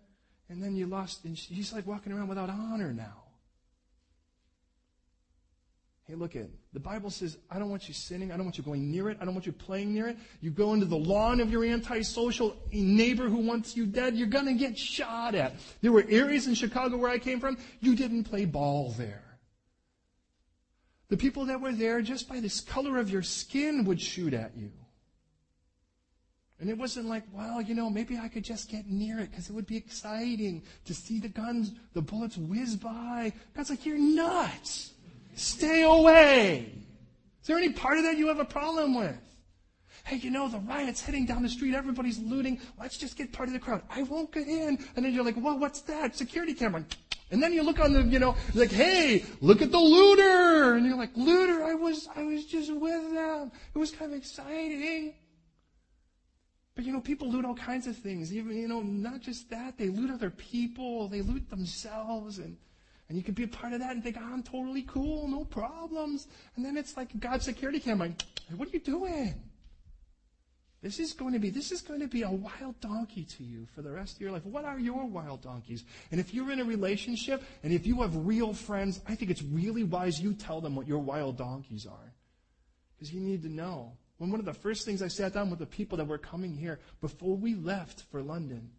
and 0.49 0.61
then 0.61 0.74
you 0.74 0.86
lost, 0.86 1.24
and 1.24 1.38
she's 1.38 1.72
like 1.72 1.86
walking 1.86 2.12
around 2.12 2.26
without 2.26 2.51
honor 2.51 2.92
now. 2.92 3.24
Hey, 6.07 6.14
look 6.14 6.36
at 6.36 6.48
the 6.74 6.80
Bible 6.80 7.09
says, 7.09 7.38
I 7.50 7.59
don't 7.59 7.70
want 7.70 7.88
you 7.88 7.94
sinning. 7.94 8.30
I 8.30 8.36
don't 8.36 8.44
want 8.44 8.59
you 8.59 8.64
going 8.64 8.90
near 8.90 9.09
it. 9.09 9.16
I 9.20 9.24
don't 9.24 9.32
want 9.32 9.46
you 9.46 9.52
playing 9.52 9.94
near 9.94 10.09
it. 10.09 10.18
You 10.42 10.50
go 10.50 10.74
into 10.74 10.84
the 10.84 10.96
lawn 10.96 11.40
of 11.40 11.50
your 11.50 11.64
antisocial 11.64 12.57
neighbor 12.72 13.28
who 13.28 13.38
wants 13.38 13.74
you 13.74 13.86
dead. 13.86 14.14
You're 14.14 14.26
going 14.26 14.44
to 14.46 14.55
get 14.55 14.78
shot 14.78 15.34
at. 15.34 15.55
There 15.80 15.92
were 15.92 16.05
areas 16.09 16.46
in 16.46 16.55
Chicago 16.55 16.98
where 16.98 17.11
I 17.11 17.18
came 17.18 17.40
from. 17.40 17.57
You 17.80 17.96
didn't 17.96 18.24
play 18.24 18.44
ball 18.44 18.90
there. 18.98 19.24
The 21.09 21.16
people 21.16 21.46
that 21.46 21.61
were 21.61 21.72
there, 21.72 22.02
just 22.02 22.28
by 22.28 22.40
this 22.40 22.61
color 22.61 22.98
of 22.98 23.09
your 23.09 23.22
skin, 23.22 23.84
would 23.84 24.00
shoot 24.00 24.34
at 24.34 24.57
you. 24.57 24.72
And 26.61 26.68
it 26.68 26.78
wasn't 26.78 27.09
like, 27.09 27.24
well, 27.32 27.61
you 27.61 27.74
know, 27.74 27.90
maybe 27.90 28.18
I 28.18 28.28
could 28.28 28.44
just 28.44 28.70
get 28.70 28.86
near 28.86 29.20
it 29.20 29.30
because 29.30 29.48
it 29.48 29.52
would 29.52 29.66
be 29.66 29.76
exciting 29.76 30.62
to 30.84 30.94
see 30.94 31.18
the 31.18 31.28
guns, 31.28 31.72
the 31.94 32.02
bullets 32.02 32.36
whiz 32.36 32.76
by. 32.76 33.32
God's 33.55 33.70
like, 33.70 33.86
you're 33.86 33.98
nuts. 33.98 34.93
Stay 35.35 35.82
away. 35.82 36.72
Is 37.41 37.47
there 37.49 37.57
any 37.57 37.72
part 37.72 37.99
of 37.99 38.05
that 38.05 38.16
you 38.16 38.28
have 38.28 38.39
a 38.39 38.45
problem 38.45 38.95
with? 38.95 39.16
Hey, 40.05 40.16
you 40.16 40.30
know, 40.30 40.49
the 40.49 40.59
riot's 40.59 41.01
heading 41.01 41.24
down 41.24 41.43
the 41.43 41.49
street. 41.49 41.74
Everybody's 41.74 42.18
looting. 42.18 42.61
Let's 42.78 42.99
just 42.99 43.16
get 43.16 43.32
part 43.32 43.49
of 43.49 43.55
the 43.55 43.59
crowd. 43.59 43.82
I 43.89 44.03
won't 44.03 44.32
get 44.32 44.47
in. 44.47 44.78
And 44.97 45.05
then 45.05 45.14
you're 45.14 45.24
like, 45.24 45.37
well, 45.37 45.59
what's 45.59 45.80
that? 45.82 46.16
Security 46.16 46.53
camera. 46.53 46.85
And 47.30 47.43
then 47.43 47.53
you 47.53 47.62
look 47.62 47.80
on 47.80 47.93
the, 47.93 48.03
you 48.03 48.18
know, 48.18 48.37
like, 48.55 48.70
hey, 48.70 49.24
look 49.41 49.62
at 49.62 49.72
the 49.72 49.78
looter. 49.78 50.74
And 50.74 50.85
you're 50.87 50.97
like, 50.97 51.16
looter, 51.16 51.64
I 51.64 51.74
was, 51.74 52.09
I 52.14 52.22
was 52.22 52.45
just 52.45 52.72
with 52.72 53.14
them. 53.14 53.51
It 53.74 53.78
was 53.78 53.91
kind 53.93 54.12
of 54.12 54.18
exciting. 54.18 55.14
But 56.74 56.85
you 56.85 56.93
know, 56.93 57.01
people 57.01 57.30
loot 57.30 57.45
all 57.45 57.55
kinds 57.55 57.87
of 57.87 57.97
things. 57.97 58.35
Even, 58.35 58.57
you 58.57 58.68
know, 58.68 58.82
not 58.82 59.20
just 59.20 59.49
that. 59.51 59.78
They 59.78 59.89
loot 59.89 60.11
other 60.11 60.30
people. 60.30 61.09
They 61.09 61.22
loot 61.22 61.49
themselves. 61.49 62.39
And, 62.39 62.57
and 63.09 63.18
you 63.18 63.24
can 63.24 63.34
be 63.34 63.44
a 63.44 63.48
part 63.48 63.72
of 63.72 63.80
that 63.80 63.92
and 63.92 64.02
think, 64.02 64.16
oh, 64.18 64.32
I'm 64.32 64.42
totally 64.42 64.82
cool, 64.82 65.28
no 65.28 65.44
problems. 65.44 66.26
And 66.57 66.64
then 66.64 66.76
it's 66.76 66.96
like 66.96 67.18
God's 67.20 67.44
security 67.44 67.80
camera. 67.80 68.11
What 68.57 68.68
are 68.68 68.72
you 68.72 68.80
doing? 68.80 69.34
This 70.80 70.98
is 70.98 71.14
going 71.14 71.32
to 71.32 71.38
be, 71.38 71.48
this 71.48 71.72
is 71.72 71.80
going 71.80 72.00
to 72.00 72.07
be 72.07 72.22
a 72.22 72.30
wild 72.30 72.78
donkey 72.80 73.24
to 73.24 73.42
you 73.42 73.66
for 73.74 73.80
the 73.80 73.90
rest 73.90 74.16
of 74.16 74.20
your 74.20 74.32
life. 74.32 74.44
What 74.44 74.66
are 74.66 74.78
your 74.78 75.07
wild 75.07 75.42
donkeys? 75.42 75.84
And 76.11 76.20
if 76.20 76.34
you're 76.34 76.50
in 76.50 76.61
a 76.61 76.64
relationship 76.64 77.42
and 77.62 77.72
if 77.72 77.86
you 77.86 78.02
have 78.02 78.14
real 78.26 78.52
friends, 78.52 79.00
I 79.09 79.14
think 79.14 79.30
it's 79.30 79.42
really 79.42 79.82
wise 79.82 80.20
you 80.20 80.34
tell 80.34 80.61
them 80.61 80.76
what 80.76 80.86
your 80.86 80.98
wild 80.98 81.38
donkeys 81.38 81.86
are. 81.86 82.12
Because 82.94 83.14
you 83.14 83.20
need 83.20 83.42
to 83.44 83.48
know. 83.48 83.96
When 84.18 84.30
one 84.30 84.40
of 84.40 84.46
the 84.46 84.52
first 84.52 84.84
things 84.84 85.02
I 85.02 85.09
sat 85.09 85.32
down 85.32 85.48
with 85.50 85.59
the 85.59 85.66
people 85.66 85.98
that 85.98 86.07
were 86.07 86.18
coming 86.18 86.55
here 86.55 86.78
before 87.00 87.36
we 87.36 87.55
left 87.55 88.02
for 88.11 88.22
London, 88.22 88.70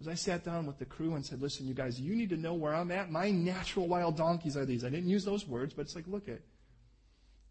was 0.00 0.08
I 0.08 0.14
sat 0.14 0.44
down 0.44 0.66
with 0.66 0.78
the 0.78 0.86
crew 0.86 1.14
and 1.14 1.24
said, 1.24 1.42
listen, 1.42 1.68
you 1.68 1.74
guys, 1.74 2.00
you 2.00 2.16
need 2.16 2.30
to 2.30 2.36
know 2.38 2.54
where 2.54 2.74
I'm 2.74 2.90
at. 2.90 3.12
My 3.12 3.30
natural 3.30 3.86
wild 3.86 4.16
donkeys 4.16 4.56
are 4.56 4.64
these. 4.64 4.82
I 4.82 4.88
didn't 4.88 5.10
use 5.10 5.26
those 5.26 5.46
words, 5.46 5.74
but 5.74 5.82
it's 5.82 5.94
like, 5.94 6.06
look 6.08 6.26
at. 6.26 6.40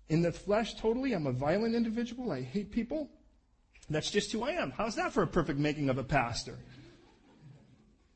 In 0.09 0.23
the 0.23 0.31
flesh, 0.31 0.73
totally, 0.73 1.13
I'm 1.13 1.27
a 1.27 1.31
violent 1.31 1.75
individual. 1.75 2.31
I 2.31 2.41
hate 2.41 2.71
people. 2.71 3.07
That's 3.87 4.09
just 4.09 4.31
who 4.31 4.43
I 4.43 4.53
am. 4.53 4.71
How's 4.71 4.95
that 4.95 5.13
for 5.13 5.21
a 5.21 5.27
perfect 5.27 5.59
making 5.59 5.89
of 5.89 5.99
a 5.99 6.03
pastor? 6.03 6.57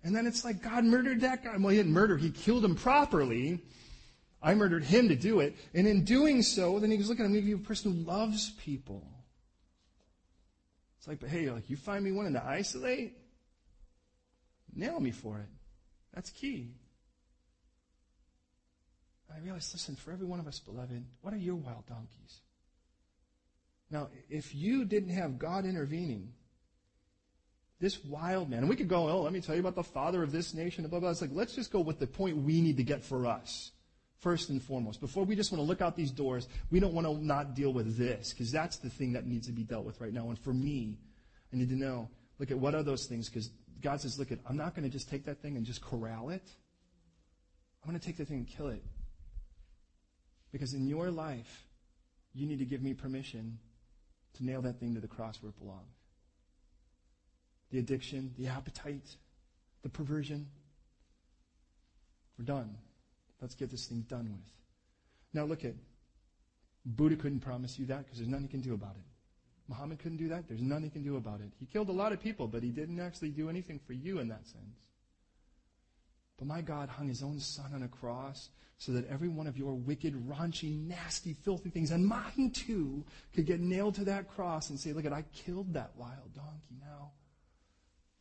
And 0.03 0.15
then 0.15 0.25
it's 0.25 0.43
like 0.43 0.63
God 0.63 0.83
murdered 0.83 1.21
that 1.21 1.43
guy. 1.43 1.55
Well, 1.57 1.69
he 1.69 1.77
didn't 1.77 1.93
murder, 1.93 2.17
he 2.17 2.31
killed 2.31 2.65
him 2.65 2.75
properly. 2.75 3.61
I 4.41 4.55
murdered 4.55 4.83
him 4.83 5.07
to 5.09 5.15
do 5.15 5.41
it. 5.41 5.55
And 5.75 5.87
in 5.87 6.03
doing 6.03 6.41
so, 6.41 6.79
then 6.79 6.89
he 6.89 6.97
was 6.97 7.07
looking 7.07 7.23
at 7.23 7.31
me, 7.31 7.39
you 7.39 7.55
a 7.55 7.59
person 7.59 7.93
who 7.93 8.11
loves 8.11 8.49
people. 8.51 9.07
It's 10.97 11.07
like, 11.07 11.19
but 11.19 11.29
hey, 11.29 11.51
like 11.51 11.69
you 11.69 11.77
find 11.77 12.03
me 12.03 12.11
wanting 12.11 12.33
to 12.33 12.43
isolate? 12.43 13.17
Nail 14.75 14.99
me 14.99 15.11
for 15.11 15.39
it. 15.39 15.47
That's 16.13 16.29
key. 16.29 16.71
I 19.33 19.39
realized, 19.39 19.73
listen, 19.73 19.95
for 19.95 20.11
every 20.11 20.27
one 20.27 20.39
of 20.39 20.47
us, 20.47 20.59
beloved, 20.59 21.03
what 21.21 21.33
are 21.33 21.37
your 21.37 21.55
wild 21.55 21.87
donkeys? 21.87 22.41
Now, 23.89 24.09
if 24.29 24.53
you 24.53 24.85
didn't 24.85 25.09
have 25.09 25.39
God 25.39 25.65
intervening, 25.65 26.33
this 27.79 28.03
wild 28.05 28.49
man, 28.49 28.59
and 28.59 28.69
we 28.69 28.75
could 28.75 28.87
go, 28.87 29.09
oh, 29.09 29.21
let 29.21 29.33
me 29.33 29.41
tell 29.41 29.55
you 29.55 29.61
about 29.61 29.75
the 29.75 29.83
father 29.83 30.23
of 30.23 30.31
this 30.31 30.53
nation, 30.53 30.83
blah, 30.83 30.91
blah, 30.91 30.99
blah. 30.99 31.09
It's 31.09 31.21
like, 31.21 31.31
let's 31.33 31.55
just 31.55 31.71
go 31.71 31.79
with 31.79 31.99
the 31.99 32.07
point 32.07 32.37
we 32.37 32.61
need 32.61 32.77
to 32.77 32.83
get 32.83 33.03
for 33.03 33.25
us, 33.25 33.71
first 34.19 34.49
and 34.49 34.61
foremost. 34.61 35.01
Before 35.01 35.23
we 35.23 35.35
just 35.35 35.51
want 35.51 35.59
to 35.59 35.67
look 35.67 35.81
out 35.81 35.95
these 35.95 36.11
doors, 36.11 36.47
we 36.69 36.79
don't 36.79 36.93
want 36.93 37.07
to 37.07 37.25
not 37.25 37.55
deal 37.55 37.73
with 37.73 37.97
this, 37.97 38.31
because 38.31 38.51
that's 38.51 38.77
the 38.77 38.89
thing 38.89 39.13
that 39.13 39.25
needs 39.25 39.47
to 39.47 39.53
be 39.53 39.63
dealt 39.63 39.85
with 39.85 39.99
right 39.99 40.13
now. 40.13 40.29
And 40.29 40.37
for 40.37 40.53
me, 40.53 40.97
I 41.51 41.57
need 41.57 41.69
to 41.69 41.75
know, 41.75 42.09
look 42.39 42.51
at 42.51 42.57
what 42.57 42.75
are 42.75 42.83
those 42.83 43.05
things, 43.05 43.29
because 43.29 43.49
God 43.83 43.99
says, 43.99 44.17
look, 44.17 44.29
I'm 44.47 44.57
not 44.57 44.73
going 44.75 44.83
to 44.83 44.89
just 44.89 45.09
take 45.09 45.25
that 45.25 45.41
thing 45.41 45.57
and 45.57 45.65
just 45.65 45.81
corral 45.81 46.29
it. 46.29 46.47
I'm 47.83 47.89
going 47.89 47.99
to 47.99 48.05
take 48.05 48.17
that 48.17 48.29
thing 48.29 48.37
and 48.37 48.47
kill 48.47 48.67
it. 48.67 48.83
Because 50.51 50.73
in 50.73 50.87
your 50.87 51.11
life, 51.11 51.67
you 52.33 52.47
need 52.47 52.59
to 52.59 52.65
give 52.65 52.81
me 52.81 52.93
permission 52.93 53.59
to 54.35 54.45
nail 54.45 54.61
that 54.61 54.79
thing 54.79 54.95
to 54.95 55.01
the 55.01 55.07
cross 55.07 55.37
where 55.41 55.49
it 55.49 55.59
belongs. 55.59 55.97
The 57.71 57.79
addiction, 57.79 58.33
the 58.37 58.47
appetite, 58.47 59.15
the 59.81 59.89
perversion. 59.89 60.47
We're 62.39 62.45
done. 62.45 62.77
Let's 63.41 63.55
get 63.55 63.69
this 63.69 63.87
thing 63.87 64.05
done 64.07 64.31
with. 64.31 64.53
Now 65.33 65.43
look 65.43 65.65
at 65.65 65.73
Buddha 66.85 67.15
couldn't 67.15 67.41
promise 67.41 67.77
you 67.77 67.85
that 67.87 68.05
because 68.05 68.19
there's 68.19 68.29
nothing 68.29 68.45
you 68.45 68.49
can 68.49 68.61
do 68.61 68.73
about 68.73 68.95
it. 68.95 69.12
Muhammad 69.67 69.99
couldn't 69.99 70.17
do 70.17 70.27
that. 70.29 70.47
There's 70.47 70.61
nothing 70.61 70.85
he 70.85 70.89
can 70.89 71.03
do 71.03 71.15
about 71.15 71.39
it. 71.39 71.51
He 71.59 71.65
killed 71.65 71.89
a 71.89 71.93
lot 71.93 72.11
of 72.11 72.21
people, 72.21 72.47
but 72.47 72.63
he 72.63 72.69
didn't 72.69 72.99
actually 72.99 73.29
do 73.29 73.49
anything 73.49 73.79
for 73.85 73.93
you 73.93 74.19
in 74.19 74.27
that 74.27 74.45
sense. 74.45 74.79
But 76.37 76.47
my 76.47 76.61
God 76.61 76.89
hung 76.89 77.07
his 77.07 77.23
own 77.23 77.39
son 77.39 77.71
on 77.73 77.83
a 77.83 77.87
cross 77.87 78.49
so 78.77 78.91
that 78.91 79.07
every 79.07 79.29
one 79.29 79.47
of 79.47 79.57
your 79.57 79.73
wicked, 79.73 80.13
raunchy, 80.27 80.77
nasty, 80.85 81.33
filthy 81.45 81.69
things, 81.69 81.91
and 81.91 82.05
mine 82.05 82.51
too, 82.53 83.05
could 83.33 83.45
get 83.45 83.61
nailed 83.61 83.95
to 83.95 84.03
that 84.05 84.27
cross 84.27 84.69
and 84.69 84.79
say, 84.79 84.91
look 84.91 85.05
at, 85.05 85.13
I 85.13 85.23
killed 85.33 85.73
that 85.73 85.91
wild 85.95 86.33
donkey 86.35 86.75
now. 86.81 87.11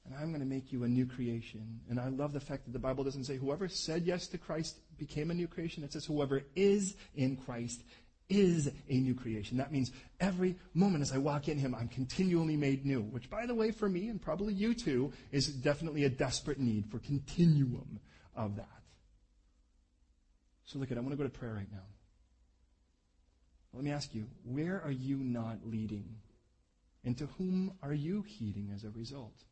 And 0.05 0.14
I'm 0.14 0.28
going 0.28 0.40
to 0.40 0.47
make 0.47 0.72
you 0.72 0.84
a 0.84 0.88
new 0.88 1.07
creation. 1.07 1.80
And 1.88 1.99
I 1.99 2.09
love 2.09 2.32
the 2.32 2.40
fact 2.40 2.64
that 2.64 2.72
the 2.72 2.78
Bible 2.78 3.05
doesn't 3.05 3.24
say 3.24 3.36
whoever 3.36 3.68
said 3.68 4.03
yes 4.05 4.26
to 4.28 4.38
Christ 4.38 4.76
became 4.99 5.30
a 5.30 5.34
new 5.34 5.49
creation. 5.49 5.84
It 5.84 5.93
says 5.93 6.05
whoever 6.05 6.43
is 6.55 6.97
in 7.14 7.36
Christ 7.36 7.82
is 8.33 8.70
a 8.89 8.95
new 8.95 9.14
creation. 9.14 9.59
That 9.59 9.72
means 9.72 9.93
every 10.20 10.57
moment 10.74 11.03
as 11.03 11.12
I 11.12 11.18
walk 11.18 11.49
in 11.49 11.59
Him, 11.59 11.74
I'm 11.74 11.89
continually 11.89 12.57
made 12.57 12.87
new, 12.87 13.03
which, 13.03 13.28
by 13.28 13.47
the 13.47 13.55
way, 13.55 13.70
for 13.70 13.89
me 13.89 14.09
and 14.09 14.20
probably 14.20 14.55
you 14.55 14.74
too, 14.74 15.12
is 15.30 15.49
definitely 15.49 16.05
a 16.05 16.09
desperate 16.09 16.59
need 16.59 16.87
for 16.91 16.99
continuum 16.99 18.01
of 18.35 18.57
that. 18.57 18.68
So 20.64 20.78
look 20.78 20.91
at, 20.91 20.97
I 20.97 21.01
want 21.01 21.12
to 21.12 21.16
go 21.16 21.24
to 21.24 21.28
prayer 21.28 21.55
right 21.55 21.70
now. 21.70 21.85
Let 23.74 23.85
me 23.85 23.91
ask 23.91 24.14
you, 24.14 24.26
where 24.45 24.83
are 24.83 24.91
you 24.91 25.16
not 25.16 25.59
leading? 25.64 26.16
And 27.05 27.16
to 27.18 27.26
whom 27.39 27.72
are 27.83 27.95
you 27.95 28.22
heeding 28.22 28.70
as 28.74 28.85
a 28.85 28.91
result? 28.91 29.45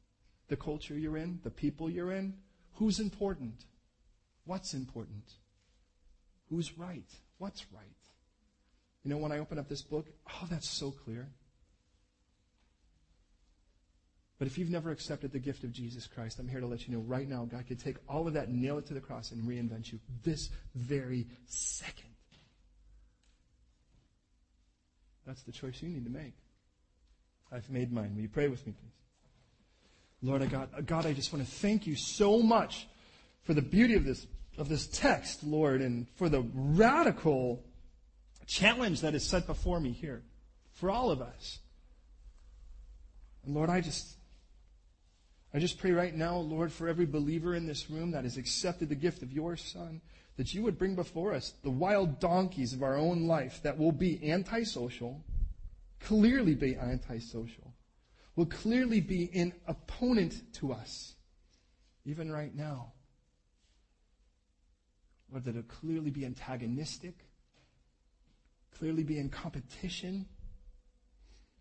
The 0.49 0.57
culture 0.57 0.95
you're 0.95 1.17
in, 1.17 1.41
the 1.43 1.51
people 1.51 1.91
you're 1.91 2.13
in, 2.13 2.35
who's 2.75 3.01
important? 3.01 3.65
What's 4.45 4.75
important? 4.75 5.25
Who's 6.49 6.77
right? 6.79 7.09
What's 7.39 7.67
right? 7.73 7.85
You 9.05 9.11
know, 9.11 9.17
when 9.17 9.33
I 9.33 9.39
open 9.39 9.59
up 9.59 9.69
this 9.69 9.83
book, 9.83 10.07
oh, 10.31 10.47
that's 10.51 10.69
so 10.69 10.91
clear. 10.91 11.29
But 14.39 14.47
if 14.47 14.57
you've 14.57 14.71
never 14.71 14.91
accepted 14.91 15.33
the 15.33 15.39
gift 15.39 15.65
of 15.65 15.73
Jesus 15.73 16.07
Christ, 16.07 16.39
I'm 16.39 16.49
here 16.49 16.61
to 16.61 16.67
let 16.67 16.89
you 16.89 16.95
know 16.95 17.03
right 17.03 17.29
now, 17.29 17.45
God 17.45 17.67
could 17.67 17.79
take 17.79 17.97
all 18.09 18.27
of 18.27 18.35
that, 18.35 18.51
nail 18.51 18.79
it 18.79 18.87
to 18.87 18.95
the 18.95 19.01
cross, 19.01 19.33
and 19.33 19.47
reinvent 19.47 19.93
you 19.93 20.01
this 20.23 20.49
very 20.75 21.27
second. 21.47 22.09
That's 25.27 25.43
the 25.43 25.53
choice 25.53 25.83
you 25.83 25.91
need 25.91 26.05
to 26.05 26.11
make. 26.11 26.35
I've 27.53 27.69
made 27.69 27.93
mine. 27.93 28.15
Will 28.15 28.23
you 28.23 28.29
pray 28.29 28.49
with 28.49 28.67
me, 28.67 28.73
please? 28.73 28.93
Lord, 30.23 30.43
I 30.43 30.47
God, 30.47 30.87
God, 30.87 31.07
I 31.07 31.13
just 31.13 31.33
want 31.33 31.45
to 31.45 31.51
thank 31.51 31.87
you 31.87 31.95
so 31.95 32.43
much 32.43 32.87
for 33.43 33.55
the 33.55 33.63
beauty 33.63 33.95
of 33.95 34.05
this 34.05 34.27
of 34.59 34.69
this 34.69 34.87
text, 34.87 35.43
Lord, 35.45 35.81
and 35.81 36.07
for 36.17 36.29
the 36.29 36.43
radical 36.55 37.65
challenge 38.51 39.01
that 39.03 39.15
is 39.15 39.25
set 39.25 39.47
before 39.47 39.79
me 39.79 39.93
here 39.93 40.23
for 40.73 40.91
all 40.91 41.11
of 41.11 41.23
us. 41.23 41.61
And 43.45 43.55
Lord, 43.55 43.71
I 43.71 43.81
just 43.81 44.17
I 45.55 45.59
just 45.59 45.79
pray 45.79 45.93
right 45.93 46.15
now, 46.15 46.37
Lord, 46.37 46.73
for 46.73 46.89
every 46.89 47.07
believer 47.07 47.55
in 47.55 47.67
this 47.67 47.91
room 47.91 48.11
that 48.11 48.25
has 48.25 48.37
accepted 48.37 48.89
the 48.89 48.95
gift 48.95 49.23
of 49.23 49.33
your 49.33 49.57
Son, 49.57 50.01
that 50.37 50.53
you 50.53 50.63
would 50.63 50.79
bring 50.79 50.95
before 50.95 51.33
us 51.33 51.55
the 51.63 51.71
wild 51.71 52.21
donkeys 52.21 52.73
of 52.73 52.83
our 52.83 52.97
own 52.97 53.27
life 53.27 53.61
that 53.63 53.79
will 53.79 53.93
be 53.93 54.31
antisocial, 54.31 55.25
clearly 56.01 56.55
be 56.55 56.77
antisocial, 56.77 57.73
will 58.37 58.47
clearly 58.47 59.01
be 59.01 59.31
an 59.35 59.53
opponent 59.67 60.41
to 60.55 60.73
us, 60.73 61.15
even 62.05 62.31
right 62.31 62.55
now. 62.55 62.93
Lord, 65.31 65.45
that 65.45 65.55
will 65.57 65.63
clearly 65.63 66.11
be 66.11 66.25
antagonistic, 66.25 67.15
clearly 68.79 69.03
be 69.03 69.19
in 69.19 69.29
competition 69.29 70.27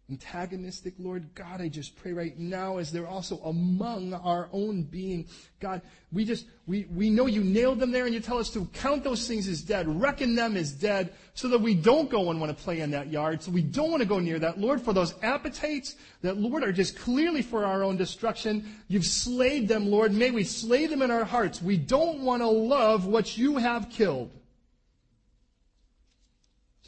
antagonistic, 0.09 0.95
Lord 0.97 1.35
God, 1.35 1.61
I 1.61 1.67
just 1.67 1.95
pray 1.95 2.13
right 2.13 2.37
now 2.37 2.77
as 2.77 2.91
they're 2.91 3.07
also 3.07 3.37
among 3.43 4.13
our 4.13 4.49
own 4.51 4.83
being. 4.83 5.27
God, 5.59 5.81
we 6.11 6.25
just, 6.25 6.45
we, 6.65 6.85
we 6.85 7.09
know 7.09 7.27
you 7.27 7.43
nailed 7.43 7.79
them 7.79 7.91
there 7.91 8.05
and 8.05 8.13
you 8.13 8.19
tell 8.19 8.39
us 8.39 8.49
to 8.51 8.65
count 8.73 9.03
those 9.03 9.27
things 9.27 9.47
as 9.47 9.61
dead, 9.61 9.87
reckon 9.87 10.35
them 10.35 10.57
as 10.57 10.71
dead, 10.71 11.13
so 11.35 11.47
that 11.49 11.61
we 11.61 11.75
don't 11.75 12.09
go 12.09 12.31
and 12.31 12.39
want 12.41 12.55
to 12.55 12.63
play 12.63 12.79
in 12.79 12.91
that 12.91 13.11
yard, 13.11 13.43
so 13.43 13.51
we 13.51 13.61
don't 13.61 13.91
want 13.91 14.01
to 14.01 14.07
go 14.07 14.19
near 14.19 14.39
that. 14.39 14.59
Lord, 14.59 14.81
for 14.81 14.93
those 14.93 15.13
appetites 15.21 15.95
that, 16.21 16.37
Lord, 16.37 16.63
are 16.63 16.71
just 16.71 16.97
clearly 16.97 17.41
for 17.41 17.63
our 17.63 17.83
own 17.83 17.95
destruction, 17.95 18.75
you've 18.87 19.05
slayed 19.05 19.67
them, 19.67 19.91
Lord. 19.91 20.11
May 20.11 20.31
we 20.31 20.43
slay 20.43 20.87
them 20.87 21.01
in 21.01 21.11
our 21.11 21.25
hearts. 21.25 21.61
We 21.61 21.77
don't 21.77 22.21
want 22.21 22.41
to 22.41 22.47
love 22.47 23.05
what 23.05 23.37
you 23.37 23.57
have 23.57 23.89
killed. 23.89 24.31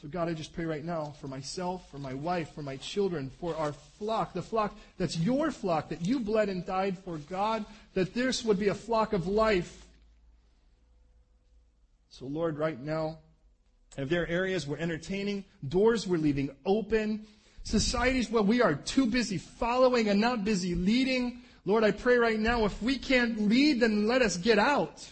So, 0.02 0.08
God, 0.08 0.30
I 0.30 0.34
just 0.34 0.54
pray 0.54 0.66
right 0.66 0.84
now 0.84 1.14
for 1.22 1.28
myself, 1.28 1.88
for 1.92 2.00
my 2.00 2.16
wife, 2.16 2.56
for 2.56 2.64
my 2.64 2.78
children, 2.78 3.30
for 3.40 3.56
our 3.56 3.72
flock, 3.72 4.34
the 4.34 4.42
flock 4.42 4.76
that's 4.98 5.16
your 5.16 5.52
flock, 5.52 5.90
that 5.90 6.02
you 6.02 6.20
bled 6.20 6.50
and 6.50 6.66
died 6.66 6.98
for, 6.98 7.18
God, 7.18 7.66
that 7.94 8.16
this 8.16 8.44
would 8.44 8.58
be 8.58 8.70
a 8.70 8.74
flock 8.74 9.14
of 9.14 9.28
life. 9.28 9.86
So, 12.10 12.26
Lord, 12.26 12.58
right 12.58 12.80
now, 12.80 13.20
if 13.96 14.10
there 14.10 14.24
are 14.24 14.28
areas 14.28 14.66
we're 14.66 14.78
entertaining, 14.78 15.46
doors 15.68 16.08
we're 16.08 16.18
leaving 16.18 16.50
open, 16.66 17.28
societies 17.62 18.32
where 18.32 18.42
we 18.42 18.60
are 18.64 18.74
too 18.74 19.06
busy 19.06 19.38
following 19.38 20.10
and 20.10 20.20
not 20.20 20.44
busy 20.44 20.74
leading, 20.74 21.42
Lord, 21.64 21.84
I 21.84 21.92
pray 21.92 22.18
right 22.18 22.40
now, 22.40 22.66
if 22.66 22.82
we 22.82 22.98
can't 22.98 23.48
lead, 23.48 23.82
then 23.82 24.08
let 24.08 24.24
us 24.24 24.38
get 24.38 24.58
out. 24.58 25.08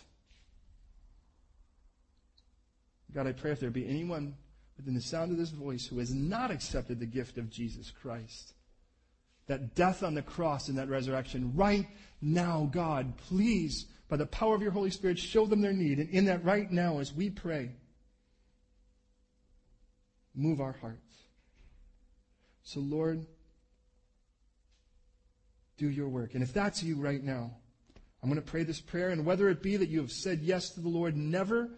God, 3.14 3.28
I 3.28 3.34
pray 3.34 3.52
if 3.52 3.60
there 3.60 3.70
be 3.70 3.88
anyone 3.88 4.34
within 4.80 4.96
the 4.96 5.02
sound 5.02 5.30
of 5.30 5.38
this 5.38 5.50
voice 5.50 5.86
who 5.86 6.00
has 6.00 6.14
not 6.14 6.52
accepted 6.52 7.00
the 7.00 7.06
gift 7.06 7.38
of 7.38 7.50
Jesus 7.50 7.92
Christ. 7.92 8.54
That 9.48 9.76
death 9.76 10.04
on 10.04 10.14
the 10.14 10.22
cross 10.22 10.70
and 10.70 10.78
that 10.78 10.88
resurrection 10.88 11.52
right 11.54 11.86
now, 12.22 12.70
God, 12.72 13.18
please, 13.18 13.88
by 14.08 14.16
the 14.16 14.26
power 14.26 14.56
of 14.56 14.62
your 14.62 14.72
Holy 14.72 14.90
Spirit, 14.90 15.20
show 15.20 15.46
them 15.46 15.60
their 15.60 15.74
need. 15.74 16.00
And 16.00 16.10
in 16.12 16.26
that 16.26 16.46
right 16.46 16.72
now, 16.72 17.00
as 17.00 17.14
we 17.14 17.30
pray, 17.30 17.72
move 20.34 20.62
our 20.62 20.78
hearts. 20.80 21.18
So, 22.64 22.80
Lord, 22.80 23.26
do 25.78 25.90
your 25.90 26.08
work. 26.08 26.36
And 26.36 26.44
if 26.44 26.54
that's 26.54 26.82
you 26.84 26.96
right 26.96 27.24
now, 27.24 27.52
I'm 28.24 28.30
going 28.30 28.42
to 28.42 28.50
pray 28.50 28.64
this 28.64 28.80
prayer. 28.80 29.10
And 29.10 29.26
whether 29.26 29.50
it 29.50 29.62
be 29.62 29.76
that 29.76 29.90
you 29.90 30.00
have 30.00 30.12
said 30.12 30.40
yes 30.40 30.70
to 30.72 30.80
the 30.80 30.90
Lord, 30.90 31.18
never 31.18 31.70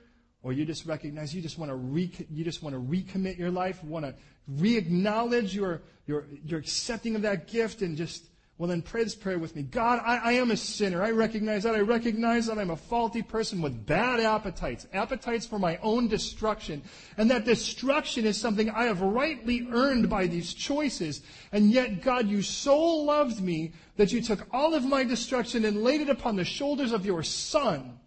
or 0.43 0.53
you 0.53 0.65
just 0.65 0.85
recognize 0.85 1.33
you 1.35 1.41
just 1.41 1.59
want 1.59 1.69
to 1.69 1.75
re, 1.75 2.11
you 2.31 2.43
just 2.43 2.63
want 2.63 2.75
to 2.75 2.81
recommit 2.81 3.37
your 3.37 3.51
life, 3.51 3.83
want 3.83 4.05
to 4.05 4.15
re-acknowledge 4.47 5.55
your, 5.55 5.81
your, 6.07 6.25
your 6.43 6.59
accepting 6.59 7.15
of 7.15 7.21
that 7.21 7.47
gift 7.47 7.83
and 7.83 7.95
just, 7.95 8.25
well 8.57 8.67
then 8.67 8.81
pray 8.81 9.03
this 9.03 9.13
prayer 9.13 9.37
with 9.37 9.55
me. 9.55 9.61
God, 9.61 10.01
I, 10.03 10.17
I 10.17 10.31
am 10.33 10.49
a 10.49 10.57
sinner. 10.57 11.03
I 11.03 11.11
recognize 11.11 11.63
that. 11.63 11.75
I 11.75 11.81
recognize 11.81 12.47
that 12.47 12.57
I'm 12.57 12.71
a 12.71 12.75
faulty 12.75 13.21
person 13.21 13.61
with 13.61 13.85
bad 13.85 14.19
appetites, 14.19 14.87
appetites 14.93 15.45
for 15.45 15.59
my 15.59 15.77
own 15.77 16.07
destruction. 16.07 16.81
And 17.17 17.29
that 17.29 17.45
destruction 17.45 18.25
is 18.25 18.39
something 18.39 18.69
I 18.71 18.85
have 18.85 19.01
rightly 19.01 19.67
earned 19.71 20.09
by 20.09 20.25
these 20.25 20.55
choices. 20.55 21.21
And 21.51 21.69
yet, 21.71 22.01
God, 22.01 22.27
you 22.27 22.41
so 22.41 22.79
loved 22.79 23.41
me 23.41 23.73
that 23.97 24.11
you 24.11 24.21
took 24.21 24.47
all 24.51 24.73
of 24.73 24.85
my 24.85 25.03
destruction 25.03 25.65
and 25.65 25.83
laid 25.83 26.01
it 26.01 26.09
upon 26.09 26.35
the 26.35 26.45
shoulders 26.45 26.91
of 26.91 27.05
your 27.05 27.21
son 27.21 27.99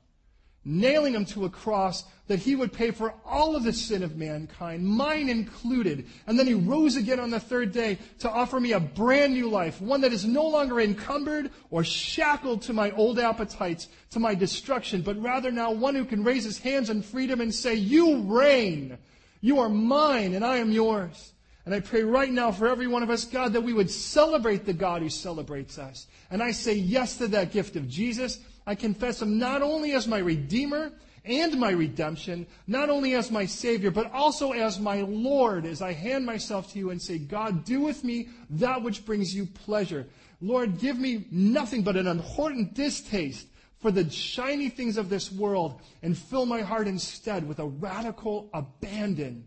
nailing 0.65 1.15
him 1.15 1.25
to 1.27 1.45
a 1.45 1.51
cross 1.51 2.05
that 2.27 2.39
he 2.39 2.57
would 2.57 2.73
pay 2.73 2.91
for 2.91 3.15
all 3.25 3.55
of 3.55 3.65
the 3.65 3.73
sin 3.73 4.03
of 4.03 4.17
mankind, 4.17 4.87
mine 4.87 5.29
included. 5.29 6.07
And 6.27 6.39
then 6.39 6.47
he 6.47 6.55
rose 6.55 6.97
again 6.97 7.21
on 7.21 7.31
the 7.31 7.41
third 7.41 7.73
day 7.73 7.99
to 8.21 8.31
offer 8.31 8.59
me 8.59 8.73
a 8.73 8.81
brand 8.81 9.35
new 9.35 9.51
life, 9.51 9.81
one 9.81 10.01
that 10.01 10.13
is 10.13 10.25
no 10.25 10.45
longer 10.45 10.81
encumbered 10.81 11.51
or 11.71 11.85
shackled 11.85 12.63
to 12.63 12.73
my 12.73 12.91
old 12.93 13.19
appetites, 13.19 13.89
to 14.11 14.21
my 14.21 14.35
destruction, 14.35 15.03
but 15.03 15.21
rather 15.21 15.51
now 15.51 15.71
one 15.71 15.95
who 15.95 16.05
can 16.05 16.25
raise 16.25 16.45
his 16.45 16.59
hands 16.59 16.89
in 16.89 17.03
freedom 17.03 17.41
and 17.41 17.55
say, 17.55 17.75
You 17.75 18.23
reign. 18.23 18.97
You 19.43 19.59
are 19.59 19.69
mine 19.69 20.33
and 20.33 20.45
I 20.45 20.57
am 20.57 20.73
yours. 20.73 21.35
And 21.67 21.75
I 21.75 21.81
pray 21.81 22.03
right 22.03 22.31
now 22.31 22.53
for 22.53 22.69
every 22.69 22.87
one 22.87 23.03
of 23.03 23.11
us, 23.11 23.25
God, 23.25 23.53
that 23.55 23.63
we 23.63 23.73
would 23.73 23.91
celebrate 23.91 24.65
the 24.65 24.73
God 24.73 25.03
who 25.03 25.09
celebrates 25.09 25.79
us. 25.79 26.07
And 26.31 26.43
I 26.43 26.53
say 26.53 26.75
yes 26.75 27.19
to 27.19 27.29
that 27.29 27.53
gift 27.53 27.77
of 27.77 27.89
Jesus. 27.89 28.39
I 28.67 28.75
confess 28.75 29.21
him 29.21 29.39
not 29.39 29.63
only 29.63 29.93
as 29.93 30.09
my 30.09 30.19
Redeemer 30.19 30.93
and 31.25 31.59
my 31.59 31.71
redemption, 31.71 32.47
not 32.67 32.91
only 32.91 33.15
as 33.15 33.31
my 33.31 33.47
Savior, 33.47 33.91
but 33.91 34.13
also 34.13 34.53
as 34.53 34.79
my 34.79 35.03
Lord, 35.03 35.65
as 35.65 35.81
I 35.81 35.93
hand 35.93 36.27
myself 36.27 36.73
to 36.73 36.79
you 36.79 36.91
and 36.91 37.01
say, 37.01 37.19
God, 37.19 37.65
do 37.65 37.81
with 37.81 38.05
me 38.05 38.29
that 38.51 38.83
which 38.83 39.07
brings 39.07 39.35
you 39.35 39.47
pleasure. 39.47 40.07
Lord, 40.41 40.79
give 40.79 40.99
me 40.99 41.27
nothing 41.31 41.83
but 41.83 41.97
an 41.97 42.07
abhorrent 42.07 42.75
distaste 42.75 43.47
for 43.79 43.91
the 43.91 44.09
shiny 44.11 44.69
things 44.69 44.97
of 44.97 45.09
this 45.09 45.33
world 45.33 45.81
and 46.03 46.17
fill 46.17 46.47
my 46.47 46.61
heart 46.61 46.89
instead 46.89 47.47
with 47.47 47.59
a 47.59 47.67
radical 47.67 48.51
abandon 48.53 49.47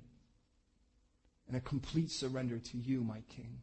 and 1.47 1.57
a 1.57 1.61
complete 1.61 2.11
surrender 2.11 2.57
to 2.57 2.77
you, 2.77 3.03
my 3.03 3.21
King. 3.35 3.61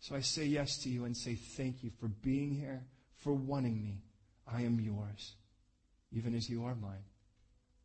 So 0.00 0.14
I 0.14 0.20
say 0.20 0.44
yes 0.44 0.78
to 0.78 0.88
you 0.88 1.04
and 1.04 1.16
say 1.16 1.34
thank 1.34 1.82
you 1.82 1.90
for 1.98 2.08
being 2.08 2.54
here 2.54 2.84
for 3.16 3.32
wanting 3.32 3.82
me. 3.82 4.02
I 4.46 4.62
am 4.62 4.78
yours, 4.78 5.36
even 6.14 6.34
as 6.34 6.48
you 6.48 6.64
are 6.64 6.74
mine. 6.74 7.04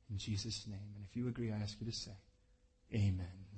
In 0.10 0.18
Jesus' 0.18 0.66
name. 0.68 0.94
And 0.96 1.06
if 1.08 1.16
you 1.16 1.28
agree, 1.28 1.52
I 1.52 1.58
ask 1.58 1.78
you 1.80 1.88
to 1.88 1.96
say, 1.96 2.12
Amen. 2.94 3.49